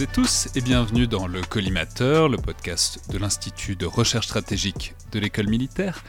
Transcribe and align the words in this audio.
Et 0.00 0.06
tous 0.06 0.48
et 0.54 0.62
bienvenue 0.62 1.06
dans 1.06 1.26
le 1.26 1.42
Collimateur, 1.42 2.30
le 2.30 2.38
podcast 2.38 3.00
de 3.12 3.18
l'Institut 3.18 3.76
de 3.76 3.84
recherche 3.84 4.28
stratégique 4.28 4.94
de 5.12 5.18
l'école 5.18 5.48
militaire, 5.48 6.02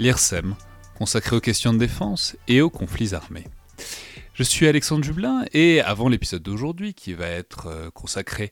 l'IRSEM, 0.00 0.56
consacré 0.98 1.36
aux 1.36 1.40
questions 1.40 1.72
de 1.72 1.78
défense 1.78 2.36
et 2.48 2.60
aux 2.60 2.70
conflits 2.70 3.14
armés. 3.14 3.44
Je 4.34 4.42
suis 4.42 4.66
Alexandre 4.66 5.04
Jublin 5.04 5.44
et 5.52 5.80
avant 5.80 6.08
l'épisode 6.08 6.42
d'aujourd'hui 6.42 6.92
qui 6.92 7.12
va 7.12 7.28
être 7.28 7.68
euh, 7.68 7.90
consacré 7.90 8.50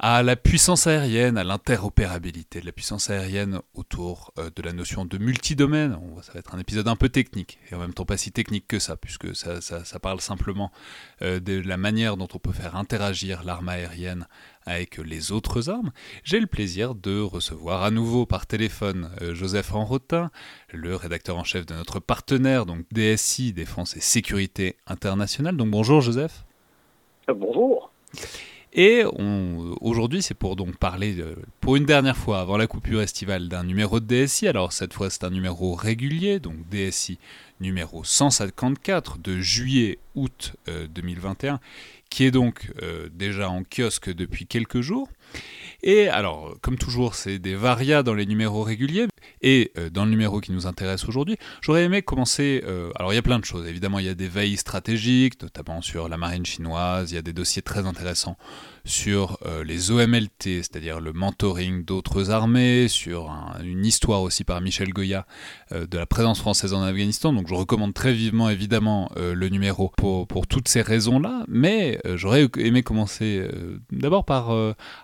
la 0.00 0.36
puissance 0.36 0.86
aérienne, 0.86 1.36
à 1.38 1.44
l'interopérabilité 1.44 2.60
de 2.60 2.66
la 2.66 2.72
puissance 2.72 3.10
aérienne 3.10 3.60
autour 3.74 4.32
euh, 4.38 4.50
de 4.54 4.62
la 4.62 4.72
notion 4.72 5.04
de 5.04 5.18
multidomaine. 5.18 5.98
Ça 6.22 6.32
va 6.32 6.40
être 6.40 6.54
un 6.54 6.58
épisode 6.58 6.86
un 6.86 6.96
peu 6.96 7.08
technique, 7.08 7.58
et 7.70 7.74
en 7.74 7.78
même 7.78 7.94
temps 7.94 8.04
pas 8.04 8.16
si 8.16 8.30
technique 8.30 8.66
que 8.68 8.78
ça, 8.78 8.96
puisque 8.96 9.34
ça, 9.34 9.98
parle 10.00 10.20
simplement 10.20 10.70
euh, 11.22 11.40
de 11.40 11.60
la 11.60 11.76
manière 11.76 12.16
dont 12.16 12.28
on 12.32 12.38
peut 12.38 12.52
faire 12.52 12.76
interagir 12.76 13.42
l'arme 13.42 13.68
aérienne 13.68 14.28
avec 14.66 14.98
les 14.98 15.32
autres 15.32 15.68
armes. 15.68 15.90
J'ai 16.22 16.38
le 16.38 16.46
plaisir 16.46 16.94
de 16.94 17.20
recevoir 17.20 17.82
à 17.82 17.90
nouveau 17.90 18.26
par 18.26 18.46
téléphone 18.46 19.10
euh, 19.20 19.34
Joseph 19.34 19.74
Enrotin, 19.74 20.30
le 20.72 20.94
rédacteur 20.94 21.36
en 21.36 21.44
chef 21.44 21.66
de 21.66 21.74
notre 21.74 21.98
partenaire, 21.98 22.66
donc 22.66 22.84
DSI, 22.92 23.52
Défense 23.52 23.96
et 23.96 24.00
Sécurité 24.00 24.76
Internationale. 24.86 25.56
Donc 25.56 25.70
bonjour 25.70 26.00
Joseph. 26.00 26.44
Bonjour. 27.26 27.90
Et 28.80 29.02
aujourd'hui, 29.80 30.22
c'est 30.22 30.34
pour 30.34 30.54
donc 30.54 30.76
parler, 30.76 31.16
pour 31.60 31.74
une 31.74 31.84
dernière 31.84 32.16
fois, 32.16 32.38
avant 32.38 32.56
la 32.56 32.68
coupure 32.68 33.02
estivale, 33.02 33.48
d'un 33.48 33.64
numéro 33.64 33.98
de 33.98 34.06
DSI. 34.06 34.46
Alors 34.46 34.72
cette 34.72 34.94
fois, 34.94 35.10
c'est 35.10 35.24
un 35.24 35.30
numéro 35.30 35.74
régulier, 35.74 36.38
donc 36.38 36.54
DSI 36.70 37.18
numéro 37.58 38.04
154 38.04 39.18
de 39.18 39.40
juillet-août 39.40 40.54
2021, 40.90 41.54
euh, 41.54 41.58
qui 42.08 42.22
est 42.22 42.30
donc 42.30 42.70
euh, 42.80 43.08
déjà 43.12 43.50
en 43.50 43.64
kiosque 43.64 44.14
depuis 44.14 44.46
quelques 44.46 44.80
jours. 44.80 45.08
Et 45.82 46.08
alors, 46.08 46.56
comme 46.60 46.76
toujours, 46.76 47.14
c'est 47.14 47.38
des 47.38 47.54
varias 47.54 48.02
dans 48.02 48.14
les 48.14 48.26
numéros 48.26 48.62
réguliers. 48.62 49.06
Et 49.42 49.70
euh, 49.78 49.90
dans 49.90 50.04
le 50.04 50.10
numéro 50.10 50.40
qui 50.40 50.50
nous 50.50 50.66
intéresse 50.66 51.04
aujourd'hui, 51.04 51.36
j'aurais 51.60 51.84
aimé 51.84 52.02
commencer. 52.02 52.62
Euh, 52.66 52.90
alors, 52.96 53.12
il 53.12 53.16
y 53.16 53.18
a 53.18 53.22
plein 53.22 53.38
de 53.38 53.44
choses. 53.44 53.66
Évidemment, 53.66 54.00
il 54.00 54.06
y 54.06 54.08
a 54.08 54.14
des 54.14 54.28
veilles 54.28 54.56
stratégiques, 54.56 55.40
notamment 55.40 55.80
sur 55.80 56.08
la 56.08 56.16
marine 56.16 56.44
chinoise. 56.44 57.12
Il 57.12 57.14
y 57.14 57.18
a 57.18 57.22
des 57.22 57.32
dossiers 57.32 57.62
très 57.62 57.86
intéressants 57.86 58.36
sur 58.88 59.38
euh, 59.46 59.62
les 59.62 59.90
OMLT, 59.90 60.62
c'est-à-dire 60.62 61.00
le 61.00 61.12
mentoring 61.12 61.84
d'autres 61.84 62.30
armées, 62.30 62.88
sur 62.88 63.30
une 63.62 63.84
histoire 63.84 64.22
aussi 64.22 64.44
par 64.44 64.60
Michel 64.60 64.92
Goya 64.92 65.26
de 65.70 65.98
la 65.98 66.06
présence 66.06 66.40
française 66.40 66.72
en 66.72 66.82
Afghanistan. 66.82 67.32
Donc, 67.32 67.48
je 67.48 67.54
recommande 67.54 67.94
très 67.94 68.12
vivement, 68.12 68.48
évidemment, 68.48 69.10
le 69.16 69.48
numéro 69.48 69.92
pour, 69.96 70.26
toutes 70.46 70.68
ces 70.68 70.82
raisons-là. 70.82 71.44
Mais 71.48 72.00
j'aurais 72.14 72.48
aimé 72.58 72.82
commencer 72.82 73.46
d'abord 73.90 74.24
par 74.24 74.50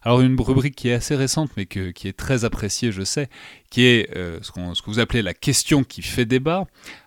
alors 0.02 0.20
une 0.20 0.40
rubrique 0.40 0.74
qui 0.74 0.88
est 0.88 0.94
assez 0.94 1.14
récente, 1.14 1.50
mais 1.56 1.66
qui 1.66 2.08
est 2.08 2.16
très 2.16 2.44
appréciée, 2.44 2.92
je 2.92 3.02
sais, 3.02 3.28
qui 3.74 3.86
est 3.86 4.16
euh, 4.16 4.38
ce, 4.40 4.52
que 4.52 4.86
vous 4.86 5.00
appelez 5.00 5.20
la 5.20 5.34
question 5.34 5.82
qui 5.82 6.00
fait 6.00 6.26
débat. 6.26 6.64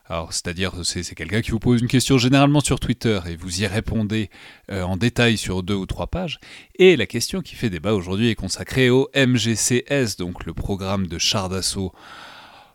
Alors, 0.09 0.31
c'est-à-dire, 0.31 0.71
c'est, 0.83 1.03
quelqu'un 1.15 1.41
qui 1.41 1.51
vous 1.51 1.59
pose 1.59 1.81
une 1.81 1.87
question 1.87 2.17
généralement 2.17 2.61
sur 2.61 2.79
Twitter 2.79 3.19
et 3.27 3.35
vous 3.35 3.61
y 3.61 3.67
répondez 3.67 4.29
euh, 4.71 4.83
en 4.83 4.95
détail 4.95 5.37
sur 5.37 5.63
deux 5.63 5.75
ou 5.75 5.85
trois 5.85 6.07
pages. 6.07 6.39
Et 6.75 6.95
la 6.95 7.05
question 7.05 7.41
qui 7.41 7.55
fait 7.55 7.69
débat 7.69 7.93
aujourd'hui 7.93 8.29
est 8.29 8.35
consacrée 8.35 8.89
au 8.89 9.09
MGCS, 9.13 10.15
donc 10.17 10.45
le 10.45 10.53
programme 10.53 11.07
de 11.07 11.17
char 11.17 11.49
d'assaut 11.49 11.91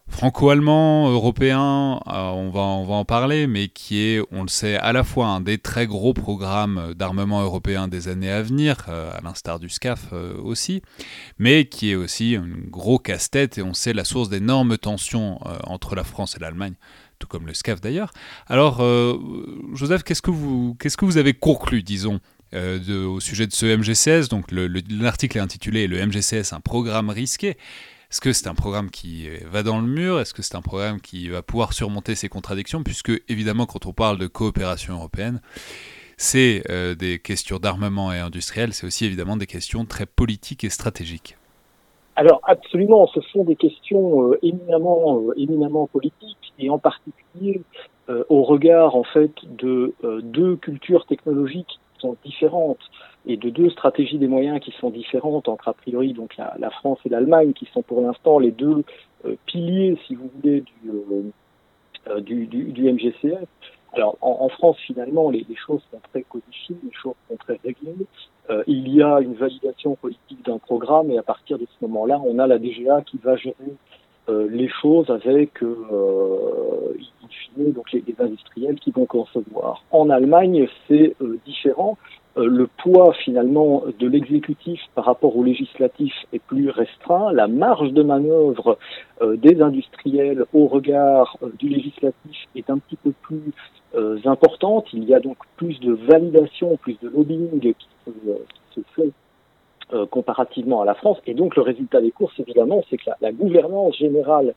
franco-allemand, 0.09 1.09
européen, 1.11 2.01
euh, 2.07 2.29
on, 2.33 2.51
va, 2.51 2.61
on 2.61 2.85
va 2.85 2.97
en 2.97 3.07
parler, 3.07 3.47
mais 3.47 3.69
qui 3.69 4.01
est, 4.01 4.21
on 4.31 4.43
le 4.43 4.49
sait, 4.49 4.77
à 4.77 4.93
la 4.93 5.03
fois 5.03 5.29
un 5.29 5.41
des 5.41 5.57
très 5.57 5.87
gros 5.87 6.13
programmes 6.13 6.93
d'armement 6.95 7.41
européen 7.41 7.89
des 7.89 8.09
années 8.09 8.31
à 8.31 8.43
venir, 8.43 8.77
euh, 8.89 9.11
à 9.17 9.23
l'instar 9.23 9.59
du 9.59 9.71
SCAF 9.71 10.13
aussi, 10.13 10.83
mais 11.39 11.65
qui 11.65 11.93
est 11.93 11.95
aussi 11.95 12.37
un 12.37 12.47
gros 12.69 12.99
casse-tête, 12.99 13.57
et 13.57 13.63
on 13.63 13.73
sait 13.73 13.95
la 13.95 14.05
source 14.05 14.29
d'énormes 14.29 14.77
tensions 14.77 15.39
entre 15.65 15.95
la 15.95 16.05
France 16.05 16.37
et 16.37 16.41
l'Allemagne, 16.41 16.75
tout 17.23 17.29
comme 17.29 17.47
le 17.47 17.55
SCAF 17.55 17.81
d'ailleurs. 17.81 18.13
Alors, 18.49 18.83
Joseph, 19.75 20.03
qu'est-ce 20.03 20.23
que 20.23 20.33
vous, 20.33 20.77
qu'est-ce 20.81 20.97
que 20.97 21.05
vous 21.05 21.19
avez 21.19 21.35
conclu, 21.35 21.85
disons, 21.85 22.19
au 22.53 23.21
sujet 23.21 23.47
de 23.47 23.53
ce 23.53 23.67
MGCS 23.77 24.29
Donc, 24.29 24.47
l'article 24.51 25.39
est 25.39 25.41
intitulé 25.41 25.87
Le 25.87 26.05
MGCS, 26.05 26.53
un 26.53 26.61
programme 26.61 27.11
risqué. 27.11 27.57
Est-ce 28.11 28.21
que 28.21 28.33
c'est 28.33 28.49
un 28.49 28.55
programme 28.55 28.91
qui 28.91 29.29
va 29.51 29.63
dans 29.63 29.81
le 29.81 29.87
mur? 29.87 30.21
Est-ce 30.21 30.35
que 30.35 30.43
c'est 30.43 30.57
un 30.57 30.63
programme 30.63 31.01
qui 31.01 31.29
va 31.29 31.43
pouvoir 31.43 31.73
surmonter 31.73 32.15
ces 32.15 32.29
contradictions? 32.29 32.83
Puisque, 32.83 33.13
évidemment, 33.29 33.67
quand 33.67 33.87
on 33.87 33.93
parle 33.93 34.19
de 34.19 34.27
coopération 34.27 34.95
européenne, 34.95 35.41
c'est 36.23 36.63
euh, 36.71 36.95
des 36.95 37.19
questions 37.19 37.59
d'armement 37.59 38.13
et 38.13 38.19
industriel, 38.19 38.75
c'est 38.75 38.87
aussi 38.87 39.05
évidemment 39.05 39.37
des 39.37 39.47
questions 39.47 39.85
très 39.87 40.07
politiques 40.07 40.65
et 40.65 40.71
stratégiques. 40.71 41.37
Alors 42.15 42.41
absolument, 42.45 43.07
ce 43.07 43.21
sont 43.21 43.45
des 43.45 43.57
questions 43.57 44.33
euh, 44.33 44.39
éminemment, 44.43 45.19
euh, 45.19 45.33
éminemment 45.37 45.87
politiques 45.87 46.53
et 46.59 46.71
en 46.71 46.79
particulier 46.79 47.63
au 48.29 48.43
regard 48.43 48.95
en 48.95 49.05
fait 49.05 49.31
de 49.45 49.95
deux 50.23 50.57
cultures 50.57 51.07
technologiques 51.07 51.79
qui 51.95 52.01
sont 52.01 52.17
différentes 52.25 52.81
et 53.27 53.37
de 53.37 53.51
deux 53.51 53.71
stratégies 53.71 54.19
des 54.19 54.27
moyens 54.27 54.61
qui 54.61 54.73
sont 54.73 54.91
différentes 54.91 55.49
entre 55.49 55.69
a 55.69 55.73
priori 55.73 56.13
donc 56.13 56.37
la, 56.37 56.55
la 56.59 56.71
France 56.71 56.99
et 57.05 57.09
l'Allemagne 57.09 57.53
qui 57.53 57.67
sont 57.73 57.83
pour 57.83 58.01
l'instant 58.01 58.39
les 58.39 58.51
deux 58.51 58.85
euh, 59.25 59.37
piliers 59.47 59.97
si 60.07 60.15
vous 60.15 60.31
voulez 60.37 60.63
du, 60.63 60.91
euh, 60.91 61.23
euh, 62.09 62.21
du, 62.21 62.47
du, 62.47 62.65
du, 62.73 62.93
MGCF. 62.93 63.47
Alors 63.93 64.17
en, 64.21 64.39
en 64.41 64.49
France 64.49 64.77
finalement 64.79 65.31
les, 65.31 65.47
les, 65.49 65.57
choses 65.57 65.83
sont 65.91 66.01
très 66.13 66.23
codifiées, 66.23 66.77
les 66.83 66.93
choses 66.93 67.15
sont 67.29 67.37
très 67.37 67.61
réglées. 67.65 67.95
Il 68.67 68.89
y 68.93 69.03
a 69.03 69.21
une 69.21 69.35
validation 69.35 69.95
politique 69.95 70.45
d'un 70.45 70.59
programme 70.59 71.11
et 71.11 71.19
à 71.19 71.23
partir 71.23 71.59
de 71.59 71.65
ce 71.65 71.87
moment-là 71.87 72.21
on 72.25 72.39
a 72.39 72.47
la 72.47 72.59
DGA 72.59 73.03
qui 73.03 73.19
va 73.23 73.37
gérer 73.37 73.55
les 74.29 74.69
choses 74.69 75.11
avec 75.11 75.63
euh, 75.63 76.95
donc 77.57 77.93
les, 77.93 78.03
les, 78.07 78.15
industriels 78.19 78.79
qui 78.79 78.91
vont 78.91 79.07
concevoir. 79.07 79.83
En 79.91 80.11
Allemagne, 80.11 80.69
c'est 80.89 81.15
différent 81.47 81.97
euh, 82.01 82.22
le 82.37 82.67
poids 82.67 83.13
finalement 83.13 83.85
de 83.99 84.09
l'exécutif 84.09 84.81
par 84.95 85.05
rapport 85.05 85.37
au 85.37 85.45
législatif 85.45 86.15
est 86.33 86.39
plus 86.39 86.71
restreint, 86.71 87.33
la 87.33 87.47
marge 87.47 87.93
de 87.93 88.03
manœuvre 88.03 88.79
euh, 89.21 89.37
des 89.37 89.61
industriels 89.61 90.45
au 90.55 90.67
regard 90.67 91.37
euh, 91.43 91.51
du 91.59 91.69
législatif 91.69 92.49
est 92.57 92.71
un 92.71 92.79
petit 92.79 92.97
peu 92.97 93.13
plus 93.23 93.53
importante, 94.25 94.87
il 94.95 95.05
y 95.05 95.15
a 95.15 95.21
donc 95.21 95.37
plus 95.57 95.79
de 95.81 95.93
validation, 95.93 96.79
plus 96.79 96.99
de 97.03 97.09
lobbying 97.11 97.61
qui 97.61 97.89
se, 98.75 98.81
fait 98.97 99.11
comparativement 100.11 100.81
à 100.81 100.87
la 100.87 100.95
France. 100.95 101.19
Et 101.27 101.35
donc 101.35 101.57
le 101.57 101.61
résultat 101.63 102.01
des 102.01 102.11
courses, 102.11 102.33
évidemment, 102.41 102.83
c'est 102.89 102.97
que 102.97 103.11
la, 103.11 103.19
la, 103.21 103.33
gouvernance 103.33 103.99
générale 103.99 104.55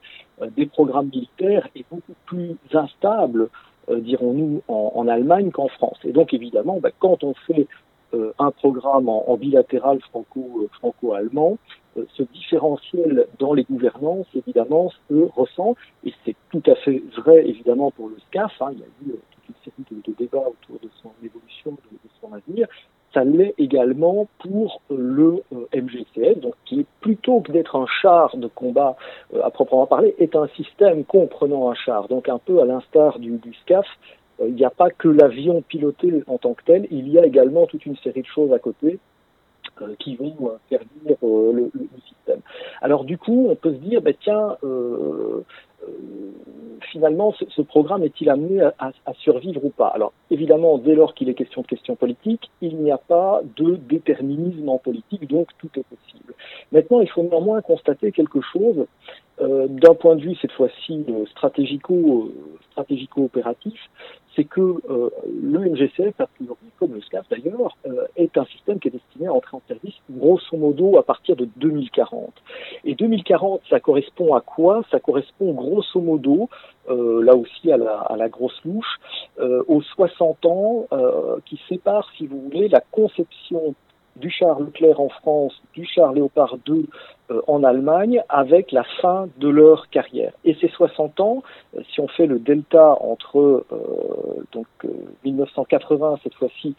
des 0.56 0.68
programmes 0.68 1.07
militaires 1.07 1.68
est 1.75 1.84
beaucoup 1.92 2.13
plus 2.25 2.56
instable 2.74 3.42
euh, 3.42 3.47
dirons-nous, 3.90 4.62
en, 4.68 4.91
en, 4.96 5.07
Allemagne 5.07 5.51
qu'en 5.51 5.68
France. 5.68 5.97
Et 6.03 6.12
donc 6.12 6.34
évidemment, 6.34 6.79
bah, 6.79 6.90
quand 7.00 7.23
on 7.23 7.34
fait 7.47 7.68
euh, 8.13 8.34
un 8.40 8.51
programme 8.51 9.09
en, 9.09 9.29
en 9.29 9.38
bilatéral 9.38 10.00
franco, 10.01 10.69
euh, 11.97 12.06
ce 12.18 12.24
différentiel 12.24 13.28
dans 13.40 13.53
les 13.53 13.63
gouvernances, 13.63 14.28
évidemment, 14.35 14.91
se 15.09 15.29
ressent, 15.35 15.75
et 16.03 16.13
c'est 16.24 16.35
tout 16.51 16.63
à 16.68 16.75
fait 16.75 17.01
vrai, 17.18 17.47
évidemment, 17.47 17.91
pour 17.91 18.09
le 18.09 18.18
SCAF. 18.28 18.62
Hein, 18.62 18.69
il 18.74 18.79
y 18.79 18.84
a 18.84 18.85
eu 18.85 19.18
toute 19.31 19.50
une 19.50 19.56
série 19.63 19.85
de, 19.91 20.12
de, 20.12 20.18
débats 20.18 20.47
autour 20.47 20.79
de 20.81 20.90
son 21.01 21.12
évolution, 21.24 21.72
de, 21.72 21.97
de 21.97 22.09
son 22.22 22.34
avenir 22.34 22.68
ça 23.15 23.23
l'est 23.23 23.55
également 23.57 24.27
pour 24.39 24.81
le 24.91 25.41
euh, 25.53 25.65
MGCS, 25.73 26.39
donc 26.41 26.53
qui 26.65 26.85
plutôt 27.00 27.39
que 27.39 27.51
d'être 27.51 27.77
un 27.77 27.88
char 28.01 28.35
de 28.35 28.47
combat 28.47 28.97
euh, 29.33 29.41
à 29.41 29.50
proprement 29.50 29.88
parler, 29.88 30.13
est 30.19 30.35
un 30.35 30.47
système 30.50 31.06
comprenant 31.06 31.71
un 31.71 31.73
char. 31.73 32.07
Donc 32.09 32.29
un 32.29 32.38
peu 32.38 32.62
à 32.62 32.65
l'instar 32.65 33.17
du, 33.17 33.39
SCAF, 33.63 33.88
euh, 34.41 34.50
il 34.50 34.56
n'y 34.56 34.65
a 34.65 34.69
pas 34.69 34.89
que 34.89 35.07
l'avion 35.07 35.62
piloté 35.62 36.23
en 36.27 36.38
tant 36.38 36.53
que 36.53 36.63
tel, 36.65 36.88
il 36.91 37.07
y 37.07 37.17
a 37.17 37.25
également 37.25 37.65
toute 37.65 37.85
une 37.85 37.95
série 37.97 38.21
de 38.21 38.27
choses 38.27 38.53
à 38.53 38.59
côté 38.59 39.00
qui 40.00 40.15
vont 40.15 40.51
servir 40.69 41.18
le, 41.21 41.69
le, 41.73 41.89
système. 42.07 42.39
Alors 42.81 43.03
du 43.03 43.18
coup, 43.18 43.47
on 43.50 43.56
peut 43.56 43.71
se 43.71 43.79
dire, 43.79 44.01
ben, 44.01 44.13
tiens, 44.21 44.56
finalement, 46.91 47.33
ce, 47.33 47.61
programme 47.61 48.03
est-il 48.03 48.29
amené 48.29 48.61
à, 48.61 48.73
à, 48.79 48.91
à, 49.05 49.13
survivre 49.13 49.63
ou 49.63 49.69
pas? 49.69 49.87
Alors, 49.87 50.13
évidemment, 50.31 50.77
dès 50.77 50.95
lors 50.95 51.13
qu'il 51.13 51.29
est 51.29 51.33
question 51.33 51.61
de 51.61 51.67
questions 51.67 51.95
politiques, 51.95 52.49
il 52.61 52.77
n'y 52.77 52.91
a 52.91 52.97
pas 52.97 53.41
de 53.57 53.75
déterminisme 53.75 54.69
en 54.69 54.77
politique, 54.77 55.27
donc 55.27 55.49
tout 55.57 55.69
est 55.75 55.83
possible. 55.83 56.25
Maintenant, 56.72 57.00
il 57.02 57.10
faut 57.10 57.24
néanmoins 57.24 57.62
constater 57.62 58.12
quelque 58.12 58.42
chose 58.42 58.86
euh, 59.42 59.68
d'un 59.68 59.94
point 59.96 60.16
de 60.16 60.22
vue, 60.22 60.36
cette 60.42 60.54
fois-ci, 60.54 61.04
euh, 61.10 61.25
stratégico, 61.25 61.94
euh, 61.94 62.57
stratégico-opératif, 62.72 63.78
c'est 64.36 64.44
que 64.44 64.81
le 64.92 65.60
MGCF, 65.60 66.19
a 66.19 66.28
priori, 66.28 66.57
comme 66.78 66.94
le 66.94 67.00
SCAF 67.00 67.25
d'ailleurs, 67.30 67.78
est 68.18 68.38
un 68.38 68.44
système 68.44 68.81
qui 68.81 68.90
est 68.90 68.92
destiné 68.92 69.28
à 69.28 69.34
entrer 69.34 69.56
en 69.56 69.62
service 69.66 69.94
grosso 70.12 70.57
modo 70.57 70.98
à 70.98 71.04
partir 71.04 71.38
de 71.38 71.48
2040. 71.56 72.34
Et 72.84 72.96
2040, 72.96 73.62
ça 73.69 73.80
correspond 73.80 74.36
à 74.36 74.42
quoi? 74.42 74.81
Ça 74.92 75.00
correspond 75.00 75.54
grosso 75.54 76.02
modo, 76.02 76.50
là 76.90 77.34
aussi 77.34 77.72
à 77.72 77.78
la, 77.78 77.94
à 78.00 78.18
la 78.18 78.28
grosse 78.28 78.60
louche, 78.66 79.00
aux 79.40 79.81
60 79.81 80.46
ans 80.48 80.88
qui 81.46 81.57
séparent, 81.69 82.12
si 82.18 82.28
vous 82.28 82.42
voulez, 82.42 82.68
la 82.68 82.81
conception 82.81 83.74
du 84.15 84.29
char 84.29 84.59
Leclerc 84.59 85.00
en 85.00 85.09
France, 85.09 85.62
du 85.73 85.85
char 85.85 86.13
Léopard 86.13 86.57
2 86.65 86.85
euh, 87.31 87.41
en 87.47 87.63
Allemagne 87.63 88.23
avec 88.29 88.71
la 88.71 88.83
fin 89.01 89.27
de 89.38 89.50
leur 89.50 89.89
carrière. 89.89 90.31
Et 90.44 90.56
ces 90.62 90.67
60 90.69 91.19
ans, 91.19 91.44
euh, 91.75 91.81
si 91.91 92.00
on 92.00 92.07
fait 92.07 92.27
le 92.27 92.39
delta 92.39 92.97
entre 93.01 93.65
euh, 93.71 94.44
donc 94.51 94.67
1980 95.23 96.19
cette 96.23 96.35
fois-ci 96.35 96.75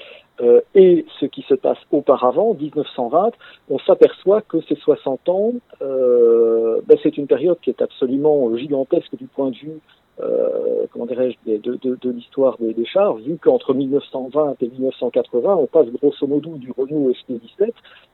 et 0.74 1.06
ce 1.18 1.24
qui 1.24 1.40
se 1.48 1.54
passe 1.54 1.78
auparavant, 1.90 2.52
1920, 2.52 3.30
on 3.70 3.78
s'aperçoit 3.78 4.42
que 4.42 4.60
ces 4.68 4.74
60 4.74 5.30
ans, 5.30 5.52
ben, 5.80 6.96
c'est 7.02 7.16
une 7.16 7.26
période 7.26 7.58
qui 7.62 7.70
est 7.70 7.80
absolument 7.80 8.54
gigantesque 8.54 9.16
du 9.16 9.28
point 9.28 9.50
de 9.50 9.56
vue 9.56 9.80
euh, 10.20 10.86
comment 10.90 11.06
dirais-je, 11.06 11.58
de, 11.58 11.76
de, 11.76 11.98
de 12.00 12.10
l'histoire 12.10 12.56
des, 12.58 12.72
des, 12.72 12.86
chars, 12.86 13.14
vu 13.16 13.36
qu'entre 13.36 13.74
1920 13.74 14.56
et 14.62 14.68
1980, 14.68 15.54
on 15.56 15.66
passe 15.66 15.86
grosso 15.88 16.26
modo 16.26 16.56
du 16.56 16.70
Renault 16.70 17.10
SP17, 17.10 17.70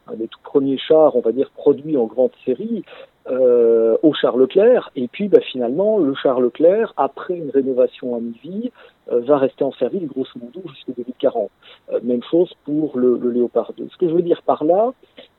un 0.08 0.14
des 0.14 0.26
tout 0.26 0.40
premiers 0.42 0.78
chars, 0.78 1.14
on 1.14 1.20
va 1.20 1.32
dire, 1.32 1.50
produits 1.50 1.96
en 1.96 2.06
grande 2.06 2.32
série, 2.44 2.84
euh, 3.28 3.96
au 4.02 4.12
char 4.14 4.36
Leclerc, 4.36 4.90
et 4.96 5.08
puis 5.08 5.28
bah, 5.28 5.40
finalement, 5.40 5.98
le 5.98 6.14
char 6.14 6.40
Leclerc, 6.40 6.92
après 6.96 7.34
une 7.34 7.50
rénovation 7.50 8.16
à 8.16 8.20
mi-vie, 8.20 8.70
euh, 9.10 9.20
va 9.20 9.38
rester 9.38 9.64
en 9.64 9.72
service 9.72 10.04
grosso 10.04 10.30
modo 10.40 10.62
jusqu'en 10.68 10.92
2040. 10.96 11.50
Euh, 11.90 11.98
même 12.04 12.22
chose 12.30 12.52
pour 12.64 12.96
le, 12.96 13.18
le, 13.18 13.30
Léopard 13.30 13.72
2. 13.76 13.88
Ce 13.90 13.96
que 13.96 14.08
je 14.08 14.14
veux 14.14 14.22
dire 14.22 14.42
par 14.42 14.62
là, 14.62 14.92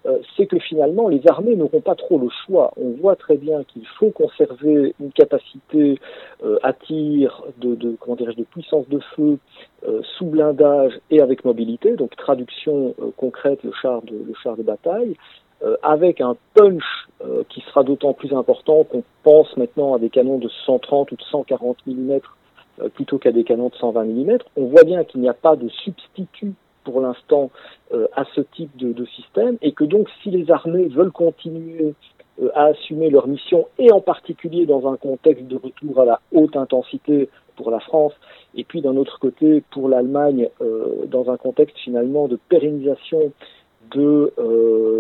euh, 0.06 0.18
c'est 0.36 0.48
que 0.48 0.60
finalement, 0.60 1.08
les 1.08 1.22
armées 1.30 1.56
n'auront 1.56 1.80
pas 1.80 1.96
trop 1.96 2.20
le 2.20 2.28
choix. 2.46 2.74
On 2.76 2.90
voit 2.92 3.16
très 3.16 3.38
bien 3.38 3.64
qu'il 3.64 3.88
faut 4.00 4.10
conserver 4.10 4.94
une 5.00 5.14
capacité 5.14 5.98
à 6.62 6.74
tir 6.74 7.44
de, 7.58 7.76
de, 7.76 7.96
comment 8.00 8.16
de 8.16 8.44
puissance 8.44 8.88
de 8.90 9.00
feu 9.16 9.38
sous 10.18 10.26
blindage 10.26 11.00
et 11.10 11.22
avec 11.22 11.46
mobilité, 11.46 11.96
donc 11.96 12.16
traduction 12.18 12.94
concrète, 13.16 13.64
le 13.64 13.72
char 13.82 14.02
de, 14.02 14.12
le 14.12 14.34
char 14.44 14.58
de 14.58 14.64
bataille, 14.64 15.16
avec 15.82 16.20
un 16.22 16.36
punch 16.54 17.08
qui 17.50 17.62
sera 17.62 17.84
d'autant 17.84 18.14
plus 18.14 18.34
important 18.34 18.84
qu'on 18.84 19.04
pense 19.24 19.56
maintenant 19.56 19.94
à 19.94 20.00
des 20.00 20.10
canons 20.10 20.38
de 20.38 20.50
130 20.66 21.12
ou 21.12 21.16
de 21.16 21.24
140 21.24 21.78
mm 21.88 22.20
euh, 22.82 22.90
plutôt 22.90 23.20
qu'à 23.20 23.32
des 23.32 23.44
canons 23.44 23.70
de 23.70 23.76
120 23.76 24.06
mm. 24.06 24.38
On 24.56 24.66
voit 24.66 24.84
bien 24.84 25.04
qu'il 25.04 25.22
n'y 25.22 25.30
a 25.30 25.34
pas 25.34 25.56
de 25.56 25.70
substitut 25.70 26.54
pour 26.84 27.02
l'instant 27.02 27.52
euh, 27.94 28.08
à 28.16 28.26
ce 28.36 28.42
type 28.42 28.76
de, 28.76 29.06
système 29.06 29.58
et 29.62 29.74
que 29.74 29.84
donc 29.84 30.10
si 30.22 30.32
les 30.32 30.50
armées 30.52 30.88
veulent 30.88 31.12
continuer 31.12 31.94
euh, 32.42 32.50
à 32.56 32.66
assumer 32.66 33.10
leur 33.10 33.28
mission 33.28 33.68
et 33.78 33.92
en 33.92 34.02
particulier 34.02 34.66
dans 34.66 34.92
un 34.92 34.98
contexte 34.98 35.46
de 35.48 35.56
retour 35.56 36.02
à 36.02 36.06
la 36.06 36.20
haute 36.34 36.58
intensité 36.58 37.30
pour 37.56 37.70
la 37.70 37.80
France 37.80 38.14
et 38.56 38.64
puis 38.64 38.82
d'un 38.82 38.98
autre 38.98 39.20
côté 39.20 39.64
pour 39.70 39.88
l'Allemagne 39.88 40.50
dans 41.08 41.30
un 41.30 41.38
contexte 41.38 41.78
finalement 41.78 42.28
de 42.28 42.40
pérennisation 42.50 43.32
de 43.92 44.34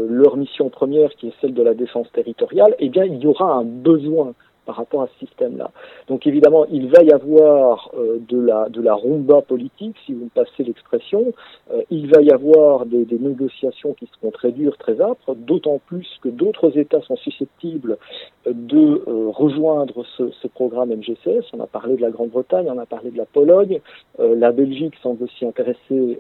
leur 0.09 0.38
mission 0.38 0.69
première 0.69 1.12
qui 1.15 1.27
est 1.27 1.33
celle 1.41 1.53
de 1.53 1.63
la 1.63 1.74
défense 1.74 2.12
territoriale, 2.12 2.75
eh 2.80 2.89
bien 2.89 3.06
il 3.06 3.19
y 3.19 3.27
aura 3.27 3.53
un 3.53 3.63
besoin 3.63 4.33
par 4.65 4.75
rapport 4.75 5.04
à 5.04 5.07
ce 5.07 5.25
système-là. 5.25 5.71
Donc 6.07 6.25
évidemment, 6.27 6.65
il 6.71 6.89
va 6.89 7.04
y 7.04 7.12
avoir 7.12 7.92
euh, 7.98 8.18
de, 8.27 8.39
la, 8.39 8.69
de 8.69 8.81
la 8.81 8.95
rumba 8.95 9.42
politique, 9.42 9.95
si 10.06 10.13
vous 10.13 10.25
me 10.25 10.30
passez 10.30 10.63
l'expression. 10.63 11.33
Euh, 11.71 11.81
il 11.89 12.07
va 12.13 12.21
y 12.21 12.31
avoir 12.31 12.86
des, 12.86 13.06
des, 13.06 13.19
négociations 13.19 13.94
qui 13.94 14.10
seront 14.13 14.31
très 14.31 14.51
dures, 14.51 14.77
très 14.77 15.01
âpres, 15.01 15.36
d'autant 15.36 15.80
plus 15.86 16.07
que 16.21 16.30
d'autres 16.30 16.77
États 16.77 17.01
sont 17.01 17.15
susceptibles 17.18 17.98
de 18.45 19.04
euh, 19.07 19.30
rejoindre 19.30 20.06
ce, 20.18 20.30
ce, 20.31 20.48
programme 20.48 20.94
MGCS. 20.94 21.45
On 21.54 21.60
a 21.62 21.68
parlé 21.68 21.95
de 21.95 22.01
la 22.01 22.12
Grande-Bretagne, 22.12 22.68
on 22.69 22.77
a 22.77 22.86
parlé 22.86 23.12
de 23.12 23.18
la 23.18 23.25
Pologne, 23.25 23.80
la 24.19 24.51
Belgique 24.51 24.94
semble 25.01 25.27
s'y 25.30 25.45
intéresser 25.45 26.19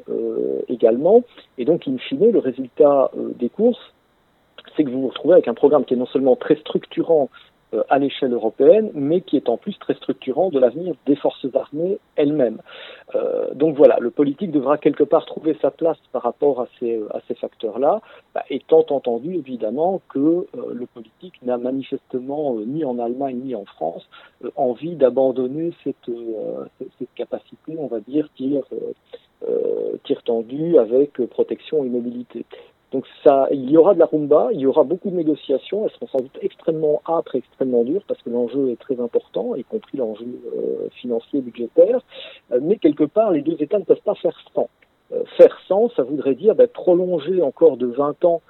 également. 0.67 1.23
Et 1.57 1.65
donc, 1.65 1.87
in 1.87 1.97
fine, 1.97 2.31
le 2.31 2.39
résultat 2.39 3.11
des 3.37 3.49
courses, 3.49 3.93
c'est 4.75 4.83
que 4.83 4.89
vous 4.89 5.01
vous 5.01 5.07
retrouvez 5.09 5.33
avec 5.33 5.47
un 5.47 5.53
programme 5.53 5.85
qui 5.85 5.93
est 5.93 5.97
non 5.97 6.05
seulement 6.07 6.35
très 6.35 6.55
structurant 6.55 7.29
euh, 7.29 7.52
à 7.89 7.99
l'échelle 7.99 8.33
européenne, 8.33 8.91
mais 8.93 9.21
qui 9.21 9.37
est 9.37 9.49
en 9.49 9.57
plus 9.57 9.77
très 9.79 9.93
structurant 9.95 10.49
de 10.49 10.59
l'avenir 10.59 10.95
des 11.05 11.15
forces 11.15 11.45
armées 11.53 11.97
elles-mêmes. 12.15 12.59
Euh, 13.15 13.53
donc 13.53 13.75
voilà, 13.75 13.97
le 13.99 14.11
politique 14.11 14.51
devra 14.51 14.77
quelque 14.77 15.03
part 15.03 15.25
trouver 15.25 15.57
sa 15.61 15.71
place 15.71 15.97
par 16.11 16.23
rapport 16.23 16.61
à 16.61 16.67
ces, 16.79 17.01
à 17.11 17.19
ces 17.27 17.35
facteurs-là, 17.35 18.01
bah, 18.33 18.43
étant 18.49 18.85
entendu 18.89 19.35
évidemment 19.35 20.01
que 20.09 20.19
euh, 20.19 20.45
le 20.73 20.85
politique 20.85 21.41
n'a 21.43 21.57
manifestement 21.57 22.55
ni 22.65 22.85
en 22.85 22.99
Allemagne 22.99 23.41
ni 23.43 23.55
en 23.55 23.65
France 23.65 24.07
envie 24.55 24.95
d'abandonner 24.95 25.71
cette, 25.83 26.11
cette 26.99 27.13
capacité, 27.15 27.75
on 27.77 27.87
va 27.87 27.99
dire, 28.01 28.27
tir, 28.35 28.63
tir 30.03 30.23
tendu 30.23 30.77
avec 30.77 31.13
protection 31.27 31.83
et 31.83 31.89
mobilité. 31.89 32.45
Donc 32.93 33.05
ça, 33.23 33.47
il 33.51 33.71
y 33.71 33.75
aura 33.75 33.95
de 33.95 33.99
la 33.99 34.05
rumba, 34.05 34.49
il 34.53 34.59
y 34.59 34.67
aura 34.67 34.83
beaucoup 34.83 35.09
de 35.09 35.15
négociations, 35.15 35.83
elles 35.85 35.91
seront 35.93 36.07
sans 36.07 36.19
doute 36.19 36.37
extrêmement 36.41 37.01
âpres, 37.07 37.35
extrêmement 37.35 37.83
dures, 37.83 38.03
parce 38.07 38.21
que 38.21 38.29
l'enjeu 38.29 38.69
est 38.69 38.79
très 38.79 38.99
important, 38.99 39.55
y 39.55 39.63
compris 39.63 39.97
l'enjeu 39.97 40.27
euh, 40.55 40.89
financier, 41.01 41.41
budgétaire, 41.41 42.01
euh, 42.51 42.59
mais 42.61 42.77
quelque 42.77 43.05
part, 43.05 43.31
les 43.31 43.41
deux 43.41 43.57
États 43.59 43.79
ne 43.79 43.83
peuvent 43.83 43.97
pas 44.05 44.13
faire 44.13 44.37
sans. 44.53 44.69
Euh, 45.11 45.23
faire 45.37 45.57
sans, 45.67 45.89
ça 45.95 46.03
voudrait 46.03 46.35
dire 46.35 46.53
bah, 46.53 46.67
prolonger 46.67 47.41
encore 47.41 47.77
de 47.77 47.87
20 47.87 48.23
ans 48.25 48.41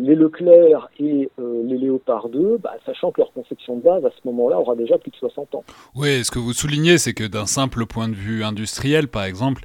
les 0.00 0.16
Leclerc 0.16 0.90
et 0.98 1.30
les 1.38 1.78
Léopard 1.78 2.28
2, 2.28 2.58
bah, 2.58 2.74
sachant 2.84 3.10
que 3.10 3.22
leur 3.22 3.32
conception 3.32 3.76
de 3.76 3.80
base 3.80 4.04
à 4.04 4.10
ce 4.10 4.26
moment-là 4.26 4.58
aura 4.58 4.74
déjà 4.74 4.98
plus 4.98 5.10
de 5.10 5.16
60 5.16 5.54
ans. 5.54 5.64
Oui, 5.94 6.22
ce 6.24 6.30
que 6.30 6.38
vous 6.38 6.52
soulignez, 6.52 6.98
c'est 6.98 7.14
que 7.14 7.24
d'un 7.24 7.46
simple 7.46 7.86
point 7.86 8.08
de 8.08 8.14
vue 8.14 8.44
industriel, 8.44 9.08
par 9.08 9.24
exemple, 9.24 9.62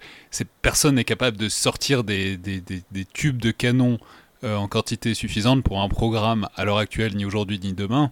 personne 0.61 0.95
n'est 0.95 1.03
capable 1.03 1.35
de 1.35 1.49
sortir 1.49 2.05
des 2.05 2.37
tubes 3.13 3.41
de 3.41 3.51
canon 3.51 3.97
euh, 4.43 4.55
en 4.57 4.67
quantité 4.67 5.13
suffisante 5.13 5.63
pour 5.63 5.81
un 5.81 5.87
programme 5.87 6.47
à 6.55 6.65
l'heure 6.65 6.77
actuelle, 6.77 7.15
ni 7.15 7.25
aujourd'hui 7.25 7.59
ni 7.63 7.73
demain, 7.73 8.11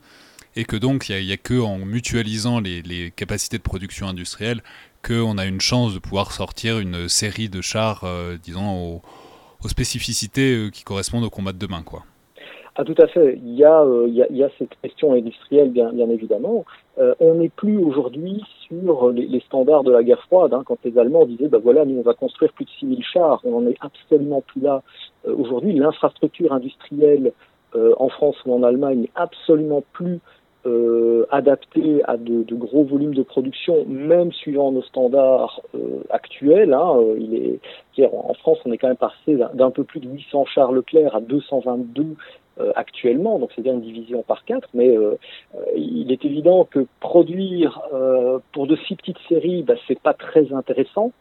et 0.56 0.63
que 0.63 0.75
donc 0.75 1.10
il 1.10 1.25
n'y 1.25 1.31
a, 1.33 1.38
que 1.38 1.60
en 1.60 1.78
mutualisant 1.78 2.60
les, 2.60 3.12
capacités 3.16 3.57
de 3.57 3.63
production 3.63 4.07
industrielle 4.07 4.62
qu'on 5.06 5.38
a 5.38 5.45
une 5.45 5.60
chance 5.62 5.94
de 5.94 6.00
pouvoir 6.00 6.31
sortir 6.31 6.80
une 6.80 7.10
série 7.10 7.50
de 7.50 7.62
chars, 7.62 8.04
euh, 8.06 8.38
disons, 8.42 9.01
aux, 9.63 9.68
spécificités 9.68 10.56
euh, 10.56 10.69
qui 10.69 10.83
correspondent 10.83 11.24
au 11.24 11.30
combat 11.30 11.51
de 11.51 11.60
demain, 11.60 11.83
quoi. 11.83 12.04
Ah, 12.76 12.85
tout 12.85 12.95
à 12.97 13.07
fait. 13.07 13.38
Il 13.44 13.56
y 13.56 13.66
a, 13.66 13.83
il 14.07 14.14
y 14.14 14.23
a, 14.23 14.28
il 14.30 14.38
y 14.38 14.44
a 14.44 14.50
cette 14.57 14.80
question 14.81 15.14
industrielle, 15.14 15.71
bien, 15.71 15.92
bien 15.92 16.09
évidemment. 16.09 16.66
on 17.19 17.35
n'est 17.35 17.50
plus 17.50 17.78
aujourd'hui 17.78 18.42
sur 18.71 19.09
les, 19.11 19.40
standards 19.42 19.83
de 19.83 19.92
la 19.92 20.04
guerre 20.04 20.21
froide. 20.23 20.54
Hein, 20.54 20.63
quand 20.66 20.78
les 20.83 20.97
Allemands 20.97 21.25
disaient, 21.25 21.47
ben 21.47 21.59
voilà, 21.59 21.85
nous 21.85 21.99
on 21.99 22.01
va 22.01 22.13
construire 22.13 22.54
plus 22.54 22.66
de 22.66 22.69
6000 22.80 23.04
chars, 23.04 23.42
on 23.44 23.61
n'en 23.61 23.69
est 23.69 23.78
absolument 23.81 24.42
plus 24.42 24.61
là 24.61 24.81
euh, 25.28 25.35
aujourd'hui, 25.35 25.73
l'infrastructure 25.73 26.51
industrielle 26.54 27.33
euh, 27.75 27.94
en 27.97 28.09
France 28.09 28.35
ou 28.45 28.54
en 28.54 28.63
Allemagne 28.63 29.01
n'est 29.01 29.11
absolument 29.16 29.83
plus 29.94 30.19
euh, 30.68 31.25
adaptée 31.31 32.01
à 32.06 32.18
de, 32.18 32.44
gros 32.54 32.83
volumes 32.83 33.16
de 33.16 33.23
production, 33.23 33.85
même 33.87 34.31
suivant 34.31 34.71
nos 34.71 34.83
standards 34.83 35.61
actuels. 36.11 36.73
Hein, 36.73 36.99
en 38.13 38.33
France, 38.35 38.59
on 38.66 38.71
est 38.71 38.78
quand 38.78 38.87
même 38.87 38.97
passé 38.97 39.37
d'un 39.54 39.71
peu 39.71 39.83
plus 39.83 39.99
de 39.99 40.07
800 40.07 40.45
chars 40.45 40.71
Leclerc 40.71 41.16
à 41.16 41.21
222 41.21 42.04
euh, 42.04 42.06
actuellement, 42.75 43.39
donc 43.39 43.51
c'est-à-dire 43.53 43.73
une 43.73 43.81
division 43.81 44.23
par 44.23 44.45
quatre. 44.45 44.69
Mais 44.73 44.95
il 45.75 46.11
est 46.11 46.25
évident 46.25 46.65
que 46.65 46.85
produire 46.99 47.81
pour 48.51 48.68
de 48.68 48.75
si 48.87 48.95
petites 48.95 49.19
séries, 49.30 49.63
bah, 49.63 49.75
c'est 49.87 49.99
pas 49.99 50.13
très 50.13 50.53
intéressant. 50.53 51.11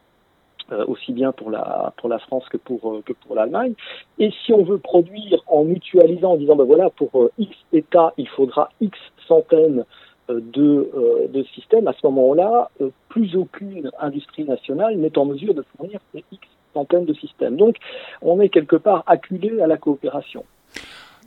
Euh, 0.71 0.85
aussi 0.87 1.11
bien 1.11 1.33
pour 1.33 1.51
la 1.51 1.91
pour 1.97 2.07
la 2.07 2.17
France 2.19 2.47
que 2.47 2.55
pour 2.55 2.89
euh, 2.89 3.01
que 3.05 3.11
pour 3.11 3.35
l'Allemagne. 3.35 3.73
Et 4.19 4.31
si 4.45 4.53
on 4.53 4.63
veut 4.63 4.77
produire 4.77 5.43
en 5.47 5.65
mutualisant, 5.65 6.31
en 6.31 6.37
disant 6.37 6.55
ben 6.55 6.63
voilà 6.63 6.89
pour 6.89 7.09
euh, 7.15 7.31
X 7.37 7.53
États 7.73 8.13
il 8.17 8.27
faudra 8.29 8.69
X 8.79 8.97
centaines 9.27 9.85
de, 10.29 11.27
de 11.27 11.43
systèmes, 11.43 11.89
à 11.89 11.93
ce 11.93 12.07
moment-là, 12.07 12.69
plus 13.09 13.35
aucune 13.35 13.91
industrie 13.99 14.45
nationale 14.45 14.95
n'est 14.95 15.17
en 15.17 15.25
mesure 15.25 15.53
de 15.53 15.65
fournir 15.75 15.99
ces 16.13 16.23
X 16.31 16.47
centaines 16.73 17.03
de 17.03 17.13
systèmes. 17.13 17.57
Donc, 17.57 17.75
on 18.21 18.39
est 18.39 18.47
quelque 18.47 18.77
part 18.77 19.03
acculé 19.07 19.59
à 19.59 19.67
la 19.67 19.75
coopération. 19.75 20.45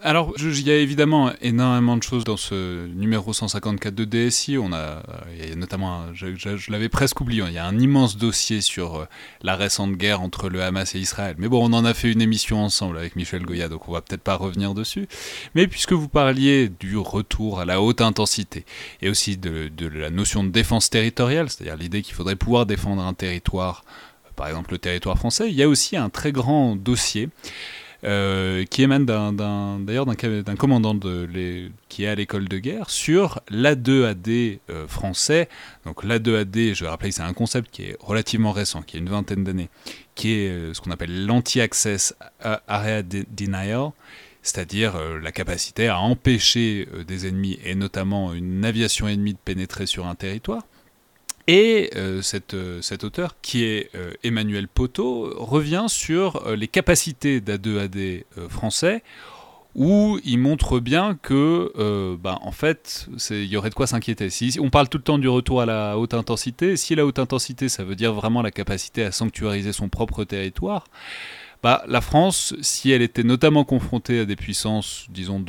Alors, 0.02 0.34
il 0.38 0.66
y 0.66 0.70
a 0.70 0.76
évidemment 0.76 1.32
énormément 1.40 1.96
de 1.96 2.02
choses 2.02 2.24
dans 2.24 2.36
ce 2.36 2.86
numéro 2.88 3.32
154 3.32 3.94
de 3.94 4.04
DSI. 4.04 4.58
On 4.58 4.72
a, 4.72 5.02
il 5.38 5.48
y 5.48 5.52
a 5.52 5.54
notamment, 5.54 6.12
je, 6.12 6.70
l'avais 6.70 6.88
presque 6.88 7.20
oublié, 7.20 7.42
il 7.46 7.52
y 7.54 7.58
a 7.58 7.64
un 7.64 7.78
immense 7.78 8.16
dossier 8.16 8.60
sur 8.60 8.96
euh, 8.96 9.04
la 9.42 9.56
récente 9.56 9.92
guerre 9.92 10.20
entre 10.20 10.50
le 10.50 10.62
Hamas 10.62 10.94
et 10.94 10.98
Israël. 10.98 11.36
Mais 11.38 11.48
bon, 11.48 11.64
on 11.64 11.72
en 11.72 11.84
a 11.84 11.94
fait 11.94 12.12
une 12.12 12.20
émission 12.20 12.62
ensemble 12.62 12.98
avec 12.98 13.16
Michel 13.16 13.44
Goya, 13.44 13.68
donc 13.68 13.88
on 13.88 13.92
va 13.92 14.02
peut-être 14.02 14.22
pas 14.22 14.34
revenir 14.34 14.74
dessus. 14.74 15.08
Mais 15.54 15.66
puisque 15.66 15.92
vous 15.92 16.08
parliez 16.08 16.68
du 16.68 16.98
retour 16.98 17.60
à 17.60 17.64
la 17.64 17.80
haute 17.80 18.00
intensité 18.00 18.66
et 19.00 19.08
aussi 19.08 19.36
de 19.36 19.70
la 19.86 20.10
notion 20.10 20.44
de 20.44 20.50
défense 20.50 20.90
territoriale, 20.90 21.48
c'est-à-dire 21.48 21.76
l'idée 21.76 22.02
qu'il 22.02 22.14
faudrait 22.14 22.36
pouvoir 22.36 22.66
défendre 22.66 23.02
un 23.02 23.14
territoire, 23.14 23.84
par 24.36 24.48
exemple 24.48 24.72
le 24.72 24.78
territoire 24.78 25.16
français, 25.16 25.48
il 25.48 25.54
y 25.54 25.62
a 25.62 25.68
aussi 25.68 25.96
un 25.96 26.10
très 26.10 26.32
grand 26.32 26.76
dossier 26.76 27.30
euh, 28.04 28.64
qui 28.64 28.82
émane 28.82 29.06
d'ailleurs 29.06 30.04
d'un 30.04 30.56
commandant 30.56 30.94
qui 31.88 32.04
est 32.04 32.06
à 32.06 32.14
l'école 32.14 32.48
de 32.48 32.58
guerre 32.58 32.90
sur 32.90 33.40
l'A2AD 33.50 34.58
euh, 34.68 34.86
français. 34.86 35.48
Donc 35.86 36.04
l'A2AD, 36.04 36.74
je 36.74 36.84
vais 36.84 36.90
rappeler, 36.90 37.12
c'est 37.12 37.22
un 37.22 37.32
concept 37.32 37.70
qui 37.70 37.84
est 37.84 37.96
relativement 38.00 38.52
récent, 38.52 38.82
qui 38.82 38.96
a 38.96 39.00
une 39.00 39.08
vingtaine 39.08 39.42
d'années, 39.42 39.70
qui 40.14 40.32
est 40.32 40.50
euh, 40.50 40.74
ce 40.74 40.82
qu'on 40.82 40.90
appelle 40.90 41.24
l'anti-access 41.24 42.14
area 42.40 43.02
denial, 43.02 43.92
c'est-à-dire 44.42 44.98
la 45.22 45.32
capacité 45.32 45.88
à 45.88 45.98
empêcher 46.00 46.86
des 47.08 47.26
ennemis, 47.26 47.58
et 47.64 47.74
notamment 47.74 48.34
une 48.34 48.66
aviation 48.66 49.08
ennemie, 49.08 49.32
de 49.32 49.38
pénétrer 49.42 49.86
sur 49.86 50.06
un 50.06 50.14
territoire. 50.14 50.62
Et 51.46 51.90
euh, 51.94 52.22
euh, 52.54 52.82
cet 52.82 53.04
auteur, 53.04 53.36
qui 53.42 53.64
est 53.64 53.90
euh, 53.94 54.12
Emmanuel 54.22 54.66
Poteau, 54.66 55.34
revient 55.36 55.86
sur 55.88 56.50
les 56.56 56.68
capacités 56.68 57.40
d'A2AD 57.40 58.24
français, 58.48 59.02
où 59.74 60.18
il 60.24 60.38
montre 60.38 60.78
bien 60.78 61.18
que, 61.20 62.16
bah, 62.22 62.38
en 62.42 62.52
fait, 62.52 63.08
il 63.30 63.46
y 63.46 63.56
aurait 63.56 63.70
de 63.70 63.74
quoi 63.74 63.86
s'inquiéter. 63.86 64.30
Si 64.30 64.58
on 64.60 64.70
parle 64.70 64.88
tout 64.88 64.98
le 64.98 65.04
temps 65.04 65.18
du 65.18 65.28
retour 65.28 65.60
à 65.60 65.66
la 65.66 65.98
haute 65.98 66.14
intensité, 66.14 66.76
si 66.76 66.94
la 66.94 67.04
haute 67.04 67.18
intensité, 67.18 67.68
ça 67.68 67.82
veut 67.82 67.96
dire 67.96 68.14
vraiment 68.14 68.40
la 68.40 68.52
capacité 68.52 69.02
à 69.02 69.10
sanctuariser 69.10 69.72
son 69.72 69.88
propre 69.88 70.22
territoire, 70.22 70.84
bah, 71.62 71.82
la 71.88 72.00
France, 72.00 72.54
si 72.60 72.92
elle 72.92 73.02
était 73.02 73.24
notamment 73.24 73.64
confrontée 73.64 74.20
à 74.20 74.24
des 74.24 74.36
puissances, 74.36 75.06
disons, 75.10 75.44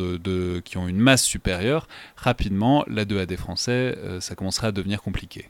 qui 0.64 0.78
ont 0.78 0.88
une 0.88 1.00
masse 1.00 1.24
supérieure, 1.24 1.88
rapidement, 2.16 2.84
la 2.88 3.06
2AD 3.06 3.38
français, 3.38 3.96
ça 4.20 4.34
commencerait 4.36 4.68
à 4.68 4.72
devenir 4.72 5.02
compliqué. 5.02 5.50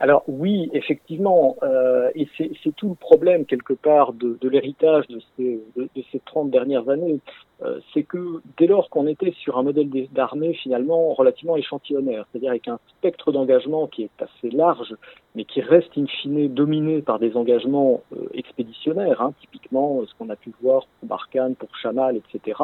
Alors 0.00 0.22
oui, 0.28 0.70
effectivement, 0.72 1.56
euh, 1.62 2.10
et 2.14 2.28
c'est 2.36 2.74
tout 2.76 2.90
le 2.90 2.94
problème 2.94 3.44
quelque 3.46 3.72
part 3.72 4.12
de, 4.12 4.38
l'héritage 4.48 5.08
de 5.08 5.20
ces, 5.36 5.60
de, 5.76 5.88
de, 5.94 6.04
ces 6.12 6.20
30 6.20 6.50
dernières 6.50 6.88
années. 6.88 7.18
Euh, 7.62 7.80
c'est 7.92 8.04
que 8.04 8.40
dès 8.56 8.66
lors 8.66 8.88
qu'on 8.88 9.06
était 9.08 9.32
sur 9.32 9.58
un 9.58 9.64
modèle 9.64 9.88
d'armée 10.12 10.54
finalement 10.54 11.12
relativement 11.14 11.56
échantillonnaire, 11.56 12.24
c'est-à-dire 12.30 12.50
avec 12.50 12.68
un 12.68 12.78
spectre 12.88 13.32
d'engagement 13.32 13.88
qui 13.88 14.04
est 14.04 14.22
assez 14.22 14.54
large, 14.54 14.94
mais 15.34 15.44
qui 15.44 15.60
reste 15.60 15.90
in 15.96 16.06
fine 16.06 16.52
dominé 16.52 17.02
par 17.02 17.18
des 17.18 17.36
engagements 17.36 18.02
euh, 18.12 18.28
expéditionnaires, 18.32 19.20
hein, 19.22 19.32
typiquement 19.40 20.02
ce 20.06 20.14
qu'on 20.18 20.30
a 20.30 20.36
pu 20.36 20.52
voir 20.62 20.86
pour 21.00 21.08
Barkhane, 21.08 21.56
pour 21.56 21.68
Chamal, 21.76 22.16
etc. 22.16 22.60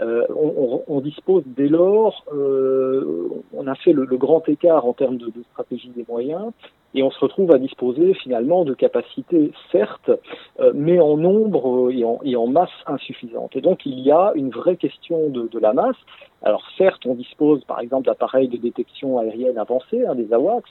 Euh, 0.00 0.26
on, 0.88 1.00
dispose 1.00 1.44
dès 1.46 1.68
lors, 1.68 2.24
euh, 2.32 3.28
on 3.52 3.66
a 3.66 3.74
fait 3.76 3.92
le, 3.92 4.04
le, 4.04 4.16
grand 4.16 4.48
écart 4.48 4.86
en 4.86 4.92
termes 4.92 5.18
de, 5.18 5.26
de 5.26 5.42
stratégie 5.52 5.90
des 5.90 6.04
moyens, 6.08 6.52
et 6.94 7.02
on 7.02 7.10
se 7.10 7.18
retrouve 7.20 7.52
à 7.52 7.58
disposer 7.58 8.14
finalement 8.14 8.64
de 8.64 8.74
capacités, 8.74 9.52
certes, 9.70 10.10
euh, 10.60 10.72
mais 10.74 10.98
en 10.98 11.16
nombre 11.16 11.90
et 11.90 12.04
en, 12.04 12.18
et 12.24 12.36
en, 12.36 12.46
masse 12.46 12.70
insuffisante. 12.86 13.54
Et 13.56 13.60
donc 13.60 13.84
il 13.84 14.00
y 14.00 14.10
a 14.10 14.32
une 14.34 14.50
vraie 14.50 14.76
question 14.76 15.28
de, 15.28 15.48
de 15.48 15.58
la 15.58 15.72
masse. 15.72 15.96
Alors 16.42 16.62
certes, 16.78 17.04
on 17.06 17.14
dispose 17.14 17.64
par 17.64 17.80
exemple 17.80 18.06
d'appareils 18.06 18.48
de 18.48 18.56
détection 18.56 19.18
aérienne 19.18 19.58
avancés, 19.58 20.06
hein, 20.06 20.14
des 20.14 20.32
AWACS, 20.32 20.70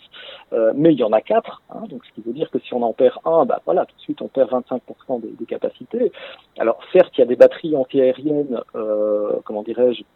euh, 0.54 0.72
mais 0.76 0.94
il 0.94 1.00
y 1.00 1.04
en 1.04 1.12
a 1.12 1.22
quatre, 1.22 1.62
hein, 1.70 1.84
donc 1.90 2.06
ce 2.06 2.14
qui 2.14 2.22
veut 2.22 2.34
dire 2.34 2.50
que 2.50 2.60
si 2.60 2.74
on 2.74 2.82
en 2.82 2.94
perd 2.94 3.18
un, 3.26 3.46
bah 3.46 3.62
voilà, 3.66 3.86
tout 3.86 3.96
de 3.96 4.02
suite 4.02 4.22
on 4.22 4.28
perd 4.28 4.52
25% 4.52 5.22
des, 5.22 5.32
des, 5.32 5.46
capacités. 5.46 6.12
Alors 6.58 6.80
certes, 6.94 7.12
il 7.18 7.22
y 7.22 7.24
a 7.24 7.28
des 7.28 7.36
batteries 7.36 7.76
antiaériennes, 7.76 8.62
euh, 8.76 9.34
comment 9.44 9.64
dirais-je, 9.64 10.02
euh, 10.02 10.15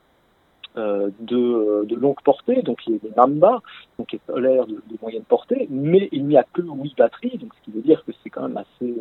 de, 1.19 1.38
euh, 1.38 1.86
de, 1.86 1.95
longue 1.95 2.21
portée, 2.24 2.62
donc 2.62 2.79
il 2.88 2.93
y 2.93 2.95
a 2.95 3.00
des 3.00 3.12
Mamba, 3.15 3.62
donc 3.98 4.07
qui 4.07 4.19
l'air 4.38 4.65
de, 4.65 4.75
de, 4.75 4.98
moyenne 5.01 5.24
portée, 5.24 5.67
mais 5.69 6.09
il 6.12 6.25
n'y 6.25 6.38
a 6.38 6.45
que 6.53 6.62
8 6.62 6.98
batteries, 6.98 7.38
donc 7.38 7.53
ce 7.55 7.65
qui 7.65 7.71
veut 7.71 7.81
dire 7.81 8.03
que 8.05 8.12
c'est 8.24 8.29
quand 8.29 8.48
même 8.48 8.57
assez, 8.57 8.95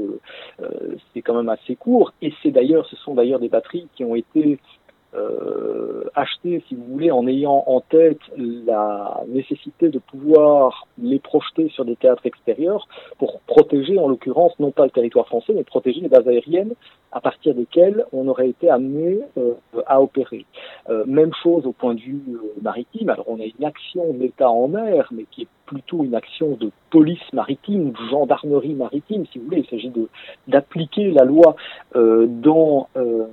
euh, 0.61 0.95
c'est 1.13 1.23
quand 1.23 1.35
même 1.35 1.49
assez 1.49 1.77
court. 1.77 2.13
Et 2.23 2.33
c'est 2.43 2.51
d'ailleurs, 2.51 2.87
ce 2.87 2.97
sont 2.97 3.15
d'ailleurs 3.15 3.41
des 3.41 3.49
batteries 3.49 3.89
qui 3.95 4.05
ont 4.05 4.15
été 4.15 4.59
euh, 5.15 6.05
acheter, 6.15 6.63
si 6.69 6.75
vous 6.75 6.85
voulez, 6.85 7.11
en 7.11 7.27
ayant 7.27 7.65
en 7.67 7.81
tête 7.81 8.21
la 8.37 9.23
nécessité 9.29 9.89
de 9.89 9.99
pouvoir 9.99 10.87
les 10.99 11.19
projeter 11.19 11.69
sur 11.71 11.85
des 11.85 11.97
théâtres 11.97 12.27
extérieurs 12.27 12.87
pour 13.19 13.41
protéger, 13.41 13.99
en 13.99 14.09
l'occurrence, 14.09 14.53
non 14.59 14.71
pas 14.71 14.85
le 14.85 14.91
territoire 14.91 15.27
français, 15.27 15.53
mais 15.55 15.65
protéger 15.65 16.01
les 16.01 16.09
bases 16.09 16.29
aériennes 16.29 16.75
à 17.13 17.21
partir 17.21 17.55
desquelles 17.55 18.05
on 18.13 18.29
aurait 18.29 18.51
été 18.51 18.69
amené 18.69 19.21
euh, 19.39 19.55
à 19.87 20.03
opérer. 20.03 20.45
Euh, 20.91 21.05
même 21.07 21.33
chose 21.43 21.67
au 21.67 21.73
point 21.73 21.95
de 21.95 22.01
vue 22.01 22.23
euh, 22.29 22.61
maritime. 22.61 23.09
Alors 23.09 23.25
on 23.29 23.41
a 23.41 23.45
une 23.45 23.65
action 23.65 24.13
de 24.13 24.19
l'État 24.19 24.51
en 24.51 24.69
mer, 24.69 25.09
mais 25.11 25.25
qui 25.31 25.43
est 25.43 25.49
plutôt 25.69 26.03
une 26.03 26.15
action 26.15 26.57
de 26.59 26.71
police 26.91 27.33
maritime, 27.35 27.91
de 27.91 28.11
gendarmerie 28.11 28.75
maritime, 28.75 29.27
si 29.31 29.39
vous 29.39 29.45
voulez. 29.45 29.61
Il 29.61 29.69
s'agit 29.69 29.93
d'appliquer 30.49 31.11
la 31.11 31.25
loi 31.25 31.57
euh, 31.95 32.27
dans 32.27 32.89
euh, 32.97 33.27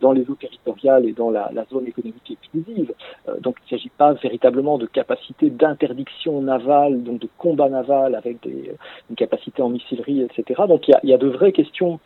dans 0.00 0.12
les 0.12 0.28
eaux 0.28 0.34
territoriales 0.34 1.06
et 1.06 1.12
dans 1.12 1.30
la, 1.30 1.52
zone 1.70 1.86
économique 1.86 2.30
exclusive. 2.30 2.92
Euh, 3.28 3.38
donc 3.40 3.56
il 3.60 3.74
ne 3.74 3.78
s'agit 3.78 3.90
pas 3.90 4.14
véritablement 4.14 4.78
de 4.78 4.86
capacité 4.86 5.50
d'interdiction 5.50 6.40
navale, 6.40 7.02
donc 7.02 7.20
de 7.20 7.28
combat 7.38 7.68
naval 7.68 8.14
avec 8.14 8.42
des, 8.42 8.72
une 9.10 9.16
capacité 9.16 9.60
en 9.62 9.68
missilerie, 9.68 10.22
etc. 10.22 10.62
Donc 10.66 10.88
il 10.88 10.92
y 10.92 10.94
a, 10.94 11.00
y 11.04 11.12
a 11.12 11.18
de 11.18 11.28
vraies 11.28 11.52
questions 11.52 12.00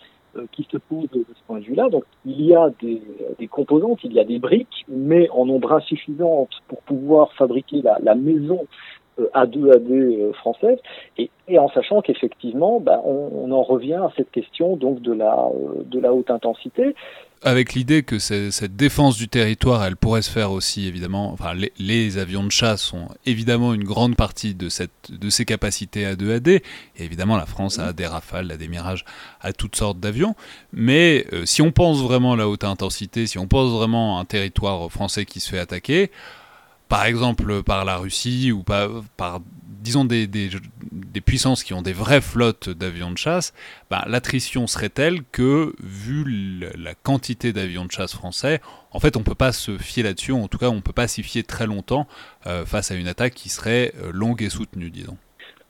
qui 0.52 0.68
se 0.70 0.76
posent 0.76 1.08
de 1.12 1.24
ce 1.26 1.42
point 1.46 1.60
de 1.60 1.64
vue-là. 1.64 1.88
Donc 1.88 2.04
il 2.26 2.42
y 2.42 2.54
a 2.54 2.70
des, 2.82 3.00
des, 3.38 3.48
composantes, 3.48 4.00
il 4.04 4.12
y 4.12 4.20
a 4.20 4.24
des 4.24 4.38
briques, 4.38 4.84
mais 4.88 5.30
en 5.30 5.46
nombre 5.46 5.72
insuffisant 5.72 6.48
pour 6.68 6.82
pouvoir 6.82 7.32
fabriquer 7.32 7.82
la 8.02 8.14
maison 8.14 8.66
a2AD 9.34 9.90
euh, 9.90 10.32
française, 10.34 10.78
et, 11.18 11.30
en 11.58 11.68
sachant 11.70 12.02
qu'effectivement, 12.02 12.80
bah, 12.80 13.00
on, 13.04 13.50
en 13.52 13.62
revient 13.62 13.94
à 13.94 14.10
cette 14.16 14.30
question 14.30 14.76
donc 14.76 15.00
de 15.00 15.12
la, 15.12 15.32
euh, 15.32 15.82
de 15.84 16.00
la 16.00 16.12
haute 16.12 16.30
intensité. 16.30 16.94
Avec 17.42 17.74
l'idée 17.74 18.02
que 18.02 18.18
cette 18.18 18.76
défense 18.76 19.16
du 19.16 19.28
territoire, 19.28 19.84
elle 19.84 19.96
pourrait 19.96 20.22
se 20.22 20.30
faire 20.30 20.50
aussi 20.50 20.88
évidemment. 20.88 21.30
Enfin, 21.32 21.52
les, 21.78 22.18
avions 22.18 22.42
de 22.42 22.50
chasse 22.50 22.82
sont 22.82 23.08
évidemment 23.26 23.74
une 23.74 23.84
grande 23.84 24.16
partie 24.16 24.54
de, 24.54 24.68
cette, 24.70 25.10
de 25.10 25.30
ces 25.30 25.44
capacités 25.44 26.04
A2AD. 26.06 26.48
Et 26.48 26.62
évidemment, 26.98 27.36
la 27.36 27.46
France 27.46 27.78
a 27.78 27.92
des 27.92 28.06
Rafales, 28.06 28.50
a 28.50 28.56
des 28.56 28.68
Mirages, 28.68 29.04
a 29.42 29.52
toutes 29.52 29.76
sortes 29.76 30.00
d'avions. 30.00 30.34
Mais 30.72 31.26
euh, 31.32 31.44
si 31.44 31.60
on 31.60 31.72
pense 31.72 32.02
vraiment 32.02 32.32
à 32.32 32.36
la 32.36 32.48
haute 32.48 32.64
intensité, 32.64 33.26
si 33.26 33.38
on 33.38 33.46
pense 33.46 33.70
vraiment 33.70 34.18
à 34.18 34.22
un 34.22 34.24
territoire 34.24 34.90
français 34.90 35.26
qui 35.26 35.40
se 35.40 35.50
fait 35.50 35.60
attaquer, 35.60 36.10
par 36.88 37.04
exemple 37.04 37.62
par 37.62 37.84
la 37.84 37.96
Russie 37.96 38.52
ou 38.52 38.62
par, 38.62 38.90
disons 39.82 40.04
des, 40.04 40.28
puissances 41.24 41.64
qui 41.64 41.74
ont 41.74 41.82
des 41.82 41.92
vraies 41.92 42.20
flottes 42.20 42.68
d'avions 42.68 43.10
de 43.10 43.18
chasse, 43.18 43.52
bah, 43.90 44.04
l'attrition 44.06 44.66
serait 44.66 44.88
telle 44.88 45.22
que, 45.32 45.72
vu 45.80 46.24
la 46.78 46.94
quantité 46.94 47.52
d'avions 47.52 47.84
de 47.84 47.90
chasse 47.90 48.14
français, 48.14 48.60
en 48.92 49.00
fait 49.00 49.16
on 49.16 49.20
ne 49.20 49.24
peut 49.24 49.34
pas 49.34 49.52
se 49.52 49.78
fier 49.78 50.02
là-dessus, 50.02 50.32
en 50.32 50.48
tout 50.48 50.58
cas 50.58 50.68
on 50.68 50.76
ne 50.76 50.80
peut 50.80 50.92
pas 50.92 51.08
s'y 51.08 51.22
fier 51.22 51.42
très 51.42 51.66
longtemps 51.66 52.06
euh, 52.46 52.64
face 52.64 52.90
à 52.90 52.94
une 52.94 53.08
attaque 53.08 53.34
qui 53.34 53.48
serait 53.48 53.92
euh, 54.02 54.10
longue 54.12 54.42
et 54.42 54.50
soutenue, 54.50 54.90
disons. 54.90 55.16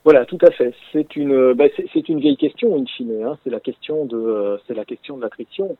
Voilà, 0.05 0.25
tout 0.25 0.39
à 0.43 0.53
fait. 0.53 0.73
C'est 0.93 1.17
une, 1.17 1.53
bah, 1.55 1.65
vieille 1.67 2.37
question, 2.37 2.77
in 2.77 2.85
fine. 2.87 3.25
Hein. 3.25 3.39
C'est 3.43 3.51
la 3.51 3.59
question 3.59 4.05
de, 4.05 4.57
c'est 4.67 4.75
la 4.75 4.85
question 4.85 5.17
de 5.17 5.23
l'attrition, 5.23 5.77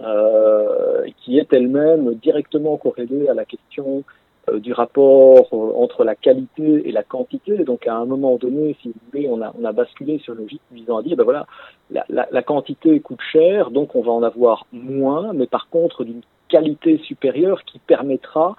euh, 0.00 1.06
qui 1.16 1.38
est 1.38 1.52
elle-même 1.52 2.14
directement 2.16 2.76
corrélée 2.76 3.26
à 3.26 3.34
la 3.34 3.44
question 3.44 3.98
euh, 3.98 4.02
du 4.54 4.72
rapport 4.72 5.48
euh, 5.52 5.72
entre 5.76 6.04
la 6.04 6.14
qualité 6.14 6.88
et 6.88 6.92
la 6.92 7.02
quantité. 7.02 7.64
Donc 7.64 7.86
à 7.86 7.94
un 7.94 8.04
moment 8.04 8.36
donné, 8.36 8.76
si 8.82 8.88
vous 8.88 8.94
voulez, 9.12 9.28
on 9.28 9.40
a, 9.42 9.72
basculé 9.72 10.18
sur 10.18 10.34
une 10.34 10.40
logique 10.40 10.62
visant 10.72 10.98
à 10.98 11.02
dire, 11.02 11.16
ben 11.16 11.24
voilà, 11.24 11.46
la, 11.90 12.42
quantité 12.42 12.98
coûte 13.00 13.20
cher, 13.32 13.70
donc 13.70 13.94
on 13.94 14.02
va 14.02 14.12
en 14.12 14.22
avoir 14.22 14.66
moins, 14.72 15.32
mais 15.32 15.46
par 15.46 15.68
contre 15.68 16.04
d'une 16.04 16.22
qualité 16.48 16.98
supérieure 16.98 17.62
qui 17.64 17.78
permettra, 17.78 18.56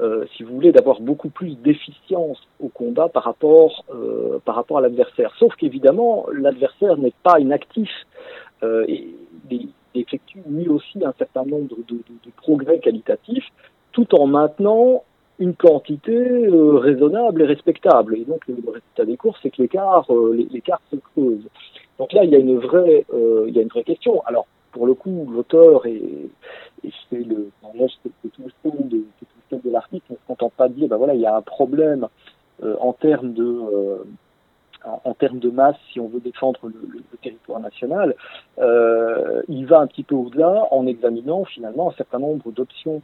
euh, 0.00 0.24
si 0.36 0.44
vous 0.44 0.54
voulez, 0.54 0.70
d'avoir 0.70 1.00
beaucoup 1.00 1.28
plus 1.28 1.56
d'efficience 1.56 2.40
au 2.60 2.68
combat 2.68 3.08
par 3.08 3.24
rapport, 3.24 3.84
euh, 3.92 4.38
par 4.44 4.54
rapport 4.54 4.78
à 4.78 4.80
l'adversaire. 4.80 5.34
Sauf 5.38 5.54
qu'évidemment, 5.56 6.26
l'adversaire 6.32 6.96
n'est 6.96 7.14
pas 7.22 7.40
inactif. 7.40 7.90
Euh, 8.62 8.84
et, 8.88 9.08
il 9.50 9.68
effectue 10.00 10.38
lui 10.48 10.68
aussi 10.68 11.04
un 11.04 11.12
certain 11.18 11.44
nombre 11.44 11.76
de 11.86 12.30
progrès 12.36 12.78
qualitatifs 12.78 13.44
tout 13.92 14.14
en 14.14 14.26
maintenant 14.26 15.04
une 15.42 15.54
quantité 15.54 16.14
euh, 16.14 16.78
raisonnable 16.78 17.42
et 17.42 17.46
respectable. 17.46 18.16
Et 18.16 18.24
donc 18.24 18.46
le, 18.46 18.54
résultat 18.64 19.04
des 19.04 19.16
courses, 19.16 19.40
c'est 19.42 19.50
que 19.50 19.62
l'écart, 19.62 20.06
euh, 20.10 20.46
se 20.90 20.96
creuse. 20.96 21.48
Donc 21.98 22.12
là, 22.12 22.22
il 22.22 22.30
y 22.30 22.36
a 22.36 22.38
une 22.38 22.58
vraie, 22.58 23.04
euh, 23.12 23.46
il 23.48 23.54
y 23.54 23.58
a 23.58 23.62
une 23.62 23.68
vraie 23.68 23.82
question. 23.82 24.22
Alors 24.24 24.46
pour 24.70 24.86
le 24.86 24.94
coup, 24.94 25.28
l'auteur 25.32 25.84
et, 25.86 26.30
c'est 27.10 27.24
le, 27.26 27.50
c'est 28.22 28.32
tout 28.32 28.42
le 28.44 28.50
style 28.70 28.88
de, 28.88 29.04
tout 29.50 29.60
de 29.62 29.70
l'article, 29.70 30.04
ne 30.10 30.16
se 30.16 30.20
contente 30.26 30.52
pas 30.54 30.68
de 30.68 30.74
dire, 30.74 30.88
ben 30.88 30.96
voilà, 30.96 31.14
il 31.14 31.20
y 31.20 31.26
a 31.26 31.36
un 31.36 31.42
problème 31.42 32.08
en 32.62 32.92
termes 32.92 33.32
de 33.34 33.60
en, 35.04 35.14
termes 35.14 35.38
de 35.38 35.50
masse, 35.50 35.76
si 35.92 36.00
on 36.00 36.08
veut 36.08 36.20
défendre 36.20 36.58
le, 36.64 37.02
territoire 37.22 37.60
national, 37.60 38.16
il 39.48 39.66
va 39.66 39.80
un 39.80 39.86
petit 39.86 40.02
peu 40.02 40.16
au-delà 40.16 40.66
en 40.72 40.86
examinant 40.86 41.44
finalement 41.44 41.90
un 41.90 41.94
certain 41.94 42.18
nombre 42.18 42.50
d'options 42.50 43.02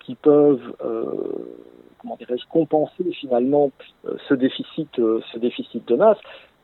qui 0.00 0.14
peuvent 0.14 0.74
euh, 0.84 1.56
comment 1.98 2.16
dirais-je, 2.16 2.46
compenser 2.48 3.04
finalement 3.12 3.70
euh, 4.04 4.16
ce 4.28 4.34
déficit, 4.34 4.90
ce 4.96 5.38
déficit 5.38 5.86
de 5.88 5.96
masse. 5.96 6.18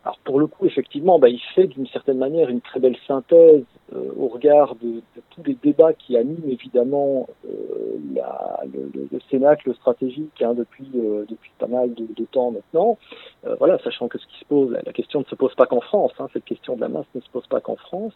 Alors 0.05 0.19
pour 0.25 0.41
le 0.41 0.47
coup, 0.47 0.65
effectivement, 0.65 1.19
bah, 1.19 1.29
il 1.29 1.41
fait 1.55 1.67
d'une 1.67 1.87
certaine 1.87 2.17
manière 2.17 2.49
une 2.49 2.63
très 2.63 2.81
belle 2.81 2.97
synthèse 3.07 3.65
euh, 3.93 4.09
au 4.17 4.29
regard 4.29 4.77
de, 4.77 4.89
de, 4.89 5.23
tous 5.31 5.43
les 5.45 5.57
débats 5.63 5.93
qui 5.93 6.17
animent 6.17 6.49
évidemment 6.49 7.29
euh, 7.45 7.99
la, 8.15 8.61
le, 8.73 8.91
le, 8.95 9.09
le, 9.11 9.19
Cénacle 9.31 9.75
stratégique 9.75 10.41
hein, 10.43 10.55
depuis, 10.55 10.89
euh, 10.95 11.25
depuis 11.29 11.51
pas 11.59 11.67
mal 11.67 11.93
de, 11.95 12.07
de 12.17 12.25
temps 12.25 12.51
maintenant. 12.51 12.99
Euh, 13.47 13.57
voilà, 13.59 13.79
sachant 13.85 14.09
que 14.09 14.19
ce 14.19 14.27
qui 14.27 14.39
se 14.41 14.45
pose, 14.47 14.71
la, 14.71 14.93
question 14.93 15.21
ne 15.21 15.25
se 15.25 15.35
pose 15.35 15.55
pas 15.55 15.67
qu'en 15.67 15.81
France, 15.81 16.13
hein, 16.19 16.29
cette 16.33 16.45
question 16.45 16.77
de 16.77 16.81
la 16.81 16.89
masse 16.89 17.07
ne 17.15 17.21
se 17.21 17.29
pose 17.31 17.47
pas 17.49 17.61
qu'en 17.61 17.77
France, 17.77 18.13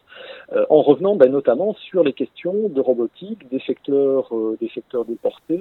euh, 0.54 0.64
en 0.70 0.80
revenant 0.80 1.16
ben, 1.16 1.30
notamment 1.30 1.74
sur 1.74 2.02
les 2.02 2.14
questions 2.14 2.68
de 2.68 2.80
robotique, 2.80 3.50
des 3.50 3.60
secteurs, 3.60 4.30
des 4.60 4.70
secteurs 4.74 5.04
déportés, 5.04 5.60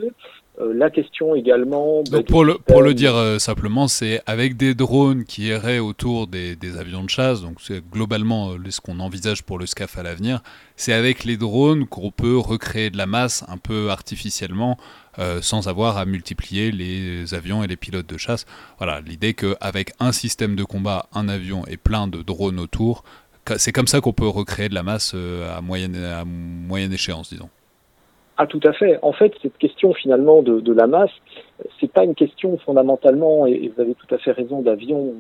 la 0.60 0.90
question 0.90 1.36
également. 1.36 2.04
Ben, 2.12 2.24
pour, 2.24 2.46
le, 2.46 2.56
pour 2.56 2.82
le 2.82 2.94
dire 2.94 3.14
simplement, 3.40 3.88
c'est 3.88 4.22
avec 4.26 4.56
des 4.56 4.76
drones 4.76 5.24
qui 5.24 5.50
erraient 5.50 5.80
autour 5.80 6.13
des, 6.28 6.78
avions 6.78 7.04
de 7.04 7.10
chasse, 7.10 7.42
donc 7.42 7.62
c'est 7.62 7.82
globalement 7.92 8.52
ce 8.70 8.82
qu'on 8.82 9.00
envisage 9.00 9.44
pour 9.44 9.60
le 9.60 9.66
SCAF 9.66 9.98
à 9.98 10.04
l'avenir, 10.04 10.42
c'est 10.76 10.94
avec 10.94 11.24
les 11.24 11.38
drones 11.38 11.86
qu'on 11.86 12.12
peut 12.12 12.38
recréer 12.38 12.90
de 12.90 12.98
la 12.98 13.06
masse 13.06 13.44
un 13.48 13.58
peu 13.58 13.90
artificiellement 13.90 14.78
euh, 15.20 15.42
sans 15.42 15.68
avoir 15.68 15.98
à 15.98 16.06
multiplier 16.06 16.72
les 16.72 17.34
avions 17.36 17.64
et 17.64 17.68
les 17.68 17.76
pilotes 17.76 18.08
de 18.08 18.18
chasse. 18.18 18.46
Voilà, 18.80 19.02
l'idée 19.02 19.34
qu'avec 19.36 19.92
un 20.00 20.12
système 20.12 20.56
de 20.56 20.64
combat, 20.64 21.06
un 21.14 21.30
avion 21.30 21.64
et 21.68 21.78
plein 21.78 22.08
de 22.08 22.24
drones 22.24 22.60
autour, 22.60 23.04
c'est 23.58 23.72
comme 23.72 23.88
ça 23.88 24.02
qu'on 24.02 24.14
peut 24.14 24.28
recréer 24.28 24.70
de 24.70 24.74
la 24.74 24.84
masse 24.84 25.14
euh, 25.16 25.56
à 25.56 25.62
moyenne, 25.62 26.94
échéance, 26.94 27.30
disons. 27.30 27.50
Ah, 28.38 28.48
tout 28.48 28.62
à 28.64 28.74
fait. 28.74 28.98
En 29.04 29.14
fait, 29.14 29.34
cette 29.44 29.58
question 29.60 29.94
finalement 29.94 30.42
de, 30.42 30.74
la 30.74 30.88
masse, 30.88 31.12
c'est 31.80 31.92
pas 31.92 32.04
une 32.04 32.16
question 32.16 32.58
fondamentalement, 32.66 33.46
et, 33.46 33.72
vous 33.76 33.82
avez 33.82 33.94
tout 33.94 34.14
à 34.14 34.18
fait 34.18 34.32
raison, 34.32 34.62
d'avion 34.62 35.10
euh, 35.10 35.14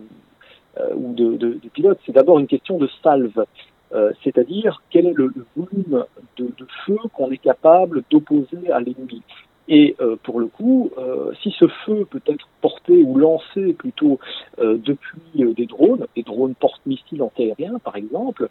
ou 0.95 1.13
de, 1.13 1.37
de, 1.37 1.53
de 1.53 1.69
pilote, 1.69 1.99
c'est 2.05 2.13
d'abord 2.13 2.39
une 2.39 2.47
question 2.47 2.77
de 2.77 2.89
salve. 3.01 3.45
Euh, 3.93 4.11
c'est-à-dire 4.23 4.81
quel 4.89 5.05
est 5.05 5.13
le, 5.13 5.31
le 5.35 5.45
volume 5.55 6.03
de, 6.37 6.45
de 6.45 6.67
feu 6.85 6.97
qu'on 7.13 7.29
est 7.29 7.37
capable 7.37 8.01
d'opposer 8.09 8.71
à 8.71 8.79
l'ennemi. 8.79 9.21
Et 9.69 9.95
euh, 10.01 10.17
pour 10.23 10.39
le 10.39 10.47
coup, 10.47 10.91
euh, 10.97 11.31
si 11.41 11.51
ce 11.51 11.67
feu 11.85 12.05
peut 12.09 12.21
être 12.27 12.47
porté 12.59 13.01
ou 13.01 13.17
lancé 13.17 13.73
plutôt 13.73 14.19
euh, 14.59 14.77
depuis 14.77 15.43
euh, 15.43 15.53
des 15.53 15.67
drones, 15.67 16.05
des 16.15 16.23
drones 16.23 16.53
porte-missiles 16.55 17.21
antiaériens 17.21 17.79
par 17.83 17.95
exemple, 17.95 18.49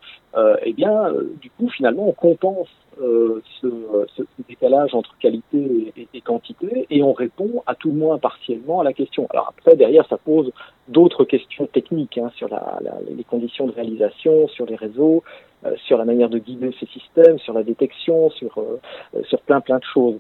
eh 0.65 0.73
bien, 0.73 1.13
du 1.41 1.51
coup, 1.51 1.69
finalement, 1.69 2.09
on 2.09 2.13
compense 2.13 2.69
ce, 2.99 4.07
ce, 4.17 4.23
décalage 4.49 4.95
entre 4.95 5.17
qualité 5.19 5.93
et, 6.13 6.21
quantité 6.21 6.87
et 6.91 7.03
on 7.03 7.13
répond 7.13 7.63
à 7.67 7.75
tout 7.75 7.91
le 7.91 7.97
moins 7.97 8.19
partiellement 8.19 8.81
à 8.81 8.85
la 8.85 8.93
question. 8.93 9.27
Alors 9.31 9.53
après, 9.57 9.77
derrière, 9.77 10.07
ça 10.09 10.19
pose 10.19 10.53
d'autres 10.89 11.25
questions 11.25 11.67
techniques 11.67 12.19
hein, 12.19 12.31
sur 12.37 12.49
la, 12.49 12.79
la, 12.83 12.93
les 13.09 13.25
conditions 13.25 13.67
de 13.67 13.73
réalisation, 13.73 14.49
sur 14.49 14.67
les 14.67 14.77
réseaux, 14.77 15.23
euh, 15.65 15.77
sur 15.87 15.97
la 15.97 16.05
manière 16.05 16.29
de 16.29 16.39
guider 16.39 16.75
ces 16.81 16.87
systèmes, 16.87 17.39
sur 17.39 17.53
la 17.53 17.63
détection, 17.63 18.31
sur, 18.31 18.59
euh, 18.59 18.81
euh, 19.15 19.23
sur 19.25 19.41
plein 19.43 19.61
plein 19.61 19.79
de 19.79 19.85
choses. 19.85 20.19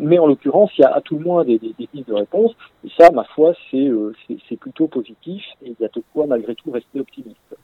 mais 0.00 0.18
en 0.18 0.26
l'occurrence, 0.26 0.70
il 0.78 0.82
y 0.82 0.84
a 0.84 0.92
à 0.92 1.00
tout 1.00 1.16
le 1.16 1.24
moins 1.24 1.44
des, 1.44 1.58
des, 1.58 1.74
des 1.78 1.86
pistes 1.86 2.08
de 2.08 2.14
réponse, 2.14 2.52
et 2.84 2.88
ça, 2.98 3.10
ma 3.12 3.24
foi, 3.24 3.54
c'est 3.70 4.56
plutôt 4.56 4.88
positif, 4.88 5.44
et 5.62 5.68
il 5.68 5.76
y 5.80 5.84
a 5.84 5.88
de 5.88 6.02
quoi 6.12 6.26
malgré 6.26 6.54
tout 6.54 6.70
rester 6.70 6.98
optimiste. 6.98 7.56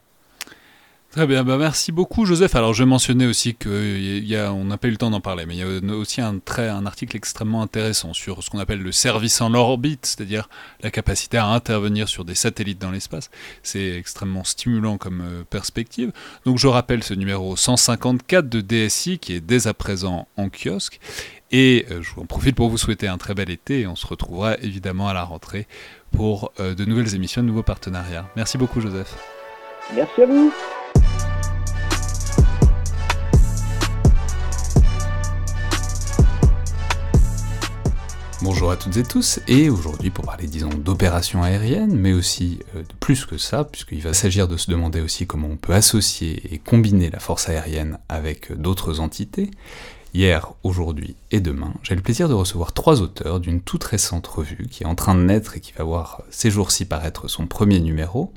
Très 1.16 1.26
bien, 1.26 1.44
bah 1.44 1.56
merci 1.56 1.92
beaucoup 1.92 2.26
Joseph. 2.26 2.54
Alors 2.56 2.74
je 2.74 2.84
mentionnais 2.84 3.24
aussi 3.24 3.54
qu'on 3.54 4.64
n'a 4.64 4.76
pas 4.76 4.88
eu 4.88 4.90
le 4.90 4.98
temps 4.98 5.08
d'en 5.08 5.22
parler, 5.22 5.46
mais 5.46 5.56
il 5.56 5.60
y 5.60 5.62
a 5.62 5.96
aussi 5.96 6.20
un, 6.20 6.42
article 6.84 7.16
extrêmement 7.16 7.62
intéressant 7.62 8.12
sur 8.12 8.42
ce 8.42 8.50
qu'on 8.50 8.58
appelle 8.58 8.82
le 8.82 8.92
service 8.92 9.40
en 9.40 9.54
orbite, 9.54 10.04
c'est-à-dire 10.04 10.50
la 10.82 10.90
capacité 10.90 11.38
à 11.38 11.46
intervenir 11.46 12.06
sur 12.10 12.26
des 12.26 12.34
satellites 12.34 12.78
dans 12.78 12.90
l'espace. 12.90 13.30
C'est 13.62 13.96
extrêmement 13.96 14.44
stimulant 14.44 14.98
comme 14.98 15.22
euh, 15.22 15.42
perspective. 15.48 16.12
Donc 16.44 16.58
je 16.58 16.66
rappelle 16.66 17.02
ce 17.02 17.14
numéro 17.14 17.56
154 17.56 18.46
de 18.50 18.60
DSI 18.60 19.18
qui 19.18 19.32
est 19.32 19.40
dès 19.40 19.68
à 19.68 19.72
présent 19.72 20.28
en 20.36 20.50
kiosque. 20.50 21.00
Et 21.50 21.86
euh, 21.90 22.02
je 22.02 22.10
vous 22.12 22.20
en 22.20 22.26
profite 22.26 22.56
pour 22.56 22.68
vous 22.68 22.76
souhaiter 22.76 23.08
un 23.08 23.16
très 23.16 23.32
bel 23.32 23.48
été 23.48 23.86
on 23.86 23.96
se 23.96 24.06
retrouvera 24.06 24.58
évidemment 24.58 25.08
à 25.08 25.14
la 25.14 25.24
rentrée 25.24 25.66
pour 26.12 26.52
euh, 26.60 26.74
de 26.74 26.84
nouvelles 26.84 27.14
émissions, 27.14 27.40
de 27.40 27.46
nouveaux 27.46 27.62
partenariats. 27.62 28.28
Merci 28.36 28.58
beaucoup 28.58 28.82
Joseph. 28.82 29.16
Merci 29.94 30.20
à 30.20 30.26
vous. 30.26 30.52
Bonjour 38.42 38.70
à 38.70 38.76
toutes 38.76 38.98
et 38.98 39.02
tous, 39.02 39.40
et 39.48 39.70
aujourd'hui 39.70 40.10
pour 40.10 40.26
parler 40.26 40.46
disons 40.46 40.68
d'opérations 40.68 41.42
aériennes, 41.42 41.96
mais 41.96 42.12
aussi 42.12 42.58
euh, 42.74 42.80
de 42.82 42.94
plus 43.00 43.24
que 43.24 43.38
ça, 43.38 43.64
puisqu'il 43.64 44.02
va 44.02 44.12
s'agir 44.12 44.46
de 44.46 44.58
se 44.58 44.70
demander 44.70 45.00
aussi 45.00 45.26
comment 45.26 45.48
on 45.48 45.56
peut 45.56 45.72
associer 45.72 46.42
et 46.52 46.58
combiner 46.58 47.08
la 47.08 47.18
force 47.18 47.48
aérienne 47.48 47.98
avec 48.10 48.52
d'autres 48.52 49.00
entités. 49.00 49.50
Hier, 50.12 50.52
aujourd'hui 50.64 51.16
et 51.30 51.40
demain, 51.40 51.72
j'ai 51.82 51.94
le 51.94 52.02
plaisir 52.02 52.28
de 52.28 52.34
recevoir 52.34 52.74
trois 52.74 53.00
auteurs 53.00 53.40
d'une 53.40 53.62
toute 53.62 53.84
récente 53.84 54.26
revue 54.26 54.66
qui 54.70 54.82
est 54.82 54.86
en 54.86 54.94
train 54.94 55.14
de 55.14 55.22
naître 55.22 55.56
et 55.56 55.60
qui 55.60 55.72
va 55.72 55.84
voir 55.84 56.22
ces 56.28 56.50
jours-ci 56.50 56.84
paraître 56.84 57.28
son 57.28 57.46
premier 57.46 57.80
numéro, 57.80 58.34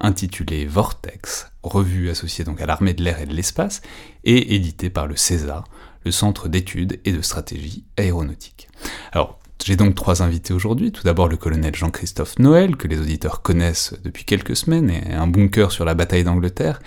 intitulé 0.00 0.64
Vortex, 0.64 1.50
revue 1.62 2.08
associée 2.08 2.44
donc 2.44 2.62
à 2.62 2.66
l'armée 2.66 2.94
de 2.94 3.04
l'air 3.04 3.20
et 3.20 3.26
de 3.26 3.34
l'espace, 3.34 3.82
et 4.24 4.54
édité 4.54 4.88
par 4.88 5.06
le 5.06 5.16
CESA, 5.16 5.64
le 6.04 6.10
Centre 6.10 6.48
d'études 6.48 7.00
et 7.04 7.12
de 7.12 7.22
stratégie 7.22 7.84
aéronautique. 7.96 8.68
Alors, 9.12 9.38
j'ai 9.64 9.76
donc 9.76 9.94
trois 9.94 10.22
invités 10.22 10.52
aujourd'hui. 10.52 10.92
Tout 10.92 11.04
d'abord 11.04 11.28
le 11.28 11.36
colonel 11.36 11.74
Jean-Christophe 11.74 12.38
Noël, 12.38 12.76
que 12.76 12.86
les 12.86 13.00
auditeurs 13.00 13.40
connaissent 13.40 13.94
depuis 14.04 14.24
quelques 14.24 14.56
semaines, 14.56 14.90
et 14.90 15.14
un 15.14 15.26
bunker 15.26 15.72
sur 15.72 15.86
la 15.86 15.94
bataille 15.94 16.24
d'Angleterre, 16.24 16.80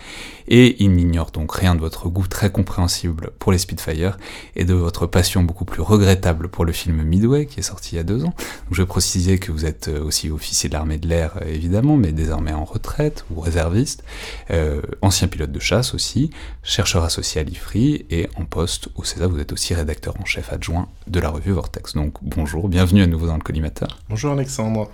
et 0.48 0.82
il 0.84 0.92
n'ignore 0.92 1.32
donc 1.32 1.54
rien 1.54 1.76
de 1.76 1.80
votre 1.80 2.10
goût 2.10 2.28
très 2.28 2.52
compréhensible 2.52 3.32
pour 3.40 3.52
les 3.52 3.58
Spitfire, 3.58 4.18
et 4.56 4.66
de 4.66 4.74
votre 4.74 5.08
passion 5.08 5.44
beaucoup 5.44 5.66
plus 5.66 5.82
regrettable 5.82 6.48
pour 6.48 6.66
le 6.66 6.72
film 6.72 7.02
Midway, 7.04 7.46
qui 7.46 7.60
est 7.60 7.64
sorti 7.64 7.96
il 7.96 7.98
y 7.98 8.00
a 8.00 8.04
deux 8.04 8.24
ans. 8.24 8.34
Donc 8.66 8.74
je 8.74 8.84
précisais 8.84 9.38
que 9.38 9.52
vous 9.52 9.66
êtes 9.66 9.88
aussi 9.88 10.30
officier 10.30 10.70
de 10.70 10.74
l'armée 10.74 10.98
de 10.98 11.08
l'air, 11.08 11.40
évidemment, 11.46 11.98
mais 11.98 12.12
désormais 12.12 12.54
en 12.54 12.66
retraite, 12.66 13.26
ou 13.32 13.40
réserviste, 13.40 14.04
euh, 14.52 14.82
ancien 15.02 15.28
pilote 15.28 15.52
de 15.52 15.60
chasse 15.60 15.94
aussi, 15.94 16.30
chercheur 16.64 17.04
associé 17.04 17.42
à 17.42 17.44
l'IFRI, 17.44 18.06
et 18.10 18.30
en 18.36 18.46
poste 18.46 18.90
au 18.96 19.04
CESA, 19.04 19.28
vous 19.28 19.40
êtes 19.40 19.52
aussi 19.52 19.74
rédacteur 19.74 20.16
en 20.20 20.26
chef 20.26 20.52
adjoint 20.52 20.88
de 21.08 21.20
la 21.20 21.30
revue 21.30 21.52
Vortex. 21.52 21.94
Donc 21.94 22.14
bonjour, 22.22 22.70
bienvenue 22.70 23.02
à 23.02 23.08
nouveau 23.08 23.28
dans 23.28 23.36
le 23.36 23.42
collimateur. 23.42 24.00
Bonjour 24.10 24.34
Alexandre. 24.34 24.90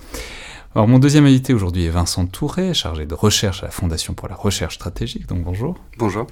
Alors 0.75 0.87
mon 0.87 0.97
deuxième 0.97 1.25
invité 1.25 1.53
aujourd'hui 1.53 1.85
est 1.85 1.89
Vincent 1.89 2.25
Touré, 2.25 2.73
chargé 2.73 3.05
de 3.05 3.13
recherche 3.13 3.61
à 3.61 3.67
la 3.67 3.71
Fondation 3.71 4.15
pour 4.15 4.27
la 4.27 4.33
recherche 4.33 4.73
stratégique, 4.73 5.27
donc 5.27 5.43
bonjour. 5.43 5.77
Bonjour. 5.99 6.25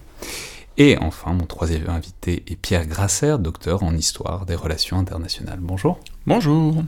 Et 0.78 0.98
enfin, 0.98 1.34
mon 1.34 1.46
troisième 1.46 1.88
invité 1.88 2.44
est 2.48 2.56
Pierre 2.56 2.88
Grasser, 2.88 3.36
docteur 3.38 3.84
en 3.84 3.94
histoire 3.94 4.48
des 4.48 4.56
relations 4.56 4.98
internationales. 4.98 5.60
Bonjour. 5.62 6.00
Bonjour. 6.26 6.84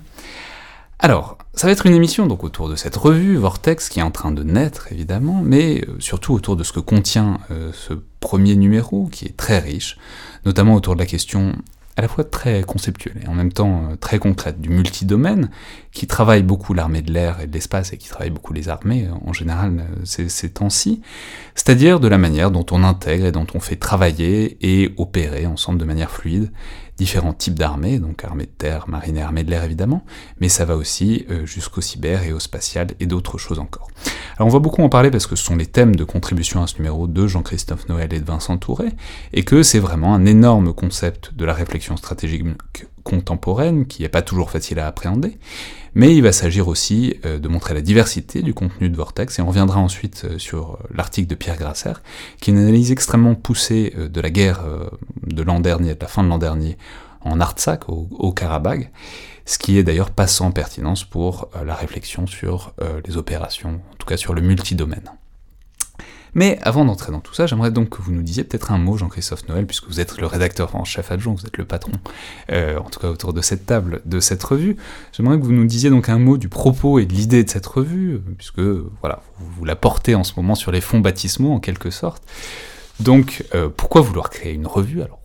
Alors, 0.98 1.38
ça 1.54 1.68
va 1.68 1.74
être 1.74 1.86
une 1.86 1.94
émission 1.94 2.26
donc 2.26 2.44
autour 2.44 2.70
de 2.70 2.76
cette 2.76 2.96
revue 2.96 3.36
Vortex 3.36 3.88
qui 3.88 4.00
est 4.00 4.04
en 4.04 4.10
train 4.10 4.32
de 4.32 4.42
naître 4.42 4.92
évidemment, 4.92 5.42
mais 5.44 5.86
surtout 6.00 6.34
autour 6.34 6.56
de 6.56 6.64
ce 6.64 6.74
que 6.74 6.80
contient 6.80 7.38
euh, 7.52 7.72
ce 7.72 7.94
premier 8.20 8.56
numéro 8.56 9.06
qui 9.06 9.26
est 9.26 9.38
très 9.38 9.60
riche, 9.60 10.00
notamment 10.44 10.74
autour 10.74 10.96
de 10.96 11.00
la 11.02 11.06
question 11.06 11.54
à 11.96 12.02
la 12.02 12.08
fois 12.08 12.24
très 12.24 12.64
conceptuelle 12.64 13.22
et 13.24 13.28
en 13.28 13.34
même 13.34 13.52
temps 13.52 13.90
euh, 13.92 13.96
très 13.96 14.18
concrète 14.18 14.60
du 14.60 14.70
multidomaine, 14.70 15.50
qui 15.92 16.08
travaille 16.08 16.42
beaucoup 16.42 16.74
l'armée 16.74 17.02
de 17.02 17.12
l'air 17.12 17.40
et 17.40 17.48
de 17.48 17.54
l'espace 17.54 17.94
et 17.94 17.98
qui 17.98 18.10
travaille 18.10 18.32
beaucoup 18.32 18.54
les 18.54 18.70
armées 18.70 19.08
euh, 19.08 19.28
en 19.28 19.34
général 19.34 19.86
euh, 20.20 20.28
ces, 20.28 20.50
temps-ci, 20.50 21.02
c'est-à-dire 21.56 22.00
de 22.00 22.08
la 22.08 22.18
manière 22.18 22.52
dont 22.52 22.66
on 22.72 22.84
intègre 22.84 23.26
et 23.26 23.32
dont 23.32 23.48
on 23.54 23.60
fait 23.60 23.76
travailler 23.76 24.58
et 24.62 24.94
opérer 24.98 25.46
ensemble 25.46 25.80
de 25.80 25.86
manière 25.86 26.12
fluide 26.12 26.52
différents 26.98 27.34
types 27.34 27.58
d'armées, 27.58 27.98
donc 27.98 28.24
armée 28.24 28.46
de 28.46 28.52
terre, 28.56 28.88
marine 28.88 29.18
et 29.18 29.22
armée 29.22 29.44
de 29.44 29.50
l'air 29.50 29.64
évidemment, 29.64 30.06
mais 30.40 30.48
ça 30.48 30.64
va 30.64 30.76
aussi 30.76 31.26
jusqu'au 31.44 31.82
cyber 31.82 32.22
et 32.22 32.34
au 32.34 32.40
spatial 32.40 32.90
et 33.00 33.08
d'autres 33.08 33.40
choses 33.40 33.58
encore. 33.58 33.88
Alors 34.38 34.48
on 34.48 34.52
va 34.52 34.60
beaucoup 34.60 34.82
en 34.82 34.90
parler 34.90 35.12
parce 35.12 35.28
que 35.28 35.36
ce 35.36 35.44
sont 35.44 35.56
les 35.56 35.68
thèmes 35.68 35.96
de 35.96 36.04
contribution 36.04 36.64
à 36.64 36.68
ce 36.68 36.78
numéro 36.78 37.06
de 37.06 37.28
Jean-Christophe 37.28 37.88
Noël 37.88 38.12
et 38.14 38.20
de 38.20 38.26
Vincent 38.26 38.58
Touré, 38.58 38.90
et 39.32 39.44
que 39.44 39.62
c'est 39.62 39.78
vraiment 39.80 40.16
un 40.16 40.26
énorme 40.26 40.74
concept 40.74 41.36
de 41.36 41.46
la 41.46 41.54
réflexion 41.54 41.98
stratégique 41.98 42.44
contemporaine 43.04 43.86
qui 43.86 44.02
n'est 44.02 44.10
pas 44.10 44.24
toujours 44.24 44.50
facile 44.50 44.80
à 44.80 44.88
appréhender, 44.88 45.38
mais 45.94 46.16
il 46.16 46.24
va 46.24 46.32
s'agir 46.32 46.68
aussi 46.68 47.16
euh, 47.26 47.38
de 47.38 47.48
montrer 47.48 47.76
la 47.76 47.82
diversité 47.82 48.42
du 48.42 48.56
contenu 48.56 48.90
de 48.90 48.96
Vortex, 48.96 49.38
et 49.38 49.42
on 49.44 49.48
reviendra 49.48 49.80
ensuite 49.80 50.24
euh, 50.26 50.40
sur 50.40 50.80
l'article 50.92 51.28
de 51.28 51.36
Pierre 51.36 51.58
Grasser, 51.58 51.94
qui 52.42 52.50
est 52.50 52.54
une 52.54 52.60
analyse 52.60 52.92
extrêmement 52.92 53.36
poussée 53.36 53.94
euh, 53.98 54.08
de 54.10 54.22
la 54.22 54.32
guerre 54.32 54.64
de 55.28 55.44
l'an 55.44 55.60
dernier, 55.60 55.94
de 55.94 56.02
la 56.02 56.08
fin 56.08 56.24
de 56.24 56.30
l'an 56.30 56.40
dernier, 56.40 56.78
en 57.22 57.40
Artsakh, 57.40 57.88
au, 57.88 58.08
au 58.12 58.34
Karabagh, 58.34 58.90
ce 59.46 59.58
qui 59.58 59.78
est 59.78 59.84
d'ailleurs 59.84 60.12
pas 60.12 60.28
sans 60.28 60.52
pertinence 60.52 61.04
pour 61.04 61.50
la 61.66 61.76
réflexion 61.76 62.28
sur 62.28 62.74
les 63.06 63.18
opérations, 63.18 63.82
en 63.92 63.96
tout 63.98 64.08
cas 64.08 64.18
sur 64.18 64.34
le 64.34 64.42
multidomaine. 64.42 65.12
Mais 66.36 66.58
avant 66.64 66.84
d'entrer 66.86 67.12
dans 67.12 67.20
tout 67.20 67.34
ça, 67.34 67.46
j'aimerais 67.46 67.72
donc 67.72 67.90
que 67.90 68.02
vous 68.02 68.12
nous 68.12 68.24
disiez 68.24 68.44
peut-être 68.44 68.72
un 68.72 68.78
mot, 68.78 68.98
Jean-Christophe 68.98 69.48
Noël, 69.48 69.68
puisque 69.68 69.88
vous 69.88 70.00
êtes 70.00 70.20
le 70.20 70.26
rédacteur 70.26 70.76
en 70.76 70.84
chef 70.84 71.12
adjoint, 71.12 71.34
vous 71.34 71.46
êtes 71.46 71.58
le 71.58 71.66
patron, 71.66 71.92
euh, 72.52 72.80
en 72.80 72.90
tout 72.90 73.00
cas 73.00 73.10
autour 73.10 73.34
de 73.34 73.42
cette 73.42 73.66
table, 73.66 74.02
de 74.06 74.20
cette 74.20 74.44
revue. 74.44 74.78
J'aimerais 75.12 75.38
que 75.38 75.44
vous 75.44 75.52
nous 75.52 75.66
disiez 75.66 75.90
donc 75.90 76.10
un 76.10 76.18
mot 76.18 76.38
du 76.38 76.50
propos 76.50 76.98
et 77.00 77.06
de 77.06 77.14
l'idée 77.14 77.44
de 77.44 77.50
cette 77.50 77.66
revue, 77.66 78.20
puisque 78.38 78.62
voilà, 79.02 79.22
vous, 79.38 79.66
la 79.66 79.76
portez 79.76 80.16
en 80.16 80.24
ce 80.24 80.34
moment 80.36 80.56
sur 80.56 80.72
les 80.72 80.82
fonds 80.82 81.00
baptismaux 81.00 81.54
en 81.54 81.60
quelque 81.60 81.92
sorte. 81.92 82.24
Donc, 83.00 83.46
euh, 83.54 83.70
pourquoi 83.76 84.02
vouloir 84.02 84.30
créer 84.30 84.54
une 84.54 84.68
revue? 84.68 85.02
Alors, 85.02 85.20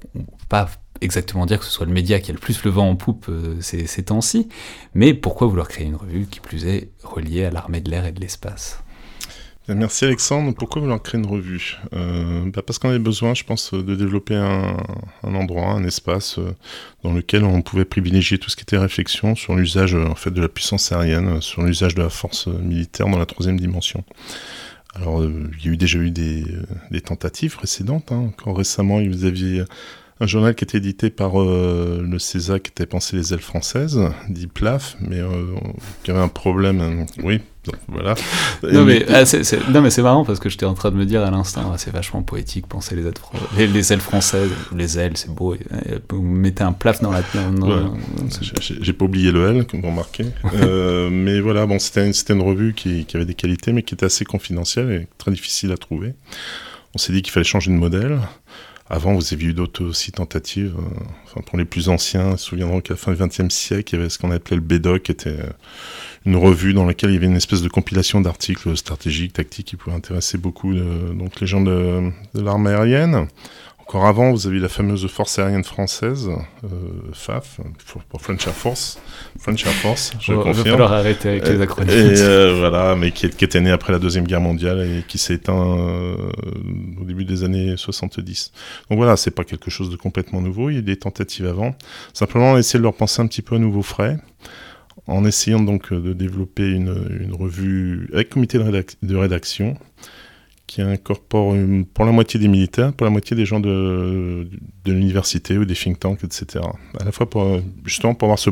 pas 0.49 0.69
exactement 1.01 1.47
dire 1.47 1.59
que 1.59 1.65
ce 1.65 1.71
soit 1.71 1.87
le 1.87 1.93
média 1.93 2.21
qui 2.21 2.31
a 2.31 2.35
le 2.35 2.41
plus 2.41 2.63
le 2.65 2.71
vent 2.71 2.89
en 2.89 2.97
poupe 2.97 3.27
euh, 3.29 3.57
ces, 3.61 3.87
ces 3.87 4.05
temps-ci, 4.05 4.49
mais 4.95 5.15
pourquoi 5.15 5.47
vouloir 5.47 5.69
créer 5.69 5.87
une 5.87 5.97
revue 5.97 6.27
qui 6.27 6.41
plus 6.41 6.67
est 6.67 6.91
reliée 7.03 7.45
à 7.45 7.51
l'armée 7.51 7.81
de 7.81 7.91
l'air 7.91 8.07
et 8.07 8.13
de 8.13 8.21
l'espace? 8.21 8.83
Merci 9.75 10.07
Alexandre. 10.07 10.55
Pourquoi 10.55 10.81
vouloir 10.81 11.03
créer 11.03 11.21
une 11.21 11.27
revue? 11.27 11.77
Euh, 11.93 12.51
bah 12.51 12.63
Parce 12.67 12.79
qu'on 12.79 12.89
avait 12.89 12.99
besoin, 12.99 13.35
je 13.35 13.45
pense, 13.45 13.75
de 13.75 13.95
développer 13.95 14.35
un, 14.35 14.79
endroit, 15.23 15.73
un 15.73 15.85
espace 15.85 16.39
euh, 16.39 16.55
dans 17.03 17.13
lequel 17.13 17.45
on 17.45 17.61
pouvait 17.61 17.85
privilégier 17.85 18.39
tout 18.39 18.49
ce 18.49 18.57
qui 18.57 18.63
était 18.63 18.79
réflexion 18.79 19.35
sur 19.35 19.55
l'usage 19.57 19.95
en 19.95 20.15
fait, 20.15 20.31
de 20.31 20.41
la 20.41 20.49
puissance 20.49 20.91
aérienne, 20.91 21.43
sur 21.43 21.63
l'usage 21.63 21.95
de 21.95 22.03
la 22.03 22.09
force 22.09 22.47
militaire 22.47 23.09
dans 23.09 23.19
la 23.19 23.27
troisième 23.27 23.61
dimension. 23.61 24.05
Alors, 24.95 25.23
il 25.23 25.65
y 25.65 25.69
a 25.69 25.73
eu 25.73 25.77
déjà 25.77 25.99
eu 25.99 26.11
des, 26.11 26.47
tentatives 27.05 27.57
précédentes. 27.57 28.11
Hein. 28.11 28.31
Encore 28.31 28.57
récemment, 28.57 29.03
vous 29.03 29.27
aviez 29.27 29.65
un 30.21 30.27
journal 30.27 30.55
qui 30.55 30.65
était 30.65 30.79
édité 30.79 31.11
par 31.11 31.41
euh, 31.41 32.05
le 32.05 32.19
CESA 32.19 32.59
qui 32.59 32.71
était 32.71 32.87
pensé 32.87 33.17
les 33.17 33.33
ailes 33.33 33.41
françaises, 33.41 34.01
dit 34.29 34.49
PLAF, 34.49 34.97
mais 35.01 35.21
euh, 35.21 35.55
qui 36.03 36.11
avait 36.11 36.21
un 36.21 36.29
problème. 36.29 36.81
Hein. 36.81 37.07
oui, 37.23 37.41
voilà. 37.87 38.15
Non 38.65 38.85
mais, 38.85 39.07
ah, 39.09 39.25
c'est 39.25 40.03
marrant 40.03 40.25
parce 40.25 40.41
que 40.41 40.49
j'étais 40.49 40.67
en 40.67 40.75
train 40.75 40.91
de 40.91 40.97
me 40.97 41.07
dire 41.07 41.23
à 41.23 41.31
l'instant, 41.31 41.71
ah, 41.73 41.79
c'est 41.79 41.93
vachement 41.93 42.23
poétique, 42.23 42.67
penser 42.67 42.97
les 42.97 43.07
ailes, 43.07 43.73
les, 43.73 43.93
ailes 43.93 44.01
françaises, 44.01 44.51
les 44.75 44.99
ailes, 44.99 45.17
c'est 45.17 45.33
beau. 45.33 45.55
Vous 46.11 46.23
mettez 46.23 46.65
un 46.65 46.73
plaf 46.73 47.01
dans 47.01 47.13
la. 47.13 47.23
J'ai 48.81 48.93
pas 48.93 49.05
oublié 49.05 49.31
le 49.31 49.49
L, 49.51 49.67
comme 49.67 49.83
vous 49.83 49.89
remarquez. 49.89 50.27
euh, 50.55 51.11
mais 51.11 51.41
voilà, 51.41 51.67
bon, 51.67 51.79
c'était 51.79 52.05
une, 52.05 52.15
une, 52.31 52.43
revue 52.43 52.75
qui, 52.75 53.05
qui 53.05 53.17
avait 53.17 53.27
des 53.27 53.35
qualités, 53.35 53.73
mais 53.73 53.83
qui 53.83 53.95
était 53.95 54.07
assez 54.07 54.25
confidentielle 54.25 54.91
et 54.91 55.07
très 55.17 55.31
difficile 55.31 55.71
à 55.71 55.77
trouver. 55.77 56.15
On 56.95 56.99
s'est 56.99 57.13
dit 57.13 57.23
qu'il 57.23 57.33
fallait 57.33 57.45
changer 57.45 57.71
de 57.71 57.77
modèle. 57.77 58.19
Avant, 58.91 59.15
vous 59.15 59.35
aviez 59.35 59.49
eu 59.49 59.55
d'autres 59.55 59.85
aussi 59.85 60.13
tentatives. 60.13 60.75
Euh, 60.79 61.05
enfin, 61.25 61.41
pour 61.45 61.59
les 61.59 61.65
plus 61.65 61.89
anciens, 61.89 62.33
ils 62.33 62.39
se 62.39 62.47
souviendront 62.47 62.81
qu'à 62.81 62.95
la 62.95 62.97
fin 62.97 63.13
du 63.13 63.19
XXe 63.19 63.55
siècle, 63.55 63.95
il 63.95 63.99
y 63.99 64.01
avait 64.01 64.11
ce 64.11 64.19
qu'on 64.19 64.31
appelait 64.31 64.57
le 64.57 64.63
BEDOC, 64.63 65.03
qui 65.03 65.13
était 65.13 65.31
euh, 65.31 65.51
une 66.25 66.37
revue 66.37 66.73
dans 66.73 66.87
laquelle 66.87 67.11
il 67.11 67.15
y 67.15 67.17
avait 67.17 67.27
une 67.27 67.37
espèce 67.37 67.63
de 67.63 67.69
compilation 67.69 68.21
d'articles 68.21 68.77
stratégiques, 68.77 69.35
tactiques, 69.35 69.67
qui 69.67 69.77
pouvaient 69.77 69.97
intéresser 69.97 70.39
beaucoup 70.39 70.75
donc 70.75 71.41
les 71.41 71.47
gens 71.47 71.61
de, 71.61 72.11
de 72.35 72.41
l'armée 72.41 72.71
aérienne. 72.71 73.29
Encore 73.89 74.05
avant, 74.05 74.33
vous 74.33 74.47
avez 74.47 74.59
la 74.59 74.69
fameuse 74.69 75.07
force 75.07 75.39
aérienne 75.39 75.65
française, 75.65 76.29
euh, 76.63 76.69
FAF, 77.15 77.59
pour 78.11 78.21
French 78.21 78.47
Air 78.47 78.53
Force. 78.53 79.01
French 79.39 79.65
Air 79.65 79.73
Force, 79.73 80.13
je 80.21 80.35
confirme. 80.35 80.51
Il 80.51 80.57
va 80.57 80.71
falloir 80.73 80.93
arrêter 80.93 81.29
avec 81.31 81.49
les 81.49 81.59
acronymes. 81.59 81.89
Et 81.89 82.21
euh, 82.21 82.57
voilà, 82.59 82.95
mais 82.97 83.13
qui, 83.13 83.25
était 83.25 83.61
née 83.63 83.71
après 83.71 83.95
la 83.95 83.99
Deuxième 83.99 84.27
Guerre 84.27 84.43
mondiale 84.43 84.81
et 84.81 85.05
qui 85.09 85.17
s'est 85.17 85.33
éteint 85.33 85.79
euh, 85.79 86.31
au 87.01 87.05
début 87.07 87.25
des 87.25 87.45
années 87.45 87.79
70. 87.79 88.53
Donc 88.91 88.99
voilà, 88.99 89.17
c'est 89.17 89.31
pas 89.31 89.45
quelque 89.45 89.71
chose 89.71 89.89
de 89.89 89.97
complètement 89.97 90.43
nouveau, 90.43 90.69
il 90.69 90.75
y 90.75 90.77
a 90.77 90.81
eu 90.81 90.83
des 90.83 90.97
tentatives 90.97 91.47
avant. 91.47 91.75
Simplement, 92.13 92.59
essayé 92.59 92.79
de 92.79 92.85
leur 92.85 92.95
penser 92.95 93.23
un 93.23 93.27
petit 93.27 93.41
peu 93.41 93.55
à 93.55 93.59
nouveau 93.59 93.81
frais 93.81 94.19
en 95.07 95.25
essayant 95.25 95.61
donc 95.61 95.95
de 95.95 96.13
développer 96.13 96.69
une, 96.69 97.33
revue 97.33 98.11
avec 98.13 98.29
comité 98.29 98.59
de 98.59 99.17
rédaction 99.17 99.79
qui 100.69 100.83
incorpore 100.83 101.57
pour 101.95 102.05
la 102.05 102.13
moitié 102.13 102.39
des 102.39 102.47
militaires, 102.47 102.93
pour 102.93 103.07
la 103.07 103.11
moitié 103.11 103.35
des 103.35 103.47
gens 103.47 103.59
de, 103.59 104.49
de 104.85 104.93
l'université 104.93 105.57
ou 105.59 105.65
des 105.65 105.75
think 105.75 105.99
tanks, 105.99 106.23
etc. 106.23 106.65
À 107.01 107.05
la 107.05 107.11
fois 107.11 107.29
pour 107.29 107.61
justement 107.85 108.15
pour 108.15 108.27
avoir 108.27 108.39
ce, 108.39 108.51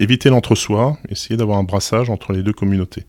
éviter 0.00 0.30
l'entre-soi, 0.30 0.96
essayer 1.10 1.36
d'avoir 1.36 1.58
un 1.58 1.64
brassage 1.64 2.08
entre 2.08 2.32
les 2.32 2.42
deux 2.42 2.52
communautés. 2.52 3.04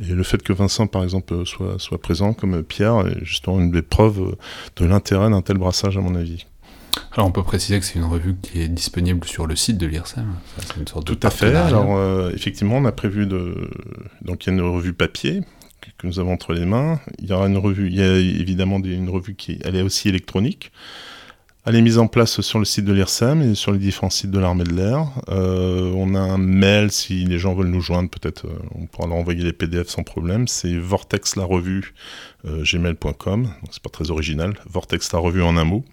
Et 0.00 0.12
le 0.12 0.22
fait 0.22 0.42
que 0.42 0.52
Vincent, 0.52 0.86
par 0.86 1.02
exemple, 1.02 1.46
soit, 1.46 1.78
soit 1.78 2.00
présent 2.00 2.34
comme 2.34 2.62
Pierre 2.62 3.06
est 3.06 3.24
justement 3.24 3.58
une 3.58 3.72
des 3.72 3.82
preuves 3.82 4.36
de 4.76 4.84
l'intérêt 4.84 5.30
d'un 5.30 5.40
tel 5.40 5.56
brassage, 5.56 5.96
à 5.96 6.00
mon 6.00 6.14
avis. 6.14 6.46
Alors 7.12 7.28
on 7.28 7.32
peut 7.32 7.42
préciser 7.42 7.78
que 7.78 7.84
c'est 7.84 7.98
une 7.98 8.04
revue 8.04 8.36
qui 8.40 8.60
est 8.60 8.68
disponible 8.68 9.26
sur 9.26 9.46
le 9.46 9.56
site 9.56 9.78
de 9.78 9.86
l'IRSEM. 9.86 10.26
Tout 11.04 11.18
à 11.22 11.30
fait. 11.30 11.54
Alors 11.54 11.96
euh, 11.96 12.30
effectivement, 12.34 12.76
on 12.76 12.84
a 12.84 12.92
prévu 12.92 13.26
de 13.26 13.70
donc 14.22 14.44
il 14.44 14.50
y 14.50 14.52
a 14.52 14.54
une 14.54 14.62
revue 14.62 14.92
papier 14.92 15.42
que 15.98 16.06
nous 16.06 16.18
avons 16.18 16.32
entre 16.32 16.52
les 16.52 16.66
mains. 16.66 17.00
Il 17.18 17.28
y 17.28 17.32
aura 17.32 17.46
une 17.46 17.58
revue, 17.58 17.88
il 17.88 17.96
y 17.96 18.02
a 18.02 18.16
évidemment 18.16 18.78
une 18.78 19.08
revue 19.08 19.34
qui 19.34 19.58
elle 19.64 19.76
est 19.76 19.82
aussi 19.82 20.08
électronique. 20.08 20.72
Elle 21.68 21.74
est 21.74 21.82
mise 21.82 21.98
en 21.98 22.06
place 22.06 22.40
sur 22.42 22.60
le 22.60 22.64
site 22.64 22.84
de 22.84 22.92
l'IRSEM 22.92 23.42
et 23.42 23.56
sur 23.56 23.72
les 23.72 23.78
différents 23.78 24.08
sites 24.08 24.30
de 24.30 24.38
l'armée 24.38 24.62
de 24.62 24.72
l'air. 24.72 25.08
Euh, 25.28 25.92
on 25.96 26.14
a 26.14 26.20
un 26.20 26.38
mail, 26.38 26.92
si 26.92 27.24
les 27.24 27.40
gens 27.40 27.54
veulent 27.54 27.66
nous 27.66 27.80
joindre, 27.80 28.08
peut-être 28.08 28.46
euh, 28.46 28.56
on 28.76 28.86
pourra 28.86 29.08
leur 29.08 29.16
envoyer 29.16 29.42
les 29.42 29.52
PDF 29.52 29.88
sans 29.88 30.04
problème. 30.04 30.46
C'est 30.46 30.76
vortex 30.78 31.34
la 31.34 31.42
revue 31.42 31.92
euh, 32.44 32.62
gmail.com. 32.62 33.50
C'est 33.72 33.82
pas 33.82 33.90
très 33.90 34.12
original. 34.12 34.54
Vortex 34.70 35.12
la 35.12 35.18
revue 35.18 35.42
en 35.42 35.56
un 35.56 35.64
mot. 35.64 35.84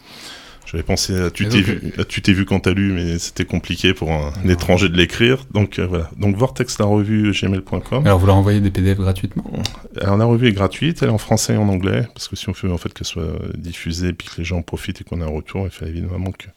J'avais 0.65 0.84
pensé 0.84 1.15
à 1.15 1.30
tu 1.30 1.45
t'es 1.47 2.34
vu, 2.34 2.45
quand 2.45 2.62
t'as 2.62 2.73
lu, 2.73 2.91
mais 2.93 3.19
c'était 3.19 3.45
compliqué 3.45 3.93
pour 3.93 4.12
un, 4.12 4.32
étranger 4.47 4.89
de 4.89 4.97
l'écrire. 4.97 5.45
Donc 5.52 5.80
euh, 5.80 5.86
voilà. 5.86 6.10
Donc 6.17 6.36
Vortex 6.36 6.80
la 6.80 6.86
revue 6.86 7.32
gmail.com. 7.32 8.06
Alors 8.06 8.19
vous 8.19 8.26
leur 8.26 8.36
envoyez 8.36 8.60
des 8.60 8.71
PDF 8.71 8.97
gratuitement? 8.97 9.45
Alors 10.02 10.17
la 10.17 10.26
revue 10.26 10.47
est 10.47 10.54
gratuite, 10.54 11.04
elle 11.04 11.10
est 11.10 11.12
en 11.12 11.17
français 11.17 11.54
et 11.54 11.58
en 11.58 11.69
anglais, 11.69 12.08
parce 12.13 12.28
que 12.28 12.36
si 12.36 12.49
on 12.49 12.54
veut 12.54 12.71
en 12.71 12.78
fait 12.78 12.93
qu'elle 12.93 13.08
soit 13.08 13.36
diffusée, 13.56 14.13
puis 14.13 14.28
que 14.28 14.38
les 14.38 14.43
gens 14.43 14.62
profitent 14.62 15.02
et 15.02 15.04
qu'on 15.04 15.21
ait 15.21 15.26
un 15.26 15.28
retour, 15.28 15.65
il 15.65 15.71
faut 15.71 15.86
évidemment 15.86 16.32
que, 16.32 16.47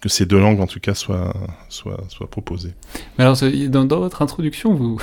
que 0.00 0.08
ces 0.08 0.26
deux 0.26 0.40
langues 0.40 0.60
en 0.60 0.66
tout 0.66 0.80
cas 0.80 0.94
soient, 0.94 1.34
soient, 1.68 2.04
soient 2.08 2.30
proposées. 2.30 2.74
Mais 3.18 3.24
alors 3.24 3.36
dans, 3.68 3.84
dans 3.84 4.00
votre 4.00 4.22
introduction, 4.22 4.74
vous 4.74 4.98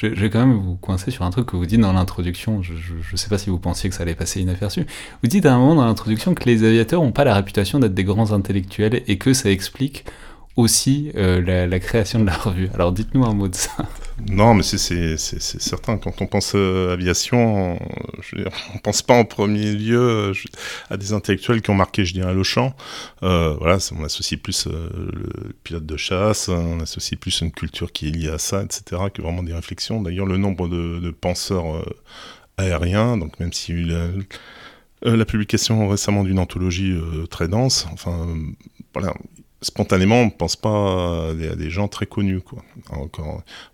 je, 0.00 0.20
vais 0.20 0.30
quand 0.30 0.46
même 0.46 0.58
vous 0.58 0.76
coincer 0.76 1.10
sur 1.10 1.24
un 1.24 1.30
truc 1.30 1.46
que 1.46 1.56
vous 1.56 1.66
dites 1.66 1.80
dans 1.80 1.92
l'introduction. 1.92 2.62
Je 2.62 2.72
ne 2.72 3.16
sais 3.16 3.28
pas 3.28 3.36
si 3.36 3.50
vous 3.50 3.58
pensiez 3.58 3.90
que 3.90 3.96
ça 3.96 4.02
allait 4.02 4.14
passer 4.14 4.40
inaperçu. 4.40 4.86
Vous 5.22 5.28
dites 5.28 5.44
à 5.44 5.54
un 5.54 5.58
moment 5.58 5.74
dans 5.74 5.84
l'introduction 5.84 6.34
que 6.34 6.44
les 6.44 6.64
aviateurs 6.64 7.02
n'ont 7.02 7.12
pas 7.12 7.24
la 7.24 7.34
réputation 7.34 7.78
d'être 7.78 7.94
des 7.94 8.04
grands 8.04 8.32
intellectuels 8.32 9.02
et 9.06 9.18
que 9.18 9.34
ça 9.34 9.50
explique 9.50 10.04
aussi 10.60 11.10
euh, 11.16 11.66
la, 11.66 11.80
création 11.80 12.20
de 12.20 12.26
la 12.26 12.36
revue. 12.36 12.68
Alors 12.74 12.92
dites-nous 12.92 13.24
un 13.24 13.34
mot 13.34 13.48
de 13.48 13.54
ça. 13.54 13.70
Non, 14.28 14.54
mais 14.54 14.62
c'est 14.62 15.16
certain. 15.16 15.96
Quand 15.96 16.20
on 16.20 16.26
pense 16.26 16.52
euh, 16.54 16.92
aviation, 16.92 17.78
on 18.74 18.78
pense 18.82 19.00
pas 19.00 19.14
en 19.14 19.24
premier 19.24 19.72
lieu 19.72 19.98
euh, 19.98 20.34
à 20.90 20.98
des 20.98 21.14
intellectuels 21.14 21.62
qui 21.62 21.70
ont 21.70 21.74
marqué, 21.74 22.04
je 22.04 22.12
dirais, 22.12 22.34
le 22.34 22.42
champ. 22.42 22.74
voilà, 23.22 23.78
on 23.98 24.04
associe 24.04 24.38
plus 24.38 24.66
le 24.66 25.54
pilote 25.64 25.86
de 25.86 25.96
chasse, 25.96 26.48
on 26.48 26.80
associe 26.80 27.18
plus 27.18 27.40
une 27.40 27.50
culture 27.50 27.92
qui 27.92 28.08
est 28.08 28.10
liée 28.10 28.28
à 28.28 28.38
ça, 28.38 28.62
etc., 28.62 29.02
que 29.12 29.22
vraiment 29.22 29.42
des 29.42 29.54
réflexions. 29.54 30.02
D'ailleurs, 30.02 30.26
le 30.26 30.36
nombre 30.36 30.68
de, 30.68 31.10
penseurs 31.10 31.82
aériens, 32.58 33.16
donc 33.16 33.40
même 33.40 33.50
eu 33.68 33.84
la, 33.84 35.16
la 35.16 35.24
publication 35.24 35.88
récemment 35.88 36.24
d'une 36.24 36.38
anthologie 36.38 36.94
très 37.30 37.48
dense, 37.48 37.88
enfin, 37.92 38.28
voilà, 38.92 39.14
spontanément, 39.62 40.22
on 40.22 40.26
ne 40.26 40.30
pense 40.30 40.56
pas 40.56 41.30
à 41.30 41.34
des, 41.34 41.70
gens 41.70 41.88
très 41.88 42.06
connus. 42.06 42.40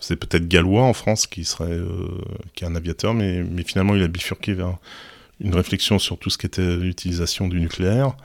C'est 0.01 0.17
peut-être 0.17 0.49
Gallois 0.49 0.83
en 0.83 0.93
France 0.93 1.27
qui 1.27 1.45
serait, 1.45 1.71
euh, 1.71 2.21
qui 2.55 2.65
est 2.65 2.67
un 2.67 2.75
aviateur, 2.75 3.15
mais, 3.15 3.45
finalement 3.65 3.95
il 3.95 4.03
a 4.03 4.09
bifurqué 4.09 4.55
vers 4.55 4.77
une 5.41 5.55
réflexion 5.55 5.99
sur 5.99 6.19
tout 6.19 6.31
ce 6.31 6.39
qui 6.39 6.47
était 6.47 6.77
l'utilisation 6.77 7.49
du 7.49 7.61
nucléaire. 7.61 8.17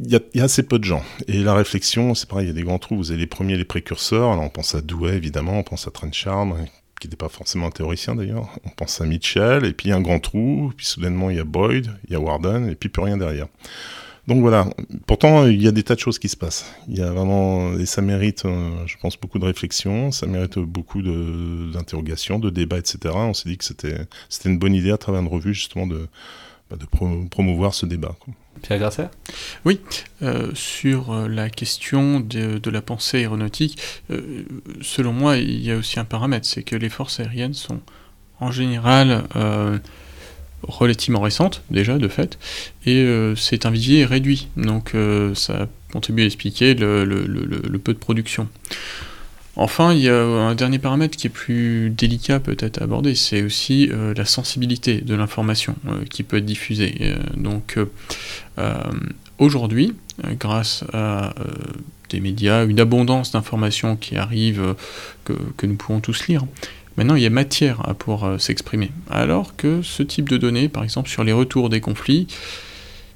Il 0.00 0.10
y, 0.10 0.40
a, 0.40 0.44
assez 0.44 0.64
peu 0.64 0.80
de 0.80 0.84
gens. 0.84 1.04
Et 1.28 1.44
la 1.44 1.54
réflexion, 1.54 2.14
c'est 2.14 2.28
pareil, 2.28 2.46
il 2.46 2.48
y 2.48 2.50
a 2.50 2.54
des 2.54 2.64
grands 2.64 2.80
trous. 2.80 2.96
Vous 2.96 3.12
avez 3.12 3.20
les 3.20 3.28
premiers, 3.28 3.56
les 3.56 3.64
précurseurs. 3.64 4.28
On 4.30 4.48
pense 4.48 4.74
à 4.74 4.80
Douai, 4.80 5.12
évidemment, 5.14 5.60
on 5.60 5.62
pense 5.62 5.86
à 5.86 5.92
Trenchard, 5.92 6.48
qui 7.00 7.06
n'était 7.06 7.16
pas 7.16 7.28
forcément 7.28 7.68
un 7.68 7.70
théoricien 7.70 8.16
d'ailleurs. 8.16 8.48
On 8.64 8.70
pense 8.70 9.00
à 9.00 9.06
Mitchell, 9.06 9.64
et 9.64 9.72
puis 9.72 9.88
il 9.88 9.90
y 9.90 9.94
un 9.94 10.00
grand 10.00 10.18
trou, 10.18 10.72
puis 10.76 10.84
soudainement 10.84 11.30
il 11.30 11.36
y 11.36 11.40
a 11.40 11.44
Boyd, 11.44 11.92
il 12.08 12.12
y 12.12 12.16
a 12.16 12.20
Warden, 12.20 12.68
et 12.68 12.74
puis 12.74 12.88
plus 12.88 13.02
rien 13.02 13.16
derrière. 13.16 13.46
Donc 14.26 14.40
voilà. 14.40 14.66
Pourtant, 15.06 15.46
il 15.46 15.62
y 15.62 15.68
a 15.68 15.70
des 15.70 15.82
tas 15.82 15.94
de 15.94 16.00
choses 16.00 16.18
qui 16.18 16.28
se 16.28 16.36
passent. 16.36 16.64
Il 16.88 16.96
y 16.96 17.02
a 17.02 17.10
vraiment, 17.10 17.74
et 17.78 17.84
ça 17.84 18.00
mérite, 18.00 18.44
euh, 18.46 18.70
je 18.86 18.96
pense, 18.96 19.18
beaucoup 19.18 19.38
de 19.38 19.44
réflexion, 19.44 20.12
ça 20.12 20.26
mérite 20.26 20.58
beaucoup 20.58 21.02
d'interrogations, 21.02 22.38
de, 22.38 22.48
débats, 22.50 22.78
etc. 22.78 23.14
On 23.14 23.34
s'est 23.34 23.48
dit 23.50 23.58
que 23.58 23.64
c'était 23.64 24.06
une 24.44 24.58
bonne 24.58 24.74
idée 24.74 24.92
à 24.92 24.98
travers 24.98 25.20
une 25.20 25.28
revue, 25.28 25.52
justement, 25.52 25.86
de, 25.86 26.08
bah, 26.70 26.76
de 26.76 26.86
promouvoir 27.28 27.74
ce 27.74 27.84
débat. 27.84 28.16
Pierre 28.62 28.78
Grasser 28.78 29.06
Oui, 29.66 29.80
euh, 30.22 30.50
sur 30.54 31.12
euh, 31.12 31.28
la 31.28 31.50
question 31.50 32.20
de, 32.20 32.56
de, 32.56 32.70
la 32.70 32.80
pensée 32.80 33.18
aéronautique, 33.18 33.78
selon 34.80 35.12
moi, 35.12 35.36
il 35.36 35.60
y 35.60 35.70
a 35.70 35.76
aussi 35.76 36.00
un 36.00 36.06
paramètre, 36.06 36.46
c'est 36.46 36.62
que 36.62 36.76
les 36.76 36.88
forces 36.88 37.20
aériennes 37.20 37.52
sont 37.52 37.80
en 38.40 38.50
général 38.50 39.24
relativement 40.68 41.20
récente 41.20 41.62
déjà 41.70 41.98
de 41.98 42.08
fait, 42.08 42.38
et 42.86 42.98
euh, 42.98 43.34
c'est 43.36 43.66
un 43.66 43.70
vivier 43.70 44.04
réduit, 44.04 44.48
donc 44.56 44.94
euh, 44.94 45.34
ça 45.34 45.68
contribue 45.92 46.22
à 46.22 46.26
expliquer 46.26 46.74
le, 46.74 47.78
peu 47.82 47.92
de 47.92 47.98
production. 47.98 48.48
Enfin, 49.56 49.92
il 49.92 50.00
y 50.00 50.08
a 50.08 50.20
un 50.20 50.56
dernier 50.56 50.80
paramètre 50.80 51.16
qui 51.16 51.28
est 51.28 51.30
plus 51.30 51.90
délicat 51.90 52.40
peut-être 52.40 52.80
à 52.80 52.84
aborder, 52.84 53.14
c'est 53.14 53.42
aussi 53.42 53.88
la 54.16 54.24
sensibilité 54.24 55.00
de 55.00 55.14
l'information 55.14 55.76
qui 56.10 56.24
peut 56.24 56.38
être 56.38 56.44
diffusée. 56.44 57.14
donc 57.36 57.78
aujourd'hui, 59.38 59.94
grâce 60.40 60.82
à 60.92 61.34
des 62.10 62.18
médias, 62.18 62.66
une 62.66 62.80
abondance 62.80 63.30
d'informations 63.30 63.94
qui 63.94 64.16
arrivent, 64.16 64.74
que, 65.24 65.66
nous 65.66 65.76
pouvons 65.76 66.00
tous 66.00 66.26
lire, 66.26 66.44
Maintenant, 66.96 67.16
il 67.16 67.22
y 67.22 67.26
a 67.26 67.30
matière 67.30 67.94
pour 67.98 68.24
euh, 68.24 68.38
s'exprimer. 68.38 68.92
Alors 69.10 69.56
que 69.56 69.82
ce 69.82 70.02
type 70.02 70.28
de 70.28 70.36
données, 70.36 70.68
par 70.68 70.84
exemple 70.84 71.08
sur 71.08 71.24
les 71.24 71.32
retours 71.32 71.68
des 71.68 71.80
conflits, 71.80 72.28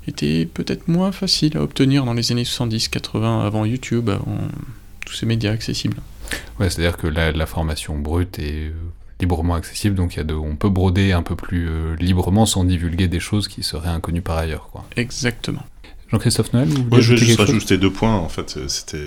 était 0.08 0.46
peut-être 0.46 0.88
moins 0.88 1.12
facile 1.12 1.56
à 1.56 1.62
obtenir 1.62 2.04
dans 2.04 2.14
les 2.14 2.32
années 2.32 2.44
70-80, 2.44 3.46
avant 3.46 3.64
YouTube, 3.64 4.08
avant 4.08 4.38
tous 5.06 5.14
ces 5.14 5.26
médias 5.26 5.52
accessibles. 5.52 5.98
Ouais, 6.58 6.68
c'est-à-dire 6.70 6.96
que 6.96 7.06
la, 7.06 7.46
formation 7.46 7.98
brute 7.98 8.38
est 8.38 8.68
euh, 8.68 8.72
librement 9.20 9.54
accessible, 9.54 9.94
donc 9.94 10.16
y 10.16 10.20
a 10.20 10.24
de, 10.24 10.34
on 10.34 10.56
peut 10.56 10.68
broder 10.68 11.12
un 11.12 11.22
peu 11.22 11.36
plus 11.36 11.68
euh, 11.68 11.96
librement 11.96 12.46
sans 12.46 12.64
divulguer 12.64 13.08
des 13.08 13.20
choses 13.20 13.48
qui 13.48 13.62
seraient 13.62 13.88
inconnues 13.88 14.22
par 14.22 14.38
ailleurs. 14.38 14.68
Quoi. 14.70 14.84
Exactement. 14.96 15.62
Jean-Christophe 16.10 16.52
Noël 16.54 16.68
vous 16.68 17.00
Je 17.00 17.14
vais 17.14 17.18
juste 17.18 17.38
rajouter 17.38 17.76
deux 17.76 17.92
points. 17.92 18.14
En 18.14 18.30
fait, 18.30 18.58
c'était 18.68 18.98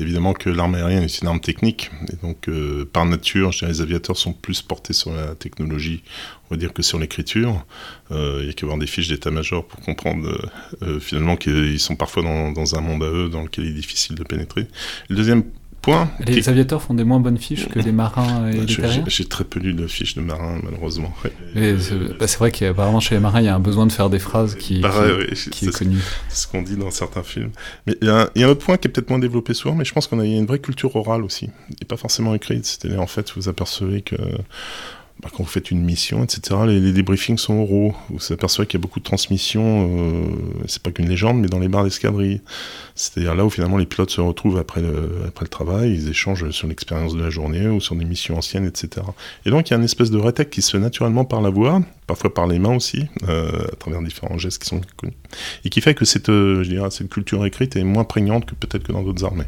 évidemment 0.00 0.34
que 0.34 0.50
l'arme 0.50 0.76
aérienne 0.76 1.02
est 1.02 1.20
une 1.20 1.26
arme 1.26 1.40
technique. 1.40 1.90
Et 2.12 2.16
donc, 2.24 2.48
euh, 2.48 2.88
par 2.90 3.04
nature, 3.06 3.50
je 3.50 3.60
dirais, 3.60 3.72
les 3.72 3.80
aviateurs 3.80 4.16
sont 4.16 4.32
plus 4.32 4.62
portés 4.62 4.92
sur 4.92 5.12
la 5.12 5.34
technologie, 5.34 6.04
on 6.48 6.54
va 6.54 6.58
dire, 6.58 6.72
que 6.72 6.82
sur 6.82 7.00
l'écriture. 7.00 7.66
Euh, 8.12 8.38
il 8.40 8.46
y 8.46 8.50
a 8.50 8.52
qu'à 8.52 8.66
voir 8.66 8.78
des 8.78 8.86
fiches 8.86 9.08
d'état-major 9.08 9.66
pour 9.66 9.80
comprendre 9.80 10.50
euh, 10.82 11.00
finalement 11.00 11.36
qu'ils 11.36 11.80
sont 11.80 11.96
parfois 11.96 12.22
dans, 12.22 12.52
dans, 12.52 12.76
un 12.76 12.80
monde 12.80 13.02
à 13.02 13.10
eux 13.10 13.28
dans 13.28 13.42
lequel 13.42 13.64
il 13.64 13.70
est 13.70 13.74
difficile 13.74 14.14
de 14.14 14.22
pénétrer. 14.22 14.68
Le 15.08 15.16
deuxième 15.16 15.42
Point. 15.82 16.08
Les 16.24 16.48
aviateurs 16.48 16.80
font 16.80 16.94
des 16.94 17.02
moins 17.02 17.18
bonnes 17.18 17.38
fiches 17.38 17.68
que 17.68 17.80
les 17.80 17.90
marins 17.90 18.48
et 18.48 18.52
les 18.66 18.66
terriens 18.66 19.04
J'ai 19.08 19.24
très 19.24 19.42
peu 19.42 19.58
lu 19.58 19.74
de 19.74 19.88
fiches 19.88 20.14
de 20.14 20.20
marins, 20.20 20.60
malheureusement. 20.62 21.12
Bah, 21.54 22.26
c'est 22.28 22.38
vrai 22.38 22.52
qu'apparemment 22.52 23.00
chez 23.00 23.16
les 23.16 23.20
marins, 23.20 23.40
il 23.40 23.46
y 23.46 23.48
a 23.48 23.54
un 23.54 23.60
besoin 23.60 23.86
de 23.86 23.92
faire 23.92 24.08
des 24.08 24.20
phrases 24.20 24.54
qui, 24.54 24.80
qui, 25.50 25.66
est, 25.66 25.76
connu. 25.76 25.98
C'est 26.28 26.42
ce 26.42 26.46
qu'on 26.46 26.62
dit 26.62 26.76
dans 26.76 26.92
certains 26.92 27.24
films. 27.24 27.50
Mais 27.88 27.96
il 28.00 28.06
y, 28.06 28.10
a 28.10 28.30
un, 28.36 28.48
autre 28.48 28.64
point 28.64 28.76
qui 28.76 28.86
est 28.86 28.90
peut-être 28.92 29.10
moins 29.10 29.18
développé 29.18 29.54
souvent, 29.54 29.74
mais 29.74 29.84
je 29.84 29.92
pense 29.92 30.06
qu'on 30.06 30.20
a 30.20 30.24
une 30.24 30.46
vraie 30.46 30.60
culture 30.60 30.94
orale 30.94 31.24
aussi, 31.24 31.50
et 31.80 31.84
pas 31.84 31.96
forcément 31.96 32.32
écrite. 32.34 32.64
C'est-à-dire, 32.64 33.00
en 33.00 33.08
fait, 33.08 33.32
vous 33.34 33.48
apercevez 33.48 34.02
que 34.02 34.16
bah, 35.20 35.28
quand 35.30 35.42
vous 35.42 35.48
faites 35.48 35.70
une 35.70 35.82
mission, 35.84 36.24
etc., 36.24 36.60
les, 36.66 36.92
débriefings 36.92 37.38
sont 37.38 37.54
oraux. 37.54 37.94
Vous 38.10 38.18
s'apercevez 38.18 38.66
qu'il 38.66 38.78
y 38.78 38.80
a 38.80 38.82
beaucoup 38.82 38.98
de 38.98 39.04
transmissions, 39.04 39.88
euh, 39.88 40.24
c'est 40.66 40.82
pas 40.82 40.90
qu'une 40.90 41.08
légende, 41.08 41.40
mais 41.40 41.48
dans 41.48 41.58
les 41.58 41.68
bars 41.68 41.84
d'escadrille. 41.84 42.40
C'est-à-dire 42.94 43.34
là 43.34 43.44
où 43.44 43.50
finalement 43.50 43.78
les 43.78 43.86
pilotes 43.86 44.10
se 44.10 44.20
retrouvent 44.20 44.58
après 44.58 44.80
le, 44.80 45.22
après 45.28 45.44
le 45.44 45.48
travail, 45.48 45.92
ils 45.92 46.08
échangent 46.08 46.50
sur 46.50 46.66
l'expérience 46.66 47.14
de 47.14 47.22
la 47.22 47.30
journée 47.30 47.68
ou 47.68 47.80
sur 47.80 47.94
des 47.94 48.04
missions 48.04 48.36
anciennes, 48.36 48.66
etc. 48.66 49.06
Et 49.46 49.50
donc 49.50 49.68
il 49.68 49.72
y 49.72 49.74
a 49.74 49.78
une 49.78 49.84
espèce 49.84 50.10
de 50.10 50.18
rétec 50.18 50.50
qui 50.50 50.60
se 50.60 50.72
fait 50.72 50.82
naturellement 50.82 51.24
par 51.24 51.40
la 51.40 51.50
voix, 51.50 51.80
parfois 52.06 52.34
par 52.34 52.46
les 52.46 52.58
mains 52.58 52.74
aussi, 52.74 53.06
euh, 53.28 53.66
à 53.72 53.76
travers 53.76 54.02
différents 54.02 54.38
gestes 54.38 54.62
qui 54.62 54.68
sont 54.68 54.80
connus, 54.96 55.14
et 55.64 55.70
qui 55.70 55.80
fait 55.80 55.94
que 55.94 56.04
cette, 56.04 56.28
euh, 56.28 56.90
cette 56.90 57.08
culture 57.08 57.44
écrite 57.46 57.76
est 57.76 57.84
moins 57.84 58.04
prégnante 58.04 58.44
que 58.46 58.54
peut-être 58.54 58.82
que 58.82 58.92
dans 58.92 59.02
d'autres 59.02 59.24
armées. 59.24 59.46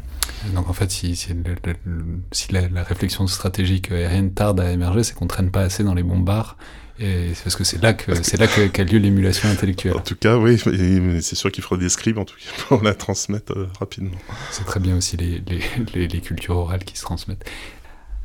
Donc 0.53 0.69
en 0.69 0.73
fait, 0.73 0.91
si, 0.91 1.15
si, 1.15 2.51
la, 2.51 2.83
réflexion 2.83 3.27
stratégique 3.27 3.91
aérienne 3.91 4.31
tarde 4.31 4.59
à 4.59 4.71
émerger, 4.71 5.03
c'est 5.03 5.15
qu'on 5.15 5.27
traîne 5.27 5.49
pas 5.55 5.61
assez 5.61 5.83
dans 5.83 5.93
les 5.93 6.03
bombards 6.03 6.57
et 6.99 7.33
c'est 7.33 7.43
parce 7.43 7.55
que 7.57 7.65
c'est 7.65 7.81
là 7.81 7.93
que 7.93 8.13
c'est 8.23 8.39
là 8.39 8.47
qu'a 8.47 8.83
lieu 8.85 8.99
l'émulation 8.99 9.49
intellectuelle. 9.49 9.97
En 9.97 9.99
tout 9.99 10.15
cas, 10.15 10.37
oui, 10.37 10.57
c'est 10.57 11.35
sûr 11.35 11.51
qu'il 11.51 11.63
faudra 11.63 11.83
des 11.83 11.89
scribes 11.89 12.17
en 12.17 12.25
tout 12.25 12.35
cas 12.35 12.63
pour 12.67 12.83
la 12.83 12.93
transmettre 12.93 13.51
euh, 13.51 13.67
rapidement. 13.79 14.17
C'est 14.51 14.65
très 14.65 14.79
bien 14.79 14.95
aussi 14.95 15.17
les, 15.17 15.43
les, 15.93 16.07
les, 16.07 16.21
cultures 16.21 16.55
orales 16.55 16.85
qui 16.85 16.97
se 16.97 17.03
transmettent. 17.03 17.43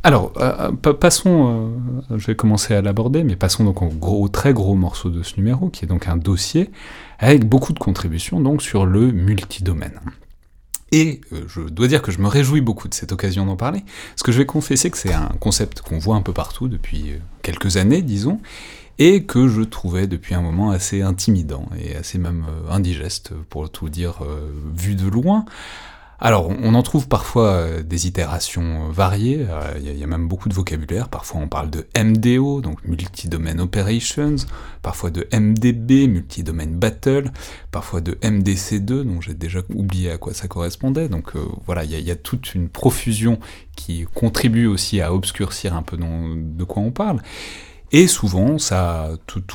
Alors, 0.05 0.33
euh, 0.37 0.71
euh, 0.87 0.93
passons, 0.93 1.73
je 2.11 2.27
vais 2.27 2.37
commencer 2.37 2.75
à 2.75 2.81
l'aborder, 2.81 3.25
mais 3.25 3.35
passons 3.35 3.64
donc 3.64 3.83
au 3.83 3.88
gros, 3.88 4.29
très 4.29 4.53
gros 4.53 4.77
morceau 4.77 5.11
de 5.11 5.25
ce 5.25 5.37
numéro, 5.37 5.69
qui 5.69 5.85
est 5.85 5.88
donc 5.88 6.07
un 6.07 6.16
dossier 6.16 6.71
avec 7.19 7.45
beaucoup 7.45 7.73
de 7.73 7.81
contributions 7.81 8.40
donc 8.40 8.62
sur 8.62 8.87
le 8.87 9.11
multidomaine. 9.11 10.01
Et 10.92 11.20
euh, 11.33 11.42
je 11.46 11.61
dois 11.61 11.87
dire 11.87 12.03
que 12.03 12.11
je 12.11 12.18
me 12.18 12.26
réjouis 12.26 12.61
beaucoup 12.61 12.88
de 12.88 12.94
cette 12.94 13.12
occasion 13.12 13.46
d'en 13.46 13.57
parler, 13.57 13.85
parce 14.11 14.22
que 14.22 14.33
je 14.33 14.38
vais 14.38 14.46
confesser 14.46 14.90
que 14.90 14.98
c'est 14.98 15.12
un 15.12 15.31
concept 15.40 15.83
qu'on 15.83 15.98
voit 15.98 16.16
un 16.16 16.22
peu 16.22 16.33
partout 16.33 16.68
depuis 16.68 17.11
euh, 17.11 17.18
quelques 17.42 17.76
années, 17.76 18.03
disons, 18.03 18.40
et 18.98 19.24
que 19.24 19.48
je 19.48 19.62
trouvais 19.62 20.07
depuis 20.07 20.35
un 20.35 20.42
moment 20.42 20.70
assez 20.70 21.00
intimidant 21.00 21.68
et 21.79 21.96
assez 21.96 22.18
même 22.18 22.44
euh, 22.48 22.72
indigeste, 22.72 23.33
pour 23.48 23.70
tout 23.70 23.88
dire, 23.88 24.22
vu 24.76 24.94
de 24.94 25.09
loin. 25.09 25.44
Alors, 26.22 26.50
on 26.50 26.74
en 26.74 26.83
trouve 26.83 27.09
parfois 27.09 27.52
euh, 27.52 27.83
des 27.83 28.06
itérations 28.06 28.88
euh, 28.88 28.92
variées, 28.92 29.46
euh, 29.48 29.72
il 29.78 29.98
y, 29.98 30.04
a 30.04 30.06
même 30.06 30.28
beaucoup 30.28 30.50
de 30.50 30.54
vocabulaire, 30.54 31.09
parfois 31.09 31.40
on 31.40 31.48
parle 31.48 31.70
de 31.70 31.87
MDO, 31.98 32.61
donc 32.61 32.85
Multi-Domain 32.85 33.59
Operations, 33.59 34.37
parfois 34.83 35.09
de 35.09 35.26
MDB, 35.33 36.09
Multi-Domain 36.09 36.66
Battle, 36.66 37.30
parfois 37.70 38.02
de 38.02 38.12
MDC2, 38.16 39.02
dont 39.02 39.22
j'ai 39.22 39.33
déjà 39.33 39.61
oublié 39.74 40.11
à 40.11 40.18
quoi 40.18 40.35
ça 40.35 40.46
correspondait, 40.46 41.09
donc 41.09 41.33
voilà, 41.64 41.85
il 41.85 41.98
y, 41.98 42.11
a 42.11 42.16
toute 42.16 42.54
une 42.54 42.68
profusion 42.68 43.38
qui 43.74 44.04
contribue 44.12 44.66
aussi 44.66 45.00
à 45.00 45.14
obscurcir 45.14 45.74
un 45.74 45.83
peu 45.83 45.96
de 45.96 46.64
quoi 46.64 46.83
on 46.83 46.90
parle. 46.90 47.22
Et 47.92 48.06
souvent, 48.06 48.59
ça, 48.59 49.11
toute 49.26 49.50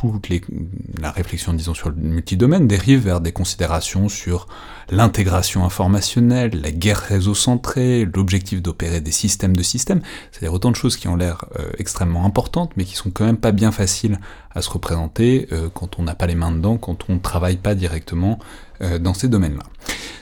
la 1.00 1.12
réflexion, 1.12 1.54
disons, 1.54 1.74
sur 1.74 1.90
le 1.90 1.96
multidomaine 1.96 2.68
dérive 2.68 3.00
vers 3.00 3.22
des 3.22 3.32
considérations 3.32 4.10
sur 4.10 4.48
l'intégration 4.90 5.66
informationnelle, 5.66 6.62
la 6.62 6.72
guerre 6.72 7.00
réseau-centrée, 7.00 8.06
l'objectif 8.06 8.62
d'opérer 8.62 9.02
des 9.02 9.12
systèmes 9.12 9.56
de 9.56 9.64
systèmes, 9.64 10.02
c'est-à-dire 10.32 10.54
autant 10.54 10.72
de 10.72 10.76
choses 10.76 10.98
qui 10.98 11.08
ont 11.08 11.16
l'air 11.16 11.46
euh, 11.60 11.70
extrêmement 11.78 12.26
importantes, 12.26 12.72
mais 12.78 12.86
qui 12.86 12.96
sont 12.96 13.12
quand 13.12 13.26
même 13.26 13.38
pas 13.38 13.52
bien 13.52 13.72
faciles 13.72 14.20
à 14.54 14.62
se 14.62 14.70
représenter 14.70 15.48
euh, 15.52 15.70
quand 15.74 16.00
on 16.00 16.04
n'a 16.04 16.16
pas 16.16 16.28
les 16.28 16.36
mains 16.36 16.52
dedans, 16.52 16.78
quand 16.78 17.10
on 17.10 17.16
ne 17.16 17.20
travaille 17.20 17.58
pas 17.58 17.76
directement 17.76 18.40
euh, 18.82 19.00
dans 19.00 19.14
ces 19.14 19.28
domaines-là. 19.28 19.64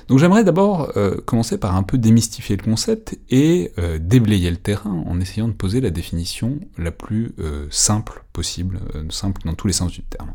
Donc 0.08 0.20
j'aimerais 0.20 0.44
d'abord 0.44 0.92
commencer 1.26 1.58
par 1.58 1.78
un 1.78 1.84
peu 1.84 1.98
démystifier 1.98 2.58
le 2.58 2.64
concept 2.64 3.18
et 3.30 3.72
déblayer 4.02 4.52
le 4.52 4.58
terrain 4.58 5.02
en 5.08 5.18
essayant 5.22 5.48
de 5.48 5.54
poser 5.54 5.80
la 5.80 5.92
définition 5.92 6.60
la 6.78 6.92
plus 6.92 7.34
simple 7.70 8.26
possible, 8.34 8.82
simple 9.10 9.42
dans 9.46 9.54
tous 9.54 9.68
les 9.68 9.74
sens 9.74 9.94
du 9.94 10.02
terme. 10.02 10.34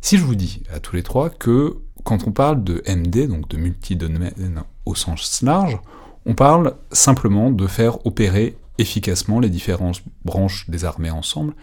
Si 0.00 0.16
je 0.16 0.24
vous 0.24 0.34
dis 0.34 0.62
à 0.72 0.80
tous 0.80 0.96
les 0.96 1.02
trois 1.02 1.30
que 1.30 1.78
quand 2.04 2.26
on 2.26 2.32
parle 2.32 2.64
de 2.64 2.82
MD, 2.86 3.26
donc 3.26 3.48
de 3.48 3.56
multi-domaine 3.56 4.62
au 4.86 4.94
sens 4.94 5.42
large, 5.42 5.78
on 6.26 6.34
parle 6.34 6.74
simplement 6.92 7.50
de 7.50 7.66
faire 7.66 8.04
opérer 8.06 8.56
efficacement 8.78 9.40
les 9.40 9.50
différentes 9.50 10.02
branches 10.24 10.68
des 10.68 10.84
armées 10.84 11.10
ensemble. 11.10 11.54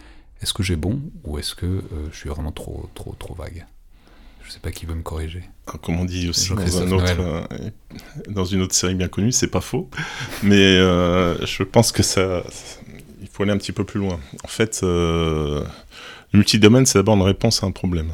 Est-ce 0.42 0.52
que 0.52 0.62
j'ai 0.62 0.76
bon 0.76 1.00
ou 1.24 1.38
est-ce 1.38 1.54
que 1.54 1.66
euh, 1.66 1.82
je 2.12 2.16
suis 2.16 2.28
vraiment 2.28 2.52
trop, 2.52 2.88
trop, 2.94 3.14
trop 3.18 3.34
vague? 3.34 3.64
Je 4.42 4.48
ne 4.48 4.52
sais 4.52 4.60
pas 4.60 4.70
qui 4.70 4.86
veut 4.86 4.94
me 4.94 5.02
corriger. 5.02 5.42
Ah, 5.66 5.74
comme 5.82 5.98
on 5.98 6.04
dit 6.04 6.28
aussi 6.28 6.50
dans, 6.50 6.82
un 6.82 6.92
autre, 6.92 7.14
euh, 7.18 7.44
dans, 8.28 8.44
une 8.44 8.62
autre 8.62 8.74
série 8.74 8.94
bien 8.94 9.08
connue, 9.08 9.32
c'est 9.32 9.48
pas 9.48 9.60
faux. 9.60 9.88
Mais 10.42 10.56
euh, 10.56 11.44
je 11.44 11.62
pense 11.64 11.90
que 11.90 12.04
ça, 12.04 12.44
il 13.20 13.28
faut 13.28 13.42
aller 13.42 13.52
un 13.52 13.58
petit 13.58 13.72
peu 13.72 13.84
plus 13.84 13.98
loin. 13.98 14.20
En 14.44 14.48
fait, 14.48 14.80
le 14.82 15.64
multi-domaine, 16.32 16.86
c'est 16.86 16.98
d'abord 16.98 17.16
une 17.16 17.22
réponse 17.22 17.64
à 17.64 17.66
un 17.66 17.72
problème 17.72 18.12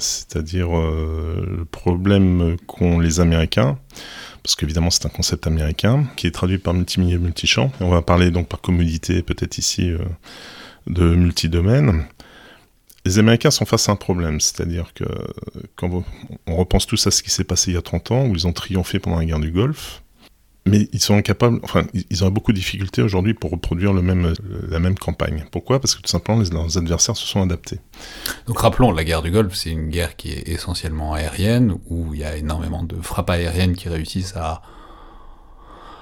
c'est-à-dire 0.00 0.76
euh, 0.76 1.56
le 1.58 1.64
problème 1.64 2.56
qu'ont 2.66 2.98
les 2.98 3.20
Américains, 3.20 3.78
parce 4.42 4.56
qu'évidemment 4.56 4.90
c'est 4.90 5.06
un 5.06 5.10
concept 5.10 5.46
américain, 5.46 6.04
qui 6.16 6.26
est 6.26 6.30
traduit 6.30 6.58
par 6.58 6.74
multimillier 6.74 7.18
multichamp, 7.18 7.72
et 7.80 7.84
on 7.84 7.90
va 7.90 8.02
parler 8.02 8.30
donc 8.30 8.48
par 8.48 8.60
commodité 8.60 9.22
peut-être 9.22 9.58
ici 9.58 9.90
euh, 9.90 9.98
de 10.86 11.14
multidomaine. 11.14 12.06
Les 13.06 13.18
Américains 13.18 13.50
sont 13.50 13.66
face 13.66 13.88
à 13.88 13.92
un 13.92 13.96
problème, 13.96 14.40
c'est-à-dire 14.40 14.94
que 14.94 15.04
quand 15.76 16.04
on 16.46 16.56
repense 16.56 16.86
tous 16.86 17.06
à 17.06 17.10
ce 17.10 17.22
qui 17.22 17.30
s'est 17.30 17.44
passé 17.44 17.70
il 17.70 17.74
y 17.74 17.76
a 17.76 17.82
30 17.82 18.10
ans, 18.12 18.26
où 18.26 18.34
ils 18.34 18.46
ont 18.46 18.52
triomphé 18.52 18.98
pendant 18.98 19.18
la 19.18 19.26
guerre 19.26 19.40
du 19.40 19.50
Golfe, 19.50 20.03
mais 20.66 20.88
ils 20.92 21.00
sont 21.00 21.14
incapables, 21.14 21.60
enfin, 21.62 21.84
ils 22.10 22.24
ont 22.24 22.30
beaucoup 22.30 22.52
de 22.52 22.56
difficultés 22.56 23.02
aujourd'hui 23.02 23.34
pour 23.34 23.50
reproduire 23.50 23.92
le 23.92 24.00
même, 24.00 24.32
la 24.68 24.80
même 24.80 24.98
campagne. 24.98 25.44
Pourquoi? 25.50 25.78
Parce 25.78 25.94
que 25.94 26.00
tout 26.00 26.08
simplement, 26.08 26.40
les, 26.40 26.48
leurs 26.48 26.78
adversaires 26.78 27.16
se 27.16 27.26
sont 27.26 27.42
adaptés. 27.42 27.80
Donc 28.46 28.58
rappelons, 28.60 28.90
la 28.90 29.04
guerre 29.04 29.22
du 29.22 29.30
Golfe, 29.30 29.54
c'est 29.54 29.70
une 29.70 29.90
guerre 29.90 30.16
qui 30.16 30.30
est 30.30 30.48
essentiellement 30.48 31.12
aérienne, 31.12 31.76
où 31.88 32.14
il 32.14 32.20
y 32.20 32.24
a 32.24 32.36
énormément 32.36 32.82
de 32.82 32.96
frappes 33.02 33.30
aériennes 33.30 33.76
qui 33.76 33.90
réussissent 33.90 34.36
à 34.36 34.62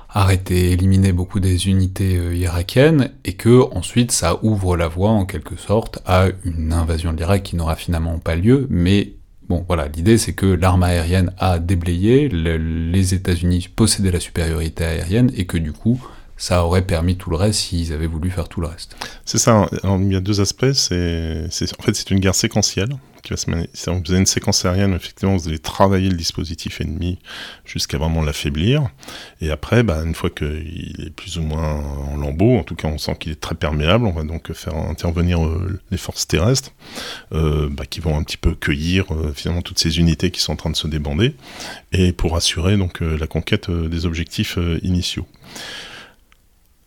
arrêter, 0.08 0.70
éliminer 0.70 1.12
beaucoup 1.12 1.40
des 1.40 1.68
unités 1.68 2.16
euh, 2.18 2.36
irakiennes, 2.36 3.12
et 3.24 3.32
que 3.32 3.62
ensuite 3.74 4.12
ça 4.12 4.38
ouvre 4.44 4.76
la 4.76 4.86
voie 4.86 5.10
en 5.10 5.24
quelque 5.24 5.56
sorte 5.56 6.00
à 6.06 6.26
une 6.44 6.72
invasion 6.72 7.12
de 7.12 7.16
l'Irak 7.16 7.42
qui 7.42 7.56
n'aura 7.56 7.74
finalement 7.76 8.18
pas 8.18 8.36
lieu, 8.36 8.66
mais 8.70 9.14
Voilà, 9.60 9.88
l'idée 9.88 10.18
c'est 10.18 10.32
que 10.32 10.46
l'arme 10.46 10.82
aérienne 10.82 11.32
a 11.38 11.58
déblayé, 11.58 12.28
les 12.28 13.14
États-Unis 13.14 13.68
possédaient 13.74 14.10
la 14.10 14.20
supériorité 14.20 14.84
aérienne 14.84 15.30
et 15.36 15.46
que 15.46 15.58
du 15.58 15.72
coup, 15.72 16.00
ça 16.36 16.64
aurait 16.64 16.82
permis 16.82 17.16
tout 17.16 17.30
le 17.30 17.36
reste 17.36 17.60
s'ils 17.60 17.92
avaient 17.92 18.06
voulu 18.06 18.30
faire 18.30 18.48
tout 18.48 18.60
le 18.60 18.66
reste. 18.66 18.96
C'est 19.24 19.38
ça, 19.38 19.68
il 19.84 20.12
y 20.12 20.16
a 20.16 20.20
deux 20.20 20.40
aspects. 20.40 20.64
En 20.64 20.68
fait, 21.82 21.94
c'est 21.94 22.10
une 22.10 22.20
guerre 22.20 22.34
séquentielle, 22.34 22.96
se 23.36 23.50
mener. 23.50 23.68
Vous 23.86 24.10
avez 24.10 24.18
une 24.18 24.26
séquence 24.26 24.64
aérienne, 24.64 24.94
effectivement, 24.94 25.36
vous 25.36 25.48
allez 25.48 25.58
travailler 25.58 26.08
le 26.08 26.16
dispositif 26.16 26.80
ennemi 26.80 27.18
jusqu'à 27.64 27.98
vraiment 27.98 28.22
l'affaiblir. 28.22 28.88
Et 29.40 29.50
après, 29.50 29.82
bah, 29.82 30.02
une 30.04 30.14
fois 30.14 30.30
qu'il 30.30 31.04
est 31.06 31.10
plus 31.10 31.38
ou 31.38 31.42
moins 31.42 31.74
en 31.74 32.16
lambeau, 32.16 32.58
en 32.58 32.64
tout 32.64 32.74
cas 32.74 32.88
on 32.88 32.98
sent 32.98 33.16
qu'il 33.18 33.32
est 33.32 33.40
très 33.40 33.54
perméable, 33.54 34.06
on 34.06 34.12
va 34.12 34.24
donc 34.24 34.52
faire 34.52 34.76
intervenir 34.76 35.44
euh, 35.44 35.80
les 35.90 35.98
forces 35.98 36.26
terrestres 36.26 36.72
euh, 37.32 37.68
bah, 37.70 37.84
qui 37.86 38.00
vont 38.00 38.16
un 38.16 38.22
petit 38.22 38.36
peu 38.36 38.54
cueillir 38.54 39.12
euh, 39.12 39.32
finalement 39.34 39.62
toutes 39.62 39.78
ces 39.78 39.98
unités 39.98 40.30
qui 40.30 40.40
sont 40.40 40.52
en 40.52 40.56
train 40.56 40.70
de 40.70 40.76
se 40.76 40.88
débander 40.88 41.34
et 41.92 42.12
pour 42.12 42.36
assurer 42.36 42.76
donc 42.76 43.00
la 43.00 43.26
conquête 43.26 43.70
des 43.70 44.06
objectifs 44.06 44.58
initiaux. 44.82 45.26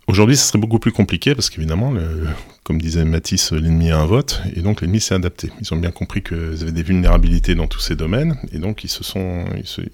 Aujourd'hui, 0.07 0.37
ce 0.37 0.45
serait 0.47 0.59
beaucoup 0.59 0.77
plus 0.77 0.91
compliqué 0.91 1.33
parce 1.33 1.49
qu'évidemment, 1.49 1.91
comme 2.63 2.79
disait 2.79 3.05
Matisse, 3.05 3.51
l'ennemi 3.51 3.89
a 3.89 3.99
un 3.99 4.05
vote 4.05 4.41
et 4.55 4.61
donc 4.61 4.81
l'ennemi 4.81 4.99
s'est 4.99 5.15
adapté. 5.15 5.49
Ils 5.59 5.73
ont 5.73 5.77
bien 5.77 5.89
compris 5.89 6.21
qu'ils 6.21 6.61
avaient 6.61 6.71
des 6.71 6.83
vulnérabilités 6.83 7.55
dans 7.55 7.65
tous 7.65 7.79
ces 7.79 7.95
domaines 7.95 8.37
et 8.51 8.59
donc 8.59 8.83
ils 8.83 8.89
se 8.89 9.03
sont, 9.03 9.45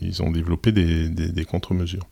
ils, 0.02 0.22
ont 0.22 0.30
développé 0.30 0.74
des, 0.74 1.46
contre-mesures. 1.46 2.06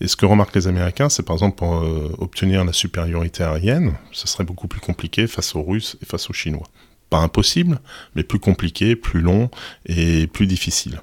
Et 0.00 0.06
ce 0.06 0.14
que 0.14 0.26
remarquent 0.26 0.54
les 0.54 0.68
Américains, 0.68 1.08
c'est 1.08 1.24
par 1.24 1.34
exemple 1.34 1.56
pour 1.56 1.74
euh, 1.74 2.14
obtenir 2.18 2.64
la 2.64 2.72
supériorité 2.72 3.42
aérienne, 3.42 3.94
ce 4.12 4.28
serait 4.28 4.44
beaucoup 4.44 4.68
plus 4.68 4.80
compliqué 4.80 5.26
face 5.26 5.56
aux 5.56 5.62
Russes 5.62 5.96
et 6.02 6.06
face 6.06 6.30
aux 6.30 6.32
Chinois. 6.32 6.68
Pas 7.10 7.18
impossible, 7.18 7.80
mais 8.14 8.22
plus 8.22 8.38
compliqué, 8.38 8.94
plus 8.94 9.20
long 9.20 9.50
et 9.86 10.28
plus 10.28 10.46
difficile. 10.46 11.00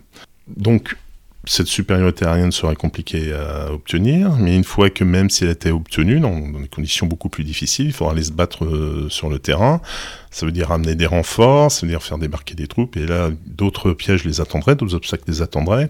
Donc 0.55 0.95
cette 1.47 1.67
supériorité 1.67 2.25
aérienne 2.25 2.51
serait 2.51 2.75
compliquée 2.75 3.33
à 3.33 3.71
obtenir, 3.71 4.31
mais 4.37 4.55
une 4.55 4.63
fois 4.63 4.89
que 4.89 5.03
même 5.03 5.29
si 5.29 5.45
elle 5.45 5.49
était 5.49 5.71
obtenue, 5.71 6.19
dans, 6.19 6.37
des 6.37 6.67
conditions 6.67 7.07
beaucoup 7.07 7.29
plus 7.29 7.43
difficiles, 7.43 7.87
il 7.87 7.93
faudra 7.93 8.13
aller 8.13 8.23
se 8.23 8.31
battre 8.31 8.65
euh, 8.65 9.07
sur 9.09 9.29
le 9.29 9.39
terrain. 9.39 9.81
Ça 10.29 10.45
veut 10.45 10.51
dire 10.51 10.71
amener 10.71 10.95
des 10.95 11.05
renforts, 11.05 11.71
ça 11.71 11.85
veut 11.85 11.91
dire 11.91 12.03
faire 12.03 12.17
débarquer 12.17 12.53
des 12.53 12.67
troupes, 12.67 12.97
et 12.97 13.05
là, 13.05 13.31
d'autres 13.45 13.93
pièges 13.93 14.25
les 14.25 14.41
attendraient, 14.41 14.75
d'autres 14.75 14.95
obstacles 14.95 15.23
les 15.27 15.41
attendraient. 15.41 15.89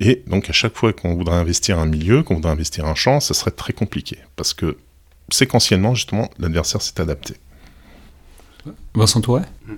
Et 0.00 0.22
donc, 0.26 0.48
à 0.48 0.52
chaque 0.52 0.74
fois 0.74 0.92
qu'on 0.92 1.14
voudrait 1.14 1.36
investir 1.36 1.78
un 1.78 1.86
milieu, 1.86 2.22
qu'on 2.22 2.36
voudrait 2.36 2.52
investir 2.52 2.86
un 2.86 2.94
champ, 2.94 3.20
ça 3.20 3.34
serait 3.34 3.50
très 3.50 3.72
compliqué, 3.72 4.18
parce 4.36 4.54
que 4.54 4.76
séquentiellement, 5.30 5.94
justement, 5.94 6.30
l'adversaire 6.38 6.80
s'est 6.80 7.00
adapté. 7.00 7.34
Vincent 8.94 9.20
Touret 9.20 9.42
mmh. 9.66 9.72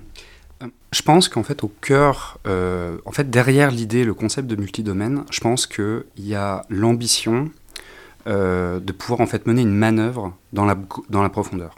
Je 0.91 1.01
pense 1.01 1.29
qu'en 1.29 1.43
fait, 1.43 1.63
au 1.63 1.71
cœur, 1.81 2.39
euh, 2.47 2.97
en 3.05 3.11
fait, 3.11 3.29
derrière 3.29 3.71
l'idée, 3.71 4.03
le 4.03 4.13
concept 4.13 4.47
de 4.47 4.55
multidomaine, 4.55 5.23
je 5.29 5.41
pense 5.41 5.67
qu'il 5.67 6.03
y 6.17 6.33
a 6.33 6.63
l'ambition 6.69 7.49
euh, 8.25 8.79
de 8.79 8.91
pouvoir 8.91 9.21
en 9.21 9.27
fait 9.27 9.45
mener 9.45 9.61
une 9.61 9.75
manœuvre 9.75 10.33
dans 10.53 10.65
la, 10.65 10.75
dans 11.09 11.21
la 11.21 11.29
profondeur. 11.29 11.75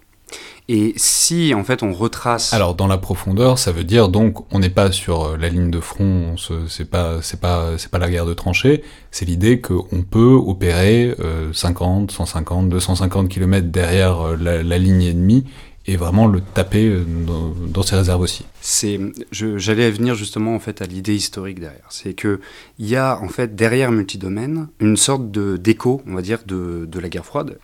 Et 0.68 0.94
si 0.96 1.56
en 1.56 1.64
fait 1.64 1.82
on 1.82 1.92
retrace. 1.92 2.54
Alors 2.54 2.76
dans 2.76 2.86
la 2.86 3.00
profondeur, 3.00 3.58
ça 3.58 3.72
veut 3.72 3.84
dire 3.84 4.10
donc 4.10 4.46
on 4.54 4.60
n'est 4.60 4.70
pas 4.70 4.92
sur 4.92 5.24
euh, 5.24 5.38
la 5.38 5.50
ligne 5.50 5.72
de 5.72 5.80
front, 5.80 6.36
c'est 6.68 6.88
pas 6.88 7.24
c'est 7.24 7.40
pas 7.40 7.80
c'est 7.80 7.90
pas 7.90 7.98
la 7.98 8.12
guerre 8.12 8.28
de 8.28 8.36
tranchées, 8.36 8.84
c'est 9.10 9.26
l'idée 9.26 9.60
qu'on 9.60 10.04
peut 10.04 10.34
opérer 10.34 11.16
50, 11.52 12.12
150, 12.12 12.70
250 12.70 13.28
km 13.28 13.70
derrière 13.70 14.38
la, 14.38 14.62
la 14.62 14.78
ligne 14.78 15.02
ennemie 15.02 15.46
et 15.90 15.98
vraiment 15.98 16.28
le 16.28 16.40
taper 16.40 16.86
euh, 16.86 17.04
dans, 17.04 17.82
ses 17.82 17.96
réserves 17.96 18.22
aussi. 18.22 18.46
C'est, 18.62 19.00
j'allais 19.32 19.90
venir 19.90 20.14
justement 20.14 20.54
en 20.54 20.60
fait 20.60 20.84
à 20.84 20.86
l'idée 20.86 21.16
historique 21.16 21.60
derrière. 21.60 21.88
C'est 21.90 22.14
que 22.14 22.40
il 22.78 22.88
y 22.88 22.96
a 22.96 23.20
en 23.20 23.28
fait 23.28 23.56
derrière 23.56 23.92
multidomaine 23.92 24.68
une 24.80 24.98
sorte 24.98 25.32
de 25.32 25.58
d'écho, 25.58 26.04
on 26.06 26.14
va 26.14 26.22
dire, 26.22 26.40
de, 26.46 26.86
de, 26.88 27.00
la 27.00 27.10
guerre 27.10 27.26
froide. 27.26 27.58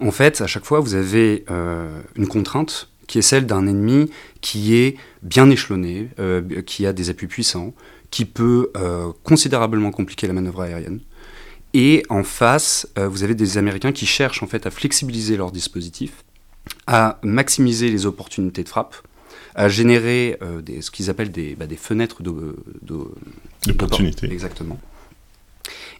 En 0.00 0.10
fait, 0.10 0.42
à 0.42 0.46
chaque 0.46 0.66
fois, 0.66 0.80
vous 0.80 0.94
avez 0.94 1.46
euh, 1.50 1.98
une 2.14 2.26
contrainte 2.26 2.90
qui 3.06 3.18
est 3.18 3.22
celle 3.22 3.46
d'un 3.46 3.66
ennemi 3.66 4.10
qui 4.42 4.74
est 4.74 4.96
bien 5.22 5.48
échelonné, 5.48 6.10
euh, 6.18 6.42
qui 6.66 6.86
a 6.86 6.92
des 6.92 7.08
appuis 7.08 7.26
puissants, 7.26 7.72
qui 8.10 8.26
peut 8.26 8.70
considérablement 9.22 9.90
compliquer 9.90 10.26
la 10.26 10.34
manœuvre 10.34 10.60
aérienne. 10.60 11.00
Et 11.72 12.02
en 12.10 12.22
face, 12.22 12.86
vous 12.96 13.24
avez 13.24 13.34
des 13.34 13.56
Américains 13.56 13.92
qui 13.92 14.04
cherchent 14.04 14.42
en 14.42 14.46
fait 14.46 14.66
à 14.66 14.70
flexibiliser 14.70 15.38
leur 15.38 15.50
dispositif 15.50 16.22
à 16.86 17.18
maximiser 17.22 17.90
les 17.90 18.06
opportunités 18.06 18.64
de 18.64 18.68
frappe, 18.68 18.96
à 19.54 19.68
générer 19.68 20.38
euh, 20.42 20.60
des, 20.60 20.82
ce 20.82 20.90
qu'ils 20.90 21.10
appellent 21.10 21.30
des, 21.30 21.54
bah, 21.54 21.66
des 21.66 21.76
fenêtres 21.76 22.22
d'opportunités. 22.22 24.32
Exactement. 24.32 24.80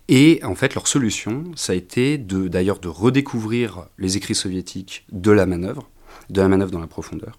Et 0.09 0.41
en 0.43 0.55
fait, 0.55 0.75
leur 0.75 0.89
solution, 0.89 1.45
ça 1.55 1.73
a 1.73 1.77
été 1.77 2.19
d'ailleurs 2.19 2.81
de, 2.81 2.89
redécouvrir 2.89 3.87
les 3.99 4.17
écrits 4.17 4.35
soviétiques 4.35 5.05
de 5.13 5.31
la 5.31 5.47
manœuvre, 5.47 5.89
de 6.31 6.41
la 6.41 6.49
manœuvre 6.49 6.71
dans 6.71 6.81
la 6.81 6.87
profondeur. 6.87 7.39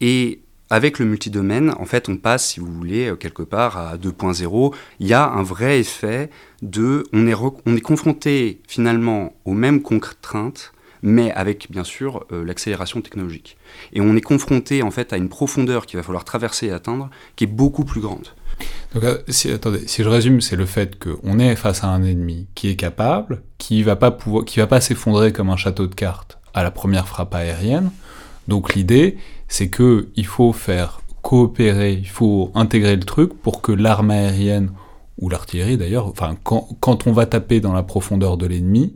Et 0.00 0.40
avec 0.70 0.98
le 0.98 1.06
multidomaine, 1.06 1.72
en 1.78 1.86
fait, 1.86 2.08
on 2.08 2.16
passe, 2.16 2.48
si 2.48 2.60
vous 2.60 2.72
voulez, 2.72 3.08
euh, 3.08 3.16
quelque 3.16 3.42
part 3.42 3.78
à 3.78 3.96
2.0. 3.96 4.74
Il 5.00 5.06
y 5.06 5.14
a 5.14 5.26
un 5.26 5.42
vrai 5.42 5.80
effet 5.80 6.30
de. 6.60 7.04
On 7.12 7.26
est, 7.26 7.34
on 7.34 7.76
est 7.76 7.80
confronté 7.80 8.60
finalement 8.68 9.34
aux 9.44 9.54
mêmes 9.54 9.80
contraintes 9.80 10.72
mais 11.02 11.32
avec 11.32 11.70
bien 11.70 11.84
sûr 11.84 12.24
euh, 12.32 12.44
l'accélération 12.44 13.00
technologique. 13.00 13.56
Et 13.92 14.00
on 14.00 14.16
est 14.16 14.20
confronté 14.20 14.82
en 14.82 14.90
fait 14.90 15.12
à 15.12 15.16
une 15.16 15.28
profondeur 15.28 15.86
qu'il 15.86 15.98
va 15.98 16.02
falloir 16.02 16.24
traverser 16.24 16.66
et 16.66 16.72
atteindre 16.72 17.10
qui 17.36 17.44
est 17.44 17.48
beaucoup 17.48 17.84
plus 17.84 18.00
grande. 18.00 18.28
Donc, 18.94 19.04
euh, 19.04 19.18
si, 19.28 19.50
attendez, 19.50 19.86
si 19.86 20.02
je 20.02 20.08
résume, 20.08 20.40
c'est 20.40 20.56
le 20.56 20.66
fait 20.66 20.98
qu'on 20.98 21.38
est 21.38 21.54
face 21.56 21.84
à 21.84 21.88
un 21.88 22.02
ennemi 22.02 22.48
qui 22.54 22.68
est 22.68 22.76
capable, 22.76 23.42
qui 23.58 23.82
va 23.82 23.96
pas 23.96 24.10
pouvoir, 24.10 24.44
qui 24.44 24.58
va 24.58 24.66
pas 24.66 24.80
s'effondrer 24.80 25.32
comme 25.32 25.50
un 25.50 25.56
château 25.56 25.86
de 25.86 25.94
cartes 25.94 26.38
à 26.54 26.62
la 26.62 26.70
première 26.70 27.06
frappe 27.06 27.34
aérienne. 27.34 27.90
Donc 28.48 28.74
l'idée, 28.74 29.18
c'est 29.46 29.68
que 29.68 30.08
il 30.16 30.26
faut 30.26 30.52
faire 30.52 31.00
coopérer, 31.22 31.92
il 31.92 32.08
faut 32.08 32.50
intégrer 32.54 32.96
le 32.96 33.04
truc 33.04 33.34
pour 33.34 33.60
que 33.60 33.72
l'arme 33.72 34.10
aérienne 34.10 34.72
ou 35.18 35.28
l'artillerie 35.28 35.76
d'ailleurs, 35.76 36.06
enfin 36.06 36.36
quand 36.44 37.06
on 37.06 37.12
va 37.12 37.26
taper 37.26 37.60
dans 37.60 37.72
la 37.72 37.82
profondeur 37.82 38.36
de 38.36 38.46
l'ennemi, 38.46 38.94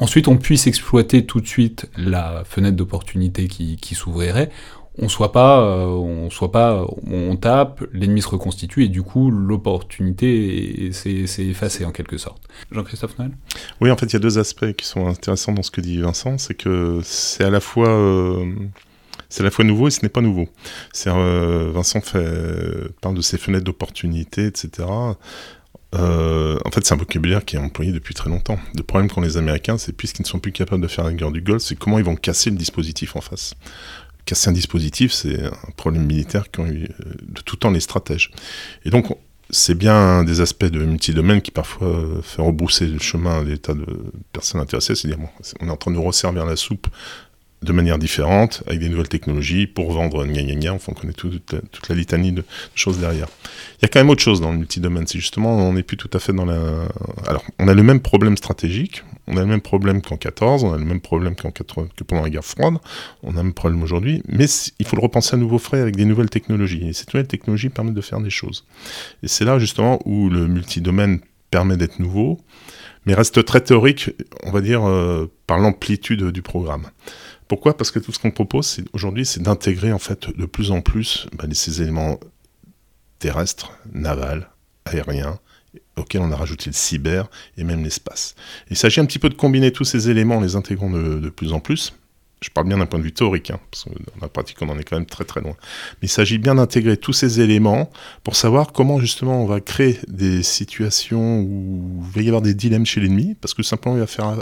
ensuite 0.00 0.26
on 0.28 0.36
puisse 0.36 0.66
exploiter 0.66 1.24
tout 1.24 1.40
de 1.40 1.46
suite 1.46 1.88
la 1.96 2.42
fenêtre 2.44 2.76
d'opportunité 2.76 3.46
qui, 3.46 3.94
s'ouvrirait, 3.94 4.50
on 4.98 5.08
soit 5.08 5.32
pas, 5.32 5.60
euh, 5.60 5.86
on 5.86 6.30
soit 6.30 6.50
pas, 6.50 6.84
on 7.06 7.36
tape, 7.36 7.84
l'ennemi 7.92 8.20
se 8.20 8.28
reconstitue 8.28 8.84
et 8.84 8.88
du 8.88 9.02
coup 9.02 9.30
l'opportunité 9.30 10.90
s'est 10.92 11.46
effacée 11.46 11.84
en 11.84 11.92
quelque 11.92 12.18
sorte. 12.18 12.42
Jean-Christophe 12.72 13.16
Noël? 13.18 13.32
Oui, 13.80 13.90
en 13.90 13.96
fait, 13.96 14.06
il 14.06 14.14
y 14.14 14.16
a 14.16 14.20
deux 14.20 14.38
aspects 14.38 14.72
qui 14.72 14.86
sont 14.86 15.06
intéressants 15.06 15.52
dans 15.52 15.62
ce 15.62 15.70
que 15.70 15.80
dit 15.80 16.00
Vincent, 16.00 16.38
c'est 16.38 16.54
que 16.54 17.00
c'est 17.04 17.44
à 17.44 17.50
la 17.50 17.60
fois 17.60 17.88
euh, 17.88 18.44
c'est 19.30 19.42
à 19.42 19.44
la 19.44 19.50
fois 19.50 19.64
nouveau 19.64 19.88
et 19.88 19.90
ce 19.90 20.02
n'est 20.02 20.10
pas 20.10 20.20
nouveau. 20.20 20.48
Euh, 21.06 21.70
Vincent 21.72 22.00
parle 23.00 23.14
de 23.14 23.22
ces 23.22 23.38
fenêtres 23.38 23.64
d'opportunité, 23.64 24.46
etc. 24.46 24.88
Euh, 25.94 26.58
en 26.64 26.70
fait, 26.70 26.84
c'est 26.84 26.94
un 26.94 26.96
vocabulaire 26.96 27.44
qui 27.44 27.56
est 27.56 27.58
employé 27.58 27.92
depuis 27.92 28.14
très 28.14 28.30
longtemps. 28.30 28.58
Le 28.76 28.82
problème 28.82 29.10
qu'ont 29.10 29.20
les 29.20 29.36
Américains, 29.36 29.78
c'est 29.78 29.92
puisqu'ils 29.92 30.22
ne 30.22 30.26
sont 30.26 30.38
plus 30.38 30.52
capables 30.52 30.82
de 30.82 30.88
faire 30.88 31.04
la 31.04 31.12
guerre 31.12 31.32
du 31.32 31.40
Golfe, 31.40 31.62
c'est 31.62 31.76
comment 31.76 31.98
ils 31.98 32.04
vont 32.04 32.16
casser 32.16 32.50
le 32.50 32.56
dispositif 32.56 33.16
en 33.16 33.20
face. 33.20 33.54
Casser 34.24 34.50
un 34.50 34.52
dispositif, 34.52 35.12
c'est 35.12 35.42
un 35.42 35.70
problème 35.76 36.04
militaire 36.04 36.50
qu'ont 36.50 36.66
eu 36.66 36.84
euh, 36.84 37.14
de 37.22 37.40
tout 37.40 37.56
temps 37.56 37.70
les 37.70 37.80
stratèges. 37.80 38.30
Et 38.84 38.90
donc, 38.90 39.06
c'est 39.50 39.74
bien 39.74 40.22
des 40.22 40.40
aspects 40.40 40.66
de 40.66 40.84
multidomaine 40.84 41.42
qui 41.42 41.50
parfois 41.50 42.04
fait 42.22 42.40
rebrousser 42.40 42.86
le 42.86 43.00
chemin 43.00 43.40
à 43.40 43.44
des 43.44 43.58
tas 43.58 43.74
de 43.74 43.84
personnes 44.32 44.60
intéressées. 44.60 44.94
C'est-à-dire, 44.94 45.18
on 45.60 45.66
est 45.66 45.70
en 45.70 45.76
train 45.76 45.90
de 45.90 45.96
nous 45.96 46.04
resservir 46.04 46.46
la 46.46 46.54
soupe 46.54 46.86
de 47.62 47.72
manière 47.72 47.98
différente, 47.98 48.62
avec 48.66 48.80
des 48.80 48.88
nouvelles 48.88 49.08
technologies, 49.08 49.66
pour 49.66 49.92
vendre 49.92 50.24
gna 50.24 50.42
gna 50.42 50.54
gna, 50.54 50.72
enfin 50.72 50.92
on 50.96 51.00
connaît 51.00 51.12
toute 51.12 51.88
la 51.88 51.94
litanie 51.94 52.32
de 52.32 52.42
choses 52.74 52.98
derrière. 52.98 53.28
Il 53.78 53.82
y 53.82 53.84
a 53.84 53.88
quand 53.88 54.00
même 54.00 54.08
autre 54.08 54.22
chose 54.22 54.40
dans 54.40 54.50
le 54.50 54.58
multidomaine, 54.58 55.06
c'est 55.06 55.18
justement, 55.18 55.56
on 55.56 55.74
n'est 55.74 55.82
plus 55.82 55.98
tout 55.98 56.10
à 56.14 56.18
fait 56.18 56.32
dans 56.32 56.46
la... 56.46 56.88
Alors, 57.26 57.44
on 57.58 57.68
a 57.68 57.74
le 57.74 57.82
même 57.82 58.00
problème 58.00 58.36
stratégique, 58.38 59.02
on 59.26 59.36
a 59.36 59.40
le 59.40 59.46
même 59.46 59.60
problème 59.60 60.00
qu'en 60.00 60.16
14, 60.16 60.64
on 60.64 60.72
a 60.72 60.78
le 60.78 60.84
même 60.84 61.00
problème 61.00 61.36
qu'en 61.36 61.50
que 61.50 61.62
pendant 62.04 62.22
la 62.22 62.30
guerre 62.30 62.44
froide, 62.44 62.78
on 63.22 63.32
a 63.34 63.36
le 63.36 63.42
même 63.42 63.52
problème 63.52 63.82
aujourd'hui, 63.82 64.22
mais 64.26 64.46
il 64.78 64.86
faut 64.86 64.96
le 64.96 65.02
repenser 65.02 65.34
à 65.34 65.38
nouveau 65.38 65.58
frais 65.58 65.80
avec 65.80 65.96
des 65.96 66.06
nouvelles 66.06 66.30
technologies, 66.30 66.88
et 66.88 66.92
ces 66.94 67.04
nouvelles 67.12 67.28
technologies 67.28 67.68
permettent 67.68 67.94
de 67.94 68.00
faire 68.00 68.20
des 68.20 68.30
choses. 68.30 68.64
Et 69.22 69.28
c'est 69.28 69.44
là 69.44 69.58
justement 69.58 69.98
où 70.06 70.30
le 70.30 70.46
multidomaine 70.46 71.20
permet 71.50 71.76
d'être 71.76 71.98
nouveau, 71.98 72.38
mais 73.06 73.14
reste 73.14 73.44
très 73.44 73.60
théorique, 73.60 74.10
on 74.44 74.50
va 74.50 74.60
dire, 74.60 74.88
euh, 74.88 75.30
par 75.46 75.58
l'amplitude 75.58 76.30
du 76.30 76.42
programme. 76.42 76.86
Pourquoi? 77.50 77.76
Parce 77.76 77.90
que 77.90 77.98
tout 77.98 78.12
ce 78.12 78.20
qu'on 78.20 78.30
propose 78.30 78.80
aujourd'hui, 78.92 79.26
c'est 79.26 79.42
d'intégrer 79.42 79.92
en 79.92 79.98
fait 79.98 80.28
de 80.38 80.46
plus 80.46 80.70
en 80.70 80.82
plus 80.82 81.26
bah, 81.36 81.46
ces 81.52 81.82
éléments 81.82 82.20
terrestres, 83.18 83.72
navals, 83.92 84.48
aériens, 84.84 85.40
auxquels 85.96 86.20
on 86.20 86.30
a 86.30 86.36
rajouté 86.36 86.70
le 86.70 86.74
cyber 86.74 87.28
et 87.56 87.64
même 87.64 87.82
l'espace. 87.82 88.36
Il 88.70 88.76
s'agit 88.76 89.00
un 89.00 89.04
petit 89.04 89.18
peu 89.18 89.28
de 89.28 89.34
combiner 89.34 89.72
tous 89.72 89.82
ces 89.82 90.10
éléments 90.10 90.36
en 90.36 90.40
les 90.40 90.54
intégrant 90.54 90.90
de, 90.90 91.28
plus 91.28 91.52
en 91.52 91.58
plus. 91.58 91.92
Je 92.40 92.50
parle 92.50 92.68
bien 92.68 92.78
d'un 92.78 92.86
point 92.86 93.00
de 93.00 93.04
vue 93.04 93.12
théorique, 93.12 93.50
hein, 93.50 93.58
parce 93.72 93.82
que 93.82 93.90
dans 93.90 94.22
la 94.22 94.28
pratique, 94.28 94.62
on 94.62 94.68
en 94.68 94.78
est 94.78 94.84
quand 94.84 94.96
même 94.96 95.04
très 95.04 95.24
très 95.24 95.40
loin. 95.40 95.56
Mais 96.00 96.06
il 96.06 96.08
s'agit 96.08 96.38
bien 96.38 96.54
d'intégrer 96.54 96.96
tous 96.96 97.12
ces 97.12 97.40
éléments 97.40 97.90
pour 98.22 98.36
savoir 98.36 98.70
comment 98.72 99.00
justement 99.00 99.42
on 99.42 99.46
va 99.46 99.60
créer 99.60 99.98
des 100.06 100.44
situations 100.44 101.40
où 101.40 102.04
il 102.06 102.14
va 102.14 102.22
y 102.22 102.28
avoir 102.28 102.42
des 102.42 102.54
dilemmes 102.54 102.86
chez 102.86 103.00
l'ennemi, 103.00 103.34
parce 103.40 103.54
que 103.54 103.64
simplement 103.64 103.96
il 103.96 104.00
va 104.00 104.06
faire, 104.06 104.38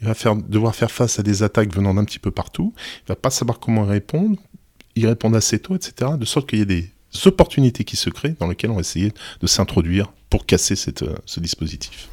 il 0.00 0.06
va 0.06 0.14
faire, 0.14 0.36
devoir 0.36 0.74
faire 0.74 0.90
face 0.90 1.18
à 1.18 1.22
des 1.22 1.42
attaques 1.42 1.74
venant 1.74 1.94
d'un 1.94 2.04
petit 2.04 2.18
peu 2.18 2.30
partout, 2.30 2.74
il 3.04 3.08
va 3.08 3.16
pas 3.16 3.30
savoir 3.30 3.58
comment 3.58 3.84
répondre, 3.84 4.38
y 4.94 5.06
répondre 5.06 5.36
assez 5.36 5.58
tôt, 5.58 5.74
etc., 5.74 6.12
de 6.18 6.24
sorte 6.24 6.48
qu'il 6.48 6.58
y 6.58 6.62
ait 6.62 6.66
des 6.66 6.90
opportunités 7.24 7.84
qui 7.84 7.96
se 7.96 8.10
créent 8.10 8.36
dans 8.38 8.48
lesquelles 8.48 8.70
on 8.70 8.74
va 8.74 8.80
essayer 8.80 9.12
de 9.40 9.46
s'introduire 9.46 10.12
pour 10.28 10.44
casser 10.44 10.76
cette, 10.76 11.04
ce 11.24 11.40
dispositif. 11.40 12.08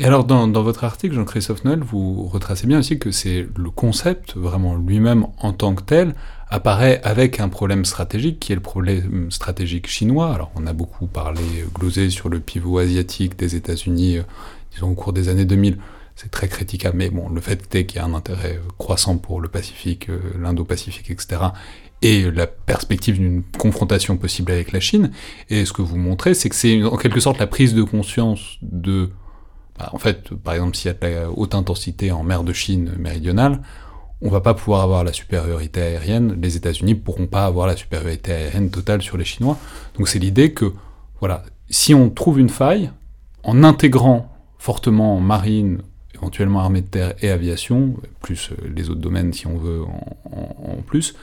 Et 0.00 0.04
alors, 0.04 0.24
dans, 0.24 0.46
dans 0.46 0.62
votre 0.62 0.84
article, 0.84 1.16
Jean-Christophe 1.16 1.64
Noël, 1.64 1.80
vous 1.80 2.28
retracez 2.28 2.68
bien 2.68 2.78
aussi 2.78 3.00
que 3.00 3.10
c'est 3.10 3.48
le 3.56 3.70
concept, 3.70 4.36
vraiment 4.36 4.76
lui-même 4.76 5.26
en 5.38 5.52
tant 5.52 5.74
que 5.74 5.82
tel, 5.82 6.14
apparaît 6.50 7.00
avec 7.02 7.40
un 7.40 7.48
problème 7.48 7.84
stratégique 7.84 8.38
qui 8.38 8.52
est 8.52 8.54
le 8.54 8.60
problème 8.60 9.32
stratégique 9.32 9.88
chinois. 9.88 10.32
Alors, 10.32 10.52
on 10.54 10.68
a 10.68 10.72
beaucoup 10.72 11.08
parlé, 11.08 11.42
glosé 11.74 12.10
sur 12.10 12.28
le 12.28 12.38
pivot 12.38 12.78
asiatique 12.78 13.36
des 13.36 13.56
États-Unis, 13.56 14.20
disons 14.72 14.90
au 14.90 14.94
cours 14.94 15.12
des 15.12 15.28
années 15.28 15.44
2000 15.44 15.78
c'est 16.20 16.32
très 16.32 16.48
critiquable, 16.48 16.96
mais 16.96 17.10
bon, 17.10 17.28
le 17.28 17.40
fait 17.40 17.72
est 17.76 17.86
qu'il 17.86 18.00
y 18.00 18.02
a 18.02 18.04
un 18.04 18.12
intérêt 18.12 18.58
croissant 18.76 19.18
pour 19.18 19.40
le 19.40 19.48
Pacifique, 19.48 20.10
euh, 20.10 20.18
l'Indo-Pacifique, 20.42 21.12
etc., 21.12 21.40
et 22.02 22.28
la 22.32 22.48
perspective 22.48 23.18
d'une 23.18 23.44
confrontation 23.56 24.16
possible 24.16 24.50
avec 24.50 24.72
la 24.72 24.80
Chine. 24.80 25.12
Et 25.48 25.64
ce 25.64 25.72
que 25.72 25.80
vous 25.80 25.96
montrez, 25.96 26.34
c'est 26.34 26.48
que 26.48 26.56
c'est 26.56 26.82
en 26.82 26.96
quelque 26.96 27.20
sorte 27.20 27.38
la 27.38 27.46
prise 27.46 27.72
de 27.72 27.84
conscience 27.84 28.58
de... 28.62 29.10
Bah, 29.78 29.90
en 29.92 29.98
fait, 29.98 30.34
par 30.34 30.54
exemple, 30.54 30.76
s'il 30.76 30.88
y 30.88 30.90
a 30.90 30.94
de 30.94 31.14
la 31.14 31.30
haute 31.30 31.54
intensité 31.54 32.10
en 32.10 32.24
mer 32.24 32.42
de 32.42 32.52
Chine 32.52 32.94
méridionale, 32.98 33.62
on 34.20 34.28
va 34.28 34.40
pas 34.40 34.54
pouvoir 34.54 34.82
avoir 34.82 35.04
la 35.04 35.12
supériorité 35.12 35.82
aérienne, 35.82 36.36
les 36.42 36.56
États-Unis 36.56 36.96
pourront 36.96 37.28
pas 37.28 37.46
avoir 37.46 37.68
la 37.68 37.76
supériorité 37.76 38.32
aérienne 38.32 38.70
totale 38.70 39.02
sur 39.02 39.18
les 39.18 39.24
Chinois. 39.24 39.56
Donc 39.96 40.08
c'est 40.08 40.18
l'idée 40.18 40.52
que, 40.52 40.72
voilà, 41.20 41.44
si 41.70 41.94
on 41.94 42.10
trouve 42.10 42.40
une 42.40 42.50
faille, 42.50 42.90
en 43.44 43.62
intégrant 43.62 44.32
fortement 44.58 45.20
marine, 45.20 45.82
éventuellement 46.18 46.60
armée 46.60 46.80
de 46.82 46.86
terre 46.86 47.14
et 47.22 47.30
aviation, 47.30 47.94
plus 48.20 48.50
euh, 48.50 48.68
les 48.74 48.90
autres 48.90 49.00
domaines 49.00 49.32
si 49.32 49.46
on 49.46 49.56
veut 49.56 49.82
en, 49.82 50.18
en, 50.32 50.72
en 50.78 50.82
plus, 50.82 51.14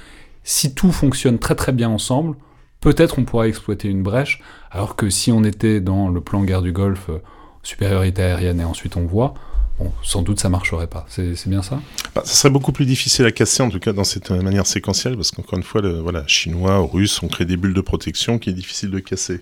si 0.44 0.74
tout 0.74 0.92
fonctionne 0.92 1.40
très 1.40 1.56
très 1.56 1.72
bien 1.72 1.90
ensemble, 1.90 2.36
peut-être 2.82 3.20
on 3.20 3.24
pourra 3.24 3.48
exploiter 3.48 3.88
une 3.90 4.04
brèche, 4.04 4.42
alors 4.72 4.96
que 4.96 5.10
si 5.10 5.32
on 5.32 5.44
était 5.44 5.82
dans 5.82 6.10
le 6.10 6.22
plan 6.22 6.44
guerre 6.44 6.62
du 6.62 6.72
Golfe, 6.72 7.10
euh, 7.10 7.20
supériorité 7.64 8.22
aérienne 8.22 8.60
et 8.60 8.64
ensuite 8.64 8.96
on 8.96 9.06
voit, 9.06 9.34
bon, 9.80 9.92
sans 10.04 10.22
doute 10.22 10.40
ça 10.40 10.50
marcherait 10.50 10.88
pas. 10.88 11.06
C'est 11.10 11.48
bien 11.48 11.64
ça? 11.64 11.82
Bah, 12.14 12.22
Ça 12.24 12.36
serait 12.36 12.52
beaucoup 12.52 12.72
plus 12.72 12.86
difficile 12.86 13.26
à 13.26 13.32
casser, 13.32 13.64
en 13.64 13.70
tout 13.70 13.80
cas 13.80 13.92
dans 13.92 14.04
cette 14.04 14.30
manière 14.30 14.68
séquentielle, 14.68 15.16
parce 15.16 15.32
qu'encore 15.32 15.58
une 15.58 15.64
fois, 15.64 15.82
le, 15.82 16.00
voilà, 16.00 16.28
chinois, 16.28 16.78
russes 16.78 17.24
ont 17.24 17.28
créé 17.28 17.46
des 17.48 17.58
bulles 17.58 17.74
de 17.74 17.82
protection 17.82 18.38
qui 18.38 18.52
est 18.52 18.54
difficile 18.54 18.92
de 18.92 19.00
casser. 19.00 19.40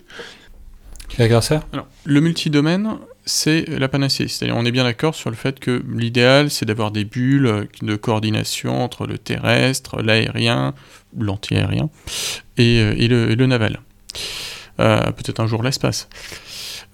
Pierre 1.10 1.28
Grasser 1.28 1.60
Alors, 1.74 1.88
le 2.06 2.22
multidomaine, 2.22 2.98
c'est 3.26 3.68
la 3.68 3.88
panacée. 3.88 4.28
On 4.52 4.66
est 4.66 4.72
bien 4.72 4.84
d'accord 4.84 5.16
sur 5.16 5.30
le 5.30 5.36
fait 5.36 5.60
que 5.60 5.84
l'idéal, 5.90 6.50
c'est 6.50 6.66
d'avoir 6.66 6.92
des 6.92 7.06
bulles 7.06 7.68
de 7.82 7.96
coordination 7.96 8.84
entre 8.84 9.08
le 9.08 9.18
terrestre, 9.18 10.02
l'aérien, 10.02 10.74
l'anti-aérien, 11.18 11.90
et, 12.58 12.80
euh, 12.80 12.96
et, 12.98 13.08
le, 13.08 13.46
naval. 13.46 13.80
Euh, 14.80 15.12
Peut-être 15.12 15.40
un 15.40 15.48
jour 15.48 15.64
l'espace. 15.64 16.10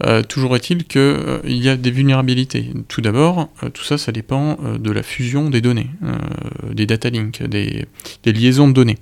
Euh, 0.05 0.23
toujours 0.23 0.55
est-il 0.55 0.85
qu'il 0.85 1.01
euh, 1.01 1.39
y 1.43 1.67
a 1.67 1.75
des 1.75 1.91
vulnérabilités. 1.91 2.71
Tout 2.87 3.01
d'abord, 3.01 3.49
euh, 3.63 3.69
tout 3.69 3.83
ça, 3.83 3.97
ça 3.97 4.11
dépend 4.11 4.57
de 4.79 4.91
la 4.91 5.03
fusion 5.03 5.49
des 5.49 5.61
données, 5.61 5.89
des 6.71 6.85
data 6.85 7.09
links, 7.09 7.43
des, 7.43 7.85
liaisons 8.25 8.67
de 8.67 8.73
données, 8.73 8.97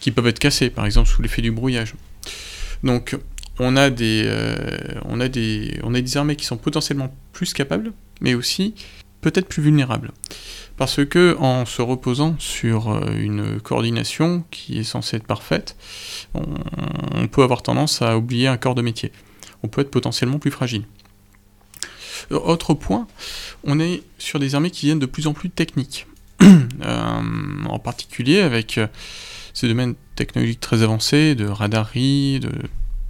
qui 0.00 0.10
peuvent 0.10 0.26
être 0.26 0.38
cassées, 0.38 0.70
par 0.70 0.86
exemple, 0.86 1.08
sous 1.08 1.22
l'effet 1.22 1.42
du 1.42 1.52
brouillage. 1.52 1.94
Donc, 2.82 3.16
on 3.58 3.76
a, 3.76 3.90
des, 3.90 4.24
euh, 4.26 5.00
on, 5.04 5.20
a 5.20 5.28
des, 5.28 6.16
armées 6.16 6.36
qui 6.36 6.44
sont 6.44 6.56
potentiellement 6.56 7.14
plus 7.32 7.52
capables, 7.52 7.92
mais 8.20 8.34
aussi 8.34 8.74
peut-être 9.20 9.48
plus 9.48 9.62
vulnérables. 9.62 10.12
Parce 10.76 11.04
que 11.04 11.36
en 11.38 11.64
se 11.64 11.80
reposant 11.80 12.36
sur 12.38 13.02
une 13.16 13.60
coordination 13.60 14.44
qui 14.50 14.78
est 14.78 14.84
censée 14.84 15.16
être 15.16 15.26
parfaite, 15.26 15.74
on, 16.34 17.26
peut 17.28 17.42
avoir 17.42 17.62
tendance 17.62 18.02
à 18.02 18.18
oublier 18.18 18.46
un 18.46 18.58
corps 18.58 18.74
de 18.74 18.82
métier. 18.82 19.10
On 19.62 19.68
peut 19.68 19.80
être 19.80 19.90
potentiellement 19.90 20.38
plus 20.38 20.50
fragile. 20.50 20.84
Autre 22.30 22.74
point, 22.74 23.06
on 23.64 23.80
est 23.80 24.02
sur 24.18 24.38
des 24.38 24.54
armées 24.54 24.70
qui 24.70 24.86
viennent 24.86 24.98
de 24.98 25.06
plus 25.06 25.26
en 25.26 25.32
plus 25.32 25.48
techniques. 25.48 26.06
euh, 26.42 27.20
en 27.64 27.78
particulier 27.78 28.40
avec 28.40 28.78
ces 29.54 29.68
domaines 29.68 29.94
technologiques 30.14 30.60
très 30.60 30.82
avancés, 30.82 31.34
de 31.34 31.46
radarie, 31.46 32.40
de 32.40 32.52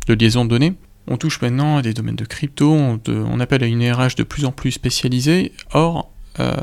de 0.07 0.15
liaison 0.15 0.45
de 0.45 0.51
données. 0.51 0.75
On 1.09 1.17
touche 1.17 1.41
maintenant 1.41 1.77
à 1.77 1.83
des 1.83 1.93
domaines 1.93 2.17
de 2.17 2.25
crypto, 2.25 2.73
on, 2.73 3.41
appelle 3.41 3.63
à 3.63 3.67
une 3.67 3.89
RH 3.89 4.17
de 4.17 4.25
plus 4.25 4.45
en 4.45 4.53
plus 4.53 4.73
spécialisée. 4.73 5.53
Or, 5.73 6.13
euh, 6.41 6.57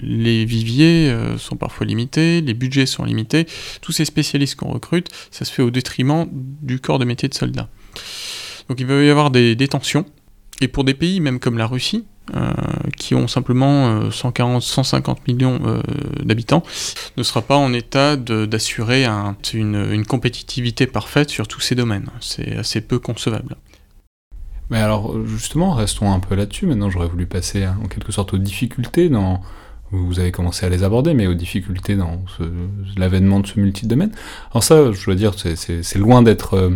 les 0.00 0.44
viviers 0.46 1.10
euh, 1.10 1.36
sont 1.36 1.56
parfois 1.56 1.86
limités, 1.86 2.40
les 2.40 2.54
budgets 2.54 2.86
sont 2.86 3.04
limités. 3.04 3.46
Tous 3.82 3.92
ces 3.92 4.06
spécialistes 4.06 4.56
qu'on 4.56 4.70
recrute, 4.70 5.10
ça 5.30 5.44
se 5.44 5.52
fait 5.52 5.62
au 5.62 5.70
détriment 5.70 6.26
du 6.32 6.80
corps 6.80 6.98
de 6.98 7.04
métier 7.04 7.28
de 7.28 7.34
soldats. 7.34 7.68
Donc 8.68 8.80
il 8.80 8.86
va 8.86 9.02
y 9.02 9.10
avoir 9.10 9.30
des 9.30 9.68
tensions. 9.68 10.06
Et 10.62 10.68
pour 10.68 10.84
des 10.84 10.94
pays, 10.94 11.20
même 11.20 11.38
comme 11.38 11.58
la 11.58 11.66
Russie, 11.66 12.06
euh, 12.34 12.50
qui 12.96 13.14
ont 13.14 13.28
simplement 13.28 13.86
euh, 13.86 14.10
140, 14.10 14.60
150 14.60 15.28
millions 15.28 15.60
euh, 15.64 15.80
d'habitants, 16.24 16.64
ne 17.16 17.22
sera 17.22 17.40
pas 17.40 17.56
en 17.56 17.72
état 17.72 18.16
d'assurer 18.16 19.04
un, 19.04 19.36
une, 19.54 20.04
compétitivité 20.04 20.88
parfaite 20.88 21.30
sur 21.30 21.46
tous 21.46 21.60
ces 21.60 21.76
domaines. 21.76 22.08
C'est 22.20 22.56
assez 22.56 22.80
peu 22.80 22.98
concevable. 22.98 23.56
Mais 24.70 24.78
alors 24.78 25.14
justement, 25.24 25.72
restons 25.72 26.12
un 26.12 26.18
peu 26.18 26.34
là-dessus. 26.34 26.66
Maintenant, 26.66 26.90
j'aurais 26.90 27.06
voulu 27.06 27.26
passer 27.26 27.64
en 27.66 27.86
quelque 27.86 28.10
sorte 28.10 28.34
aux 28.34 28.38
difficultés 28.38 29.08
dans... 29.08 29.40
Vous 29.92 30.18
avez 30.18 30.32
commencé 30.32 30.66
à 30.66 30.68
les 30.68 30.82
aborder, 30.82 31.14
mais 31.14 31.28
aux 31.28 31.34
difficultés 31.34 31.94
dans 31.94 32.20
l'avènement 32.96 33.38
de 33.38 33.46
ce 33.46 33.60
multidomaine. 33.60 34.10
Alors 34.50 34.64
ça, 34.64 34.90
je 34.90 35.04
dois 35.04 35.14
dire, 35.14 35.34
c'est 35.38 35.98
loin 35.98 36.22
d'être 36.22 36.72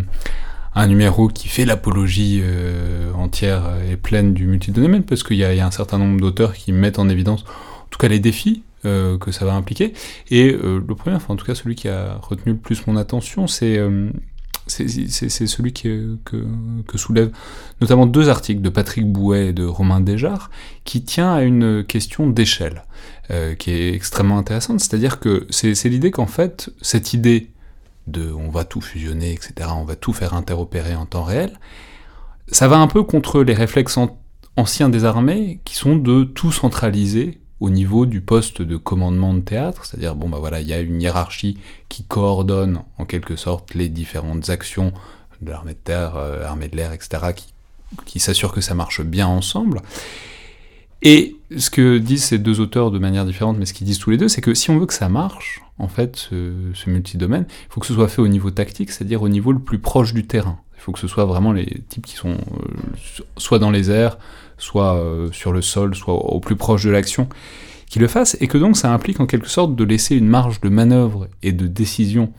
un 0.73 0.87
numéro 0.87 1.27
qui 1.27 1.47
fait 1.47 1.65
l'apologie 1.65 2.39
euh, 2.43 3.11
entière 3.13 3.73
et 3.89 3.97
pleine 3.97 4.33
du 4.33 4.47
multidomaine, 4.47 5.03
parce 5.03 5.23
qu'il 5.23 5.37
y, 5.37 5.39
y, 5.39 5.59
a 5.59 5.65
un 5.65 5.71
certain 5.71 5.97
nombre 5.97 6.19
d'auteurs 6.19 6.53
qui 6.53 6.71
mettent 6.71 6.99
en 6.99 7.09
évidence, 7.09 7.43
en 7.43 7.87
tout 7.89 7.99
cas, 7.99 8.07
les 8.07 8.19
défis 8.19 8.63
euh, 8.83 9.19
que 9.19 9.31
ça 9.31 9.45
va 9.45 9.53
impliquer. 9.53 9.93
Et 10.31 10.51
euh, 10.51 10.83
le 10.85 10.95
premier, 10.95 11.15
enfin 11.15 11.35
en 11.35 11.37
tout 11.37 11.45
cas 11.45 11.53
celui 11.53 11.75
qui 11.75 11.87
a 11.87 12.17
retenu 12.19 12.53
le 12.53 12.57
plus 12.57 12.87
mon 12.87 12.97
attention, 12.97 13.45
c'est 13.45 13.79
c'est 14.65 14.87
celui 15.47 15.71
qui, 15.71 15.89
que, 16.25 16.47
que 16.87 16.97
soulève 16.97 17.31
notamment 17.79 18.07
deux 18.07 18.29
articles 18.29 18.61
de 18.61 18.69
Patrick 18.69 19.05
Bouet 19.05 19.49
et 19.49 19.53
de 19.53 19.65
Romain 19.65 19.99
Desjard, 19.99 20.49
qui 20.83 21.03
tient 21.03 21.31
à 21.31 21.41
une 21.43 21.83
question 21.83 22.27
d'échelle, 22.27 22.83
euh, 23.29 23.53
qui 23.53 23.69
est 23.69 23.93
extrêmement 23.93 24.39
intéressante. 24.39 24.79
C'est-à-dire 24.79 25.19
que 25.19 25.45
c'est 25.51 25.85
l'idée 25.85 26.09
qu'en 26.09 26.25
fait, 26.25 26.71
cette 26.81 27.13
idée 27.13 27.50
on 28.17 28.49
va 28.49 28.63
tout 28.63 28.81
fusionner, 28.81 29.31
etc., 29.33 29.69
on 29.75 29.83
va 29.83 29.95
tout 29.95 30.13
faire 30.13 30.33
interopérer 30.33 30.95
en 30.95 31.05
temps 31.05 31.23
réel, 31.23 31.59
ça 32.51 32.67
va 32.67 32.77
un 32.77 32.87
peu 32.87 33.03
contre 33.03 33.41
les 33.41 33.53
réflexes 33.53 33.97
an 33.97 34.17
anciens 34.57 34.89
des 34.89 35.05
armées 35.05 35.61
qui 35.63 35.75
sont 35.75 35.95
de 35.95 36.25
tout 36.25 36.51
centraliser 36.51 37.39
au 37.61 37.69
niveau 37.69 38.05
du 38.05 38.21
poste 38.21 38.61
de 38.61 38.75
commandement 38.75 39.33
de 39.33 39.39
théâtre, 39.39 39.85
c'est-à-dire 39.85 40.15
bon 40.15 40.27
bah 40.27 40.39
voilà, 40.39 40.61
il 40.61 40.67
y 40.67 40.73
a 40.73 40.79
une 40.79 41.01
hiérarchie 41.01 41.57
qui 41.89 42.03
coordonne 42.03 42.81
en 42.97 43.05
quelque 43.05 43.35
sorte 43.35 43.75
les 43.75 43.87
différentes 43.87 44.49
actions 44.49 44.91
de 45.41 45.51
l'armée 45.51 45.73
de 45.73 45.79
terre, 45.83 46.15
euh, 46.17 46.45
armée 46.45 46.67
de 46.67 46.75
l'air, 46.75 46.91
etc., 46.91 47.33
qui, 47.35 47.53
qui 48.05 48.19
s'assure 48.19 48.51
que 48.51 48.61
ça 48.61 48.73
marche 48.73 49.01
bien 49.01 49.27
ensemble. 49.27 49.81
Et 51.01 51.35
ce 51.57 51.69
que 51.69 51.97
disent 51.97 52.23
ces 52.23 52.37
deux 52.37 52.59
auteurs 52.59 52.91
de 52.91 52.99
manière 52.99 53.25
différente, 53.25 53.57
mais 53.57 53.65
ce 53.65 53.73
qu'ils 53.73 53.87
disent 53.87 53.99
tous 53.99 54.11
les 54.11 54.17
deux, 54.17 54.27
c'est 54.27 54.41
que 54.41 54.53
si 54.53 54.69
on 54.69 54.79
veut 54.79 54.85
que 54.85 54.93
ça 54.93 55.09
marche, 55.09 55.61
en 55.77 55.87
fait, 55.87 56.15
ce, 56.15 56.53
ce 56.73 56.89
multidomaine, 56.89 57.45
il 57.49 57.73
faut 57.73 57.79
que 57.79 57.87
ce 57.87 57.93
soit 57.93 58.07
fait 58.07 58.21
au 58.21 58.27
niveau 58.27 58.51
tactique, 58.51 58.91
c'est-à-dire 58.91 59.21
au 59.21 59.29
niveau 59.29 59.51
le 59.51 59.59
plus 59.59 59.79
proche 59.79 60.13
du 60.13 60.25
terrain. 60.25 60.59
Il 60.77 60.81
faut 60.81 60.91
que 60.91 60.99
ce 60.99 61.07
soit 61.07 61.25
vraiment 61.25 61.51
les 61.51 61.83
types 61.89 62.05
qui 62.05 62.15
sont 62.15 62.31
euh, 62.31 63.23
soit 63.37 63.59
dans 63.59 63.71
les 63.71 63.91
airs, 63.91 64.17
soit 64.57 64.95
euh, 64.95 65.29
sur 65.31 65.51
le 65.51 65.61
sol, 65.61 65.93
soit 65.95 66.13
au 66.13 66.39
plus 66.39 66.55
proche 66.55 66.85
de 66.85 66.89
l'action, 66.89 67.27
qui 67.87 67.99
le 67.99 68.07
fassent, 68.07 68.37
et 68.39 68.47
que 68.47 68.57
donc 68.57 68.77
ça 68.77 68.93
implique 68.93 69.19
en 69.19 69.25
quelque 69.25 69.49
sorte 69.49 69.75
de 69.75 69.83
laisser 69.83 70.15
une 70.15 70.27
marge 70.27 70.61
de 70.61 70.69
manœuvre 70.69 71.27
et 71.43 71.51
de 71.51 71.67
décision 71.67 72.31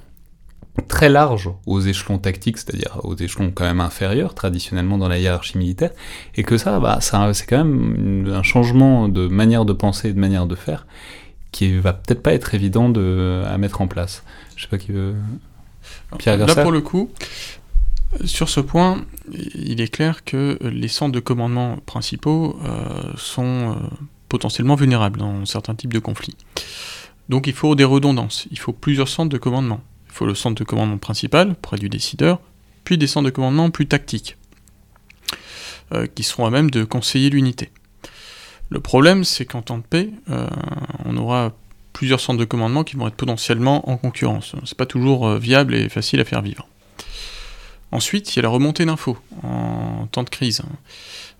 très 0.89 1.09
large 1.09 1.51
aux 1.66 1.81
échelons 1.81 2.18
tactiques, 2.18 2.59
c'est-à-dire 2.59 3.01
aux 3.05 3.16
échelons 3.16 3.51
quand 3.51 3.64
même 3.64 3.81
inférieurs 3.81 4.35
traditionnellement 4.35 4.99
dans 4.99 5.09
la 5.09 5.18
hiérarchie 5.18 5.59
militaire, 5.59 5.91
et 6.35 6.43
que 6.43 6.57
ça, 6.57 6.81
bah, 6.81 6.99
ça 7.01 7.33
c'est 7.35 7.47
quand 7.47 7.64
même 7.64 8.33
un 8.33 8.43
changement 8.43 9.09
de 9.09 9.29
manière 9.29 9.64
de 9.64 9.73
penser 9.73 10.09
et 10.09 10.12
de 10.12 10.20
manière 10.20 10.47
de 10.47 10.55
faire 10.55 10.87
qui 11.53 11.79
va 11.79 11.93
peut-être 11.93 12.23
pas 12.23 12.33
être 12.33 12.55
évident 12.55 12.89
de, 12.89 13.45
à 13.47 13.59
mettre 13.59 13.83
en 13.83 13.87
place. 13.87 14.25
Je 14.57 14.62
sais 14.62 14.68
pas 14.68 14.79
qui 14.79 14.93
veut. 14.93 15.14
Pierre 16.18 16.39
Là 16.39 16.55
pour 16.55 16.73
le 16.73 16.81
coup, 16.81 17.11
sur 18.25 18.49
ce 18.49 18.61
point, 18.61 19.05
il 19.55 19.81
est 19.81 19.93
clair 19.93 20.25
que 20.25 20.59
les 20.62 20.89
centres 20.89 21.12
de 21.12 21.20
commandement 21.20 21.77
principaux 21.85 22.59
euh, 22.64 23.12
sont 23.16 23.73
euh, 23.73 23.75
potentiellement 24.29 24.75
vulnérables 24.75 25.20
dans 25.20 25.45
certains 25.45 25.75
types 25.75 25.93
de 25.93 25.99
conflits. 25.99 26.37
Donc 27.29 27.47
il 27.47 27.53
faut 27.53 27.75
des 27.75 27.85
redondances, 27.85 28.47
il 28.51 28.59
faut 28.59 28.73
plusieurs 28.73 29.09
centres 29.09 29.31
de 29.31 29.39
commandement. 29.39 29.81
Il 30.13 30.15
faut 30.15 30.27
le 30.27 30.35
centre 30.35 30.59
de 30.59 30.65
commandement 30.65 30.99
principal, 30.99 31.55
près 31.55 31.79
du 31.79 31.89
décideur, 31.89 32.39
puis 32.85 32.99
des 32.99 33.07
centres 33.07 33.25
de 33.25 33.31
commandement 33.31 33.71
plus 33.71 33.87
tactiques, 33.87 34.37
euh, 35.95 36.07
qui 36.07 36.23
seront 36.23 36.45
à 36.45 36.51
même 36.51 36.71
de 36.71 36.85
conseiller 36.85 37.31
l'unité. 37.31 37.71
Le 38.69 38.79
problème, 38.81 39.25
c'est 39.25 39.47
qu'en 39.47 39.63
temps 39.63 39.79
de 39.79 39.83
paix, 39.83 40.11
euh, 40.29 40.47
on 41.07 41.17
aura 41.17 41.53
plusieurs 41.95 42.21
centres 42.21 42.39
de 42.39 42.45
commandement 42.45 42.85
qui 42.85 42.97
vont 42.97 43.09
être 43.09 43.17
potentiellement 43.17 43.89
en 43.89 43.97
concurrence. 43.97 44.55
C'est 44.67 44.77
pas 44.77 44.85
toujours 44.85 45.27
euh, 45.27 45.39
viable 45.39 45.75
et 45.75 45.89
facile 45.89 46.21
à 46.21 46.27
faire 46.27 46.43
vivre. 46.43 46.69
Ensuite, 47.91 48.35
il 48.35 48.37
y 48.37 48.39
a 48.41 48.43
la 48.43 48.49
remontée 48.51 48.85
d'infos 48.85 49.17
en 49.43 50.07
temps 50.13 50.25
de 50.25 50.31
crise. 50.31 50.63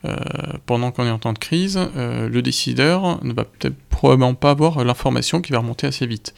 Euh, 0.05 0.16
pendant 0.66 0.90
qu'on 0.90 1.07
est 1.07 1.11
en 1.11 1.18
temps 1.18 1.32
de 1.32 1.38
crise, 1.38 1.78
euh, 1.96 2.28
le 2.28 2.42
décideur 2.42 3.24
ne 3.24 3.32
va 3.32 3.44
peut-être 3.44 3.76
probablement 3.88 4.34
pas 4.34 4.50
avoir 4.50 4.84
l'information 4.84 5.40
qui 5.40 5.53
va 5.53 5.59
remonter 5.59 5.86
assez 5.86 6.07
vite. 6.07 6.34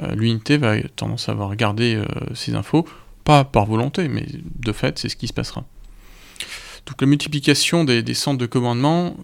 Euh, 0.00 0.14
l'unité 0.14 0.58
va 0.58 0.80
tendance 0.96 1.28
à 1.28 1.32
avoir 1.32 1.56
gardé 1.56 2.00
ces 2.34 2.54
infos, 2.54 2.86
pas 3.24 3.44
par 3.44 3.66
volonté, 3.66 4.08
mais 4.08 4.26
de 4.56 4.72
fait, 4.72 4.98
c'est 4.98 5.08
ce 5.08 5.16
qui 5.16 5.26
se 5.26 5.32
passera. 5.32 5.64
Donc 6.86 7.00
la 7.00 7.06
multiplication 7.06 7.84
des, 7.84 8.02
des 8.02 8.14
centres 8.14 8.38
de 8.38 8.46
commandement 8.46 9.16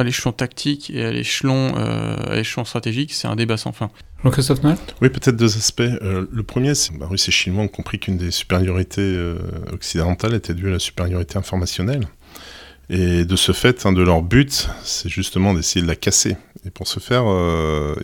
à 0.00 0.04
l'échelon 0.04 0.32
tactique 0.32 0.90
et 0.90 1.04
à 1.04 1.12
l'échelon 1.12 1.74
euh, 1.76 2.42
stratégique, 2.42 3.12
c'est 3.12 3.28
un 3.28 3.36
débat 3.36 3.56
sans 3.56 3.72
fin. 3.72 3.90
Jean-Christophe 4.24 4.62
Noël? 4.62 4.76
Oui, 5.02 5.10
peut-être 5.10 5.36
deux 5.36 5.56
aspects. 5.56 5.80
Euh, 5.80 6.26
le 6.30 6.42
premier, 6.42 6.74
c'est 6.74 6.94
que 6.94 6.98
bah, 6.98 7.06
Russes 7.08 7.28
et 7.28 7.32
Chinois 7.32 7.64
ont 7.64 7.68
compris 7.68 7.98
qu'une 7.98 8.16
des 8.16 8.30
supériorités 8.30 9.00
euh, 9.02 9.38
occidentales 9.72 10.34
était 10.34 10.54
due 10.54 10.68
à 10.68 10.72
la 10.72 10.78
supériorité 10.78 11.36
informationnelle. 11.38 12.06
Et 12.92 13.24
de 13.24 13.36
ce 13.36 13.52
fait, 13.52 13.86
un 13.86 13.92
de 13.92 14.02
leurs 14.02 14.22
buts, 14.22 14.50
c'est 14.82 15.08
justement 15.08 15.54
d'essayer 15.54 15.80
de 15.80 15.86
la 15.86 15.94
casser. 15.94 16.36
Et 16.66 16.70
pour 16.70 16.88
ce 16.88 16.98
faire, 16.98 17.22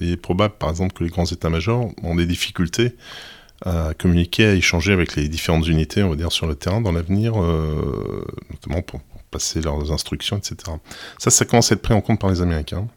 il 0.01 0.12
est 0.12 0.16
probable, 0.16 0.55
par 0.59 0.70
exemple, 0.70 0.95
que 0.95 1.03
les 1.03 1.11
grands 1.11 1.26
états-majors 1.26 1.91
ont 2.05 2.14
des 2.14 2.24
difficultés 2.26 2.95
à 3.64 3.95
communiquer, 3.99 4.47
à 4.47 4.55
échanger 4.55 4.93
avec 4.93 5.16
les 5.16 5.28
différentes 5.28 5.66
unités, 5.66 6.05
on 6.05 6.11
va 6.11 6.16
dire, 6.16 6.30
sur 6.30 6.47
le 6.47 6.55
terrain 6.55 6.80
dans 6.80 6.93
l'avenir, 6.93 7.34
notamment 7.34 8.82
pour, 8.82 9.01
passer 9.30 9.61
leurs 9.61 9.93
instructions, 9.93 10.37
etc. 10.37 10.57
Ça, 11.18 11.30
ça 11.30 11.45
commence 11.45 11.70
à 11.72 11.74
être 11.74 11.82
pris 11.82 11.95
en 11.95 12.01
compte 12.01 12.20
par 12.20 12.30
les 12.30 12.41
Américains 12.41 12.89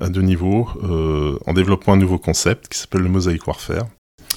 à 0.00 0.08
deux 0.08 0.22
niveaux, 0.22 0.68
euh, 0.82 1.38
en 1.46 1.52
développant 1.52 1.92
un 1.92 1.96
nouveau 1.96 2.18
concept 2.18 2.68
qui 2.68 2.78
s'appelle 2.78 3.02
le 3.02 3.08
Mosaic 3.08 3.46
Warfare. 3.46 3.86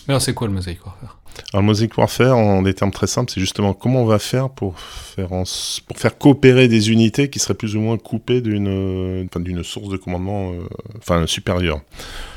Mais 0.08 0.14
alors, 0.14 0.22
c'est 0.22 0.34
quoi 0.34 0.48
le 0.48 0.54
Mosaic 0.54 0.86
Warfare? 0.86 1.18
Alors, 1.52 1.64
Mosaic 1.64 1.98
Warfare, 1.98 2.38
en 2.38 2.62
des 2.62 2.74
termes 2.74 2.92
très 2.92 3.08
simples, 3.08 3.32
c'est 3.34 3.40
justement 3.40 3.74
comment 3.74 4.02
on 4.04 4.06
va 4.06 4.20
faire 4.20 4.50
pour 4.50 4.80
faire, 4.80 5.30
pour 5.30 5.98
faire 5.98 6.18
coopérer 6.18 6.68
des 6.68 6.92
unités 6.92 7.30
qui 7.30 7.40
seraient 7.40 7.54
plus 7.54 7.76
ou 7.76 7.80
moins 7.80 7.98
coupées 7.98 8.42
d'une 8.42 9.28
d'une 9.36 9.64
source 9.64 9.90
de 9.90 9.98
commandement 9.98 10.52
euh, 10.52 10.68
enfin, 10.98 11.26
supérieure. 11.26 11.82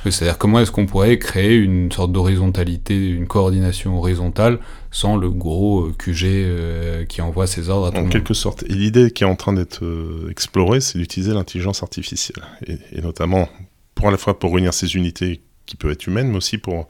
C'est-à-dire 0.05 0.39
comment 0.39 0.61
est-ce 0.61 0.71
qu'on 0.71 0.87
pourrait 0.87 1.19
créer 1.19 1.57
une 1.57 1.91
sorte 1.93 2.13
d'horizontalité, 2.13 3.09
une 3.09 3.27
coordination 3.27 3.99
horizontale 3.99 4.59
sans 4.91 5.17
le 5.17 5.31
gros 5.31 5.87
euh, 5.87 5.95
QG 5.99 6.25
euh, 6.25 7.05
qui 7.05 7.21
envoie 7.21 7.47
ses 7.47 7.69
ordres 7.69 7.89
à 7.89 7.91
tout 7.91 7.99
En 7.99 8.05
le 8.05 8.09
quelque 8.09 8.35
sorte. 8.35 8.63
Et 8.65 8.73
l'idée 8.73 9.11
qui 9.11 9.25
est 9.25 9.27
en 9.27 9.37
train 9.37 9.53
d'être 9.53 9.85
explorée, 10.31 10.81
c'est 10.81 10.99
d'utiliser 10.99 11.35
l'intelligence 11.35 11.83
artificielle. 11.83 12.45
Et, 12.67 12.79
et 12.93 13.01
notamment, 13.03 13.49
pour 13.95 14.09
à 14.09 14.11
la 14.11 14.17
fois 14.17 14.39
pour 14.39 14.55
réunir 14.55 14.73
ces 14.73 14.97
unités 14.97 15.43
qui 15.67 15.77
peuvent 15.77 15.91
être 15.91 16.07
humaines, 16.07 16.29
mais 16.29 16.37
aussi 16.37 16.59
pour 16.59 16.89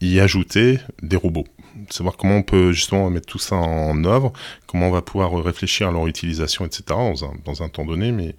y 0.00 0.20
ajouter 0.20 0.78
des 1.02 1.16
robots. 1.16 1.46
Savoir 1.90 2.16
comment 2.16 2.36
on 2.36 2.42
peut 2.42 2.72
justement 2.72 3.10
mettre 3.10 3.26
tout 3.26 3.38
ça 3.38 3.56
en 3.56 4.02
œuvre, 4.04 4.32
comment 4.66 4.88
on 4.88 4.92
va 4.92 5.02
pouvoir 5.02 5.32
réfléchir 5.42 5.88
à 5.88 5.92
leur 5.92 6.06
utilisation, 6.06 6.64
etc. 6.64 6.84
dans 6.88 7.24
un, 7.24 7.32
dans 7.44 7.62
un 7.62 7.68
temps 7.68 7.84
donné. 7.84 8.12
Mais, 8.12 8.34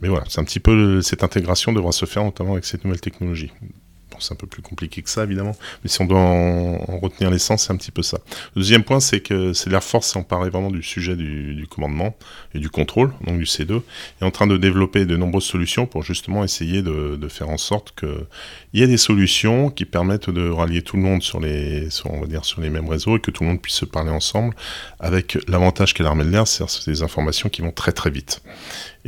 mais 0.00 0.08
voilà, 0.08 0.24
c'est 0.28 0.40
un 0.40 0.44
petit 0.44 0.60
peu 0.60 1.00
cette 1.00 1.24
intégration 1.24 1.72
devra 1.72 1.92
se 1.92 2.04
faire 2.04 2.24
notamment 2.24 2.52
avec 2.52 2.64
cette 2.64 2.84
nouvelle 2.84 3.00
technologie 3.00 3.50
c'est 4.18 4.32
un 4.32 4.36
peu 4.36 4.46
plus 4.46 4.62
compliqué 4.62 5.02
que 5.02 5.10
ça, 5.10 5.24
évidemment. 5.24 5.54
Mais 5.82 5.90
si 5.90 6.00
on 6.00 6.06
doit 6.06 6.18
en, 6.18 6.98
retenir 6.98 7.30
l'essence, 7.30 7.64
c'est 7.66 7.72
un 7.72 7.76
petit 7.76 7.90
peu 7.90 8.02
ça. 8.02 8.18
Le 8.54 8.60
deuxième 8.60 8.84
point, 8.84 9.00
c'est 9.00 9.20
que 9.20 9.52
c'est 9.52 9.70
l'Air 9.70 9.84
Force 9.84 10.08
s'emparer 10.08 10.50
vraiment 10.50 10.70
du 10.70 10.82
sujet 10.82 11.16
du, 11.16 11.66
commandement 11.68 12.16
et 12.54 12.58
du 12.58 12.70
contrôle, 12.70 13.12
donc 13.26 13.38
du 13.38 13.44
C2, 13.44 13.82
est 14.20 14.24
en 14.24 14.30
train 14.30 14.46
de 14.46 14.56
développer 14.56 15.04
de 15.04 15.16
nombreuses 15.16 15.44
solutions 15.44 15.86
pour 15.86 16.02
justement 16.02 16.44
essayer 16.44 16.82
de, 16.82 17.28
faire 17.28 17.50
en 17.50 17.58
sorte 17.58 17.92
qu'il 17.98 18.26
y 18.74 18.82
ait 18.82 18.86
des 18.86 18.96
solutions 18.96 19.68
qui 19.68 19.84
permettent 19.84 20.30
de 20.30 20.48
rallier 20.48 20.80
tout 20.82 20.96
le 20.96 21.02
monde 21.02 21.22
sur 21.22 21.40
les, 21.40 21.88
on 22.04 22.20
va 22.20 22.26
dire, 22.26 22.44
sur 22.44 22.60
les 22.60 22.70
mêmes 22.70 22.88
réseaux 22.88 23.16
et 23.16 23.20
que 23.20 23.32
tout 23.32 23.42
le 23.42 23.50
monde 23.50 23.60
puisse 23.60 23.74
se 23.74 23.84
parler 23.84 24.10
ensemble, 24.10 24.54
avec 25.00 25.36
l'avantage 25.48 25.92
qu'est 25.92 26.04
l'armée 26.04 26.24
de 26.24 26.30
l'air, 26.30 26.46
c'est 26.46 26.64
des 26.86 27.02
informations 27.02 27.48
qui 27.48 27.62
vont 27.62 27.72
très 27.72 27.92
très 27.92 28.10
vite. 28.10 28.40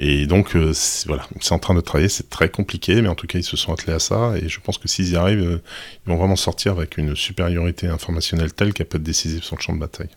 Et 0.01 0.27
donc, 0.27 0.55
euh, 0.55 0.73
voilà, 1.07 1.27
c'est 1.41 1.53
en 1.53 1.59
train 1.59 1.75
de 1.75 1.81
travailler, 1.81 2.09
c'est 2.09 2.31
très 2.31 2.49
compliqué, 2.49 3.03
mais 3.03 3.09
en 3.09 3.17
tout 3.17 3.27
cas, 3.27 3.41
ils 3.41 3.45
se 3.45 3.57
sont 3.57 3.73
attelés 3.73 3.95
à 3.95 3.99
ça, 3.99 4.35
et 4.41 4.49
je 4.49 4.61
pense 4.61 4.79
que 4.79 4.87
s'ils 4.87 5.11
y 5.11 5.17
arrivent, 5.17 5.43
euh, 5.43 5.63
ils 6.07 6.11
vont 6.11 6.17
vraiment 6.17 6.37
sortir 6.37 6.73
avec 6.73 6.99
une 6.99 7.17
supériorité 7.17 7.89
informationnelle 7.89 8.53
telle 8.53 8.73
qu'elle 8.73 8.87
peut 8.87 8.99
être 8.99 9.03
décisive 9.03 9.43
sur 9.43 9.57
le 9.57 9.61
champ 9.61 9.73
de 9.73 9.81
bataille. 9.81 10.11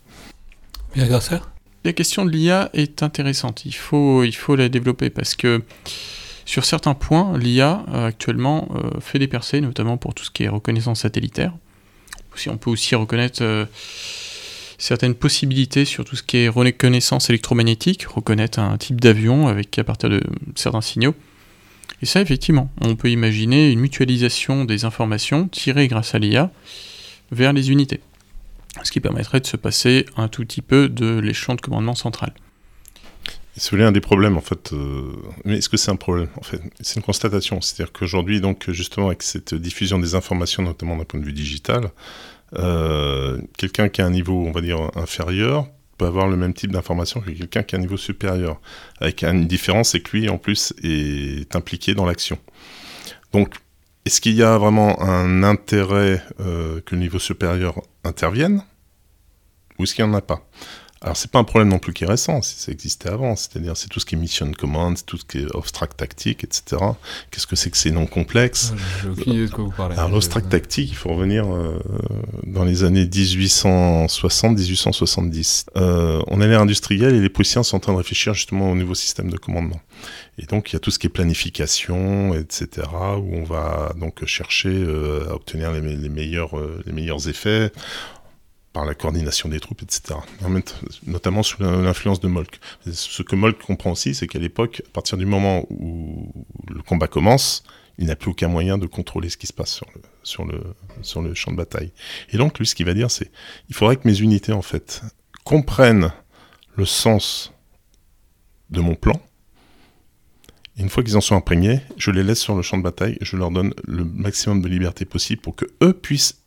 Bien, 0.93 1.07
La 1.84 1.93
question 1.93 2.25
de 2.25 2.29
l'IA 2.29 2.69
est 2.73 3.01
intéressante, 3.01 3.65
il 3.65 3.73
faut, 3.73 4.23
il 4.23 4.36
faut 4.36 4.55
la 4.55 4.69
développer, 4.69 5.09
parce 5.09 5.34
que 5.34 5.63
sur 6.45 6.63
certains 6.63 6.93
points, 6.93 7.36
l'IA 7.39 7.84
euh, 7.91 8.05
actuellement 8.05 8.69
fait 8.99 9.17
des 9.17 9.27
percées, 9.27 9.61
notamment 9.61 9.97
pour 9.97 10.13
tout 10.13 10.23
ce 10.23 10.29
qui 10.29 10.43
est 10.43 10.49
reconnaissance 10.49 10.99
satellitaire. 11.01 11.53
On 12.47 12.57
peut 12.57 12.69
aussi 12.69 12.93
reconnaître 12.93 13.67
certaines 14.82 15.13
possibilités 15.13 15.86
sur 15.86 16.03
tout 16.03 16.15
ce 16.15 16.23
qui 16.23 16.38
est 16.38 16.49
reconnaissance 16.49 17.29
électromagnétique, 17.29 18.05
reconnaître 18.07 18.57
un 18.57 18.77
type 18.77 18.99
d'avion 18.99 19.47
avec 19.47 19.77
à 19.77 19.84
partir 19.84 20.09
de 20.09 20.21
certains 20.55 20.82
signaux. 20.82 21.13
Et 22.01 22.07
ça, 22.07 22.19
effectivement, 22.19 22.71
on 22.82 22.95
peut 22.95 23.11
imaginer 23.11 23.69
une 23.69 23.79
mutualisation 23.79 24.65
des 24.65 24.84
informations 24.84 25.47
tirées 25.47 25.88
grâce 25.88 26.15
à 26.15 26.19
l'IA 26.19 26.51
vers 27.32 27.53
les 27.53 27.69
unités. 27.69 28.01
Ce 28.84 28.91
qui 28.91 28.99
permettrait 28.99 29.39
de 29.39 29.45
se 29.45 29.55
passer 29.55 30.07
un 30.17 30.27
tout 30.27 30.41
petit 30.43 30.63
peu 30.63 30.89
de 30.89 31.19
l'échelon 31.19 31.53
de 31.53 31.61
commandement 31.61 31.95
central. 31.95 32.34
C'est 33.55 33.79
un 33.79 33.91
des 33.91 34.01
problèmes 34.01 34.38
en 34.38 34.41
fait. 34.41 34.73
Euh, 34.73 35.11
mais 35.45 35.57
est-ce 35.57 35.69
que 35.69 35.77
c'est 35.77 35.91
un 35.91 35.95
problème? 35.95 36.29
C'est 36.79 36.95
une 36.95 37.03
constatation. 37.03 37.61
C'est-à-dire 37.61 37.91
qu'aujourd'hui, 37.91 38.41
donc 38.41 38.71
justement 38.71 39.07
avec 39.07 39.21
cette 39.21 39.53
diffusion 39.53 39.99
des 39.99 40.15
informations, 40.15 40.63
notamment 40.63 40.97
d'un 40.97 41.03
point 41.03 41.19
de 41.19 41.25
vue 41.25 41.34
digital, 41.34 41.91
quelqu'un 43.58 43.89
qui 43.89 44.02
a 44.02 44.06
un 44.06 44.10
niveau, 44.10 44.45
on 44.45 44.52
va 44.52 44.62
dire, 44.62 44.91
inférieur 44.95 45.68
peut 45.97 46.06
avoir 46.06 46.28
le 46.28 46.36
même 46.36 46.54
type 46.54 46.72
d'information 46.72 47.22
que 47.22 47.30
quelqu'un 47.30 47.64
qui 47.64 47.76
a 47.76 47.78
un 47.78 47.82
niveau 47.82 47.97
supérieur. 47.97 48.60
Avec 48.99 49.24
une 49.24 49.45
différence, 49.45 49.89
c'est 49.89 49.99
que 49.99 50.18
lui, 50.18 50.30
en 50.30 50.38
plus, 50.38 50.74
est 50.84 51.56
impliqué 51.56 51.93
dans 51.93 52.06
l'action. 52.06 52.38
Donc, 53.34 53.56
est-ce 54.06 54.20
qu'il 54.20 54.34
y 54.34 54.43
a 54.43 54.58
vraiment 54.58 54.99
un 55.02 55.43
intérêt 55.43 56.24
euh, 56.39 56.82
que 56.82 56.95
le 56.95 57.02
niveau 57.02 57.20
supérieur 57.20 57.82
intervienne? 58.04 58.64
Ou 59.78 59.84
est-ce 59.84 59.93
qu'il 59.93 60.04
n'y 60.06 60.12
en 60.12 60.14
a 60.16 60.22
pas? 60.22 60.47
Alors 61.02 61.18
c'est 61.18 61.32
pas 61.32 61.39
un 61.39 61.43
problème 61.43 61.70
non 61.70 61.80
plus 61.80 61.93
qui 61.93 62.04
est 62.04 62.08
récent, 62.08 62.43
ça 62.43 62.72
existait 62.72 63.10
avant, 63.10 63.36
c'est-à-dire 63.36 63.76
c'est 63.76 63.88
tout 63.88 63.99
ce 63.99 64.06
qui 64.06 64.14
est 64.14 64.20
mission 64.20 64.52
command, 64.52 64.95
tout 65.06 65.18
ce 65.18 65.26
qui 65.26 65.39
est 65.39 65.47
abstract 65.56 65.97
tactique, 65.97 66.43
etc. 66.43 66.78
Qu'est-ce 67.32 67.47
que 67.47 67.56
c'est 67.56 67.72
que 67.72 67.78
ces 67.78 67.89
noms 67.89 68.06
complexes 68.06 68.72
aucune 69.10 69.34
idée 69.34 69.47
de 69.47 69.52
quoi 69.52 69.64
vous 69.64 69.72
parlez. 69.72 69.97
Alors 69.97 70.12
l'abstract 70.12 70.49
tactique, 70.49 70.91
il 70.91 70.95
faut 70.95 71.10
revenir 71.10 71.52
euh, 71.52 71.80
dans 72.45 72.66
les 72.66 72.84
années 72.84 73.06
1860-1870. 73.06 75.66
Euh, 75.76 76.22
on 76.28 76.39
est 76.39 76.47
l'ère 76.47 76.62
industrielle 76.62 77.16
et 77.16 77.20
les 77.20 77.30
Prussiens 77.30 77.64
sont 77.64 77.78
en 77.78 77.80
train 77.80 77.93
de 77.93 77.97
réfléchir 77.97 78.36
justement 78.36 78.70
au 78.72 78.76
nouveau 78.76 78.93
système 78.93 79.32
de 79.32 79.38
commandement. 79.38 79.82
Et 80.38 80.45
donc 80.45 80.72
il 80.72 80.74
y 80.74 80.76
a 80.76 80.80
tout 80.80 80.91
ce 80.91 80.99
qui 80.99 81.08
est 81.08 81.12
planification, 81.12 82.34
etc., 82.34 82.88
où 83.18 83.36
on 83.36 83.43
va 83.43 83.93
donc 83.99 84.26
chercher 84.26 84.70
euh, 84.70 85.30
à 85.30 85.34
obtenir 85.34 85.72
les, 85.72 85.82
les 85.82 86.10
meilleurs, 86.10 86.58
euh, 86.58 86.82
les 86.86 86.93
meilleurs 86.93 87.28
effets 87.28 87.72
par 88.74 88.86
la 88.86 88.95
coordination 88.95 89.49
des 89.49 89.59
troupes, 89.59 89.82
etc. 89.82 90.19
Notamment 91.05 91.43
sous 91.43 91.61
l'influence 91.61 92.19
de 92.19 92.28
Molk. 92.28 92.59
Ce 92.89 93.22
que 93.22 93.36
Molk 93.36 93.61
comprend 93.61 93.91
aussi, 93.91 94.15
c'est 94.15 94.28
qu'à 94.28 94.39
l'époque, 94.39 94.82
à 94.88 94.91
partir 94.91 95.17
du 95.17 95.26
moment 95.26 95.65
où 95.69 96.32
le 96.69 96.82
combat 96.82 97.07
commence, 97.07 97.63
il 97.97 98.07
n'a 98.07 98.15
plus 98.15 98.32
aucun 98.32 98.47
moyen 98.47 98.78
de 98.78 98.88
contrôler 98.88 99.30
ce 99.30 99.38
qui 99.38 99.47
se 99.47 99.53
passe 99.53 99.82
sur 100.24 100.45
le, 100.45 101.34
champ 101.34 101.51
de 101.51 101.57
bataille. 101.57 101.91
Et 102.32 102.38
donc, 102.38 102.57
lui, 102.59 102.65
ce 102.65 102.76
qu'il 102.76 102.86
va 102.86 102.93
dire, 102.93 103.11
c'est 103.11 103.32
il 103.69 103.76
faudrait 103.76 103.97
que 103.97 104.07
mes 104.07 104.19
unités, 104.19 104.53
en 104.53 104.61
fait, 104.61 105.01
comprennent 105.43 106.11
le 106.76 106.86
sens 106.86 107.53
de 108.69 108.80
mon 108.80 108.95
plan. 108.95 109.22
Une 110.78 110.89
fois 110.89 111.03
qu'ils 111.03 111.17
en 111.17 111.22
sont 111.22 111.36
imprégnés, 111.36 111.82
je 111.97 112.09
les 112.11 112.24
laisse 112.24 112.39
sur 112.39 112.55
le 112.55 112.61
champ 112.61 112.78
de 112.78 112.84
bataille 112.84 113.17
et 113.19 113.26
je 113.26 113.36
leur 113.36 113.51
donne 113.51 113.74
le 113.84 114.05
maximum 114.05 114.61
de 114.61 114.69
liberté 114.69 115.03
possible 115.03 115.41
pour 115.41 115.55
que 115.55 115.65
eux 115.84 115.93
puissent 115.93 116.41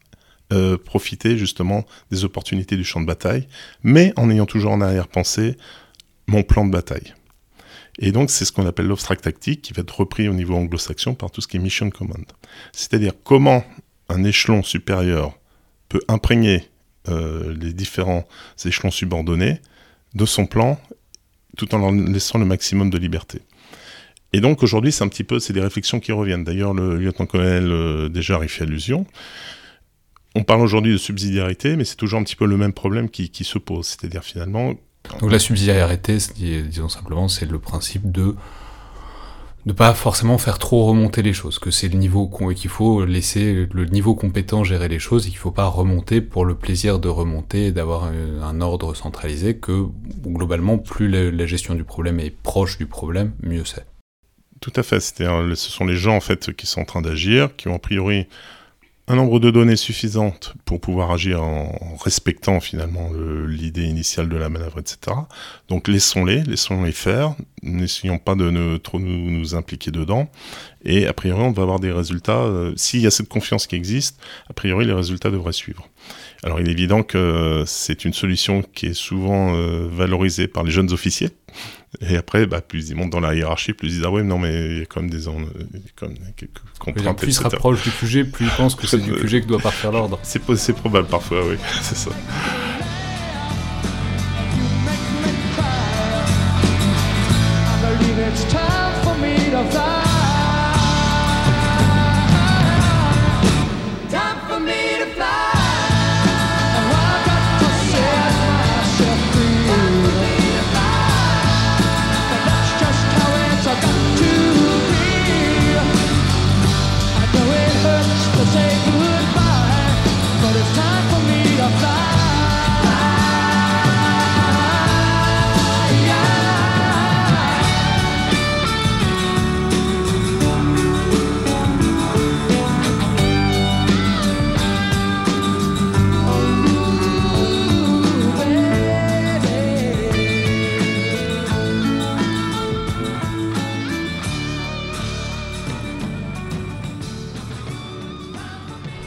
euh, 0.52 0.76
profiter 0.76 1.38
justement 1.38 1.86
des 2.10 2.24
opportunités 2.24 2.76
du 2.76 2.84
champ 2.84 3.00
de 3.00 3.06
bataille, 3.06 3.48
mais 3.82 4.12
en 4.16 4.30
ayant 4.30 4.46
toujours 4.46 4.72
en 4.72 4.80
arrière-pensée 4.80 5.56
mon 6.26 6.42
plan 6.42 6.66
de 6.66 6.70
bataille. 6.70 7.14
Et 7.98 8.12
donc 8.12 8.30
c'est 8.30 8.44
ce 8.44 8.52
qu'on 8.52 8.66
appelle 8.66 8.86
l'obstract 8.86 9.24
tactique 9.24 9.62
qui 9.62 9.72
va 9.72 9.82
être 9.82 10.00
repris 10.00 10.28
au 10.28 10.34
niveau 10.34 10.54
anglo-saxon 10.54 11.14
par 11.14 11.30
tout 11.30 11.40
ce 11.40 11.48
qui 11.48 11.56
est 11.56 11.60
mission 11.60 11.90
command. 11.90 12.24
C'est-à-dire 12.72 13.12
comment 13.22 13.64
un 14.08 14.24
échelon 14.24 14.62
supérieur 14.62 15.38
peut 15.88 16.02
imprégner 16.08 16.68
euh, 17.08 17.54
les 17.58 17.72
différents 17.72 18.26
échelons 18.64 18.90
subordonnés 18.90 19.60
de 20.14 20.26
son 20.26 20.46
plan 20.46 20.80
tout 21.56 21.74
en 21.74 21.78
leur 21.78 21.92
laissant 21.92 22.38
le 22.38 22.44
maximum 22.44 22.90
de 22.90 22.98
liberté. 22.98 23.40
Et 24.32 24.40
donc 24.40 24.62
aujourd'hui, 24.62 24.90
c'est 24.90 25.04
un 25.04 25.08
petit 25.08 25.22
peu, 25.22 25.38
c'est 25.38 25.52
des 25.52 25.60
réflexions 25.60 26.00
qui 26.00 26.10
reviennent. 26.10 26.42
D'ailleurs, 26.42 26.74
le 26.74 26.96
lieutenant-colonel 26.96 27.70
euh, 27.70 28.08
déjà 28.08 28.44
y 28.44 28.48
fait 28.48 28.64
allusion 28.64 29.06
on 30.34 30.42
parle 30.42 30.62
aujourd'hui 30.62 30.92
de 30.92 30.98
subsidiarité, 30.98 31.76
mais 31.76 31.84
c'est 31.84 31.96
toujours 31.96 32.20
un 32.20 32.24
petit 32.24 32.36
peu 32.36 32.46
le 32.46 32.56
même 32.56 32.72
problème 32.72 33.08
qui, 33.08 33.44
se 33.44 33.58
pose. 33.58 33.86
C'est-à-dire 33.86 34.24
finalement. 34.24 34.74
Donc 35.20 35.30
la 35.30 35.38
subsidiarité, 35.38 36.18
disons 36.36 36.88
simplement, 36.88 37.28
c'est 37.28 37.46
le 37.50 37.58
principe 37.58 38.10
de 38.10 38.34
ne 39.66 39.72
pas 39.72 39.94
forcément 39.94 40.36
faire 40.36 40.58
trop 40.58 40.84
remonter 40.84 41.22
les 41.22 41.32
choses, 41.32 41.58
que 41.58 41.70
c'est 41.70 41.88
le 41.88 41.96
niveau 41.96 42.28
qu'il 42.54 42.68
faut 42.68 43.04
laisser 43.04 43.66
le 43.72 43.84
niveau 43.86 44.14
compétent 44.14 44.62
gérer 44.62 44.88
les 44.88 44.98
choses 44.98 45.26
et 45.26 45.30
qu'il 45.30 45.38
ne 45.38 45.42
faut 45.42 45.52
pas 45.52 45.66
remonter 45.66 46.20
pour 46.20 46.44
le 46.44 46.54
plaisir 46.54 46.98
de 46.98 47.08
remonter 47.08 47.66
et 47.66 47.72
d'avoir 47.72 48.04
un, 48.04 48.60
ordre 48.60 48.94
centralisé, 48.94 49.56
que 49.56 49.86
globalement, 50.26 50.76
plus 50.78 51.08
la, 51.08 51.46
gestion 51.46 51.74
du 51.74 51.84
problème 51.84 52.20
est 52.20 52.30
proche 52.30 52.76
du 52.76 52.86
problème, 52.86 53.32
mieux 53.42 53.64
c'est. 53.64 53.86
Tout 54.60 54.72
à 54.76 54.82
fait, 54.82 55.00
ce 55.00 55.54
sont 55.56 55.84
les 55.84 55.96
gens 55.96 56.16
en 56.16 56.20
fait 56.20 56.54
qui 56.54 56.66
sont 56.66 56.80
en 56.80 56.86
train 56.86 57.02
d'agir, 57.02 57.54
qui 57.56 57.68
ont 57.68 57.74
a 57.74 57.78
priori 57.78 58.26
un 59.06 59.16
nombre 59.16 59.38
de 59.38 59.50
données 59.50 59.76
suffisantes 59.76 60.54
pour 60.64 60.80
pouvoir 60.80 61.10
agir 61.10 61.42
en, 61.42 61.96
respectant 62.02 62.60
finalement 62.60 63.10
l'idée 63.46 63.84
initiale 63.84 64.28
de 64.28 64.36
la 64.36 64.48
manœuvre, 64.48 64.78
etc. 64.78 65.16
Donc 65.68 65.88
laissons-les, 65.88 66.42
laissons-les 66.42 66.92
faire, 66.92 67.34
n'essayons 67.62 68.18
pas 68.18 68.34
de 68.34 68.50
ne 68.50 68.78
trop 68.78 68.98
nous, 68.98 69.54
impliquer 69.54 69.90
dedans, 69.90 70.30
et 70.84 71.06
a 71.06 71.12
priori 71.12 71.42
on 71.42 71.52
va 71.52 71.62
avoir 71.62 71.80
des 71.80 71.92
résultats, 71.92 72.40
euh, 72.40 72.72
s'il 72.76 73.00
y 73.00 73.06
a 73.06 73.10
cette 73.10 73.28
confiance 73.28 73.66
qui 73.66 73.76
existe, 73.76 74.18
a 74.48 74.54
priori 74.54 74.86
les 74.86 74.92
résultats 74.92 75.30
devraient 75.30 75.52
suivre. 75.52 75.86
Alors 76.42 76.60
il 76.60 76.68
est 76.68 76.72
évident 76.72 77.02
que 77.02 77.64
c'est 77.66 78.04
une 78.04 78.14
solution 78.14 78.62
qui 78.62 78.86
est 78.86 78.94
souvent 78.94 79.54
euh, 79.54 79.86
valorisée 79.90 80.48
par 80.48 80.62
les 80.62 80.70
jeunes 80.70 80.92
officiers, 80.92 81.30
et 82.00 82.16
après, 82.16 82.46
bah, 82.46 82.60
plus 82.60 82.88
ils 82.88 82.96
montent 82.96 83.10
dans 83.10 83.20
la 83.20 83.34
hiérarchie, 83.34 83.72
plus 83.72 83.88
ils 83.88 83.94
disent 83.94 84.04
Ah 84.04 84.10
ouais, 84.10 84.22
non, 84.22 84.38
mais 84.38 84.52
il 84.52 84.78
y 84.78 84.82
a 84.82 84.86
quand 84.86 85.00
même 85.00 85.10
des 85.10 85.24
comme, 85.24 86.14
quelques 86.36 86.58
contraintes. 86.78 87.18
Plus 87.18 87.28
ils 87.28 87.34
se 87.34 87.42
rapprochent 87.42 87.82
du 87.82 87.90
QG, 87.90 88.30
plus 88.30 88.46
ils 88.46 88.50
pensent 88.50 88.74
que 88.74 88.86
c'est 88.86 88.98
du 88.98 89.12
QG 89.20 89.42
qui 89.42 89.46
doit 89.46 89.58
partir 89.58 89.92
l'ordre. 89.92 90.18
C'est 90.22 90.40
probable 90.74 91.08
parfois, 91.08 91.46
oui, 91.46 91.56
c'est 91.82 91.96
ça. 91.96 92.10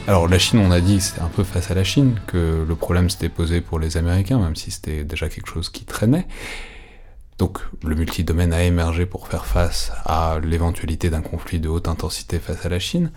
Alors 0.08 0.26
la 0.26 0.38
Chine, 0.38 0.60
on 0.60 0.70
a 0.70 0.80
dit 0.80 0.96
que 0.96 1.02
c'était 1.02 1.20
un 1.20 1.28
peu 1.28 1.44
face 1.44 1.70
à 1.70 1.74
la 1.74 1.84
Chine, 1.84 2.18
que 2.26 2.64
le 2.66 2.74
problème 2.76 3.10
s'était 3.10 3.28
posé 3.28 3.60
pour 3.60 3.78
les 3.78 3.98
Américains, 3.98 4.38
même 4.38 4.56
si 4.56 4.70
c'était 4.70 5.04
déjà 5.04 5.28
quelque 5.28 5.50
chose 5.50 5.68
qui 5.68 5.84
traînait. 5.84 6.26
Donc 7.36 7.58
le 7.84 7.94
multidomaine 7.94 8.54
a 8.54 8.62
émergé 8.62 9.04
pour 9.04 9.28
faire 9.28 9.44
face 9.44 9.92
à 10.06 10.38
l'éventualité 10.42 11.10
d'un 11.10 11.20
conflit 11.20 11.60
de 11.60 11.68
haute 11.68 11.88
intensité 11.88 12.38
face 12.38 12.64
à 12.64 12.70
la 12.70 12.78
Chine. 12.78 13.12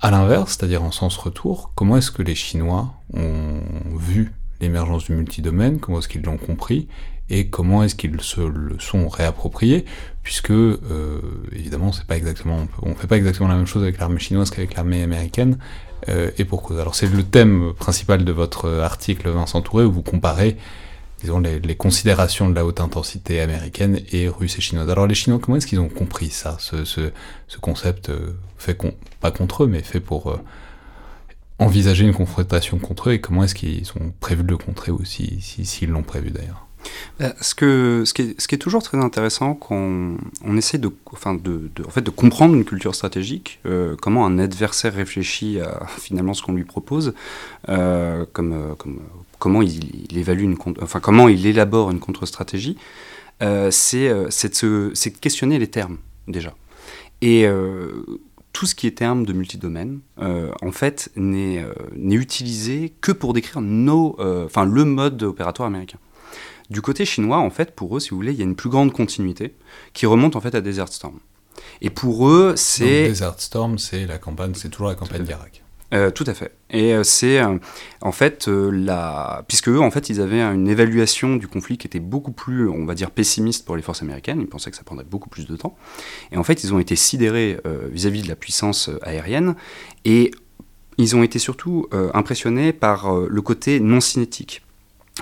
À 0.00 0.10
l'inverse, 0.10 0.56
c'est-à-dire 0.58 0.82
en 0.82 0.90
sens 0.90 1.16
retour, 1.16 1.70
comment 1.76 1.96
est-ce 1.96 2.10
que 2.10 2.22
les 2.22 2.34
Chinois 2.34 2.92
ont 3.12 3.60
vu 3.96 4.32
l'émergence 4.60 5.04
du 5.04 5.12
multidomaine, 5.12 5.78
comment 5.78 6.00
est-ce 6.00 6.08
qu'ils 6.08 6.22
l'ont 6.22 6.38
compris, 6.38 6.88
et 7.30 7.48
comment 7.48 7.82
est-ce 7.82 7.94
qu'ils 7.94 8.20
se 8.20 8.40
le 8.40 8.78
sont 8.78 9.08
réappropriés, 9.08 9.84
puisque 10.22 10.50
euh, 10.50 11.20
évidemment 11.52 11.92
c'est 11.92 12.06
pas 12.06 12.16
exactement, 12.16 12.66
on 12.82 12.94
fait 12.94 13.06
pas 13.06 13.16
exactement 13.16 13.48
la 13.48 13.56
même 13.56 13.66
chose 13.66 13.82
avec 13.82 13.98
l'armée 13.98 14.20
chinoise 14.20 14.50
qu'avec 14.50 14.74
l'armée 14.74 15.02
américaine, 15.02 15.58
euh, 16.08 16.30
et 16.36 16.44
pour 16.44 16.62
cause. 16.62 16.78
Alors 16.78 16.94
c'est 16.94 17.06
le 17.06 17.22
thème 17.22 17.72
principal 17.78 18.24
de 18.24 18.32
votre 18.32 18.68
article 18.68 19.28
Vincent 19.30 19.62
Touré 19.62 19.84
où 19.84 19.92
vous 19.92 20.02
comparez 20.02 20.56
disons, 21.24 21.40
les, 21.40 21.76
considérations 21.76 22.50
de 22.50 22.54
la 22.54 22.66
haute 22.66 22.80
intensité 22.80 23.40
américaine 23.40 24.00
et 24.12 24.28
russe 24.28 24.58
et 24.58 24.60
chinoise. 24.60 24.90
Alors 24.90 25.06
les 25.06 25.14
Chinois, 25.14 25.40
comment 25.42 25.56
est-ce 25.56 25.66
qu'ils 25.66 25.80
ont 25.80 25.88
compris 25.88 26.28
ça, 26.28 26.56
ce, 26.60 26.84
ce, 26.84 27.12
ce 27.48 27.58
concept 27.58 28.10
euh, 28.10 28.36
fait 28.58 28.78
pas 29.20 29.30
contre 29.30 29.64
eux, 29.64 29.66
mais 29.66 29.80
fait 29.80 30.00
pour 30.00 30.30
euh, 30.30 30.38
envisager 31.58 32.04
une 32.04 32.12
confrontation 32.12 32.78
contre 32.78 33.08
eux, 33.08 33.14
et 33.14 33.20
comment 33.20 33.42
est-ce 33.42 33.54
qu'ils 33.54 33.90
ont 33.98 34.12
prévu 34.20 34.42
de 34.42 34.50
le 34.50 34.58
contrer 34.58 34.92
aussi, 34.92 35.40
s'ils 35.40 35.66
si, 35.66 35.86
l'ont 35.86 36.02
prévu 36.02 36.30
d'ailleurs? 36.30 36.63
Ce, 37.40 37.54
que, 37.54 38.02
ce, 38.04 38.12
qui 38.12 38.22
est, 38.22 38.58
toujours 38.58 38.82
très 38.82 38.98
intéressant 38.98 39.54
quand 39.54 40.16
on, 40.44 40.56
essaie 40.56 40.78
de, 40.78 40.90
enfin 41.12 41.34
de, 41.34 41.70
en 41.86 41.90
fait, 41.90 42.02
de 42.02 42.10
comprendre 42.10 42.54
une 42.54 42.64
culture 42.64 42.94
stratégique, 42.94 43.60
euh, 43.66 43.96
comment 44.00 44.26
un 44.26 44.38
adversaire 44.38 44.94
réfléchit 44.94 45.60
à 45.60 45.86
finalement 45.98 46.34
ce 46.34 46.42
qu'on 46.42 46.52
lui 46.52 46.64
propose, 46.64 47.14
euh, 47.68 48.24
comme, 48.32 48.74
comme, 48.78 49.00
comment 49.38 49.62
il, 49.62 50.16
évalue 50.16 50.42
une, 50.42 50.56
enfin, 50.82 51.00
comment 51.00 51.28
il 51.28 51.46
élabore 51.46 51.90
une 51.90 52.00
contre-stratégie, 52.00 52.76
c'est 53.70 54.08
de, 54.08 55.18
questionner 55.20 55.58
les 55.58 55.68
termes 55.68 55.98
déjà. 56.28 56.54
Et 57.20 57.46
tout 58.52 58.66
ce 58.66 58.74
qui 58.74 58.86
est 58.86 58.92
terme 58.92 59.24
de 59.26 59.32
multidomaine, 59.32 60.00
en 60.18 60.72
fait, 60.72 61.10
n'est 61.16 61.64
utilisé 61.96 62.92
que 63.00 63.12
pour 63.12 63.32
décrire 63.32 63.60
nos, 63.60 64.16
le 64.18 64.84
mode 64.84 65.22
opératoire 65.22 65.68
américain. 65.68 65.98
Du 66.74 66.82
côté 66.82 67.04
chinois, 67.04 67.38
en 67.38 67.50
fait, 67.50 67.70
pour 67.70 67.96
eux, 67.96 68.00
si 68.00 68.10
vous 68.10 68.16
voulez, 68.16 68.32
il 68.32 68.38
y 68.38 68.40
a 68.40 68.44
une 68.44 68.56
plus 68.56 68.68
grande 68.68 68.92
continuité 68.92 69.54
qui 69.92 70.06
remonte 70.06 70.34
en 70.34 70.40
fait 70.40 70.56
à 70.56 70.60
Desert 70.60 70.88
Storm. 70.88 71.20
Et 71.80 71.88
pour 71.88 72.28
eux, 72.28 72.54
c'est. 72.56 73.06
Desert 73.06 73.38
Storm, 73.38 73.78
c'est 73.78 74.06
la 74.06 74.18
campagne, 74.18 74.54
c'est 74.56 74.70
toujours 74.70 74.88
la 74.88 74.96
campagne 74.96 75.22
d'Irak. 75.22 75.62
Euh, 75.92 76.10
tout 76.10 76.24
à 76.26 76.34
fait. 76.34 76.50
Et 76.70 76.92
euh, 76.92 77.04
c'est 77.04 77.38
euh, 77.38 77.58
en 78.00 78.10
fait 78.10 78.48
la. 78.48 79.44
Puisque 79.46 79.68
eux, 79.68 79.78
en 79.80 79.92
fait, 79.92 80.08
ils 80.08 80.20
avaient 80.20 80.40
une 80.40 80.66
évaluation 80.66 81.36
du 81.36 81.46
conflit 81.46 81.78
qui 81.78 81.86
était 81.86 82.00
beaucoup 82.00 82.32
plus, 82.32 82.68
on 82.68 82.86
va 82.86 82.96
dire, 82.96 83.12
pessimiste 83.12 83.64
pour 83.64 83.76
les 83.76 83.82
forces 83.82 84.02
américaines. 84.02 84.40
Ils 84.40 84.48
pensaient 84.48 84.72
que 84.72 84.76
ça 84.76 84.82
prendrait 84.82 85.06
beaucoup 85.08 85.28
plus 85.28 85.46
de 85.46 85.54
temps. 85.54 85.76
Et 86.32 86.36
en 86.36 86.42
fait, 86.42 86.64
ils 86.64 86.74
ont 86.74 86.80
été 86.80 86.96
sidérés 86.96 87.60
vis-à-vis 87.92 88.22
-vis 88.22 88.24
de 88.24 88.28
la 88.28 88.36
puissance 88.36 88.90
aérienne. 89.02 89.54
Et 90.04 90.32
ils 90.98 91.14
ont 91.14 91.22
été 91.22 91.38
surtout 91.38 91.86
impressionnés 92.14 92.72
par 92.72 93.14
le 93.14 93.42
côté 93.42 93.78
non 93.78 94.00
cinétique 94.00 94.64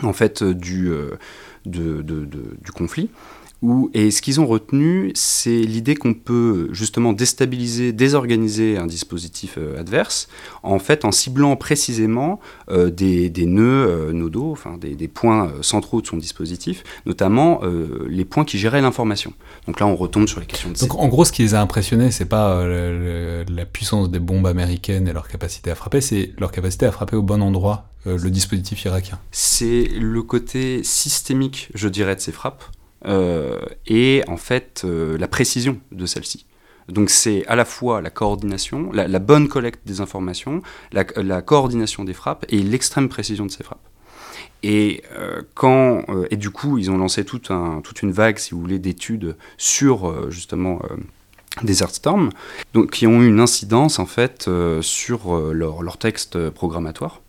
en 0.02 0.12
fait 0.12 0.42
euh, 0.42 0.54
du, 0.54 0.90
euh, 0.90 1.16
du 1.64 2.72
conflit. 2.72 3.10
Et 3.94 4.10
ce 4.10 4.22
qu'ils 4.22 4.40
ont 4.40 4.46
retenu, 4.46 5.12
c'est 5.14 5.60
l'idée 5.60 5.94
qu'on 5.94 6.14
peut 6.14 6.68
justement 6.72 7.12
déstabiliser, 7.12 7.92
désorganiser 7.92 8.76
un 8.76 8.86
dispositif 8.86 9.54
euh, 9.58 9.78
adverse, 9.78 10.28
en 10.62 10.78
fait 10.78 11.04
en 11.04 11.12
ciblant 11.12 11.56
précisément 11.56 12.40
des, 12.70 13.28
des, 13.28 13.46
nœuds 13.46 14.12
nodaux, 14.12 14.50
enfin 14.50 14.78
des, 14.78 14.94
des, 14.94 15.08
points 15.08 15.52
centraux 15.60 16.00
de 16.00 16.06
son 16.06 16.16
dispositif, 16.16 16.84
notamment 17.06 17.60
les 18.08 18.24
points 18.24 18.44
qui 18.44 18.58
géraient 18.58 18.80
l'information. 18.80 19.32
Donc 19.66 19.80
là, 19.80 19.86
on 19.86 19.96
retombe 19.96 20.26
sur 20.26 20.40
les 20.40 20.46
questions 20.46 20.70
de. 20.70 20.78
Donc 20.78 20.94
en 20.94 21.08
gros, 21.08 21.24
ce 21.24 21.32
qui 21.32 21.42
les 21.42 21.54
a 21.54 21.60
impressionnés, 21.60 22.10
c'est 22.10 22.24
pas 22.24 22.64
la 22.66 23.66
puissance 23.66 24.10
des 24.10 24.20
bombes 24.20 24.46
américaines 24.46 25.08
et 25.08 25.12
leur 25.12 25.28
capacité 25.28 25.70
à 25.70 25.74
frapper, 25.74 26.00
c'est 26.00 26.32
leur 26.38 26.50
capacité 26.50 26.86
à 26.86 26.92
frapper 26.92 27.16
au 27.16 27.22
bon 27.22 27.42
endroit 27.42 27.92
euh, 28.06 28.18
le 28.18 28.30
dispositif 28.30 28.84
irakien 28.84 29.18
C'est 29.30 29.88
le 29.98 30.22
côté 30.22 30.82
systémique, 30.82 31.68
je 31.74 31.88
dirais, 31.88 32.16
de 32.16 32.20
ces 32.20 32.32
frappes, 32.32 32.64
euh, 32.64 32.81
et 33.06 34.22
en 34.28 34.36
fait 34.36 34.82
euh, 34.84 35.18
la 35.18 35.28
précision 35.28 35.80
de 35.90 36.06
celles-ci. 36.06 36.46
Donc 36.88 37.10
c'est 37.10 37.46
à 37.46 37.56
la 37.56 37.64
fois 37.64 38.00
la 38.00 38.10
coordination, 38.10 38.90
la, 38.92 39.18
bonne 39.18 39.48
collecte 39.48 39.86
des 39.86 40.00
informations, 40.00 40.62
la, 40.92 41.04
coordination 41.42 42.04
des 42.04 42.12
frappes 42.12 42.44
et 42.48 42.58
l'extrême 42.58 43.08
précision 43.08 43.46
de 43.46 43.50
ces 43.50 43.62
frappes. 43.62 43.88
Et, 44.64 45.02
quand, 45.54 46.04
et 46.30 46.36
du 46.36 46.50
coup, 46.50 46.78
ils 46.78 46.90
ont 46.90 46.98
lancé 46.98 47.24
toute, 47.24 47.52
un, 47.52 47.80
toute 47.82 48.02
une 48.02 48.10
vague, 48.10 48.38
si 48.38 48.50
vous 48.50 48.60
voulez, 48.60 48.80
d'études 48.80 49.36
sur 49.58 50.30
justement 50.30 50.82
Desert 51.62 51.90
Storm, 51.90 52.30
donc, 52.74 52.90
qui 52.90 53.06
ont 53.06 53.22
eu 53.22 53.28
une 53.28 53.40
incidence 53.40 54.00
en 54.00 54.06
fait 54.06 54.50
sur 54.80 55.36
leur, 55.52 55.82
leur, 55.82 55.98
texte 55.98 56.50
programmatoire 56.50 57.22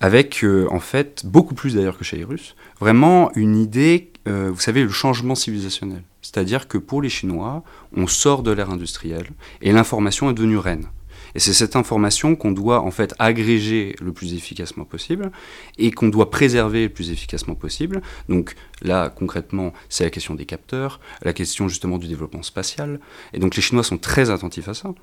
avec 0.00 0.44
euh, 0.44 0.66
en 0.70 0.80
fait 0.80 1.24
beaucoup 1.24 1.54
plus 1.54 1.74
d'ailleurs 1.74 1.98
que 1.98 2.04
chez 2.04 2.16
les 2.16 2.24
Russes, 2.24 2.54
vraiment 2.80 3.30
une 3.34 3.56
idée, 3.56 4.10
euh, 4.28 4.50
vous 4.52 4.60
savez, 4.60 4.82
le 4.82 4.90
changement 4.90 5.34
civilisationnel. 5.34 6.02
C'est-à-dire 6.22 6.68
que 6.68 6.78
pour 6.78 7.02
les 7.02 7.08
Chinois, 7.08 7.62
on 7.96 8.06
sort 8.06 8.42
de 8.42 8.50
l'ère 8.50 8.70
industrielle 8.70 9.28
et 9.62 9.72
l'information 9.72 10.30
est 10.30 10.34
devenue 10.34 10.58
reine. 10.58 10.86
Et 11.34 11.40
c'est 11.40 11.52
cette 11.52 11.76
information 11.76 12.36
qu'on 12.36 12.52
doit 12.52 12.80
en 12.80 12.90
fait 12.90 13.14
agréger 13.18 13.94
le 14.00 14.12
plus 14.12 14.34
efficacement 14.34 14.84
possible 14.84 15.30
et 15.76 15.90
qu'on 15.90 16.08
doit 16.08 16.30
préserver 16.30 16.84
le 16.84 16.88
plus 16.88 17.10
efficacement 17.10 17.54
possible. 17.54 18.02
Donc 18.28 18.54
là, 18.82 19.10
concrètement, 19.10 19.72
c'est 19.88 20.04
la 20.04 20.10
question 20.10 20.34
des 20.34 20.46
capteurs, 20.46 21.00
la 21.22 21.32
question 21.32 21.68
justement 21.68 21.98
du 21.98 22.08
développement 22.08 22.42
spatial. 22.42 23.00
Et 23.32 23.38
donc 23.38 23.56
les 23.56 23.62
Chinois 23.62 23.84
sont 23.84 23.98
très 23.98 24.30
attentifs 24.30 24.68
à 24.68 24.74
ça. 24.74 24.94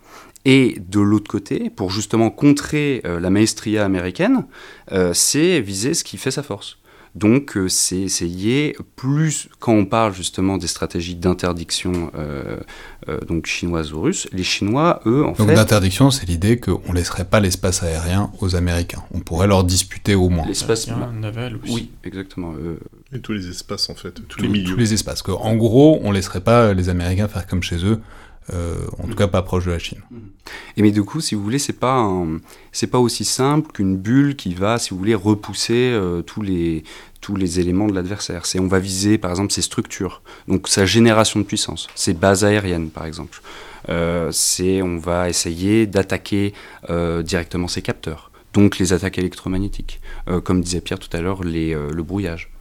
Et 0.46 0.78
de 0.80 1.00
l'autre 1.00 1.30
côté, 1.30 1.70
pour 1.70 1.92
justement 1.92 2.30
contrer 2.30 3.02
euh, 3.06 3.20
la 3.20 3.30
maestria 3.30 3.86
américaine, 3.86 4.46
euh, 4.92 5.14
c'est 5.14 5.62
viser 5.62 5.94
ce 5.94 6.04
qui 6.04 6.18
fait 6.18 6.32
sa 6.32 6.44
force. 6.44 6.78
Donc 7.16 7.56
euh, 7.56 7.70
c'est 7.70 8.02
essayer, 8.02 8.76
plus 8.98 9.48
quand 9.60 9.72
on 9.72 9.86
parle 9.86 10.14
justement 10.14 10.58
des 10.58 10.68
stratégies 10.68 11.16
d'interdiction 11.16 12.12
euh, 12.16 12.58
euh, 13.08 13.22
donc 13.22 13.46
chinoises 13.46 13.94
ou 13.94 14.02
russes, 14.02 14.28
les 14.34 14.44
Chinois, 14.44 15.02
eux, 15.06 15.24
en 15.24 15.32
donc, 15.32 15.48
fait... 15.48 15.56
d'interdiction, 15.56 16.12
c'est 16.12 16.28
l'idée 16.28 16.60
qu'on 16.60 16.82
ne 16.90 16.94
laisserait 16.94 17.24
pas 17.24 17.40
l'espace 17.40 17.84
aérien 17.84 18.32
aux 18.42 18.58
Américains. 18.58 19.02
On 19.14 19.22
pourrait 19.22 19.48
leur 19.48 19.64
disputer 19.64 20.14
au 20.14 20.28
moins. 20.28 20.46
L'espace 20.46 20.90
naval 21.14 21.58
aussi. 21.64 21.74
Oui, 21.74 21.92
exactement. 22.04 22.54
Et 23.14 23.20
tous 23.20 23.32
les 23.32 23.48
espaces, 23.48 23.90
en 23.90 23.96
fait, 23.96 24.16
tous 24.28 24.42
les 24.42 24.50
milieux. 24.50 24.74
Tous 24.74 24.80
les 24.80 24.94
espaces. 24.94 25.24
En 25.28 25.56
gros, 25.56 26.00
on 26.04 26.10
ne 26.10 26.16
laisserait 26.16 26.42
pas 26.42 26.74
les 26.74 26.90
Américains 26.90 27.30
faire 27.30 27.48
comme 27.48 27.64
chez 27.64 27.86
eux. 27.86 28.02
Euh, 28.54 28.76
en 29.00 29.08
tout 29.08 29.16
cas 29.16 29.28
pas 29.28 29.42
proche 29.42 29.66
de 29.66 29.72
la 29.72 29.80
Chine. 29.80 30.02
Et 30.78 30.84
mais 30.84 30.92
du 30.92 31.04
coup, 31.04 31.20
si 31.20 31.34
vous 31.34 31.44
voulez, 31.44 31.58
c'est 31.58 31.74
pas 31.74 32.08
c'est 32.72 32.88
pas 32.88 33.00
aussi 33.00 33.26
simple 33.26 33.72
qu'une 33.72 33.98
bulle 33.98 34.36
qui 34.36 34.54
va, 34.54 34.78
si 34.78 34.92
vous 34.92 34.98
voulez, 34.98 35.16
repousser 35.16 35.74
euh, 35.74 36.22
tous 36.22 36.42
les 36.42 36.84
tous 37.22 37.36
les 37.36 37.60
éléments 37.60 37.88
de 37.88 37.94
l'adversaire. 37.94 38.46
C'est 38.46 38.60
on 38.60 38.68
va 38.68 38.80
viser 38.80 39.18
par 39.18 39.32
exemple 39.32 39.52
ses 39.52 39.64
structures, 39.64 40.22
donc 40.48 40.68
sa 40.68 40.86
génération 40.86 41.40
de 41.40 41.46
puissance, 41.46 41.88
ses 41.96 42.14
bases 42.14 42.46
aériennes 42.46 42.90
par 42.90 43.06
exemple. 43.06 43.42
Euh, 43.90 44.32
c'est 44.32 44.82
on 44.84 44.98
va 44.98 45.28
essayer 45.28 45.88
d'attaquer 45.88 46.54
directement 47.24 47.68
ses 47.68 47.82
capteurs, 47.82 48.32
donc 48.54 48.78
les 48.78 48.94
attaques 48.94 49.18
électromagnétiques, 49.18 50.02
comme 50.44 50.62
disait 50.62 50.82
Pierre 50.82 51.00
tout 51.00 51.16
à 51.18 51.22
l'heure, 51.22 51.44
le 51.44 52.02
brouillage. 52.04 52.52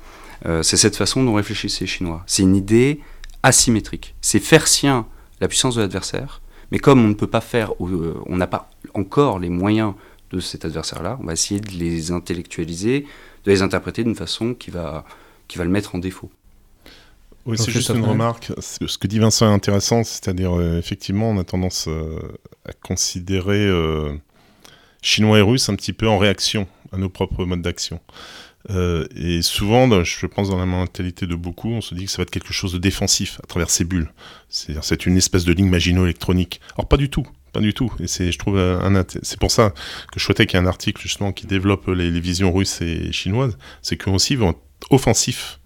C'est 0.63 0.77
cette 0.79 0.97
façon 0.97 1.23
dont 1.25 1.35
réfléchissent 1.35 1.81
les 1.81 1.87
Chinois. 1.87 2.23
C'est 2.27 2.43
une 2.43 2.57
idée 2.57 3.01
asymétrique. 3.43 4.15
C'est 4.21 4.41
faire 4.41 4.67
sien 4.67 5.07
la 5.45 5.49
puissance 5.49 5.75
de 5.77 5.83
l'adversaire, 5.83 6.41
mais 6.71 6.79
comme 6.79 7.05
on 7.05 7.09
ne 7.09 7.15
peut 7.15 7.27
pas 7.27 7.41
faire, 7.41 7.73
euh, 7.81 8.21
on 8.27 8.37
n'a 8.37 8.47
pas 8.47 8.71
encore 8.95 9.39
les 9.39 9.51
moyens 9.51 9.95
de 10.31 10.41
cet 10.41 10.65
adversaire-là, 10.65 11.19
on 11.21 11.27
va 11.27 11.33
essayer 11.35 11.61
de 11.61 11.71
les 11.71 12.11
intellectualiser, 12.11 13.07
de 13.45 13.51
les 13.51 13.63
interpréter 13.63 14.03
d'une 14.05 14.17
façon 14.17 14.55
qui 14.55 14.71
va, 14.71 15.05
qui 15.49 15.59
va 15.59 15.65
le 15.65 15.71
mettre 15.71 15.95
en 15.95 15.99
défaut. 15.99 16.31
Oui, 17.47 17.59
c'est 17.59 17.71
juste 17.71 17.91
une 17.91 18.05
remarque. 18.05 18.53
Ce 18.59 18.99
que 18.99 19.07
dit 19.07 19.19
Vincent 19.19 19.47
est 19.47 19.55
intéressant, 19.55 20.03
c'est-à-dire 20.03 20.59
euh, 20.59 20.79
effectivement, 20.79 21.31
on 21.31 21.39
a 21.39 21.45
tendance 21.45 21.87
euh, 21.89 22.19
à 22.67 22.73
considérer 22.73 23.67
euh, 23.67 24.15
chinois 25.03 25.39
et 25.39 25.43
russes 25.43 25.69
un 25.69 25.77
petit 25.77 25.93
peu 25.93 26.09
en 26.09 26.17
réaction 26.17 26.67
à 26.93 26.97
nos 26.97 27.11
propres 27.11 27.45
modes 27.45 27.61
d'action. 27.61 28.01
Euh, 28.71 29.07
et 29.15 29.43
souvent, 29.43 30.03
je 30.05 30.27
pense 30.27 30.51
dans 30.51 30.59
la 30.59 30.67
mentalité 30.67 31.27
de 31.27 31.35
beaucoup, 31.35 31.71
on 31.71 31.81
se 31.81 31.95
dit 31.95 32.07
que 32.07 32.11
ça 32.11 32.19
va 32.19 32.23
être 32.23 32.31
quelque 32.31 32.53
chose 32.53 32.73
de 32.73 32.79
défensif 32.79 33.41
à 33.43 33.47
travers 33.47 33.71
ces 33.71 33.85
bulles. 33.85 34.11
C'est 34.49 35.07
une 35.07 35.17
espèce 35.17 35.45
de 35.45 35.53
ligne 35.53 35.69
magino-électronique. 35.69 36.61
Or, 36.77 36.89
pas 36.89 36.97
du 36.97 37.11
tout. 37.11 37.27
Pas 37.53 37.61
du 37.61 37.73
tout. 37.73 37.93
Et 38.01 38.09
c'est, 38.09 38.33
je 38.33 38.39
trouve, 38.39 38.59
un, 38.59 39.05
c'est 39.23 39.39
pour 39.39 39.51
ça 39.51 39.71
que 40.11 40.19
je 40.19 40.25
souhaitais 40.25 40.47
qu'il 40.47 40.59
y 40.59 40.63
ait 40.63 40.65
un 40.65 40.69
article 40.69 41.01
justement 41.01 41.33
qui 41.33 41.47
développe 41.47 41.87
les, 41.89 42.11
les 42.11 42.21
visions 42.21 42.53
russes 42.53 42.81
et 42.81 43.13
chinoises. 43.13 43.57
C'est 43.81 43.97
qu'eux 43.97 44.11
aussi 44.11 44.35
vont 44.35 44.51
être 44.51 44.59
offensifs 44.91 45.61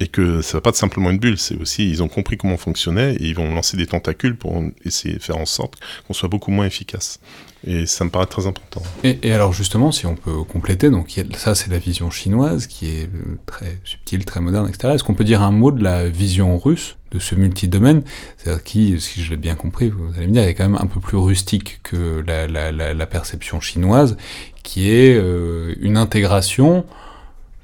et 0.00 0.08
que 0.08 0.40
ça 0.40 0.56
va 0.56 0.62
pas 0.62 0.70
être 0.70 0.76
simplement 0.76 1.10
une 1.10 1.18
bulle, 1.18 1.38
c'est 1.38 1.60
aussi 1.60 1.88
ils 1.88 2.02
ont 2.02 2.08
compris 2.08 2.38
comment 2.38 2.54
on 2.54 2.58
fonctionnait 2.58 3.14
et 3.16 3.26
ils 3.26 3.34
vont 3.34 3.54
lancer 3.54 3.76
des 3.76 3.86
tentacules 3.86 4.34
pour 4.34 4.62
essayer 4.84 5.14
de 5.14 5.22
faire 5.22 5.36
en 5.36 5.46
sorte 5.46 5.74
qu'on 6.06 6.14
soit 6.14 6.30
beaucoup 6.30 6.50
moins 6.50 6.64
efficace. 6.66 7.20
Et 7.66 7.84
ça 7.84 8.06
me 8.06 8.10
paraît 8.10 8.24
très 8.24 8.46
important. 8.46 8.82
Et, 9.04 9.32
alors 9.32 9.52
justement, 9.52 9.92
si 9.92 10.06
on 10.06 10.14
peut 10.14 10.42
compléter, 10.44 10.88
donc 10.88 11.14
ça 11.36 11.54
c'est 11.54 11.70
la 11.70 11.78
vision 11.78 12.10
chinoise 12.10 12.66
qui 12.66 12.86
est 12.86 13.10
très 13.44 13.78
subtile, 13.84 14.24
très 14.24 14.40
moderne, 14.40 14.66
etc. 14.66 14.94
Est-ce 14.94 15.04
qu'on 15.04 15.14
peut 15.14 15.24
dire 15.24 15.42
un 15.42 15.50
mot 15.50 15.70
de 15.70 15.84
la 15.84 16.08
vision 16.08 16.58
russe 16.58 16.96
de 17.12 17.18
ce 17.18 17.34
multidomaine, 17.34 18.02
c'est-à-dire 18.38 18.62
qui, 18.62 19.00
si 19.00 19.22
je 19.22 19.30
l'ai 19.30 19.36
bien 19.36 19.56
compris, 19.56 19.90
vous 19.90 20.14
allez 20.16 20.28
me 20.28 20.32
dire, 20.32 20.44
est 20.44 20.54
quand 20.54 20.68
même 20.68 20.80
un 20.80 20.86
peu 20.86 21.00
plus 21.00 21.18
rustique 21.18 21.80
que 21.82 22.24
la 22.26 23.06
perception 23.06 23.60
chinoise, 23.60 24.16
qui 24.62 24.90
est 24.90 25.14
euh, 25.14 25.74
une 25.80 25.96
intégration 25.96 26.86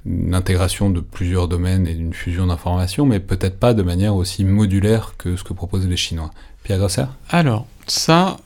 une 0.06 0.34
intégration 0.34 0.90
de 0.90 1.00
plusieurs 1.00 1.48
domaines 1.48 1.86
et 1.86 1.94
d'une 1.94 2.14
fusion 2.14 2.46
d'informations, 2.46 3.06
mais 3.06 3.20
peut-être 3.20 3.58
pas 3.58 3.74
de 3.74 3.82
manière 3.82 4.14
aussi 4.14 4.44
modulaire 4.44 5.14
que 5.18 5.36
ce 5.36 5.42
que 5.42 5.52
proposent 5.52 5.86
les 5.86 5.96
Chinois. 5.96 6.30
Pierre 6.62 6.78
Grosser? 6.78 7.06
Alors, 7.28 7.66
ça, 7.86 8.36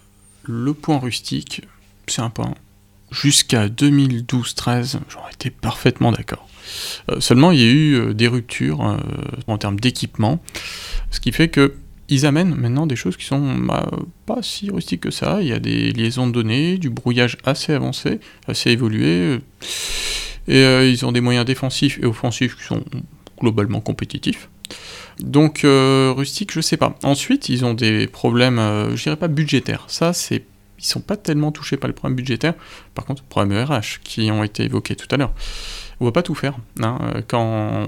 le 0.45 0.73
point 0.75 0.99
rustique, 0.99 1.63
c'est 2.07 2.23
un 2.23 2.31
point. 2.31 2.55
Jusqu'à 3.11 3.69
2012-13, 3.69 4.99
j'en 5.09 5.29
étais 5.33 5.51
parfaitement 5.51 6.13
d'accord. 6.13 6.49
Euh, 7.11 7.21
seulement, 7.21 7.51
il 7.51 7.61
y 7.61 7.65
a 7.65 7.71
eu 7.71 7.95
euh, 7.95 8.15
des 8.15 8.29
ruptures 8.29 8.87
euh, 8.87 8.99
en 9.47 9.59
termes 9.59 9.81
d'équipement, 9.81 10.41
ce 11.11 11.21
qui 11.21 11.33
fait 11.33 11.49
que 11.49 11.75
ils 12.09 12.27
amènent 12.27 12.57
maintenant 12.57 12.87
des 12.87 12.97
choses 12.97 13.17
qui 13.17 13.25
sont 13.25 13.55
bah, 13.57 13.89
pas 14.27 14.43
si 14.43 14.69
rustiques 14.69 15.03
que 15.03 15.13
ça. 15.13 15.39
Il 15.43 15.47
y 15.47 15.53
a 15.53 15.61
des 15.61 15.93
liaisons 15.93 16.27
de 16.27 16.33
données, 16.33 16.77
du 16.77 16.91
brouillage 16.91 17.39
assez 17.45 17.73
avancé, 17.73 18.19
assez 18.49 18.71
évolué. 18.71 19.39
Et 20.51 20.65
euh, 20.65 20.85
ils 20.85 21.07
ont 21.07 21.13
des 21.13 21.21
moyens 21.21 21.47
défensifs 21.47 22.01
et 22.03 22.07
offensifs 22.07 22.57
qui 22.57 22.65
sont 22.65 22.83
globalement 23.41 23.81
compétitifs. 23.81 24.51
Donc 25.21 25.65
euh, 25.65 26.13
rustique, 26.15 26.51
je 26.53 26.61
sais 26.61 26.77
pas. 26.77 26.99
Ensuite, 27.05 27.49
ils 27.49 27.65
ont 27.65 27.73
des 27.73 28.09
problèmes, 28.09 28.59
euh, 28.59 28.97
je 28.97 29.03
dirais 29.05 29.17
pas 29.17 29.29
budgétaires. 29.29 29.85
Ça, 29.87 30.13
c'est, 30.13 30.45
ils 30.79 30.85
sont 30.85 31.01
pas 31.01 31.17
tellement 31.17 31.53
touchés 31.53 31.77
par 31.77 31.87
les 31.87 31.95
problèmes 31.95 32.17
budgétaires. 32.17 32.55
Par 32.97 33.05
contre, 33.05 33.23
problèmes 33.23 33.65
RH 33.65 34.01
qui 34.03 34.29
ont 34.33 34.43
été 34.43 34.65
évoqués 34.65 34.97
tout 34.97 35.07
à 35.13 35.17
l'heure. 35.17 35.33
On 36.01 36.05
va 36.05 36.11
pas 36.11 36.23
tout 36.23 36.35
faire. 36.35 36.57
Hein. 36.83 36.99
Quand 37.29 37.87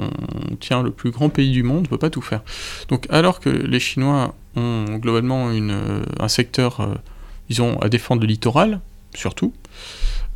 on 0.53 0.55
tient 0.57 0.85
le 0.85 0.93
plus 0.93 1.11
grand 1.11 1.31
pays 1.31 1.51
du 1.51 1.65
monde, 1.65 1.87
on 1.87 1.91
peut 1.91 1.99
pas 1.99 2.11
tout 2.11 2.21
faire. 2.21 2.43
Donc, 2.89 3.07
alors 3.11 3.41
que 3.41 3.49
les 3.49 3.81
Chinois 3.81 4.37
ont 4.55 4.99
globalement 4.99 5.51
une, 5.51 6.05
un 6.21 6.29
secteur, 6.29 7.01
ils 7.49 7.63
ont 7.63 7.81
à 7.81 7.89
défendre 7.89 8.21
le 8.21 8.29
littoral, 8.29 8.83
surtout. 9.15 9.55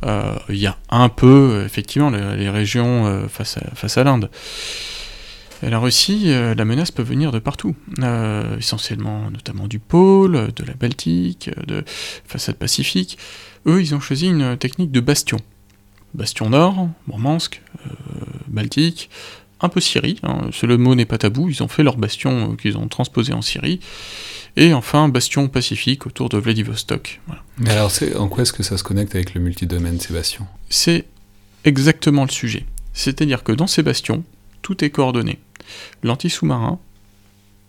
Il 0.03 0.09
euh, 0.09 0.35
y 0.49 0.67
a 0.67 0.77
un 0.89 1.09
peu, 1.09 1.63
effectivement, 1.65 2.09
les, 2.09 2.49
régions 2.49 3.07
euh, 3.07 3.27
face 3.27 3.57
à, 3.57 3.75
face 3.75 3.97
à 3.97 4.03
l'Inde. 4.03 4.29
La 5.63 5.79
Russie, 5.79 6.25
euh, 6.27 6.53
la 6.53 6.65
menace 6.65 6.91
peut 6.91 7.01
venir 7.01 7.31
de 7.31 7.39
partout, 7.39 7.75
essentiellement 8.59 9.31
notamment 9.31 9.67
du 9.67 9.79
pôle, 9.79 10.53
de 10.55 10.63
la 10.63 10.73
Baltique, 10.73 11.49
de 11.65 11.83
façade 12.25 12.57
pacifique. 12.57 13.17
Eux, 13.65 13.81
ils 13.81 13.95
ont 13.95 13.99
choisi 13.99 14.27
une 14.27 14.55
technique 14.57 14.91
de 14.91 14.99
bastion. 14.99 15.39
Bastion 16.13 16.49
nord, 16.49 16.89
Mourmansk, 17.07 17.61
euh, 17.85 17.89
Baltique, 18.47 19.09
un 19.59 19.69
peu 19.69 19.79
Syrie, 19.79 20.19
hein, 20.23 20.49
le 20.63 20.77
mot 20.77 20.95
n'est 20.95 21.05
pas 21.05 21.17
tabou, 21.17 21.49
ils 21.49 21.63
ont 21.63 21.67
fait 21.67 21.83
leur 21.83 21.97
bastion 21.97 22.55
qu'ils 22.55 22.77
ont 22.77 22.87
transposé 22.87 23.33
en 23.33 23.41
Syrie. 23.41 23.79
Et 24.57 24.73
enfin, 24.73 25.07
bastion 25.07 25.47
pacifique 25.47 26.07
autour 26.07 26.29
de 26.29 26.37
Vladivostok. 26.39 27.21
Voilà. 27.27 27.43
Mais 27.59 27.69
alors, 27.69 27.91
en 28.17 28.27
quoi 28.27 28.41
est-ce 28.41 28.51
que 28.51 28.63
ça 28.63 28.75
se 28.75 28.83
connecte 28.83 29.13
avec 29.13 29.35
le 29.35 29.39
multidomaine, 29.39 29.99
ces 29.99 30.13
bastions 30.13 30.47
C'est 30.69 31.05
exactement 31.63 32.23
le 32.23 32.31
sujet. 32.31 32.65
C'est-à-dire 32.93 33.43
que 33.43 33.51
dans 33.51 33.67
ces 33.67 33.83
bastions, 33.83 34.23
tout 34.63 34.83
est 34.83 34.89
coordonné. 34.89 35.37
L'anti-sous-marin, 36.01 36.79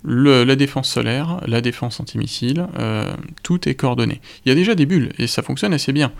la 0.05 0.57
défense 0.57 0.89
solaire, 0.89 1.43
la 1.47 1.61
défense 1.61 2.01
antimissile, 2.01 2.66
euh, 2.78 3.12
tout 3.43 3.68
est 3.68 3.74
coordonné. 3.74 4.22
Il 4.47 4.49
y 4.49 4.53
a 4.53 4.55
déjà 4.55 4.74
des 4.74 4.86
bulles, 4.86 5.12
et 5.18 5.26
ça 5.26 5.43
fonctionne 5.43 5.74
assez 5.74 5.93
bien. 5.93 6.12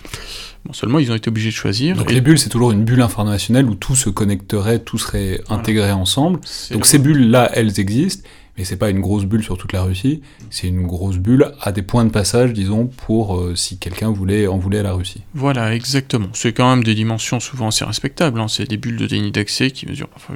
Bon, 0.67 0.75
seulement, 0.75 0.99
ils 0.99 1.11
ont 1.11 1.15
été 1.15 1.29
obligés 1.29 1.49
de 1.49 1.55
choisir. 1.55 1.97
Donc 1.97 2.11
et... 2.11 2.15
les 2.15 2.21
bulles, 2.21 2.39
c'est 2.39 2.51
toujours 2.51 2.73
une 2.73 2.85
bulle 2.85 3.01
informationnelle 3.01 3.67
où 3.67 3.75
tout 3.75 3.97
se 3.97 4.11
connecterait, 4.11 4.81
tout 4.81 4.99
serait 4.99 5.41
voilà. 5.47 5.63
intégré 5.63 5.93
ensemble. 5.93 6.41
Donc 6.73 6.85
ces 6.85 6.99
bulles-là, 6.99 7.51
elles 7.55 7.81
existent, 7.81 8.29
mais 8.59 8.65
c'est 8.65 8.77
pas 8.77 8.91
une 8.91 9.01
grosse 9.01 9.25
bulle 9.25 9.45
sur 9.45 9.57
toute 9.57 9.73
la 9.73 9.83
Russie, 9.83 10.21
c'est 10.51 10.67
une 10.67 10.87
grosse 10.87 11.17
bulle 11.17 11.53
à 11.61 11.71
des 11.71 11.83
points 11.83 12.05
de 12.05 12.11
passage, 12.11 12.53
disons, 12.53 12.87
pour 12.87 13.39
euh, 13.39 13.55
si 13.55 13.79
quelqu'un 13.79 14.11
voulait 14.11 14.49
en 14.49 14.59
voulait 14.59 14.81
à 14.81 14.83
la 14.83 14.93
Russie. 14.93 15.23
Voilà, 15.33 15.75
exactement. 15.75 16.29
C'est 16.33 16.53
quand 16.53 16.69
même 16.69 16.83
des 16.83 16.97
dimensions 16.97 17.39
souvent 17.39 17.69
assez 17.69 17.85
respectables. 17.85 18.41
Hein. 18.41 18.49
C'est 18.49 18.69
des 18.69 18.77
bulles 18.77 18.97
de 18.97 19.07
déni 19.07 19.31
d'accès 19.31 19.71
qui 19.71 19.87
mesurent 19.87 20.09
parfois. 20.09 20.35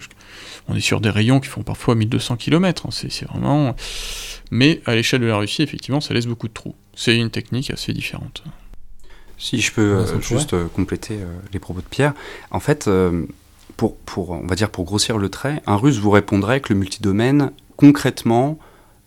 On 0.68 0.76
est 0.76 0.80
sur 0.80 1.00
des 1.00 1.10
rayons 1.10 1.40
qui 1.40 1.48
font 1.48 1.62
parfois 1.62 1.96
1200 1.96 2.36
km. 2.36 2.86
Hein. 2.86 2.90
C'est 2.92 3.26
vraiment. 3.26 3.74
Mais 4.52 4.80
à 4.86 4.94
l'échelle 4.94 5.20
de 5.20 5.26
la 5.26 5.36
Russie, 5.36 5.62
effectivement, 5.62 6.00
ça 6.00 6.14
laisse 6.14 6.26
beaucoup 6.26 6.46
de 6.46 6.52
trous. 6.52 6.76
C'est 6.94 7.16
une 7.16 7.30
technique 7.30 7.70
assez 7.70 7.92
différente. 7.92 8.44
Si 9.38 9.60
je 9.60 9.72
peux 9.72 9.80
euh, 9.80 10.20
juste 10.20 10.54
euh, 10.54 10.68
compléter 10.68 11.14
euh, 11.14 11.26
les 11.52 11.58
propos 11.58 11.80
de 11.80 11.86
Pierre, 11.86 12.14
en 12.52 12.60
fait, 12.60 12.86
euh, 12.86 13.26
pour, 13.76 13.96
pour, 13.96 14.30
on 14.30 14.46
va 14.46 14.54
dire 14.54 14.70
pour 14.70 14.84
grossir 14.84 15.18
le 15.18 15.28
trait, 15.28 15.62
un 15.66 15.74
Russe 15.74 15.98
vous 15.98 16.10
répondrait 16.10 16.60
que 16.60 16.72
le 16.72 16.78
multidomaine 16.78 17.50
concrètement, 17.82 18.60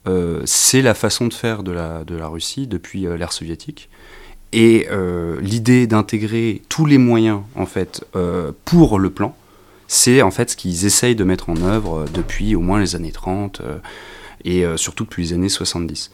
euh, 0.05 0.41
c'est 0.43 0.82
la 0.82 0.93
façon 0.93 1.28
de 1.28 1.34
faire 1.34 1.63
de 1.63 1.71
la, 1.71 2.28
Russie 2.28 2.67
depuis 2.67 3.07
euh, 3.07 3.15
l'ère 3.15 3.32
soviétique. 3.32 3.89
Et 4.51 4.88
euh, 4.91 5.39
l'idée 5.39 5.88
d'intégrer 5.88 6.61
tous 6.67 6.86
les 6.86 6.97
moyens, 6.97 7.39
en 7.55 7.65
fait, 7.65 8.05
pour 8.65 8.99
le 8.99 9.09
plan, 9.09 9.34
c'est 9.88 10.21
en 10.21 10.32
fait 10.32 10.49
ce 10.49 10.57
qu'ils 10.57 10.86
essayent 10.86 11.15
de 11.15 11.23
mettre 11.23 11.49
en 11.49 11.55
œuvre 11.61 12.05
depuis 12.13 12.53
au 12.53 12.59
moins 12.59 12.82
les 12.82 12.97
années 12.97 13.13
30 13.13 13.61
et 14.43 14.65
surtout 14.76 15.05
depuis 15.05 15.23
les 15.23 15.34
années 15.34 15.49
70. 15.49 16.11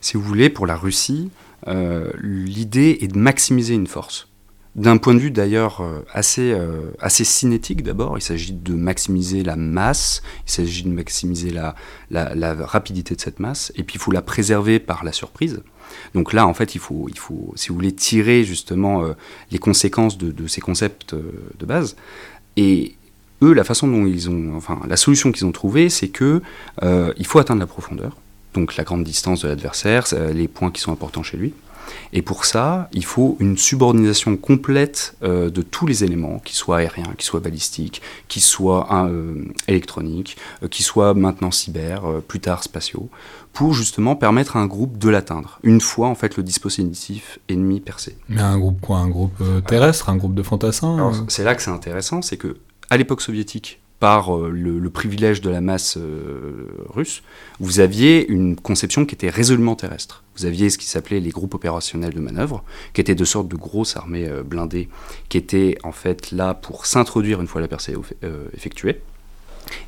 Si 0.00 0.16
vous 0.16 0.22
voulez, 0.22 0.48
pour 0.50 0.66
la 0.66 0.76
Russie, 0.76 1.30
l'idée 1.66 2.98
est 3.00 3.08
de 3.08 3.18
maximiser 3.18 3.74
une 3.74 3.86
force. 3.86 4.27
D'un 4.78 4.96
point 4.96 5.14
de 5.14 5.18
vue 5.18 5.30
d'ailleurs 5.30 5.82
assez, 6.12 6.56
assez 7.00 7.24
cinétique 7.24 7.82
d'abord, 7.82 8.16
il 8.16 8.22
s'agit 8.22 8.52
de 8.52 8.74
maximiser 8.74 9.42
la 9.42 9.56
masse, 9.56 10.22
il 10.46 10.52
s'agit 10.52 10.84
de 10.84 10.88
maximiser 10.88 11.50
la, 11.50 11.74
la, 12.10 12.54
rapidité 12.54 13.16
de 13.16 13.20
cette 13.20 13.40
masse, 13.40 13.72
et 13.76 13.82
puis 13.82 13.96
il 13.96 14.00
faut 14.00 14.12
la 14.12 14.22
préserver 14.22 14.78
par 14.78 15.02
la 15.04 15.12
surprise. 15.12 15.62
Donc 16.14 16.32
là, 16.32 16.46
en 16.46 16.54
fait, 16.54 16.76
il 16.76 16.78
faut, 16.78 17.06
il 17.08 17.18
faut 17.18 17.52
si 17.56 17.70
vous 17.70 17.74
voulez, 17.74 17.92
tirer 17.92 18.44
justement 18.44 19.02
les 19.50 19.58
conséquences 19.58 20.16
de, 20.16 20.30
de 20.30 20.46
ces 20.46 20.60
concepts 20.60 21.14
de 21.14 21.66
base. 21.66 21.96
Et 22.56 22.96
eux, 23.42 23.52
la 23.52 23.64
façon 23.64 23.86
dont 23.88 24.06
ils 24.06 24.28
ont, 24.28 24.54
enfin, 24.56 24.80
la 24.88 24.96
solution 24.96 25.32
qu'ils 25.32 25.46
ont 25.46 25.52
trouvée, 25.52 25.88
c'est 25.88 26.08
que 26.08 26.42
euh, 26.82 27.12
il 27.16 27.26
faut 27.26 27.38
atteindre 27.38 27.60
la 27.60 27.66
profondeur, 27.66 28.16
donc 28.54 28.76
la 28.76 28.84
grande 28.84 29.04
distance 29.04 29.42
de 29.42 29.48
l'adversaire, 29.48 30.06
les 30.32 30.48
points 30.48 30.70
qui 30.70 30.80
sont 30.80 30.92
importants 30.92 31.22
chez 31.22 31.36
lui. 31.36 31.54
Et 32.12 32.22
pour 32.22 32.44
ça, 32.44 32.88
il 32.92 33.04
faut 33.04 33.36
une 33.40 33.56
subordination 33.56 34.36
complète 34.36 35.16
euh, 35.22 35.50
de 35.50 35.62
tous 35.62 35.86
les 35.86 36.04
éléments, 36.04 36.38
qu'ils 36.38 36.56
soient 36.56 36.78
aériens, 36.78 37.12
qu'ils 37.16 37.26
soient 37.26 37.40
balistiques, 37.40 38.02
qu'ils 38.28 38.42
soient 38.42 38.88
euh, 39.06 39.44
électroniques, 39.66 40.36
qu'ils 40.70 40.84
soient 40.84 41.14
maintenant 41.14 41.50
cyber, 41.50 42.02
plus 42.26 42.40
tard 42.40 42.62
spatiaux, 42.62 43.08
pour 43.52 43.74
justement 43.74 44.16
permettre 44.16 44.56
à 44.56 44.60
un 44.60 44.66
groupe 44.66 44.98
de 44.98 45.08
l'atteindre, 45.08 45.58
une 45.62 45.80
fois 45.80 46.08
en 46.08 46.14
fait 46.14 46.36
le 46.36 46.42
dispositif 46.42 47.38
ennemi 47.48 47.80
percé. 47.80 48.16
Mais 48.28 48.40
un 48.40 48.58
groupe 48.58 48.80
quoi? 48.80 48.98
Un 48.98 49.08
groupe 49.08 49.42
terrestre? 49.66 50.08
Un 50.08 50.16
groupe 50.16 50.34
de 50.34 50.42
fantassins? 50.42 51.12
C'est 51.28 51.44
là 51.44 51.54
que 51.54 51.62
c'est 51.62 51.70
intéressant, 51.70 52.22
c'est 52.22 52.36
que 52.36 52.56
à 52.90 52.96
l'époque 52.96 53.20
soviétique, 53.20 53.80
par 54.00 54.36
euh, 54.36 54.50
le, 54.50 54.90
privilège 54.90 55.40
de 55.40 55.50
la 55.50 55.60
masse 55.60 55.96
euh, 55.96 56.66
russe, 56.88 57.22
vous 57.60 57.80
aviez 57.80 58.28
une 58.28 58.56
conception 58.56 59.04
qui 59.04 59.14
était 59.14 59.28
résolument 59.28 59.74
terrestre. 59.74 60.24
Vous 60.36 60.46
aviez 60.46 60.70
ce 60.70 60.78
qui 60.78 60.86
s'appelait 60.86 61.20
les 61.20 61.30
groupes 61.30 61.54
opérationnels 61.54 62.14
de 62.14 62.20
manœuvre, 62.20 62.64
qui 62.92 63.00
étaient 63.00 63.14
de 63.14 63.24
sortes 63.24 63.48
de 63.48 63.56
grosses 63.56 63.96
armées 63.96 64.28
euh, 64.28 64.42
blindées, 64.42 64.88
qui 65.28 65.36
étaient 65.36 65.76
en 65.82 65.92
fait 65.92 66.30
là 66.30 66.54
pour 66.54 66.86
s'introduire 66.86 67.40
une 67.40 67.48
fois 67.48 67.60
la 67.60 67.68
percée 67.68 67.94
effectuée. 68.54 69.00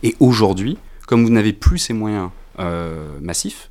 Et 0.02 0.16
aujourd'hui, 0.20 0.76
comme 1.06 1.24
vous 1.24 1.30
n'avez 1.30 1.52
plus 1.52 1.78
ces 1.78 1.92
moyens 1.92 2.30
massifs, 3.22 3.70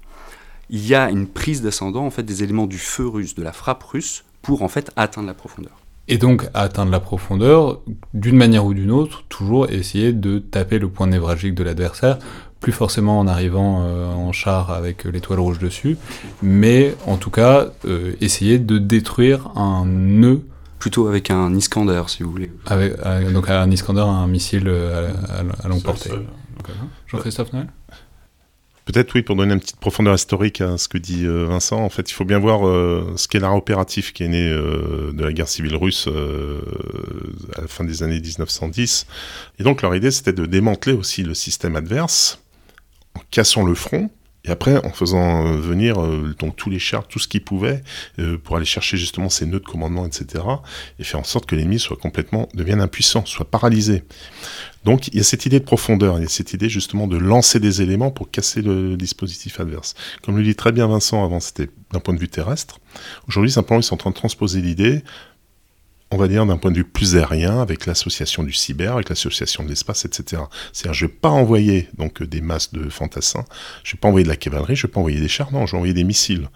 il 0.71 0.87
y 0.87 0.95
a 0.95 1.11
une 1.11 1.27
prise 1.27 1.61
d'ascendant 1.61 2.05
en 2.05 2.09
fait 2.09 2.23
des 2.23 2.43
éléments 2.43 2.65
du 2.65 2.79
feu 2.79 3.07
russe, 3.07 3.35
de 3.35 3.43
la 3.43 3.53
frappe 3.53 3.83
russe, 3.83 4.23
pour 4.41 4.63
en 4.63 4.67
fait 4.67 4.91
atteindre 4.95 5.27
la 5.27 5.35
profondeur. 5.35 5.79
Et 6.11 6.17
donc, 6.17 6.47
atteindre 6.55 6.91
la 6.91 6.99
profondeur, 6.99 7.81
d'une 8.15 8.35
manière 8.35 8.65
ou 8.65 8.73
d'une 8.73 8.89
autre, 8.89 9.23
toujours 9.29 9.69
essayer 9.69 10.11
de 10.11 10.39
taper 10.39 10.79
le 10.79 10.89
point 10.89 11.05
névralgique 11.05 11.53
de 11.53 11.63
l'adversaire, 11.63 12.17
plus 12.59 12.71
forcément 12.71 13.19
en 13.19 13.27
arrivant 13.27 13.83
euh, 13.83 14.07
en 14.07 14.31
char 14.31 14.71
avec 14.71 15.03
l'étoile 15.05 15.39
rouge 15.39 15.59
dessus, 15.59 15.97
mais 16.41 16.95
en 17.05 17.17
tout 17.17 17.29
cas, 17.29 17.67
euh, 17.85 18.13
essayer 18.21 18.57
de 18.57 18.79
détruire 18.79 19.51
un 19.55 19.85
nœud. 19.85 20.41
Plutôt 20.79 21.07
avec 21.07 21.29
un 21.29 21.53
Iskander, 21.53 22.03
si 22.07 22.23
vous 22.23 22.31
voulez. 22.31 22.51
Avec, 22.65 22.93
euh, 23.05 23.31
donc 23.33 23.49
un 23.49 23.69
Iskander, 23.69 23.99
un 23.99 24.27
missile 24.27 24.69
à, 24.69 25.67
longue 25.67 25.83
portée. 25.83 26.09
Jean-Christophe 27.07 27.51
Noël? 27.51 27.67
Peut-être 28.91 29.13
oui, 29.13 29.21
pour 29.21 29.35
donner 29.35 29.53
une 29.53 29.59
petite 29.59 29.75
profondeur 29.75 30.15
historique 30.15 30.61
à 30.61 30.79
ce 30.79 30.87
que 30.87 30.97
dit 30.97 31.23
euh, 31.23 31.45
Vincent, 31.45 31.77
en 31.77 31.89
fait, 31.89 32.09
il 32.09 32.13
faut 32.15 32.25
bien 32.25 32.39
voir 32.39 32.67
euh, 32.67 33.13
ce 33.17 33.27
qu'est 33.27 33.37
l'art 33.37 33.55
opératif 33.55 34.13
qui 34.13 34.23
est 34.23 34.27
né 34.27 34.49
euh, 34.49 35.11
de 35.13 35.23
la 35.23 35.31
guerre 35.31 35.47
civile 35.47 35.75
russe 35.75 36.07
à 36.07 37.61
la 37.61 37.67
fin 37.67 37.83
des 37.83 38.01
années 38.01 38.19
1910. 38.19 39.05
Et 39.59 39.63
donc 39.63 39.83
leur 39.83 39.93
idée, 39.93 40.09
c'était 40.09 40.33
de 40.33 40.47
démanteler 40.47 40.93
aussi 40.93 41.21
le 41.21 41.35
système 41.35 41.75
adverse 41.75 42.41
en 43.13 43.21
cassant 43.29 43.63
le 43.63 43.75
front 43.75 44.09
et 44.49 44.51
après, 44.51 44.83
en 44.83 44.89
faisant 44.89 45.45
euh, 45.45 45.57
venir 45.57 46.01
euh, 46.01 46.35
donc 46.39 46.55
tous 46.55 46.71
les 46.71 46.79
chars, 46.79 47.07
tout 47.07 47.19
ce 47.19 47.27
qu'ils 47.27 47.43
pouvaient, 47.43 47.83
euh, 48.17 48.39
pour 48.39 48.55
aller 48.55 48.65
chercher 48.65 48.97
justement 48.97 49.29
ces 49.29 49.45
nœuds 49.45 49.59
de 49.59 49.65
commandement, 49.65 50.07
etc., 50.07 50.43
et 50.97 51.03
faire 51.03 51.19
en 51.19 51.23
sorte 51.23 51.45
que 51.45 51.55
l'ennemi 51.55 51.77
soit 51.77 51.97
complètement, 51.97 52.49
devienne 52.55 52.81
impuissant, 52.81 53.23
soit 53.27 53.45
paralysé. 53.45 54.03
Donc 54.85 55.07
il 55.09 55.17
y 55.17 55.19
a 55.19 55.23
cette 55.23 55.45
idée 55.45 55.59
de 55.59 55.65
profondeur, 55.65 56.17
il 56.17 56.23
y 56.23 56.25
a 56.25 56.29
cette 56.29 56.53
idée 56.53 56.67
justement 56.67 57.05
de 57.05 57.17
lancer 57.17 57.59
des 57.59 57.83
éléments 57.83 58.09
pour 58.09 58.31
casser 58.31 58.63
le 58.63 58.97
dispositif 58.97 59.59
adverse. 59.59 59.93
Comme 60.23 60.35
le 60.35 60.43
dit 60.43 60.55
très 60.55 60.71
bien 60.71 60.87
Vincent 60.87 61.23
avant, 61.23 61.39
c'était 61.39 61.69
d'un 61.91 61.99
point 61.99 62.15
de 62.15 62.19
vue 62.19 62.29
terrestre. 62.29 62.79
Aujourd'hui, 63.27 63.51
simplement, 63.51 63.79
ils 63.79 63.83
sont 63.83 63.95
en 63.95 63.97
train 63.97 64.09
de 64.09 64.15
transposer 64.15 64.61
l'idée 64.61 65.03
on 66.11 66.17
va 66.17 66.27
dire 66.27 66.45
d'un 66.45 66.57
point 66.57 66.71
de 66.71 66.77
vue 66.77 66.83
plus 66.83 67.15
aérien, 67.15 67.61
avec 67.61 67.85
l'association 67.85 68.43
du 68.43 68.53
cyber, 68.53 68.93
avec 68.93 69.09
l'association 69.09 69.63
de 69.63 69.69
l'espace, 69.69 70.05
etc. 70.05 70.41
C'est-à-dire, 70.73 70.93
je 70.93 71.05
vais 71.05 71.11
pas 71.11 71.29
envoyer 71.29 71.87
donc 71.97 72.23
des 72.23 72.41
masses 72.41 72.73
de 72.73 72.89
fantassins, 72.89 73.45
je 73.83 73.93
vais 73.93 73.99
pas 73.99 74.07
envoyer 74.07 74.23
de 74.23 74.29
la 74.29 74.35
cavalerie, 74.35 74.75
je 74.75 74.87
vais 74.87 74.91
pas 74.91 74.99
envoyer 74.99 75.19
des 75.19 75.27
chars, 75.27 75.51
non, 75.51 75.65
je 75.65 75.71
vais 75.71 75.77
envoyer 75.77 75.93
des 75.93 76.03
missiles 76.03 76.49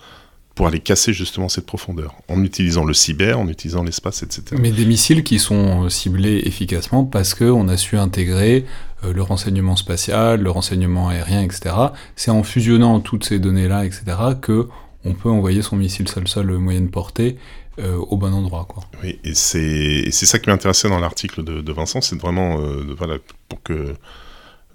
pour 0.55 0.67
aller 0.67 0.79
casser 0.79 1.13
justement 1.13 1.49
cette 1.49 1.65
profondeur, 1.65 2.15
en 2.27 2.43
utilisant 2.43 2.85
le 2.85 2.93
cyber, 2.93 3.39
en 3.39 3.47
utilisant 3.47 3.83
l'espace, 3.83 4.21
etc. 4.21 4.55
Mais 4.59 4.71
des 4.71 4.85
missiles 4.85 5.23
qui 5.23 5.39
sont 5.39 5.85
euh, 5.85 5.89
ciblés 5.89 6.41
efficacement 6.45 7.05
parce 7.05 7.33
qu'on 7.33 7.67
a 7.67 7.77
su 7.77 7.97
intégrer 7.97 8.65
euh, 9.03 9.13
le 9.13 9.21
renseignement 9.23 9.75
spatial, 9.75 10.41
le 10.41 10.51
renseignement 10.51 11.09
aérien, 11.09 11.41
etc. 11.41 11.75
C'est 12.15 12.29
en 12.29 12.43
fusionnant 12.43 12.99
toutes 12.99 13.25
ces 13.25 13.39
données-là, 13.39 13.85
etc., 13.85 14.03
que 14.41 14.67
on 15.05 15.13
peut 15.13 15.29
envoyer 15.29 15.61
son 15.61 15.75
missile 15.75 16.07
sol-sol 16.07 16.57
moyenne 16.59 16.89
portée 16.89 17.37
euh, 17.79 17.97
au 17.97 18.17
bon 18.17 18.33
endroit. 18.33 18.65
Quoi. 18.65 18.83
Oui, 19.01 19.19
et 19.23 19.33
c'est 19.33 20.11
ça 20.11 20.39
qui 20.39 20.49
m'intéressait 20.49 20.89
dans 20.89 20.99
l'article 20.99 21.43
de, 21.43 21.73
Vincent, 21.73 22.01
c'est 22.01 22.19
vraiment 22.19 22.59
euh, 22.59 22.93
voilà, 22.97 23.17
pour 23.49 23.63
que 23.63 23.95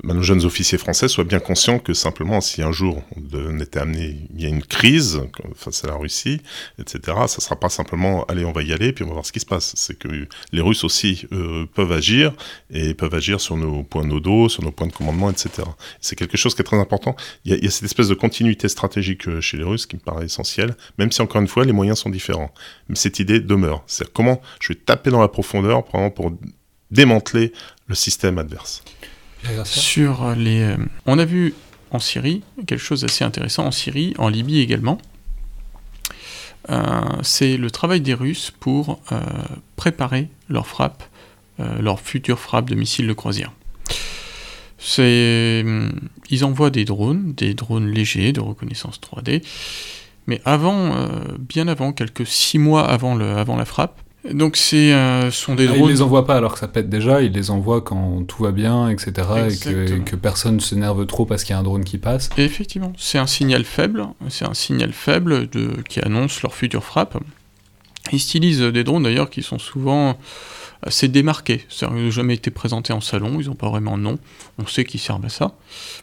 bah, 0.05 0.15
nos 0.15 0.23
jeunes 0.23 0.45
officiers 0.45 0.79
français 0.79 1.09
soient 1.09 1.25
bien 1.25 1.41
conscients 1.41 1.79
que 1.79 1.93
simplement, 1.93 2.41
si 2.41 2.63
un 2.63 2.73
jour 2.73 3.03
on 3.33 3.59
était 3.61 3.81
amené, 3.81 4.17
il 4.35 4.43
y 4.43 4.47
a 4.47 4.49
une 4.49 4.63
crise 4.63 5.21
face 5.57 5.85
à 5.85 5.89
la 5.89 5.95
Russie, 5.95 6.41
etc., 6.79 7.19
ça 7.27 7.41
sera 7.41 7.57
pas 7.57 7.69
simplement, 7.69 8.25
allez, 8.27 8.45
on 8.45 8.53
va 8.53 8.63
y 8.63 8.73
aller, 8.73 8.93
puis 8.93 9.05
on 9.05 9.09
va 9.09 9.15
voir 9.15 9.27
ce 9.27 9.33
qui 9.33 9.41
se 9.41 9.47
passe. 9.47 9.73
C'est 9.77 9.99
que 9.99 10.09
les 10.53 10.61
Russes 10.61 10.85
aussi 10.85 11.27
euh, 11.33 11.67
peuvent 11.75 11.93
agir, 11.93 12.33
et 12.71 12.95
peuvent 12.95 13.15
agir 13.15 13.41
sur 13.41 13.57
nos 13.57 13.83
points 13.83 14.05
nodaux, 14.05 14.49
sur 14.49 14.63
nos 14.63 14.71
points 14.71 14.87
de 14.87 14.93
commandement, 14.93 15.31
etc. 15.31 15.69
C'est 16.01 16.17
quelque 16.17 16.37
chose 16.37 16.55
qui 16.55 16.63
est 16.63 16.65
très 16.65 16.79
important. 16.79 17.17
Il 17.45 17.53
y, 17.53 17.55
a, 17.55 17.59
y, 17.59 17.67
a, 17.67 17.71
cette 17.71 17.85
espèce 17.85 18.09
de 18.09 18.15
continuité 18.15 18.69
stratégique 18.69 19.29
euh, 19.29 19.41
chez 19.41 19.57
les 19.57 19.65
Russes 19.65 19.87
qui 19.87 19.97
me 19.97 20.01
paraît 20.01 20.27
essentielle, 20.27 20.77
même 20.99 21.11
si 21.11 21.23
encore 21.23 21.41
une 21.41 21.49
fois, 21.49 21.65
les 21.65 21.73
moyens 21.73 21.99
sont 21.99 22.11
différents. 22.11 22.53
Mais 22.89 22.97
cette 22.97 23.19
idée 23.19 23.41
demeure. 23.41 23.83
C'est 23.87 24.13
comment 24.13 24.41
je 24.61 24.73
vais 24.73 24.79
taper 24.79 25.11
dans 25.11 25.21
la 25.21 25.29
profondeur, 25.29 25.85
pour 25.85 26.33
démanteler 26.91 27.53
le 27.87 27.95
système 27.95 28.39
adverse. 28.39 28.83
Euh, 29.51 30.77
on 31.07 31.19
a 31.19 31.25
vu 31.25 31.55
en 31.91 31.99
Syrie 31.99 32.43
quelque 32.67 32.81
chose 32.81 33.03
d'assez 33.03 33.25
intéressant, 33.25 33.67
en 33.67 33.71
Syrie, 33.71 34.15
en 34.19 34.29
Libye 34.29 34.61
également. 34.61 34.99
Euh, 36.71 37.01
c'est 37.23 37.57
le 37.57 37.71
travail 37.71 38.01
des 38.01 38.15
Russes 38.15 38.53
pour 38.59 39.01
euh, 39.13 39.21
préparer 39.77 40.29
leur 40.49 40.67
frappe, 40.67 41.05
leur 41.81 41.99
future 42.01 42.39
frappe 42.39 42.71
de 42.71 42.77
missiles 42.77 43.09
de 43.09 43.13
croisière. 43.13 43.53
C'est, 44.79 45.65
ils 46.31 46.45
envoient 46.45 46.71
des 46.71 46.85
drones, 46.85 47.33
des 47.35 47.53
drones 47.53 47.91
légers 47.91 48.33
de 48.33 48.41
reconnaissance 48.41 49.01
3D, 49.01 49.43
mais 50.29 50.41
avant, 50.45 50.95
bien 51.37 51.67
avant, 51.67 51.93
quelques 51.93 52.29
six 52.29 52.59
mois 52.59 52.89
avant 52.89 53.17
la 53.17 53.65
frappe, 53.65 54.01
donc 54.33 54.57
c'est 54.57 54.93
euh, 54.93 55.31
sont 55.31 55.55
des 55.55 55.69
ah, 55.69 55.73
drones. 55.73 55.89
Ils 55.89 55.93
les 55.93 56.03
envoient 56.03 56.27
pas 56.27 56.37
alors 56.37 56.55
que 56.55 56.59
ça 56.59 56.69
pète 56.69 56.89
déjà, 56.89 57.23
ils 57.23 57.33
les 57.33 57.51
envoient 57.51 57.81
quand 57.81 58.25
tout 58.27 58.43
va 58.43 58.53
bien, 58.53 58.89
etc. 58.89 59.11
Et 59.51 59.57
que, 59.57 59.99
que, 59.99 60.17
personne 60.17 60.61
se 60.61 60.75
nerve 60.75 61.07
trop 61.07 61.27
parce 61.27 61.45
qu'il 61.45 61.55
y 61.55 61.57
a 61.57 61.59
un 61.59 61.63
drone 61.63 61.85
qui 61.85 61.99
passe. 61.99 62.31
effectivement, 62.37 62.93
c'est 62.97 63.19
un 63.19 63.27
signal 63.27 63.65
faible, 63.65 64.07
c'est 64.29 64.47
un 64.47 64.55
signal 64.55 64.93
faible 64.93 65.49
de, 65.49 65.71
qui 65.89 66.01
annonce 66.01 66.43
leur 66.43 66.55
future 66.55 66.85
frappe. 66.85 67.19
Ils 68.13 68.21
stylisent 68.21 68.61
des 68.61 68.85
drones 68.85 69.03
d'ailleurs 69.03 69.31
qui 69.31 69.43
sont 69.43 69.59
souvent 69.59 70.17
assez 70.83 71.09
démarqués. 71.09 71.67
Ils 71.81 71.89
n'ont 71.89 72.11
jamais 72.11 72.35
été 72.35 72.51
présentés 72.51 72.93
en 72.93 73.01
salon, 73.01 73.41
ils 73.41 73.47
n'ont 73.47 73.55
pas 73.55 73.69
vraiment 73.69 73.99
de 73.99 74.03
nom. 74.03 74.19
On 74.59 74.67
sait 74.67 74.85
qu'ils 74.85 75.01
servent 75.01 75.25
à 75.25 75.29
ça. 75.29 75.57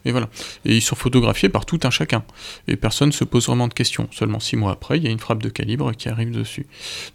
Mais 0.04 0.12
voilà. 0.12 0.30
Et 0.66 0.76
ils 0.76 0.82
sont 0.82 0.96
photographiés 0.96 1.50
par 1.50 1.66
tout 1.66 1.80
un 1.84 1.90
chacun. 1.90 2.24
Et 2.68 2.76
personne 2.76 3.10
ne 3.10 3.14
se 3.14 3.24
pose 3.24 3.48
vraiment 3.48 3.68
de 3.68 3.74
questions. 3.74 4.08
Seulement 4.12 4.40
six 4.40 4.56
mois 4.56 4.72
après, 4.72 4.98
il 4.98 5.04
y 5.04 5.08
a 5.08 5.12
une 5.12 5.20
frappe 5.20 5.42
de 5.42 5.50
calibre 5.50 5.92
qui 5.94 6.10
arrive 6.10 6.32
dessus. 6.32 6.66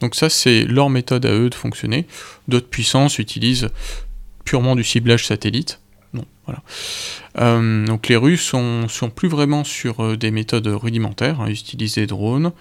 Donc 0.00 0.14
ça, 0.14 0.28
c'est 0.28 0.64
leur 0.64 0.90
méthode 0.90 1.26
à 1.26 1.32
eux 1.32 1.50
de 1.50 1.54
fonctionner. 1.54 2.06
D'autres 2.48 2.68
puissances 2.68 3.18
utilisent 3.18 3.68
purement 4.44 4.74
du 4.74 4.84
ciblage 4.84 5.26
satellite 5.26 5.80
non, 6.12 6.24
voilà. 6.44 6.62
Euh, 7.38 7.86
donc 7.86 8.08
les 8.08 8.16
Russes 8.16 8.42
sont, 8.42 8.88
plus 9.14 9.28
vraiment 9.28 9.62
sur 9.62 10.00
euh, 10.00 10.16
des 10.16 10.32
méthodes 10.32 10.66
rudimentaires, 10.66 11.40
hein, 11.40 11.46
ils 11.48 11.76
des 11.76 12.06
drones 12.06 12.52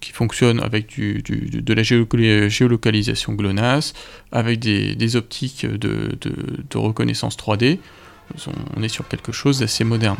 qui 0.00 0.12
fonctionnent 0.12 0.60
avec 0.60 0.98
de 0.98 1.72
la 1.72 1.82
géolocalisation 1.82 3.32
GLONASS, 3.32 3.94
avec 4.30 4.58
des, 4.58 5.16
optiques 5.16 5.64
de, 5.64 6.18
de, 6.20 6.78
reconnaissance 6.78 7.36
3D. 7.38 7.78
On 8.76 8.82
est 8.82 8.88
sur 8.88 9.08
quelque 9.08 9.32
chose 9.32 9.60
d'assez 9.60 9.84
moderne. 9.84 10.18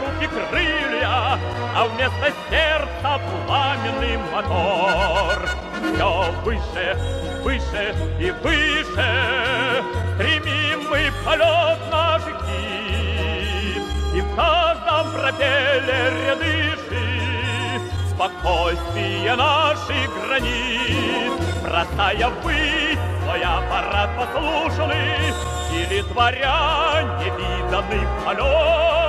Руки 0.00 0.28
крылья, 0.28 1.38
А 1.76 1.86
вместо 1.86 2.32
сердца 2.50 3.20
пламенный 3.46 4.18
мотор. 4.32 5.48
Все 5.94 6.32
выше, 6.44 6.96
выше 7.42 7.94
и 8.20 8.30
выше 8.42 9.84
Стремим 10.14 10.90
мы 10.90 11.12
полет 11.24 11.78
наш 11.90 12.22
гиб 12.26 13.82
И 14.14 14.20
в 14.20 14.36
каждом 14.36 15.12
пропеллере 15.12 16.34
дышит 16.36 17.82
Спокойствие 18.10 19.36
наших 19.36 20.26
границ. 20.26 21.32
Бросая 21.62 22.28
ввысь 22.42 22.98
свой 23.22 23.42
аппарат 23.42 24.10
послушный 24.16 25.32
Или 25.72 26.02
творя 26.02 27.02
невиданный 27.20 28.06
полет 28.24 29.07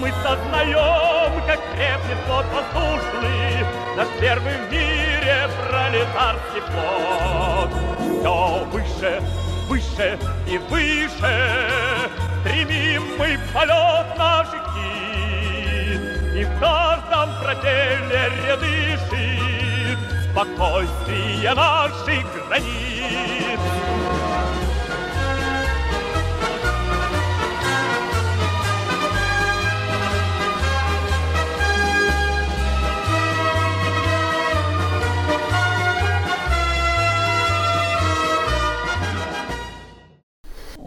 Мы 0.00 0.12
сознаем, 0.22 1.42
как 1.46 1.60
крепнет 1.72 2.18
тот 2.26 2.44
воздушный. 2.52 3.66
Наш 3.96 4.08
первый 4.20 4.52
в 4.52 4.70
мире 4.70 5.48
пролетарский 5.68 6.60
флот 6.60 7.70
Все 8.20 8.64
выше, 8.70 9.22
выше 9.68 10.18
и 10.46 10.58
выше 10.58 12.10
Стремим 12.40 13.02
мы 13.18 13.38
полет 13.54 14.18
наш 14.18 14.48
гид 14.74 16.00
И 16.34 16.44
в 16.44 16.60
каждом 16.60 17.30
пропеллере 17.42 18.56
дышит 18.58 19.98
Спокойствие 20.30 21.54
наших 21.54 22.48
границ 22.48 23.95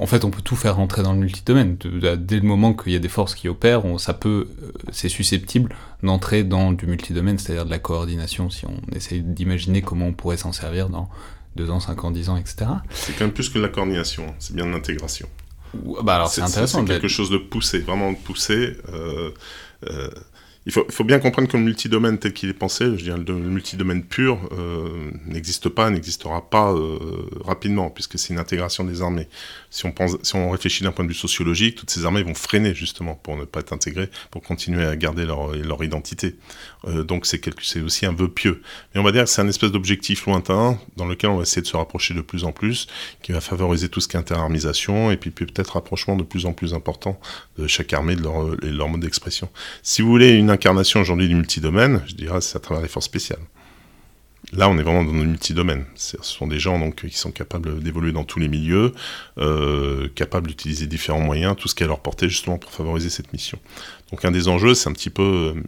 fait, 0.10 0.26
on 0.26 0.32
peut 0.32 0.41
tout 0.41 0.55
faire 0.55 0.76
rentrer 0.76 1.03
dans 1.03 1.14
le 1.14 1.20
multidomaine. 1.20 1.78
Dès 1.78 2.36
le 2.36 2.45
moment 2.45 2.74
qu'il 2.74 2.91
y 2.91 2.95
a 2.95 2.99
des 2.99 3.10
forces 3.10 3.36
qui 3.36 3.47
opèrent, 3.47 3.84
ça 3.97 4.14
peut, 4.14 4.47
euh, 4.62 4.72
c'est 4.91 5.10
susceptible 5.10 5.76
d'entrer 6.03 6.43
dans 6.43 6.72
du 6.72 6.86
multidomaine, 6.86 7.38
c'est-à-dire 7.38 7.66
de 7.66 7.70
la 7.70 7.80
coordination, 7.80 8.49
si 8.49 8.66
on 8.66 8.80
essaye 8.95 9.22
d'imaginer 9.22 9.82
comment 9.82 10.07
on 10.07 10.14
pourrait 10.14 10.38
s'en 10.38 10.51
servir 10.51 10.89
dans 10.89 11.10
2 11.55 11.70
ans, 11.70 11.80
5 11.80 12.03
ans, 12.03 12.12
10 12.12 12.30
ans, 12.30 12.38
etc. 12.38 12.72
C'est 12.91 13.14
quand 13.14 13.26
même 13.26 13.34
plus 13.34 13.49
que 13.49 13.57
de 13.57 13.64
la 13.64 13.70
coordination, 13.70 14.34
c'est 14.39 14.55
bien 14.55 14.66
de 14.66 14.72
l'intégration. 14.72 15.28
Bah 16.03 16.16
alors 16.16 16.30
c'est 16.30 16.41
intéressant. 16.41 16.80
C'est 16.80 16.93
quelque 16.93 17.07
chose 17.07 17.30
de 17.30 17.38
poussé, 17.38 17.80
vraiment 17.80 18.12
de 18.12 18.18
poussé. 18.18 18.76
Euh, 18.91 19.32
euh, 19.88 20.10
il 20.70 20.92
faut, 20.92 21.04
bien 21.04 21.18
comprendre 21.18 21.48
que 21.48 21.58
le 21.58 21.64
multidomaine 21.64 22.20
tel 22.20 22.32
qu'il 22.32 22.48
est 22.48 22.54
pensé, 22.54 22.86
je 22.96 23.04
dirais 23.04 23.18
le 23.18 23.34
multidomaine 23.34 24.04
pur, 24.04 24.38
euh, 24.52 25.10
n'existe 25.26 25.68
pas, 25.68 25.90
n'existera 25.90 26.48
pas 26.48 26.74
euh, 26.74 27.00
rapidement, 27.44 27.90
puisque 27.90 28.20
c'est 28.20 28.34
une 28.34 28.40
intégration 28.40 28.84
des 28.84 29.02
armées. 29.02 29.28
Si 29.72 29.88
on, 29.88 29.92
pense, 29.92 30.18
si 30.22 30.36
on 30.36 30.52
réfléchit 30.52 30.84
d'un 30.84 30.92
point 30.92 31.06
de 31.06 31.10
vue 31.10 31.16
sociologique, 31.16 31.76
toutes 31.76 31.90
ces 31.90 32.06
armées 32.06 32.22
vont 32.22 32.36
freiner 32.36 32.76
justement 32.76 33.16
pour 33.16 33.36
ne 33.36 33.46
pas 33.46 33.62
être 33.62 33.74
intégrées, 33.74 34.12
pour 34.30 34.44
continuer 34.44 34.86
à 34.86 34.96
garder 34.96 35.26
leur, 35.26 35.84
identité. 35.84 36.36
Euh, 36.88 37.04
donc 37.04 37.26
c'est 37.26 37.42
aussi 37.82 38.06
un 38.06 38.14
vœu 38.14 38.28
pieux. 38.28 38.62
Mais 38.94 39.02
on 39.02 39.04
va 39.04 39.12
dire 39.12 39.24
que 39.24 39.30
c'est 39.30 39.42
un 39.42 39.48
espèce 39.48 39.72
d'objectif 39.72 40.28
lointain 40.28 40.78
dans 40.98 41.06
lequel 41.06 41.32
on 41.32 41.38
va 41.38 41.44
essayer 41.44 41.64
de 41.64 41.68
se 41.68 41.78
rapprocher 41.78 42.14
de 42.14 42.22
plus 42.22 42.44
en 42.44 42.52
plus, 42.52 42.86
qui 43.24 43.32
va 43.32 43.42
favoriser 43.42 43.90
tout 43.90 44.02
ce 44.02 44.08
qui 44.08 44.18
est 44.18 44.20
interarmisation, 44.20 45.10
et 45.10 45.18
puis 45.18 45.32
peut-être 45.32 45.74
rapprochement 45.74 46.16
de 46.16 46.24
plus 46.24 46.46
en 46.46 46.54
plus 46.54 46.76
important 46.76 47.20
de 47.58 47.66
chaque 47.66 47.92
armée 47.94 48.16
de 48.16 48.22
leur, 48.22 48.54
et 48.64 48.70
leur 48.70 48.88
mode 48.88 49.02
d'expression. 49.02 49.50
Si 49.82 50.04
vous 50.04 50.10
voulez 50.10 50.36
une 50.36 50.59
incarnation 50.60 50.99
aujourd'hui 50.99 51.30
du 51.30 51.36
multidomaine, 51.36 52.03
je 52.05 52.16
dirais 52.16 52.41
c'est 52.41 52.57
à 52.57 52.60
travers 52.60 52.84
les 52.84 52.89
forces 52.89 53.05
spéciales. 53.05 53.39
Là, 54.51 54.68
on 54.68 54.78
est 54.78 54.84
vraiment 54.84 55.03
dans 55.03 55.14
le 55.14 55.26
multidomaine. 55.26 55.86
Ce 55.95 56.18
sont 56.22 56.47
des 56.47 56.60
gens 56.60 56.80
donc 56.80 57.07
qui 57.07 57.18
sont 57.18 57.32
capables 57.32 57.82
d'évoluer 57.82 58.12
dans 58.12 58.24
tous 58.24 58.39
les 58.39 58.47
milieux, 58.47 58.93
euh, 59.38 60.10
capables 60.16 60.47
d'utiliser 60.47 60.86
différents 60.88 61.22
moyens, 61.22 61.55
tout 61.55 61.68
ce 61.68 61.76
qui 61.76 61.84
est 61.84 61.86
à 61.86 61.88
leur 61.88 62.01
portée 62.01 62.28
justement 62.28 62.57
pour 62.57 62.72
favoriser 62.72 63.10
cette 63.10 63.32
mission. 63.32 63.57
Donc 64.12 64.26
un 64.26 64.32
des 64.32 64.47
enjeux, 64.49 64.74
c'est 64.74 64.89
un 64.89 64.93
petit 64.93 65.10
peu 65.10 65.53
euh, 65.55 65.62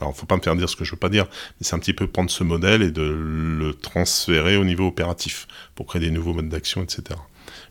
alors 0.00 0.16
faut 0.16 0.26
pas 0.26 0.36
me 0.36 0.42
faire 0.42 0.56
dire 0.56 0.68
ce 0.68 0.76
que 0.76 0.84
je 0.84 0.92
veux 0.92 0.98
pas 0.98 1.10
dire, 1.10 1.26
mais 1.26 1.66
c'est 1.66 1.74
un 1.74 1.78
petit 1.78 1.92
peu 1.92 2.06
prendre 2.06 2.30
ce 2.30 2.42
modèle 2.42 2.82
et 2.82 2.90
de 2.90 3.02
le 3.02 3.74
transférer 3.74 4.56
au 4.56 4.64
niveau 4.64 4.86
opératif 4.86 5.46
pour 5.74 5.86
créer 5.86 6.00
des 6.00 6.10
nouveaux 6.10 6.32
modes 6.32 6.48
d'action, 6.48 6.82
etc. 6.82 7.18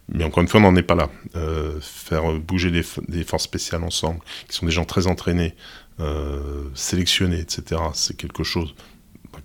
Mais 0.10 0.24
encore 0.24 0.42
une 0.42 0.50
fois, 0.50 0.60
on 0.60 0.64
n'en 0.64 0.76
est 0.76 0.84
pas 0.84 0.96
là. 0.96 1.10
Euh, 1.36 1.80
faire 1.82 2.34
bouger 2.34 2.72
des, 2.72 3.24
forces 3.24 3.44
spéciales 3.44 3.84
ensemble, 3.84 4.20
qui 4.48 4.56
sont 4.56 4.66
des 4.66 4.72
gens 4.72 4.84
très 4.84 5.08
entraînés, 5.08 5.56
euh, 6.02 6.64
sélectionnés, 6.74 7.40
etc., 7.40 7.82
c'est 7.94 8.18
quelque 8.18 8.44
chose 8.44 8.74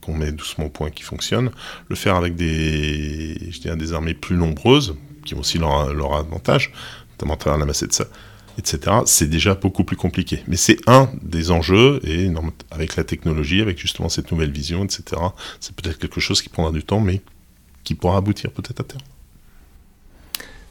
qu'on 0.00 0.14
met 0.14 0.32
doucement 0.32 0.66
au 0.66 0.70
point 0.70 0.90
qui 0.90 1.02
fonctionne. 1.02 1.50
Le 1.88 1.96
faire 1.96 2.16
avec 2.16 2.34
des, 2.34 3.36
je 3.50 3.74
des 3.74 3.92
armées 3.92 4.14
plus 4.14 4.36
nombreuses, 4.36 4.96
qui 5.24 5.34
ont 5.34 5.40
aussi 5.40 5.58
leur, 5.58 5.92
leur 5.92 6.14
avantage, 6.14 6.72
notamment 7.12 7.34
à 7.34 7.36
travers 7.36 7.58
la 7.58 7.66
masse 7.66 7.82
de 7.82 7.92
ça, 7.92 8.06
etc., 8.58 8.98
c'est 9.04 9.28
déjà 9.28 9.54
beaucoup 9.54 9.84
plus 9.84 9.96
compliqué. 9.96 10.42
Mais 10.48 10.56
c'est 10.56 10.78
un 10.88 11.10
des 11.22 11.50
enjeux, 11.50 12.00
et 12.04 12.30
avec 12.70 12.96
la 12.96 13.04
technologie, 13.04 13.60
avec 13.60 13.78
justement 13.78 14.08
cette 14.08 14.30
nouvelle 14.30 14.50
vision, 14.50 14.84
etc., 14.84 15.20
c'est 15.60 15.74
peut-être 15.74 15.98
quelque 15.98 16.20
chose 16.20 16.42
qui 16.42 16.48
prendra 16.48 16.72
du 16.72 16.82
temps, 16.82 17.00
mais 17.00 17.20
qui 17.84 17.94
pourra 17.94 18.18
aboutir 18.18 18.50
peut-être 18.50 18.80
à 18.80 18.84
terme. 18.84 19.02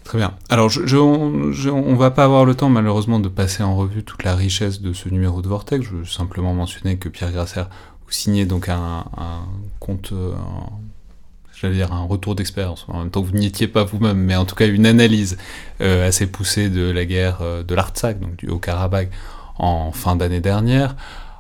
Très 0.06 0.20
bien. 0.20 0.36
Alors, 0.50 0.70
je, 0.70 0.98
on, 0.98 1.30
ne 1.30 1.96
va 1.96 2.12
pas 2.12 2.24
avoir 2.24 2.46
le 2.46 2.56
temps, 2.56 2.70
malheureusement, 2.70 3.20
de 3.20 3.28
passer 3.28 3.64
en 3.64 3.76
revue 3.76 4.04
toute 4.04 4.24
la 4.24 4.36
richesse 4.36 4.80
de 4.80 4.94
ce 4.94 5.10
numéro 5.10 5.42
de 5.42 5.48
Vortex. 5.50 5.84
Je 5.84 5.96
veux 5.96 6.06
simplement 6.06 6.54
mentionner 6.54 6.98
que 6.98 7.10
Pierre 7.10 7.32
Grasser 7.32 7.64
vous 8.06 8.12
signez 8.12 8.46
donc 8.46 8.70
un, 8.70 9.04
compte, 9.80 10.14
j'allais 11.60 11.76
dire 11.76 11.92
un 11.92 12.04
retour 12.04 12.36
d'expérience, 12.36 12.86
en 12.88 13.00
même 13.00 13.10
temps 13.10 13.22
vous 13.22 13.34
n'y 13.34 13.48
étiez 13.48 13.68
pas 13.68 13.84
vous-même, 13.84 14.18
mais 14.18 14.36
en 14.36 14.46
tout 14.46 14.56
cas 14.56 14.68
une 14.68 14.86
analyse 14.86 15.38
euh, 15.82 16.08
assez 16.08 16.28
poussée 16.28 16.70
de 16.70 16.90
la 16.92 17.06
guerre 17.06 17.40
euh, 17.42 17.64
de 17.64 17.74
l'Artsakh, 17.74 18.20
donc 18.20 18.36
du 18.36 18.48
Haut-Karabakh, 18.48 19.10
en 19.58 19.92
fin 19.92 20.16
d'année 20.16 20.42
dernière. 20.42 20.96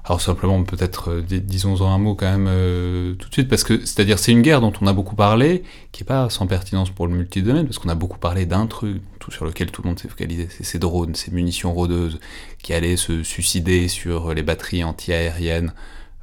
Alors 0.05 0.21
simplement 0.21 0.63
peut-être 0.63 1.09
euh, 1.09 1.21
disons-en 1.21 1.91
un 1.91 1.97
mot 1.97 2.15
quand 2.15 2.37
même 2.37 3.15
tout 3.17 3.27
de 3.27 3.33
suite, 3.33 3.49
parce 3.49 3.63
que 3.63 3.79
c'est-à-dire 3.79 4.19
c'est 4.19 4.31
une 4.31 4.41
guerre 4.41 4.61
dont 4.61 4.73
on 4.81 4.87
a 4.87 4.93
beaucoup 4.93 5.15
parlé, 5.15 5.63
qui 5.91 6.03
n'est 6.03 6.07
pas 6.07 6.29
sans 6.29 6.47
pertinence 6.47 6.91
pour 6.91 7.07
le 7.07 7.15
multidomaine, 7.15 7.65
parce 7.65 7.79
qu'on 7.79 7.89
a 7.89 7.95
beaucoup 7.95 8.19
parlé 8.19 8.45
d'un 8.45 8.67
truc 8.67 9.01
tout 9.19 9.31
sur 9.31 9.45
lequel 9.45 9.71
tout 9.71 9.81
le 9.81 9.89
monde 9.89 9.99
s'est 9.99 10.07
focalisé, 10.07 10.47
c'est 10.49 10.63
ces 10.63 10.79
drones, 10.79 11.15
ces 11.15 11.31
munitions 11.31 11.73
rôdeuses 11.73 12.19
qui 12.61 12.73
allaient 12.73 12.97
se 12.97 13.23
suicider 13.23 13.87
sur 13.87 14.33
les 14.33 14.43
batteries 14.43 14.83
anti-aériennes 14.83 15.73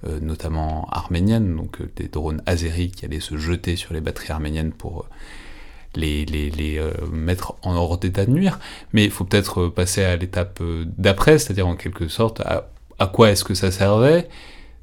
euh, 0.04 0.18
notamment 0.20 0.88
arméniennes, 0.90 1.54
donc 1.54 1.80
euh, 1.80 1.88
des 1.94 2.08
drones 2.08 2.42
azéris 2.44 2.90
qui 2.90 3.04
allaient 3.04 3.20
se 3.20 3.36
jeter 3.36 3.76
sur 3.76 3.94
les 3.94 4.00
batteries 4.00 4.32
arméniennes 4.32 4.72
pour 4.72 5.02
euh, 5.02 5.04
les, 5.94 6.24
les, 6.24 6.50
les 6.50 6.84
mettre 7.12 7.54
en 7.62 7.76
hors 7.76 7.98
d'état 7.98 8.26
de 8.26 8.32
nuire. 8.32 8.58
Mais 8.92 9.04
il 9.04 9.12
faut 9.12 9.22
peut-être 9.24 9.68
passer 9.68 10.02
à 10.02 10.16
l'étape 10.16 10.60
d'après, 10.98 11.38
c'est-à-dire 11.38 11.68
en 11.68 11.76
quelque 11.76 12.08
sorte 12.08 12.40
à, 12.40 12.71
à 13.02 13.06
quoi 13.06 13.30
est-ce 13.30 13.44
que 13.44 13.54
ça 13.54 13.70
servait? 13.70 14.28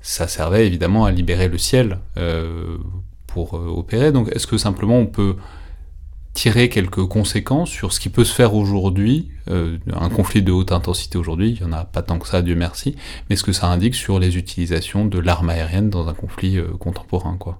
Ça 0.01 0.27
servait 0.27 0.67
évidemment 0.67 1.05
à 1.05 1.11
libérer 1.11 1.47
le 1.47 1.57
ciel 1.57 1.99
pour 3.27 3.53
opérer. 3.53 4.11
Donc 4.11 4.29
est-ce 4.33 4.47
que 4.47 4.57
simplement 4.57 4.97
on 4.97 5.07
peut 5.07 5.35
tirer 6.33 6.69
quelques 6.69 7.05
conséquences 7.05 7.69
sur 7.69 7.91
ce 7.91 7.99
qui 7.99 8.09
peut 8.09 8.23
se 8.23 8.33
faire 8.33 8.53
aujourd'hui, 8.53 9.29
euh, 9.49 9.77
un 9.91 10.09
conflit 10.09 10.41
de 10.41 10.51
haute 10.51 10.71
intensité 10.71 11.17
aujourd'hui, 11.17 11.51
il 11.51 11.65
n'y 11.65 11.73
en 11.73 11.77
a 11.77 11.85
pas 11.85 12.01
tant 12.01 12.19
que 12.19 12.27
ça, 12.27 12.41
Dieu 12.41 12.55
merci, 12.55 12.95
mais 13.29 13.35
ce 13.35 13.43
que 13.43 13.51
ça 13.51 13.67
indique 13.67 13.95
sur 13.95 14.19
les 14.19 14.37
utilisations 14.37 15.05
de 15.05 15.19
l'arme 15.19 15.49
aérienne 15.49 15.89
dans 15.89 16.07
un 16.07 16.13
conflit 16.13 16.57
euh, 16.57 16.67
contemporain. 16.79 17.35
Quoi? 17.37 17.59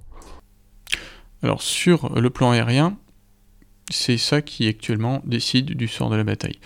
Alors 1.44 1.62
sur 1.62 2.10
le 2.18 2.30
plan 2.30 2.52
aérien, 2.52 2.98
c'est 3.90 4.18
ça 4.18 4.42
qui 4.42 4.68
actuellement 4.68 5.22
décide 5.26 5.76
du 5.76 5.88
sort 5.88 6.10
de 6.10 6.16
la 6.16 6.24
bataille. 6.24 6.60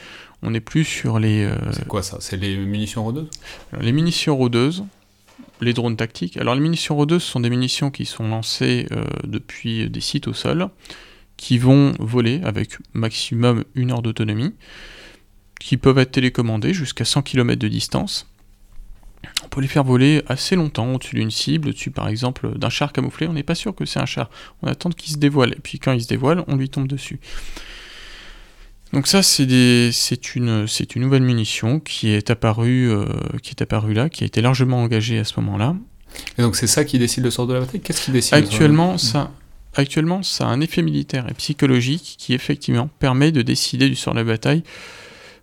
On 0.44 0.52
n'est 0.52 0.62
plus 0.62 0.84
sur 0.84 1.20
les... 1.20 1.46
Euh, 1.46 1.56
c'est 1.72 1.88
quoi 1.88 2.04
ça? 2.04 2.18
C'est 2.20 2.38
les 2.38 2.58
munitions 2.58 3.04
rôdeuses 3.04 3.30
Les 3.80 3.92
munitions 3.92 4.36
rôdeuses, 4.36 4.84
les 5.62 5.74
drones 5.74 5.96
tactiques. 5.96 6.38
Alors 6.38 6.54
les 6.54 6.62
munitions 6.62 6.96
rôdeuses 6.96 7.24
sont 7.24 7.40
des 7.40 7.50
munitions 7.50 7.92
qui 7.92 8.06
sont 8.06 8.28
lancées 8.28 8.88
depuis 9.24 9.90
des 9.90 10.02
sites 10.02 10.28
au 10.28 10.34
sol, 10.34 10.70
qui 11.38 11.58
vont 11.58 11.94
voler 12.00 12.42
avec 12.44 12.78
maximum 12.94 13.64
une 13.76 13.92
heure 13.92 14.02
d'autonomie, 14.02 14.54
qui 15.60 15.78
peuvent 15.78 15.98
être 15.98 16.12
télécommandés 16.12 16.74
jusqu'à 16.74 17.06
100 17.06 17.22
km 17.22 17.58
de 17.58 17.68
distance. 17.70 18.28
On 19.44 19.48
peut 19.48 19.62
les 19.62 19.68
faire 19.68 19.84
voler 19.84 20.22
assez 20.28 20.56
longtemps 20.56 20.94
au-dessus 20.94 21.16
d'une 21.16 21.32
cible, 21.32 21.70
au-dessus 21.70 21.92
par 21.92 22.08
exemple 22.08 22.58
d'un 22.58 22.70
char 22.70 22.92
camouflé. 22.92 23.28
On 23.28 23.34
n'est 23.34 23.44
pas 23.44 23.56
sûr 23.56 23.74
que 23.74 23.86
c'est 23.86 24.00
un 24.00 24.06
char. 24.06 24.30
On 24.62 24.68
attend 24.68 24.90
qu'il 24.90 25.14
se 25.14 25.18
dévoile. 25.18 25.54
Et 25.54 25.60
puis 25.62 25.80
quand 25.80 25.94
il 25.94 26.02
se 26.02 26.08
dévoile, 26.08 26.44
on 26.48 26.56
lui 26.56 26.70
tombe 26.70 26.88
dessus. 26.88 27.20
Donc 28.94 29.08
ça, 29.08 29.24
c'est 29.24 29.44
une, 30.36 30.68
une, 30.96 31.02
nouvelle 31.02 31.24
munition 31.24 31.80
qui 31.80 32.10
est, 32.10 32.30
apparue, 32.30 32.92
euh, 32.92 33.06
qui 33.42 33.50
est 33.50 33.62
apparue 33.64 33.96
là, 33.96 34.08
qui 34.08 34.24
a 34.24 34.28
été 34.28 34.40
largement 34.40 34.84
engagée 34.84 35.18
à 35.18 35.24
ce 35.24 35.40
moment-là. 35.40 35.76
Et 36.38 36.44
donc 36.44 36.56
c'est 36.56 36.68
ça 36.68 36.86
qui 36.86 37.00
décide 37.00 37.24
le 37.24 37.32
sort 37.32 37.48
de 37.48 37.56
la 37.56 37.62
bataille? 37.62 37.82
Qu'est-ce 37.82 38.06
qui 38.06 38.12
décide 38.12 38.36
Actuellement, 38.36 39.00
ça, 39.00 39.32
actuellement, 39.74 40.22
ça 40.22 40.46
a 40.46 40.50
un 40.50 40.62
effet 40.62 40.84
militaire 40.84 41.26
et 41.28 41.34
psychologique 41.34 42.18
qui 42.20 42.36
effectivement 42.36 42.88
permet 43.00 43.32
de 43.32 43.42
décider 43.42 43.90
du 43.90 43.96
sort 43.96 44.14
de 44.14 44.20
la 44.20 44.26
bataille. 44.26 44.62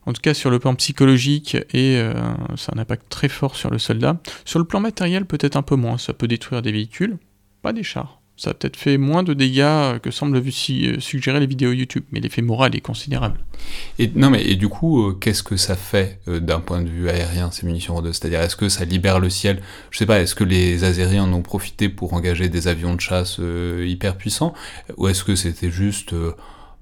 En 0.07 0.13
tout 0.13 0.21
cas, 0.23 0.33
sur 0.33 0.51
le 0.51 0.61
plan 0.61 0.77
psychologique, 0.77 1.57
et 1.75 1.97
euh, 1.97 2.15
ça 2.57 2.71
a 2.71 2.79
un 2.79 2.81
impact 2.81 3.07
très 3.09 3.29
fort 3.29 3.57
sur 3.57 3.71
le 3.71 3.81
soldat. 3.81 4.17
Sur 4.45 4.61
le 4.61 4.65
plan 4.65 4.79
matériel, 4.79 5.25
peut-être 5.27 5.57
un 5.57 5.63
peu 5.63 5.75
moins. 5.75 5.99
Ça 5.99 6.13
peut 6.13 6.29
détruire 6.29 6.63
des 6.63 6.71
véhicules, 6.71 7.19
pas 7.63 7.73
des 7.73 7.83
chars. 7.83 8.20
Ça 8.41 8.53
a 8.53 8.55
peut-être 8.55 8.79
fait 8.79 8.97
moins 8.97 9.23
de 9.23 9.35
dégâts 9.35 9.99
que 10.03 10.11
semblent 10.11 10.43
suggérer 10.51 11.41
les 11.41 11.47
vidéos 11.47 11.73
YouTube, 11.73 12.05
mais 12.11 12.21
l'effet 12.21 12.41
moral 12.41 12.75
est 12.75 12.81
considérable. 12.81 13.39
Et, 13.99 14.11
non, 14.15 14.31
mais 14.31 14.43
et 14.43 14.57
du 14.57 14.69
coup, 14.69 15.13
qu'est-ce 15.13 15.43
que 15.43 15.59
ça 15.59 15.77
fait 15.77 16.21
d'un 16.27 16.61
point 16.61 16.81
de 16.81 16.89
vue 16.89 17.11
aérien, 17.11 17.51
ces 17.51 17.67
munitions 17.67 17.97
Rodeux 17.97 18.15
C'est-à-dire, 18.15 18.41
est-ce 18.41 18.57
que 18.57 18.71
ça 18.71 18.87
libère 18.87 19.21
le 19.21 19.29
ciel? 19.29 19.61
Je 19.91 19.99
sais 19.99 20.07
pas, 20.07 20.23
est-ce 20.23 20.35
que 20.35 20.45
les 20.45 20.85
Azériens 20.85 21.25
en 21.25 21.33
ont 21.35 21.43
profité 21.43 21.91
pour 21.91 22.15
engager 22.15 22.49
des 22.49 22.67
avions 22.67 22.95
de 22.95 23.01
chasse 23.03 23.39
hyper 23.85 24.17
puissants? 24.17 24.55
Ou 24.97 25.09
est-ce 25.09 25.23
que 25.23 25.35
c'était 25.35 25.71
juste, 25.71 26.15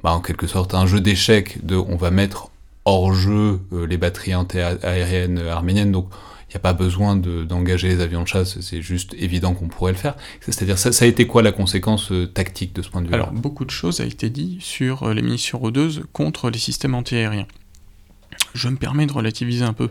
bah, 0.05 0.13
en 0.13 0.21
quelque 0.21 0.47
sorte, 0.47 0.75
un 0.75 0.87
jeu 0.87 1.01
d'échecs 1.01 1.67
de 1.67 1.75
on 1.75 1.97
va 1.97 2.13
mettre 2.13 2.53
hors 2.85 3.13
jeu 3.13 3.59
les 3.73 3.97
batteries 3.97 4.37
anti-aériennes 4.37 5.39
arméniennes? 5.39 6.05
N'y 6.51 6.57
a 6.57 6.61
pas 6.61 6.73
besoin 6.73 7.17
d'engager 7.17 7.89
les 7.89 8.01
avions 8.01 8.23
de 8.23 8.29
chasse, 8.29 8.61
c'est 8.61 8.81
juste 8.81 9.15
évident 9.19 9.53
qu'on 9.55 9.69
pourrait 9.69 9.93
le 9.93 9.99
faire. 9.99 10.17
C'est-à-dire, 10.41 10.79
ça, 10.79 10.93
ça, 10.93 11.05
a 11.05 11.09
été 11.09 11.27
quoi 11.27 11.43
la 11.43 11.53
conséquence 11.53 12.11
euh, 12.11 12.27
tactique 12.27 12.75
de 12.75 12.81
ce 12.81 12.89
point 12.89 13.03
de 13.03 13.09
vue 13.09 13.15
Alors, 13.15 13.33
beaucoup 13.33 13.67
de 13.67 13.71
choses 13.71 14.01
a 14.01 14.07
été 14.07 14.31
dit 14.31 14.57
sur 14.61 15.03
euh, 15.03 15.15
les 15.15 15.21
munitions 15.21 15.59
rôdeuses 15.59 16.05
contre 16.13 16.51
les 16.51 16.59
systèmes 16.59 16.95
antiaériens. 16.95 17.47
Je 18.55 18.69
me 18.69 18.77
permets 18.77 19.07
de 19.07 19.13
relativiser 19.13 19.65
un 19.65 19.75
peu. 19.75 19.91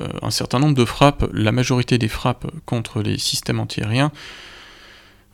Euh, 0.00 0.08
un 0.22 0.30
certain 0.30 0.60
nombre 0.60 0.76
de 0.76 0.84
frappes, 0.84 1.28
la 1.32 1.50
majorité 1.50 1.98
des 1.98 2.08
frappes 2.08 2.46
contre 2.64 3.02
les 3.02 3.18
systèmes 3.18 3.58
antiaériens 3.58 4.12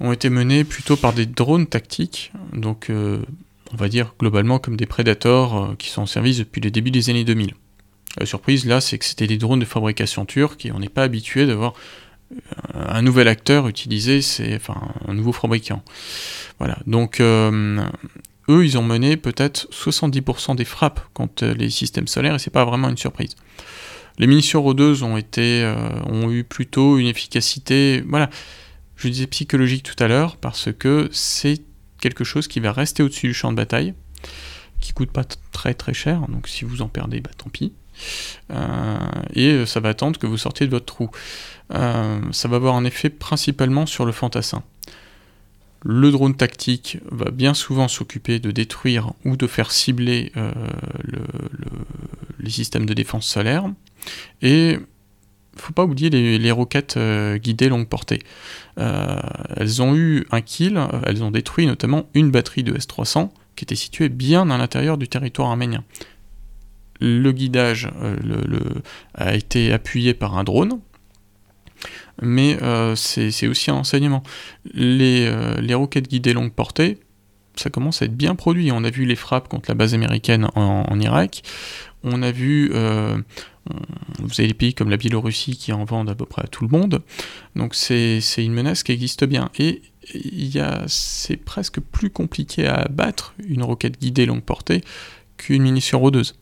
ont 0.00 0.12
été 0.12 0.30
menées 0.30 0.64
plutôt 0.64 0.96
par 0.96 1.12
des 1.12 1.26
drones 1.26 1.66
tactiques, 1.66 2.32
donc 2.52 2.90
on 2.90 3.76
va 3.76 3.88
dire 3.88 4.12
globalement 4.18 4.58
comme 4.58 4.76
des 4.76 4.86
Predators 4.86 5.76
qui 5.78 5.88
sont 5.88 6.02
en 6.02 6.06
service 6.06 6.38
depuis 6.38 6.60
le 6.60 6.72
début 6.72 6.90
des 6.90 7.10
années 7.10 7.22
2000. 7.22 7.54
La 8.18 8.26
surprise 8.26 8.64
là, 8.64 8.80
c'est 8.80 8.98
que 8.98 9.04
c'était 9.04 9.26
des 9.26 9.38
drones 9.38 9.60
de 9.60 9.64
fabrication 9.64 10.24
turque 10.24 10.66
et 10.66 10.72
on 10.72 10.78
n'est 10.78 10.88
pas 10.88 11.02
habitué 11.02 11.46
d'avoir 11.46 11.74
euh, 12.32 12.36
un 12.74 13.02
nouvel 13.02 13.28
acteur 13.28 13.68
utilisé, 13.68 14.22
c'est 14.22 14.56
enfin 14.56 14.80
un 15.06 15.14
nouveau 15.14 15.32
fabricant. 15.32 15.82
Voilà. 16.58 16.78
Donc 16.86 17.20
euh, 17.20 17.84
eux, 18.48 18.64
ils 18.64 18.78
ont 18.78 18.82
mené 18.82 19.16
peut-être 19.16 19.68
70% 19.72 20.56
des 20.56 20.64
frappes 20.64 21.00
contre 21.12 21.46
les 21.46 21.70
systèmes 21.70 22.06
solaires 22.06 22.34
et 22.34 22.38
c'est 22.38 22.50
pas 22.50 22.64
vraiment 22.64 22.88
une 22.88 22.96
surprise. 22.96 23.34
Les 24.18 24.28
munitions 24.28 24.62
rôdeuses 24.62 25.02
ont 25.02 25.16
été, 25.16 25.64
euh, 25.64 25.74
ont 26.06 26.30
eu 26.30 26.44
plutôt 26.44 26.98
une 26.98 27.06
efficacité, 27.06 28.04
voilà, 28.06 28.30
je 28.96 29.08
disais 29.08 29.26
psychologique 29.26 29.82
tout 29.82 30.02
à 30.02 30.06
l'heure 30.06 30.36
parce 30.36 30.72
que 30.72 31.08
c'est 31.10 31.60
quelque 32.00 32.22
chose 32.22 32.46
qui 32.46 32.60
va 32.60 32.70
rester 32.70 33.02
au-dessus 33.02 33.26
du 33.26 33.34
champ 33.34 33.50
de 33.50 33.56
bataille, 33.56 33.94
qui 34.80 34.92
coûte 34.92 35.10
pas 35.10 35.24
très 35.52 35.74
très 35.74 35.94
cher, 35.94 36.28
donc 36.28 36.46
si 36.46 36.64
vous 36.64 36.82
en 36.82 36.88
perdez, 36.88 37.20
bah 37.20 37.30
tant 37.36 37.50
pis. 37.50 37.72
Euh, 38.51 38.97
et 39.34 39.66
ça 39.66 39.80
va 39.80 39.90
attendre 39.90 40.18
que 40.18 40.26
vous 40.26 40.36
sortiez 40.36 40.66
de 40.66 40.70
votre 40.70 40.86
trou. 40.86 41.11
Euh, 41.72 42.20
ça 42.32 42.49
va 42.49 42.57
avoir 42.57 42.76
un 42.76 42.84
effet 42.84 43.11
principalement 43.11 43.86
sur 43.86 44.05
le 44.05 44.12
fantassin. 44.12 44.62
Le 45.82 46.11
drone 46.11 46.34
tactique 46.34 46.99
va 47.11 47.30
bien 47.30 47.53
souvent 47.53 47.88
s'occuper 47.88 48.38
de 48.38 48.51
détruire 48.51 49.12
ou 49.24 49.36
de 49.36 49.47
faire 49.47 49.70
cibler 49.70 50.32
euh, 50.36 50.51
les 52.38 52.51
systèmes 52.51 52.86
de 52.86 52.95
défense 52.95 53.26
solaire. 53.26 53.64
Et 54.40 54.78
faut 55.57 55.74
pas 55.74 55.84
oublier 55.84 56.11
les, 56.11 56.51
roquettes 56.51 56.99
guidées 57.36 57.68
longue 57.68 57.86
portée. 57.86 58.20
elles 58.76 59.82
ont 59.82 59.95
eu 59.95 60.26
un 60.32 60.40
kill, 60.40 60.80
elles 61.07 61.22
ont 61.22 61.30
détruit 61.30 61.66
notamment 61.66 62.09
une 62.14 62.32
batterie 62.32 62.64
de 62.64 62.74
S-300 62.74 63.30
qui 63.55 63.64
était 63.64 63.76
située 63.76 64.09
bien 64.09 64.51
à 64.51 64.59
l'intérieur 64.59 64.99
du 64.99 65.07
territoire 65.07 65.51
arménien 65.51 65.84
le 67.01 67.32
guidage 67.32 67.88
euh, 68.03 68.80
a 69.14 69.34
été 69.34 69.72
appuyé 69.72 70.14
par 70.14 70.38
un 70.38 70.45
drone, 70.45 70.80
mais 72.22 72.57
euh, 72.62 72.95
c'est 72.95 73.47
aussi 73.47 73.70
un 73.70 73.74
enseignement. 73.74 74.22
Les, 74.72 75.26
euh, 75.26 75.61
les, 75.61 75.74
roquettes 75.74 76.09
guidées 76.09 76.32
longue 76.32 76.53
portée, 76.53 76.99
ça 77.57 77.70
commence 77.70 78.03
à 78.03 78.07
être 78.07 78.16
bien 78.16 78.34
produit. 78.34 78.70
On 78.72 78.84
a 78.84 78.90
vu 78.90 79.05
les 79.05 79.16
frappes 79.16 79.49
contre 79.49 79.70
la 79.70 79.74
base 79.74 79.95
américaine 79.95 80.49
en, 80.55 81.01
Irak. 81.01 81.42
On 82.03 82.22
a 82.22 82.32
vu, 82.32 82.70
vous 82.70 84.40
avez 84.40 84.49
des 84.49 84.55
pays 84.55 84.74
comme 84.74 84.90
la 84.90 84.97
Biélorussie 84.97 85.57
qui 85.57 85.72
en 85.72 85.84
vendent 85.84 86.11
à 86.11 86.16
peu 86.16 86.26
près 86.26 86.42
à 86.42 86.49
tout 86.49 86.64
le 86.64 86.76
monde. 86.76 87.03
Donc 87.55 87.76
c'est 87.76 88.20
une 88.38 88.53
menace 88.53 88.82
qui 88.82 88.90
existe 88.90 89.24
bien. 89.24 89.51
Et 89.59 89.82
c'est 90.88 91.36
presque 91.36 91.80
plus 91.80 92.11
compliqué 92.11 92.66
à 92.66 92.74
abattre 92.74 93.34
une 93.47 93.62
roquette 93.62 94.01
guidée 94.01 94.26
longue 94.26 94.42
portée 94.42 94.82
qu'une 95.36 95.62
munition 95.62 96.01
rôdeuse. 96.01 96.34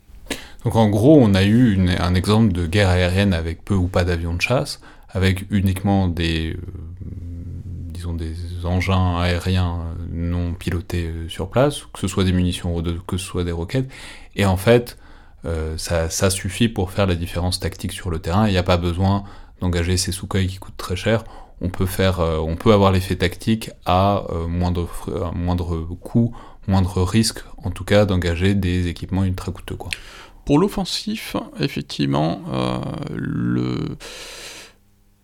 Donc 0.65 0.77
en 0.77 0.89
gros, 0.89 1.19
on 1.21 1.35
a 1.35 1.43
eu 1.45 1.89
un 1.99 2.15
exemple 2.15 2.53
de 2.53 2.67
guerre 2.67 2.89
aérienne 2.89 3.35
avec 3.35 3.65
peu 3.65 3.75
ou 3.75 3.89
pas 3.89 4.05
d'avions 4.05 4.35
de 4.35 4.41
chasse, 4.41 4.81
avec 5.09 5.45
uniquement 5.51 6.09
des, 6.09 6.53
euh, 6.53 6.57
disons 7.93 8.15
des 8.15 8.35
engins 8.65 9.19
aériens 9.19 9.95
non 10.11 10.55
pilotés 10.55 11.07
euh, 11.07 11.29
sur 11.29 11.51
place, 11.51 11.83
que 11.93 11.99
ce 11.99 12.09
soit 12.09 12.25
des 12.25 12.33
munitions 12.33 12.81
que 13.07 13.17
ce 13.17 13.25
soit 13.25 13.45
des 13.45 13.53
roquettes, 13.53 13.91
et 14.37 14.47
en 14.47 14.57
fait, 14.57 14.99
euh, 15.45 15.77
ça, 15.77 16.31
suffit 16.31 16.69
pour 16.69 16.93
faire 16.93 17.07
la 17.07 17.17
différence 17.17 17.59
tactique 17.59 17.93
sur 17.93 18.11
le 18.11 18.21
terrain. 18.21 18.47
Il 18.47 18.53
n'y 18.53 18.59
a 18.59 18.63
pas 18.63 18.77
besoin 18.77 19.25
d'engager 19.61 19.97
ces 19.97 20.13
Sukhoi 20.13 20.45
qui 20.45 20.59
coûtent 20.59 20.77
très 20.77 20.97
cher. 20.97 21.25
On 21.61 21.69
peut 21.69 21.87
faire, 21.87 22.19
on 22.21 22.57
peut 22.57 22.73
avoir 22.73 22.91
l'effet 22.91 23.15
tactique 23.15 23.71
à 23.87 24.25
moindre, 24.49 24.89
coût, 26.01 26.35
moindre 26.67 27.03
risque, 27.03 27.41
en 27.63 27.71
tout 27.71 27.85
cas, 27.85 28.05
d'engager 28.05 28.55
des 28.55 28.89
équipements 28.89 29.25
ultra 29.25 29.53
coûteux. 29.53 29.77
Pour 30.45 30.59
l'offensif, 30.59 31.37
effectivement, 31.61 32.43
euh, 32.53 32.79
le... 33.15 33.97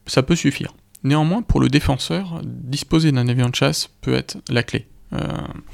ça 0.07 0.23
peut 0.23 0.37
suffire. 0.37 0.75
Néanmoins, 1.05 1.43
pour 1.43 1.61
le 1.61 1.69
défenseur, 1.69 2.41
disposer 2.45 3.13
d'un 3.13 3.29
avion 3.29 3.49
de 3.49 3.55
chasse 3.55 3.89
peut 4.01 4.15
être 4.15 4.39
la 4.49 4.63
clé. 4.63 4.87
Euh, 5.15 5.19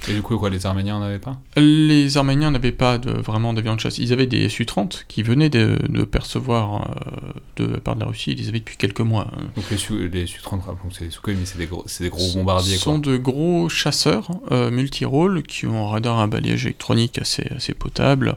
et 0.09 0.15
du 0.15 0.23
coup, 0.23 0.39
quoi, 0.39 0.49
les 0.49 0.65
Arméniens 0.65 1.01
n'avaient 1.01 1.19
pas? 1.19 1.37
Les 1.57 2.17
Arméniens 2.17 2.51
n'avaient 2.51 2.73
pas 2.73 2.99
de, 2.99 3.11
vraiment 3.11 3.53
d'avions 3.53 3.75
de 3.75 3.81
chasse. 3.81 3.99
Ils 3.99 4.13
avaient 4.13 4.27
des 4.27 4.49
Su-30 4.49 5.05
qui 5.09 5.23
venaient 5.23 5.49
de, 5.49 5.77
percevoir 6.05 6.83
euh, 6.83 7.65
de 7.65 7.73
la 7.73 7.81
part 7.81 7.97
de 7.97 8.01
la 8.01 8.07
Russie. 8.07 8.33
Ils 8.33 8.39
les 8.39 8.49
avaient 8.49 8.61
depuis 8.61 8.77
quelques 8.77 9.01
mois. 9.01 9.31
Donc 9.57 9.69
les, 9.71 9.77
Su, 9.77 10.09
les 10.09 10.27
Su-30, 10.27 10.61
c'est 10.93 11.09
des 11.09 11.35
mais 11.35 11.47
c'est 11.47 11.59
des, 11.59 11.67
gros, 11.67 11.85
des 11.99 12.11
gros 12.11 12.33
bombardiers. 12.35 12.77
Ce 12.77 12.83
sont 12.83 12.99
de 12.99 13.17
gros 13.17 13.69
chasseurs 13.69 14.29
euh, 14.53 14.71
multi-rôles 14.71 15.43
qui 15.43 15.67
ont 15.67 15.89
un 15.89 15.91
radar 15.91 16.21
à 16.21 16.27
balayage 16.27 16.67
électronique 16.67 17.19
assez, 17.19 17.47
assez 17.57 17.75
potable. 17.75 18.37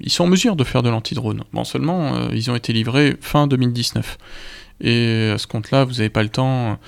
ils 0.00 0.10
sont 0.10 0.24
en 0.24 0.28
mesure 0.28 0.56
de 0.56 0.64
faire 0.64 0.82
de 0.82 0.90
l'anti-drone. 0.90 1.44
Bon, 1.52 1.64
seulement, 1.64 2.28
ils 2.30 2.50
ont 2.50 2.56
été 2.56 2.72
livrés 2.72 3.16
fin 3.20 3.46
2019. 3.46 4.18
Et 4.82 5.30
à 5.32 5.38
ce 5.38 5.46
compte-là, 5.46 5.84
vous 5.84 5.94
n'avez 5.94 6.10
pas 6.10 6.22
le 6.22 6.28
temps 6.28 6.78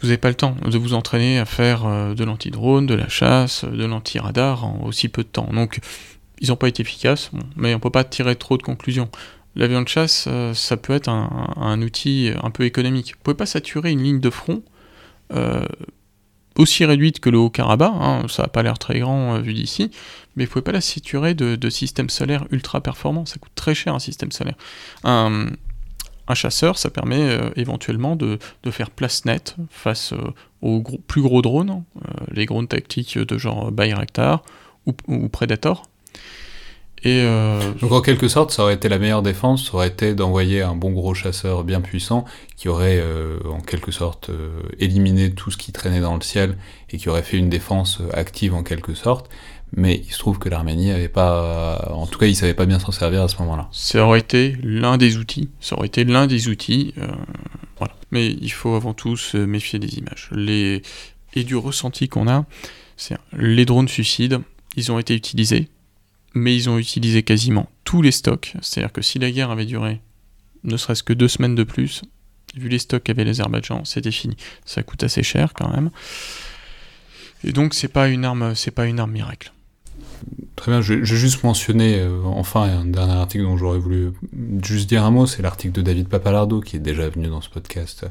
vous 0.00 0.08
n'avez 0.08 0.18
pas 0.18 0.28
le 0.28 0.34
temps 0.34 0.56
de 0.64 0.78
vous 0.78 0.94
entraîner 0.94 1.38
à 1.38 1.44
faire 1.44 1.86
euh, 1.86 2.14
de 2.14 2.24
l'anti-drone, 2.24 2.86
de 2.86 2.94
la 2.94 3.08
chasse, 3.08 3.64
de 3.64 3.84
l'anti-radar 3.84 4.64
en 4.64 4.82
aussi 4.84 5.08
peu 5.08 5.22
de 5.22 5.28
temps. 5.28 5.48
Donc, 5.52 5.80
ils 6.40 6.48
n'ont 6.48 6.56
pas 6.56 6.68
été 6.68 6.82
efficaces, 6.82 7.30
mais 7.56 7.72
on 7.72 7.78
ne 7.78 7.82
peut 7.82 7.90
pas 7.90 8.04
tirer 8.04 8.36
trop 8.36 8.58
de 8.58 8.62
conclusions. 8.62 9.08
L'avion 9.54 9.80
de 9.80 9.88
chasse, 9.88 10.26
euh, 10.28 10.52
ça 10.52 10.76
peut 10.76 10.92
être 10.92 11.08
un, 11.08 11.80
outil 11.80 12.30
un 12.42 12.50
peu 12.50 12.64
économique. 12.64 13.12
Vous 13.12 13.20
ne 13.20 13.22
pouvez 13.22 13.36
pas 13.36 13.46
saturer 13.46 13.90
une 13.90 14.02
ligne 14.02 14.20
de 14.20 14.28
front 14.28 14.62
euh, 15.32 15.64
aussi 16.58 16.84
réduite 16.84 17.20
que 17.20 17.30
le 17.30 17.38
Haut-Karabakh, 17.38 17.92
hein, 17.94 18.22
ça 18.28 18.42
n'a 18.42 18.48
pas 18.48 18.62
l'air 18.62 18.78
très 18.78 19.00
grand 19.00 19.40
vu 19.40 19.54
d'ici, 19.54 19.90
mais 20.36 20.44
vous 20.44 20.52
pouvez 20.52 20.62
pas 20.62 20.72
la 20.72 20.82
saturer 20.82 21.34
de, 21.34 21.56
de, 21.56 21.70
systèmes 21.70 22.10
solaires 22.10 22.46
ultra 22.50 22.80
performants, 22.82 23.26
ça 23.26 23.38
coûte 23.38 23.52
très 23.54 23.74
cher 23.74 23.94
un 23.94 23.98
système 23.98 24.32
solaire. 24.32 24.56
Un, 25.04 25.48
un 26.28 26.34
chasseur, 26.34 26.78
ça 26.78 26.90
permet 26.90 27.20
euh, 27.20 27.50
éventuellement 27.56 28.16
de, 28.16 28.38
faire 28.70 28.90
place 28.90 29.24
nette 29.24 29.56
face 29.70 30.12
euh, 30.12 30.32
aux 30.60 30.82
plus 31.06 31.22
gros 31.22 31.42
drones, 31.42 31.84
euh, 31.96 32.24
les 32.32 32.46
drones 32.46 32.68
tactiques 32.68 33.18
de 33.18 33.38
genre 33.38 33.70
Bayraktar 33.70 34.42
ou, 34.86 35.28
Predator. 35.28 35.82
Donc 37.04 37.92
en 37.92 38.00
quelque 38.00 38.26
sorte, 38.26 38.50
ça 38.50 38.64
aurait 38.64 38.74
été 38.74 38.88
la 38.88 38.98
meilleure 38.98 39.22
défense, 39.22 39.66
ça 39.66 39.74
aurait 39.74 39.86
été 39.86 40.14
d'envoyer 40.14 40.62
un 40.62 40.74
bon 40.74 40.90
gros 40.90 41.14
chasseur 41.14 41.62
bien 41.62 41.80
puissant 41.80 42.24
qui 42.56 42.68
aurait 42.68 43.00
en 43.48 43.60
quelque 43.60 43.92
sorte 43.92 44.30
éliminé 44.80 45.30
tout 45.30 45.52
ce 45.52 45.56
qui 45.56 45.70
traînait 45.70 46.00
dans 46.00 46.16
le 46.16 46.22
ciel 46.22 46.56
et 46.90 46.96
qui 46.96 47.08
aurait 47.08 47.22
fait 47.22 47.36
une 47.36 47.48
défense 47.48 48.00
active 48.12 48.54
en 48.54 48.64
quelque 48.64 48.94
sorte 48.94 49.30
mais 49.76 50.02
il 50.06 50.10
se 50.10 50.18
trouve 50.18 50.38
que 50.38 50.48
l'Arménie 50.48 50.90
avait 50.90 51.08
pas, 51.08 51.90
en 51.92 52.06
tout 52.06 52.18
cas, 52.18 52.26
il 52.26 52.34
savait 52.34 52.54
pas 52.54 52.64
bien 52.64 52.78
s'en 52.78 52.92
servir 52.92 53.22
à 53.22 53.28
ce 53.28 53.36
moment-là. 53.40 53.68
Ça 53.72 54.04
aurait 54.04 54.20
été 54.20 54.56
l'un 54.62 54.96
des 54.96 55.18
outils. 55.18 55.50
Ça 55.60 55.76
aurait 55.76 55.86
été 55.86 56.04
l'un 56.04 56.26
des 56.26 56.48
outils. 56.48 56.94
Euh, 56.98 57.06
voilà. 57.78 57.94
Mais 58.10 58.28
il 58.28 58.50
faut 58.50 58.74
avant 58.74 58.94
tout 58.94 59.18
se 59.18 59.36
méfier 59.36 59.78
des 59.78 59.98
images. 59.98 60.30
Les 60.32 60.82
et 61.34 61.44
du 61.44 61.54
ressenti 61.54 62.08
qu'on 62.08 62.28
a, 62.28 62.46
c'est 62.96 63.18
les 63.36 63.66
drones 63.66 63.88
suicides. 63.88 64.40
Ils 64.76 64.90
ont 64.90 64.98
été 64.98 65.14
utilisés, 65.14 65.68
mais 66.32 66.56
ils 66.56 66.70
ont 66.70 66.78
utilisé 66.78 67.22
quasiment 67.22 67.68
tous 67.84 68.00
les 68.00 68.12
stocks. 68.12 68.54
C'est-à-dire 68.62 68.92
que 68.92 69.02
si 69.02 69.18
la 69.18 69.30
guerre 69.30 69.50
avait 69.50 69.66
duré 69.66 70.00
ne 70.64 70.78
serait-ce 70.78 71.02
que 71.02 71.12
deux 71.12 71.28
semaines 71.28 71.54
de 71.54 71.62
plus, 71.62 72.02
vu 72.56 72.70
les 72.70 72.78
stocks 72.78 73.02
qu'avait 73.02 73.24
l'Azerbaïdjan, 73.24 73.84
c'était 73.84 74.10
fini. 74.10 74.36
Ça 74.64 74.82
coûte 74.82 75.02
assez 75.02 75.22
cher 75.22 75.52
quand 75.52 75.70
même. 75.70 75.90
Et 77.44 77.52
donc 77.52 77.74
c'est 77.74 77.88
pas 77.88 78.08
une 78.08 78.24
arme, 78.24 78.54
c'est 78.54 78.70
pas 78.70 78.86
une 78.86 78.98
arme 78.98 79.12
miracle. 79.12 79.52
Très 80.56 80.72
bien, 80.72 80.80
je 80.80 80.94
vais 80.94 81.04
juste 81.04 81.44
mentionner 81.44 81.98
euh, 82.00 82.22
enfin 82.24 82.62
un 82.62 82.84
dernier 82.86 83.12
article 83.12 83.44
dont 83.44 83.56
j'aurais 83.56 83.78
voulu 83.78 84.12
juste 84.64 84.88
dire 84.88 85.04
un 85.04 85.10
mot, 85.10 85.26
c'est 85.26 85.42
l'article 85.42 85.72
de 85.72 85.82
David 85.82 86.08
Papalardo 86.08 86.60
qui 86.60 86.76
est 86.76 86.80
déjà 86.80 87.08
venu 87.08 87.28
dans 87.28 87.40
ce 87.40 87.50
podcast 87.50 88.06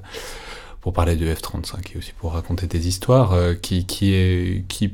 pour 0.82 0.94
parler 0.94 1.16
du 1.16 1.26
F-35 1.26 1.96
et 1.96 1.98
aussi 1.98 2.12
pour 2.18 2.34
raconter 2.34 2.68
des 2.68 2.88
histoires, 2.88 3.36
qui, 3.62 3.88
qui, 3.88 4.64
qui 4.68 4.94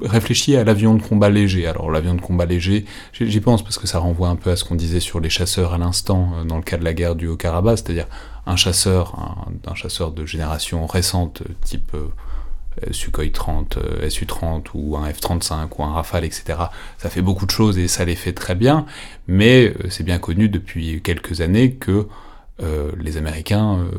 réfléchit 0.00 0.56
à 0.56 0.64
l'avion 0.64 0.94
de 0.94 1.02
combat 1.02 1.30
léger. 1.30 1.66
Alors 1.66 1.90
l'avion 1.90 2.14
de 2.14 2.20
combat 2.20 2.44
léger, 2.44 2.84
j'y 3.12 3.40
pense 3.40 3.62
parce 3.62 3.78
que 3.78 3.86
ça 3.86 4.00
renvoie 4.00 4.28
un 4.28 4.36
peu 4.36 4.50
à 4.50 4.56
ce 4.56 4.64
qu'on 4.64 4.74
disait 4.74 5.00
sur 5.00 5.20
les 5.20 5.30
chasseurs 5.30 5.74
à 5.74 5.78
l'instant 5.78 6.44
dans 6.44 6.56
le 6.56 6.62
cas 6.62 6.76
de 6.76 6.84
la 6.84 6.92
guerre 6.92 7.14
du 7.14 7.28
Haut-Karabakh, 7.28 7.78
c'est-à-dire 7.78 8.08
un 8.46 8.56
chasseur, 8.56 9.14
un, 9.66 9.74
chasseur 9.74 10.10
de 10.10 10.26
génération 10.26 10.86
récente, 10.86 11.42
type 11.64 11.92
Sukhoi 12.90 13.30
30, 13.32 13.78
Su-30 14.08 14.66
ou 14.74 14.96
un 14.96 15.08
F-35 15.10 15.68
ou 15.78 15.84
un 15.84 15.92
Rafale, 15.92 16.24
etc. 16.24 16.58
Ça 16.98 17.10
fait 17.10 17.22
beaucoup 17.22 17.46
de 17.46 17.50
choses 17.50 17.78
et 17.78 17.88
ça 17.88 18.04
les 18.04 18.16
fait 18.16 18.32
très 18.32 18.54
bien, 18.54 18.86
mais 19.26 19.68
euh, 19.68 19.88
c'est 19.90 20.04
bien 20.04 20.18
connu 20.18 20.48
depuis 20.48 21.00
quelques 21.02 21.40
années 21.40 21.72
que 21.72 22.06
euh, 22.62 22.92
les 22.98 23.16
Américains, 23.16 23.78
euh, 23.78 23.90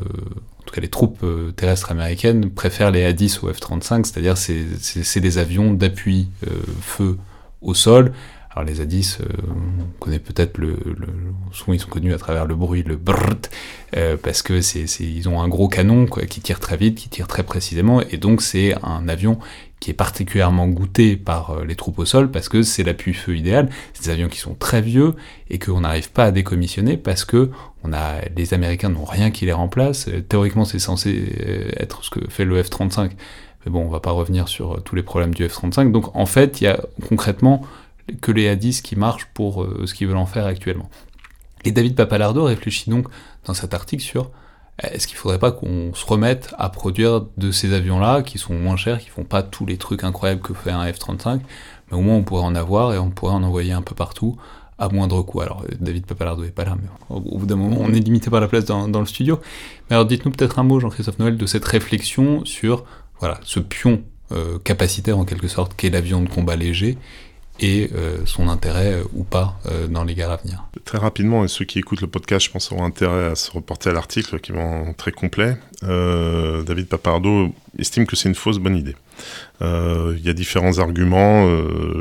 en 0.58 0.62
tout 0.64 0.74
cas 0.74 0.80
les 0.80 0.90
troupes 0.90 1.24
terrestres 1.56 1.90
américaines, 1.90 2.50
préfèrent 2.50 2.90
les 2.90 3.04
A-10 3.04 3.44
au 3.44 3.50
F-35, 3.50 4.04
c'est-à-dire 4.04 4.36
c'est 4.36 5.20
des 5.20 5.38
avions 5.38 5.72
d'appui 5.72 6.28
feu 6.80 7.18
au 7.62 7.74
sol 7.74 8.12
alors 8.52 8.64
les 8.64 8.84
A10, 8.84 9.20
euh, 9.20 9.26
on 9.48 9.98
connaît 10.00 10.18
peut-être 10.18 10.58
le, 10.58 10.76
le, 10.84 11.06
souvent 11.52 11.72
ils 11.72 11.78
sont 11.78 11.88
connus 11.88 12.12
à 12.12 12.18
travers 12.18 12.46
le 12.46 12.56
bruit, 12.56 12.82
le 12.82 12.96
brrrt, 12.96 13.48
euh, 13.96 14.16
parce 14.20 14.42
que 14.42 14.60
c'est, 14.60 14.86
ils 15.00 15.28
ont 15.28 15.40
un 15.40 15.48
gros 15.48 15.68
canon 15.68 16.06
quoi, 16.06 16.24
qui 16.26 16.40
tire 16.40 16.58
très 16.58 16.76
vite, 16.76 16.98
qui 16.98 17.08
tire 17.08 17.28
très 17.28 17.44
précisément, 17.44 18.00
et 18.00 18.16
donc 18.16 18.42
c'est 18.42 18.74
un 18.82 19.08
avion 19.08 19.38
qui 19.78 19.92
est 19.92 19.94
particulièrement 19.94 20.66
goûté 20.66 21.16
par 21.16 21.50
euh, 21.50 21.64
les 21.64 21.76
troupes 21.76 22.00
au 22.00 22.04
sol 22.04 22.30
parce 22.30 22.48
que 22.48 22.62
c'est 22.62 22.82
l'appui-feu 22.82 23.34
idéal. 23.34 23.70
C'est 23.94 24.04
des 24.04 24.10
avions 24.10 24.28
qui 24.28 24.38
sont 24.38 24.54
très 24.54 24.82
vieux 24.82 25.14
et 25.48 25.58
qu'on 25.58 25.80
n'arrive 25.80 26.10
pas 26.10 26.24
à 26.24 26.30
décommissionner 26.32 26.98
parce 26.98 27.24
que 27.24 27.50
on 27.82 27.94
a, 27.94 28.20
les 28.36 28.52
Américains 28.52 28.90
n'ont 28.90 29.06
rien 29.06 29.30
qui 29.30 29.46
les 29.46 29.54
remplace. 29.54 30.10
Théoriquement, 30.28 30.66
c'est 30.66 30.78
censé 30.78 31.72
être 31.78 32.04
ce 32.04 32.10
que 32.10 32.20
fait 32.28 32.44
le 32.44 32.62
F-35. 32.62 33.12
Mais 33.64 33.72
bon, 33.72 33.80
on 33.86 33.88
va 33.88 34.00
pas 34.00 34.10
revenir 34.10 34.48
sur 34.48 34.82
tous 34.82 34.96
les 34.96 35.02
problèmes 35.02 35.32
du 35.32 35.46
F-35. 35.46 35.92
Donc 35.92 36.14
en 36.14 36.26
fait, 36.26 36.60
il 36.60 36.64
y 36.64 36.66
a 36.66 36.78
concrètement 37.08 37.62
que 38.20 38.32
les 38.32 38.54
A10 38.54 38.82
qui 38.82 38.96
marchent 38.96 39.28
pour 39.34 39.62
euh, 39.62 39.86
ce 39.86 39.94
qu'ils 39.94 40.08
veulent 40.08 40.16
en 40.16 40.26
faire 40.26 40.46
actuellement. 40.46 40.90
Et 41.64 41.72
David 41.72 41.94
Papalardo 41.94 42.44
réfléchit 42.44 42.90
donc 42.90 43.06
dans 43.44 43.54
cet 43.54 43.74
article 43.74 44.02
sur 44.02 44.30
est-ce 44.82 45.06
qu'il 45.06 45.16
ne 45.16 45.20
faudrait 45.20 45.38
pas 45.38 45.52
qu'on 45.52 45.92
se 45.94 46.06
remette 46.06 46.54
à 46.58 46.70
produire 46.70 47.26
de 47.36 47.50
ces 47.50 47.74
avions-là 47.74 48.22
qui 48.22 48.38
sont 48.38 48.54
moins 48.54 48.76
chers, 48.76 48.98
qui 48.98 49.08
font 49.08 49.24
pas 49.24 49.42
tous 49.42 49.66
les 49.66 49.76
trucs 49.76 50.04
incroyables 50.04 50.40
que 50.40 50.54
fait 50.54 50.70
un 50.70 50.86
F-35, 50.86 51.40
mais 51.90 51.98
au 51.98 52.00
moins 52.00 52.14
on 52.14 52.22
pourrait 52.22 52.44
en 52.44 52.54
avoir 52.54 52.94
et 52.94 52.98
on 52.98 53.10
pourrait 53.10 53.34
en 53.34 53.42
envoyer 53.42 53.72
un 53.72 53.82
peu 53.82 53.94
partout 53.94 54.36
à 54.78 54.88
moindre 54.88 55.20
coût. 55.22 55.42
Alors 55.42 55.64
David 55.80 56.06
Papalardo 56.06 56.44
n'est 56.44 56.50
pas 56.50 56.64
là, 56.64 56.76
mais 56.80 56.88
au, 57.10 57.20
bout 57.20 57.46
d'un 57.46 57.56
moment 57.56 57.76
on 57.80 57.92
est 57.92 58.00
limité 58.00 58.30
par 58.30 58.40
la 58.40 58.48
place 58.48 58.64
dans, 58.64 58.88
dans 58.88 59.00
le 59.00 59.06
studio. 59.06 59.38
Mais 59.88 59.96
alors 59.96 60.06
dites-nous 60.06 60.32
peut-être 60.32 60.58
un 60.58 60.62
mot, 60.62 60.80
Jean-Christophe 60.80 61.18
Noël, 61.18 61.36
de 61.36 61.46
cette 61.46 61.64
réflexion 61.64 62.44
sur 62.46 62.84
voilà 63.18 63.38
ce 63.42 63.60
pion 63.60 64.02
euh, 64.32 64.58
capacitaire 64.60 65.18
en 65.18 65.24
quelque 65.24 65.48
sorte 65.48 65.74
qu'est 65.74 65.90
l'avion 65.90 66.22
de 66.22 66.28
combat 66.28 66.56
léger 66.56 66.96
euh, 67.62 68.24
son 68.24 68.48
intérêt 68.48 68.94
euh, 68.94 69.04
ou 69.12 69.22
pas 69.22 69.58
euh, 69.66 69.86
dans 69.86 70.04
les 70.04 70.14
guerres 70.14 70.30
à 70.30 70.36
venir. 70.36 70.64
Très 70.84 70.98
rapidement, 70.98 71.44
et 71.44 71.48
ceux 71.48 71.64
qui 71.64 71.78
écoutent 71.78 72.00
le 72.00 72.06
podcast, 72.06 72.46
je 72.46 72.50
pense, 72.50 72.72
auront 72.72 72.84
intérêt 72.84 73.26
à 73.26 73.34
se 73.34 73.50
reporter 73.50 73.90
à 73.90 73.92
l'article 73.92 74.40
qui 74.40 74.52
est 74.52 74.94
très 74.96 75.12
complet. 75.12 75.56
David 75.82 76.86
Papardo 76.86 77.52
estime 77.78 78.06
que 78.06 78.16
c'est 78.16 78.28
une 78.28 78.34
fausse 78.34 78.58
bonne 78.58 78.76
idée. 78.76 78.96
Il 79.60 80.20
y 80.22 80.28
a 80.28 80.32
différents 80.32 80.78
arguments, 80.78 81.46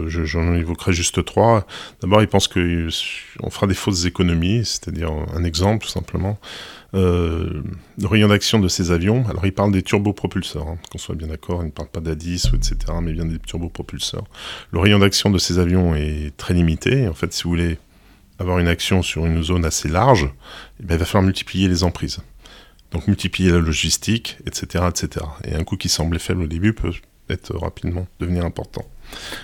j'en 0.08 0.54
évoquerai 0.56 0.94
juste 0.94 1.24
trois. 1.26 1.66
D'abord, 2.02 2.22
il 2.22 2.28
pense 2.28 2.48
qu'on 2.48 3.50
fera 3.50 3.68
des 3.68 3.74
fausses 3.74 4.06
économies, 4.06 4.66
c'est-à-dire 4.66 5.12
un 5.34 5.44
exemple 5.44 5.86
tout 5.86 5.92
simplement 5.92 6.40
euh, 6.96 7.62
le 7.98 8.08
rayon 8.08 8.30
d'action 8.30 8.60
de 8.60 8.68
ces 8.68 8.92
avions. 8.92 9.26
Alors, 9.28 9.46
il 9.46 9.54
parle 9.54 9.72
des 9.72 9.84
turbopropulseurs, 9.84 10.68
hein, 10.68 10.78
qu'on 10.92 10.98
soit 10.98 11.16
bien 11.16 11.28
d'accord, 11.28 11.62
il 11.62 11.68
ne 11.68 11.72
parle 11.72 11.90
pas 11.90 12.00
d'A10 12.00 12.52
ou 12.52 12.56
etc., 12.56 12.78
mais 13.02 13.14
bien 13.14 13.26
des 13.26 13.40
turbopropulseurs. 13.40 14.26
Le 14.72 14.80
rayon 14.80 15.00
d'action 15.00 15.30
de 15.30 15.38
ces 15.38 15.60
avions 15.60 15.96
est 15.96 16.36
très 16.38 16.54
limité. 16.54 17.08
En 17.08 17.14
fait, 17.14 17.34
si 17.34 17.44
vous 17.44 17.52
voulez 17.52 17.78
avoir 18.40 18.60
une 18.60 18.68
action 18.68 19.02
sur 19.02 19.26
une 19.26 19.44
zone 19.44 19.66
assez 19.66 19.90
large, 19.90 20.30
eh 20.80 20.84
il 20.84 20.98
va 20.98 21.06
falloir 21.06 21.24
multiplier 21.24 21.68
les 21.68 21.84
emprises. 21.84 22.20
Donc, 22.92 23.08
multiplier 23.08 23.52
la 23.52 23.60
logistique, 23.60 24.38
etc., 24.48 24.86
etc. 24.90 25.26
Et 25.44 25.54
un 25.54 25.64
coût 25.64 25.78
qui 25.78 25.90
semblait 25.90 26.20
faible 26.20 26.44
au 26.44 26.48
début 26.48 26.74
peut 26.74 26.94
être 27.30 27.56
rapidement 27.56 28.08
devenir 28.20 28.46
important. 28.46 28.86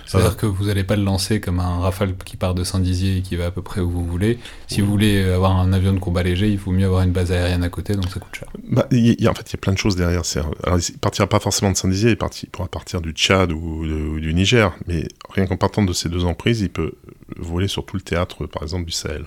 C'est-à-dire 0.06 0.36
que 0.36 0.46
vous 0.46 0.66
n'allez 0.66 0.84
pas 0.84 0.96
le 0.96 1.02
lancer 1.02 1.40
comme 1.40 1.60
un 1.60 1.80
Rafale 1.80 2.14
qui 2.24 2.36
part 2.36 2.54
de 2.54 2.64
Saint-Dizier 2.64 3.18
et 3.18 3.22
qui 3.22 3.36
va 3.36 3.46
à 3.46 3.50
peu 3.50 3.62
près 3.62 3.80
où 3.80 3.90
vous 3.90 4.04
voulez. 4.04 4.38
Si 4.68 4.80
vous 4.80 4.88
voulez 4.88 5.24
avoir 5.24 5.56
un 5.58 5.72
avion 5.72 5.92
de 5.92 5.98
combat 5.98 6.22
léger, 6.22 6.48
il 6.48 6.58
faut 6.58 6.70
mieux 6.70 6.86
avoir 6.86 7.02
une 7.02 7.12
base 7.12 7.32
aérienne 7.32 7.64
à 7.64 7.68
côté, 7.68 7.94
donc 7.94 8.08
ça 8.08 8.20
coûte 8.20 8.34
cher. 8.34 8.48
Bah, 8.68 8.86
y 8.90 9.28
en 9.28 9.34
fait, 9.34 9.50
il 9.50 9.54
y 9.54 9.56
a 9.56 9.60
plein 9.60 9.72
de 9.72 9.78
choses 9.78 9.96
derrière. 9.96 10.22
Alors, 10.62 10.78
il 10.78 10.98
partira 10.98 11.26
pas 11.26 11.40
forcément 11.40 11.72
de 11.72 11.76
Saint-Dizier, 11.76 12.10
il, 12.12 12.48
pourra 12.48 12.68
partir 12.68 13.00
du 13.00 13.10
Tchad 13.10 13.52
ou, 13.52 13.84
du 14.18 14.34
Niger, 14.34 14.72
mais 14.86 15.08
rien 15.30 15.46
qu'en 15.46 15.56
partant 15.56 15.82
de 15.82 15.92
ces 15.92 16.08
deux 16.08 16.24
emprises, 16.24 16.60
il 16.60 16.70
peut 16.70 16.92
voler 17.36 17.68
sur 17.68 17.84
tout 17.84 17.96
le 17.96 18.02
théâtre, 18.02 18.46
par 18.46 18.62
exemple, 18.62 18.84
du 18.84 18.92
Sahel. 18.92 19.26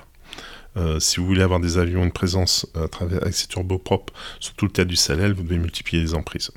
Euh, 0.78 1.00
si 1.00 1.20
vous 1.20 1.26
voulez 1.26 1.42
avoir 1.42 1.60
des 1.60 1.78
avions, 1.78 2.04
une 2.04 2.12
présence 2.12 2.68
à 2.76 2.88
travers, 2.88 3.22
avec 3.24 3.34
ces 3.34 3.48
turbopropres 3.48 4.14
sur 4.40 4.54
tout 4.54 4.66
le 4.66 4.72
théâtre 4.72 4.90
du 4.90 4.96
Sahel, 4.96 5.34
vous 5.34 5.44
devez 5.44 5.58
multiplier 5.58 6.02
les 6.02 6.14
emprises. 6.14 6.52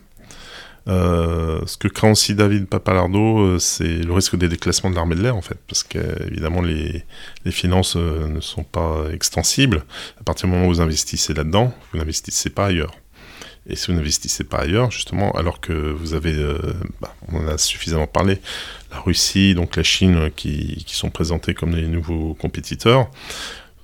Euh, 0.89 1.61
ce 1.67 1.77
que 1.77 1.89
craint 1.89 2.11
aussi 2.11 2.35
David 2.35 2.67
Papalardo, 2.67 3.39
euh, 3.41 3.59
c'est 3.59 3.99
le 3.99 4.13
risque 4.13 4.37
des 4.37 4.49
déclassements 4.49 4.91
de 4.91 4.97
l'armée 4.97 5.15
de 5.15 5.23
l'air, 5.23 5.37
en 5.37 5.43
fait, 5.43 5.59
parce 5.69 5.85
qu'évidemment, 5.85 6.61
les, 6.61 7.05
les 7.45 7.53
finances 7.53 7.97
euh, 7.97 8.27
ne 8.27 8.41
sont 8.41 8.65
pas 8.65 9.07
extensibles. 9.13 9.85
À 10.21 10.25
partir 10.25 10.49
du 10.49 10.55
moment 10.55 10.67
où 10.67 10.71
vous 10.71 10.81
investissez 10.81 11.35
là-dedans, 11.35 11.73
vous 11.93 11.99
n'investissez 11.99 12.51
pas 12.51 12.67
ailleurs. 12.67 12.93
Et 13.69 13.77
si 13.77 13.87
vous 13.87 13.97
n'investissez 13.97 14.43
pas 14.43 14.59
ailleurs, 14.59 14.91
justement, 14.91 15.31
alors 15.33 15.61
que 15.61 15.73
vous 15.73 16.15
avez, 16.15 16.35
bah, 17.01 17.15
on 17.29 17.45
en 17.45 17.47
a 17.47 17.59
suffisamment 17.59 18.09
parlé, 18.09 18.41
la 18.91 18.99
Russie, 18.99 19.55
donc 19.55 19.77
la 19.77 19.85
Chine, 19.85 20.33
qui, 20.35 20.83
qui 20.85 20.97
sont 20.97 21.11
présentés 21.11 21.55
comme 21.55 21.77
les 21.77 21.87
nouveaux 21.87 22.35
compétiteurs, 22.35 23.09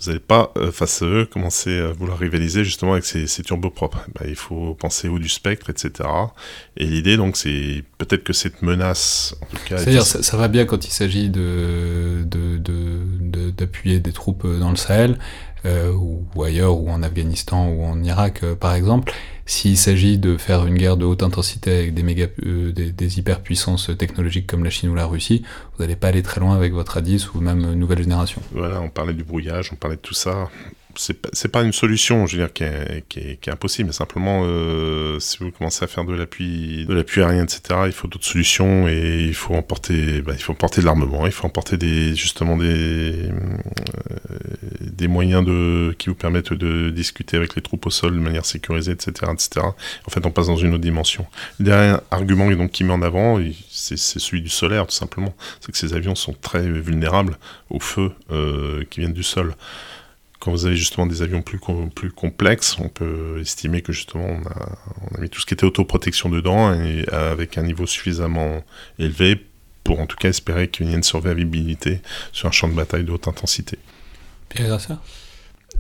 vous 0.01 0.07
n'allez 0.09 0.20
pas, 0.20 0.53
euh, 0.57 0.70
face 0.70 1.03
à 1.03 1.07
eux, 1.07 1.27
commencer 1.27 1.77
à 1.79 1.93
vouloir 1.93 2.19
rivaliser 2.19 2.62
justement 2.65 2.93
avec 2.93 3.05
ces, 3.05 3.27
ces 3.27 3.43
turbopropres. 3.43 4.07
Bah, 4.15 4.27
il 4.29 4.37
faut 4.37 4.75
penser 4.75 5.09
au 5.09 5.19
du 5.19 5.29
spectre, 5.29 5.70
etc. 5.70 6.09
Et 6.77 6.85
l'idée, 6.87 7.16
donc, 7.16 7.37
c'est 7.37 7.83
peut-être 7.99 8.23
que 8.23 8.33
cette 8.33 8.62
menace, 8.62 9.35
en 9.43 9.47
tout 9.47 9.62
cas... 9.66 9.79
C'est-à-dire, 9.79 10.05
ça, 10.05 10.37
va 10.37 10.49
bien 10.49 10.66
quand 10.66 10.87
il 10.87 10.91
s'agit 10.91 11.31
de, 11.31 12.25
d'appuyer 13.57 13.97
de, 13.97 14.03
de, 14.03 14.05
des 14.05 14.12
troupes 14.12 14.47
dans 14.47 14.70
le 14.70 14.77
Sahel, 14.77 15.19
euh, 15.65 15.93
ou, 15.93 16.43
ailleurs, 16.43 16.79
ou 16.79 16.89
en 16.91 17.03
Afghanistan, 17.03 17.69
ou 17.69 17.85
en 17.85 18.03
Irak, 18.03 18.41
euh, 18.43 18.55
par 18.55 18.75
exemple. 18.75 19.13
S'il 19.47 19.79
s'agit 19.79 20.19
de 20.19 20.37
faire 20.37 20.67
une 20.67 20.77
guerre 20.77 20.99
de 20.99 21.07
haute 21.07 21.23
intensité 21.23 21.73
avec 21.73 21.95
des, 21.95 22.03
méga, 22.03 22.27
euh, 22.45 22.71
des, 22.73 23.19
hyperpuissances 23.19 23.91
technologiques 23.97 24.47
comme 24.47 24.63
la 24.63 24.69
Chine 24.69 24.91
ou 24.91 24.95
la 24.95 25.07
Russie, 25.07 25.43
vous 25.77 25.83
n'allez 25.83 25.97
pas 25.97 26.09
aller 26.09 26.23
très 26.23 26.41
loin 26.41 26.55
avec 26.55 26.75
votre 26.75 27.01
A10 27.01 27.29
ou 27.35 27.41
même 27.41 27.73
nouvelle 27.73 28.03
génération. 28.03 28.43
Voilà, 28.53 28.81
on 28.83 28.91
parlait 28.91 29.15
du 29.15 29.25
brouillage, 29.25 29.71
on 29.73 29.77
parlait 29.77 29.97
de 29.97 30.03
tout 30.03 30.15
ça 30.15 30.51
c'est 30.99 31.49
pas 31.49 31.62
une 31.62 31.73
solution, 31.73 32.27
je 32.27 32.37
veux 32.37 32.43
dire, 32.43 32.53
qui 32.53 32.65
est, 32.65 33.05
qui 33.09 33.20
est, 33.20 33.41
qui 33.41 33.51
est 33.51 33.53
impossible, 33.53 33.87
mais 33.87 33.93
simplement, 33.93 34.43
euh, 34.45 35.20
si 35.20 35.39
vous 35.39 35.53
commencez 35.53 35.85
à 35.85 35.87
faire 35.87 36.05
de 36.05 36.12
l'appui, 36.12 36.87
de 36.87 36.95
l'appui 36.95 37.23
aérien, 37.23 37.45
etc., 37.45 37.81
il 37.87 37.93
faut 37.93 38.09
d'autres 38.09 38.25
solutions 38.25 38.89
et 38.89 39.25
il 39.25 39.35
faut 39.35 39.55
emporter, 39.55 40.23
bah, 40.23 40.33
il 40.35 40.43
faut 40.43 40.53
emporter 40.53 40.81
de 40.81 40.87
l'armement, 40.87 41.27
il 41.27 41.33
faut 41.33 41.47
emporter 41.47 41.77
des, 41.77 42.16
justement 42.16 42.57
des, 42.57 42.66
euh, 42.66 43.31
des 44.81 45.07
moyens 45.07 45.45
de, 45.45 45.95
qui 45.99 46.09
vous 46.09 46.16
permettent 46.16 46.53
de 46.53 46.91
discuter 46.91 47.37
avec 47.37 47.55
les 47.55 47.62
troupes 47.62 47.87
au 47.87 47.91
sol 47.91 48.12
de 48.15 48.20
manière 48.20 48.45
sécurisée, 48.45 48.93
etc., 48.93 49.33
etc. 49.33 49.66
En 50.07 50.11
fait, 50.11 50.27
on 50.27 50.33
passe 50.33 50.49
dans 50.49 50.57
une 50.57 50.75
autre 50.75 50.83
dimension. 50.83 51.27
Le 51.61 51.66
dernier 51.66 51.97
argument 52.11 52.51
donc, 52.51 52.73
qui 52.73 52.83
met 52.83 52.93
en 52.93 53.03
avant, 53.03 53.41
c'est 53.70 53.97
celui 53.97 54.43
du 54.43 54.49
solaire, 54.49 54.87
tout 54.87 54.95
simplement. 54.95 55.35
C'est 55.61 55.70
que 55.70 55.79
ces 55.79 55.95
avions 55.95 56.16
sont 56.16 56.35
très 56.35 56.69
vulnérables 56.69 57.39
au 57.70 57.79
feu 57.79 58.11
euh, 58.31 58.85
qui 58.91 59.01
viennent 59.01 59.12
du 59.12 59.23
sol 59.23 59.55
quand 60.39 60.51
vous 60.51 60.66
avez 60.66 60.77
justement 60.77 61.06
des 61.06 61.23
avions 61.23 61.43
plus, 61.43 61.59
plus 61.94 62.12
complexes, 62.12 62.77
on 62.78 62.89
peut 62.89 63.39
estimer 63.40 63.82
que 63.82 63.93
justement 63.93 64.27
on 64.27 64.47
a, 64.47 64.78
on 65.10 65.16
a 65.16 65.20
mis 65.20 65.28
tout 65.28 65.40
ce 65.40 65.47
qui 65.47 65.55
était 65.55 65.65
autoprotection 65.65 66.28
dedans 66.28 66.73
et 66.74 67.06
avec 67.09 67.59
un 67.59 67.62
niveau 67.62 67.86
suffisamment 67.86 68.62
élevé 68.98 69.44
pour 69.85 70.01
en 70.01 70.06
tout 70.06 70.16
cas 70.16 70.28
espérer 70.28 70.69
qu'il 70.69 70.86
y 70.86 70.93
ait 70.93 70.97
une 70.97 71.02
survivabilité 71.02 72.01
sur 72.32 72.47
un 72.47 72.52
champ 72.52 72.69
de 72.69 72.74
bataille 72.74 73.05
de 73.05 73.10
haute 73.10 73.27
intensité. 73.27 73.78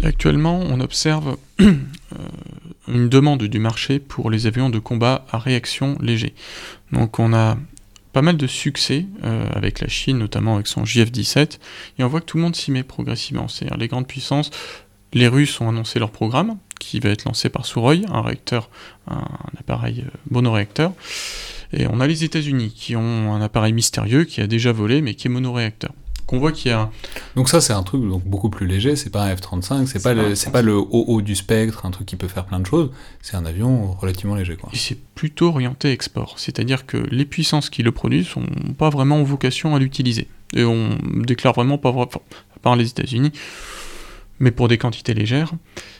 Actuellement, 0.02 0.60
on 0.60 0.80
observe 0.80 1.36
euh, 1.60 1.74
une 2.86 3.08
demande 3.08 3.42
du 3.42 3.58
marché 3.58 3.98
pour 3.98 4.30
les 4.30 4.46
avions 4.46 4.70
de 4.70 4.78
combat 4.78 5.26
à 5.30 5.38
réaction 5.38 5.98
léger. 6.00 6.34
Donc 6.92 7.18
on 7.18 7.34
a 7.34 7.58
pas 8.12 8.22
mal 8.22 8.36
de 8.36 8.46
succès 8.46 9.06
euh, 9.24 9.48
avec 9.52 9.80
la 9.80 9.88
Chine, 9.88 10.18
notamment 10.18 10.54
avec 10.54 10.66
son 10.66 10.84
JF-17, 10.84 11.58
et 11.98 12.04
on 12.04 12.08
voit 12.08 12.20
que 12.20 12.26
tout 12.26 12.36
le 12.36 12.42
monde 12.42 12.56
s'y 12.56 12.70
met 12.70 12.82
progressivement. 12.82 13.48
C'est-à-dire 13.48 13.76
les 13.76 13.88
grandes 13.88 14.06
puissances, 14.06 14.50
les 15.12 15.28
Russes 15.28 15.60
ont 15.60 15.68
annoncé 15.68 15.98
leur 15.98 16.10
programme, 16.10 16.58
qui 16.78 17.00
va 17.00 17.10
être 17.10 17.24
lancé 17.24 17.48
par 17.48 17.66
Suroy, 17.66 18.02
un 18.08 18.22
réacteur, 18.22 18.70
un, 19.08 19.24
appareil 19.58 20.04
euh, 20.06 20.10
monoréacteur. 20.30 20.92
Et 21.72 21.86
on 21.86 22.00
a 22.00 22.06
les 22.06 22.24
États-Unis 22.24 22.72
qui 22.74 22.96
ont 22.96 23.34
un 23.34 23.42
appareil 23.42 23.72
mystérieux 23.72 24.24
qui 24.24 24.40
a 24.40 24.46
déjà 24.46 24.72
volé 24.72 25.02
mais 25.02 25.14
qui 25.14 25.26
est 25.26 25.30
monoréacteur. 25.30 25.92
Qu'on 26.28 26.38
voit 26.38 26.52
qu'il 26.52 26.70
y 26.70 26.74
a. 26.74 26.90
Donc 27.34 27.48
ça 27.48 27.60
c'est 27.60 27.72
un 27.72 27.82
truc 27.82 28.06
donc 28.06 28.22
beaucoup 28.24 28.50
plus 28.50 28.66
léger, 28.66 28.94
c'est 28.94 29.10
pas 29.10 29.24
un 29.24 29.34
F-35, 29.34 29.86
c'est 29.86 30.02
pas 30.02 30.14
le 30.14 30.34
c'est 30.34 30.50
pas 30.50 30.62
le 30.62 30.76
haut 30.76 31.04
haut 31.08 31.22
du 31.22 31.34
spectre, 31.34 31.86
un 31.86 31.90
truc 31.90 32.06
qui 32.06 32.16
peut 32.16 32.28
faire 32.28 32.44
plein 32.44 32.60
de 32.60 32.66
choses. 32.66 32.90
C'est 33.22 33.36
un 33.36 33.46
avion 33.46 33.92
relativement 33.92 34.36
léger 34.36 34.56
quoi. 34.56 34.68
Et 34.72 34.76
c'est 34.76 34.98
plutôt 35.14 35.48
orienté 35.48 35.90
export, 35.90 36.38
c'est-à-dire 36.38 36.86
que 36.86 36.98
les 37.10 37.24
puissances 37.24 37.70
qui 37.70 37.82
le 37.82 37.92
produisent 37.92 38.28
sont 38.28 38.46
pas 38.76 38.90
vraiment 38.90 39.22
vocation 39.22 39.74
à 39.74 39.78
l'utiliser. 39.78 40.28
Et 40.54 40.64
on 40.64 40.98
déclare 41.24 41.54
vraiment 41.54 41.78
pas 41.78 41.90
enfin, 41.90 42.20
à 42.54 42.58
part 42.60 42.76
les 42.76 42.88
États-Unis, 42.88 43.32
mais 44.38 44.50
pour 44.50 44.68
des 44.68 44.76
quantités 44.76 45.14
légères, 45.14 45.52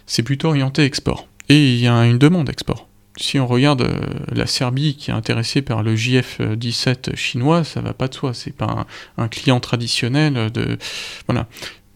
c'est 0.06 0.22
plutôt 0.22 0.48
orienté 0.48 0.84
export. 0.84 1.26
Et 1.48 1.72
il 1.72 1.80
y 1.80 1.88
a 1.88 2.04
une 2.04 2.18
demande 2.18 2.50
export 2.50 2.87
si 3.18 3.38
on 3.38 3.46
regarde 3.46 3.82
euh, 3.82 4.00
la 4.32 4.46
Serbie 4.46 4.94
qui 4.94 5.10
est 5.10 5.14
intéressée 5.14 5.60
par 5.60 5.82
le 5.82 5.96
JF-17 5.96 7.16
chinois, 7.16 7.64
ça 7.64 7.80
va 7.80 7.92
pas 7.92 8.08
de 8.08 8.14
soi. 8.14 8.32
C'est 8.32 8.54
pas 8.54 8.86
un, 9.16 9.28
client 9.28 9.60
traditionnel 9.60 10.50
de 10.52 10.78
voilà. 11.26 11.48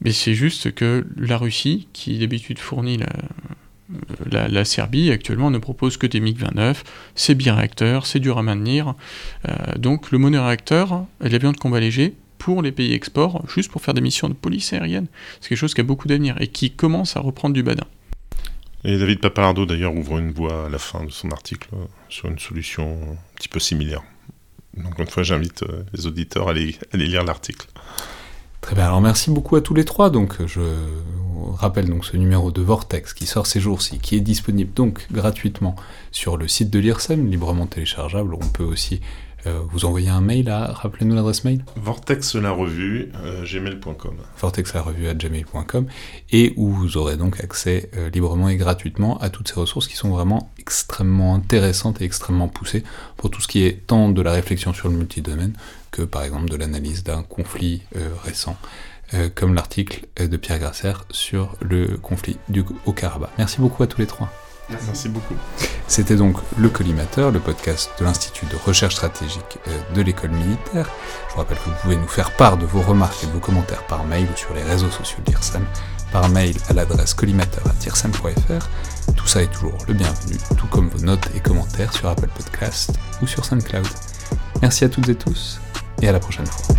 Mais 0.03 0.13
c'est 0.13 0.35
juste 0.35 0.75
que 0.75 1.07
la 1.17 1.39
Russie, 1.39 1.87
qui 1.93 2.19
d'habitude 2.19 2.59
fournit 2.59 2.99
la, 4.31 4.65
Serbie, 4.65 5.13
actuellement 5.13 5.51
ne 5.51 5.59
propose 5.59 5.97
que 5.97 6.09
des 6.09 6.21
MiG-29. 6.21 6.79
C'est 7.15 7.35
biréacteur, 7.35 8.07
c'est 8.07 8.19
dur 8.19 8.39
à 8.39 8.43
maintenir. 8.43 8.95
Euh, 9.49 9.55
donc 9.79 10.11
le 10.11 10.19
monoréacteur 10.19 11.05
l'avion 11.21 11.53
de 11.53 11.57
combat 11.57 11.79
léger 11.79 12.17
pour 12.39 12.63
les 12.63 12.73
pays 12.73 12.93
export, 12.93 13.45
juste 13.49 13.71
pour 13.71 13.81
faire 13.81 13.95
des 13.95 14.01
missions 14.01 14.29
de 14.29 14.35
police 14.35 14.73
aérienne, 14.73 15.07
c'est 15.41 15.51
quelque 15.51 15.59
chose 15.59 15.75
qui 15.75 15.81
a 15.81 15.85
beaucoup 15.85 16.09
d'avenir 16.09 16.35
et 16.41 16.49
qui 16.49 16.73
commence 16.73 17.17
à 17.17 17.21
reprendre 17.21 17.55
du 17.55 17.63
badin. 17.63 17.87
Et 18.85 18.99
David 18.99 19.21
Papalardo 19.21 19.65
d'ailleurs 19.65 19.95
ouvre 19.95 20.19
une 20.19 20.33
voie 20.33 20.67
à 20.67 20.69
la 20.69 20.79
fin 20.79 21.05
de 21.05 21.11
son 21.11 21.31
article 21.31 21.69
sur 22.09 22.29
une 22.29 22.39
solution 22.39 22.99
un 23.13 23.37
petit 23.37 23.49
peu 23.49 23.61
similaire. 23.61 24.03
Donc 24.77 24.99
une 24.99 25.07
fois, 25.07 25.23
j'invite 25.23 25.63
euh, 25.63 25.85
les 25.93 26.07
auditeurs 26.07 26.49
à 26.49 26.51
aller, 26.51 26.77
lire 26.95 27.25
l'article. 27.25 27.67
Très 28.61 28.75
bien, 28.75 28.87
alors 28.87 29.01
merci 29.01 29.31
beaucoup 29.31 29.57
à 29.57 29.61
tous 29.61 29.75
les 29.75 29.85
trois. 29.85 30.09
Donc 30.09 30.45
je 30.47 30.61
rappelle 31.57 31.89
donc 31.89 32.05
ce 32.05 32.17
numéro 32.17 32.51
de 32.51 32.63
Vortex 32.63 33.13
qui 33.13 33.27
sort 33.27 33.47
ces 33.47 33.61
jours-ci, 33.61 33.99
qui 33.99 34.17
est 34.17 34.21
disponible 34.21 34.73
donc 34.73 35.07
gratuitement 35.13 35.77
sur 36.11 36.37
le 36.37 36.49
site 36.49 36.71
de 36.71 36.79
l'IRSEM, 36.79 37.29
librement 37.29 37.67
téléchargeable. 37.67 38.35
On 38.35 38.49
peut 38.49 38.65
aussi 38.65 39.01
euh, 39.47 39.61
vous 39.71 39.85
envoyez 39.85 40.09
un 40.09 40.21
mail 40.21 40.49
à, 40.49 40.73
rappelez-nous 40.73 41.15
l'adresse 41.15 41.45
mail 41.45 41.65
Vortex 41.77 42.35
la 42.37 42.51
revue, 42.53 43.11
euh, 43.25 43.45
gmail.com. 43.45 44.17
Vortex 44.39 44.75
la 44.75 44.83
revue 44.83 45.09
à 45.09 45.15
gmail.com, 45.15 45.87
et 46.31 46.53
où 46.57 46.71
vous 46.71 46.97
aurez 46.97 47.17
donc 47.17 47.41
accès 47.41 47.91
euh, 47.97 48.11
librement 48.11 48.49
et 48.49 48.57
gratuitement 48.57 49.19
à 49.19 49.31
toutes 49.31 49.49
ces 49.49 49.59
ressources 49.59 49.89
qui 49.89 49.97
sont 49.97 50.11
vraiment 50.11 50.53
extrêmement 50.59 51.35
intéressantes 51.35 52.01
et 52.01 52.05
extrêmement 52.05 52.49
poussées 52.49 52.85
pour 53.17 53.31
tout 53.31 53.41
ce 53.41 53.49
qui 53.49 53.65
est 53.65 53.87
tant 53.87 54.09
de 54.09 54.23
la 54.23 54.33
réflexion 54.33 54.73
sur 54.73 54.89
le 54.89 54.97
multidomaine 54.97 55.55
que 55.91 56.03
par 56.03 56.23
exemple 56.23 56.49
de 56.49 56.57
l'analyse 56.57 57.03
d'un 57.05 57.23
conflit 57.23 57.83
récent. 58.25 58.57
comme 59.35 59.55
l'article 59.55 60.07
de 60.19 60.37
Pierre 60.39 60.59
Grasser 60.59 60.95
sur 61.11 61.55
le 61.61 61.99
conflit 61.99 62.39
du, 62.49 62.65
au 62.87 62.93
Karabakh. 62.93 63.31
Merci 63.37 63.61
beaucoup 63.61 63.83
à 63.83 63.87
tous 63.87 64.01
les 64.01 64.07
trois. 64.07 64.31
Merci. 64.71 65.09
beaucoup. 65.09 65.35
C'était 65.87 66.17
donc 66.17 66.37
Le 66.57 66.69
Collimateur, 66.69 67.31
le 67.31 67.41
podcast 67.41 67.91
de 67.99 68.05
l'Institut 68.05 68.47
de 68.47 68.57
recherche 68.57 68.95
stratégique 68.95 69.59
euh, 69.69 69.95
de 69.95 70.03
l'école 70.03 70.31
militaire. 70.31 70.89
Je 71.29 71.35
vous 71.35 71.41
rappelle 71.41 71.59
que 71.59 71.69
vous 71.69 71.75
pouvez 71.83 71.97
nous 71.97 72.09
faire 72.09 72.31
part 72.37 72.57
de 72.57 72.65
vos 72.65 72.81
remarques 72.81 73.23
et 73.25 73.27
de 73.27 73.33
vos 73.33 73.41
commentaires 73.41 73.87
par 73.87 74.05
mail 74.05 74.27
ou 74.33 74.37
sur 74.37 74.55
les 74.55 74.63
réseaux 74.63 74.91
sociaux 74.91 75.19
d'IRSAM, 75.27 75.65
par 76.13 76.29
mail 76.29 76.57
à 76.69 76.73
l'adresse 76.73 77.15
collimateur.irsam.fr. 77.15 78.69
Tout 79.17 79.27
ça 79.27 79.43
est 79.43 79.53
toujours 79.53 79.79
le 79.87 79.95
bienvenu, 79.95 80.37
tout 80.57 80.67
comme 80.69 80.89
vos 80.89 81.05
notes 81.05 81.29
et 81.35 81.41
commentaires 81.41 81.93
sur 81.93 82.09
Apple 82.09 82.29
Podcast 82.29 82.93
ou 83.21 83.27
sur 83.27 83.45
SoundCloud. 83.45 83.87
Merci 84.63 84.85
à 84.85 84.89
toutes 84.89 85.09
et 85.09 85.15
tous, 85.17 85.61
et 86.01 86.09
à 86.09 86.13
la 86.13 86.21
prochaine 86.21 86.47
fois. 86.47 86.75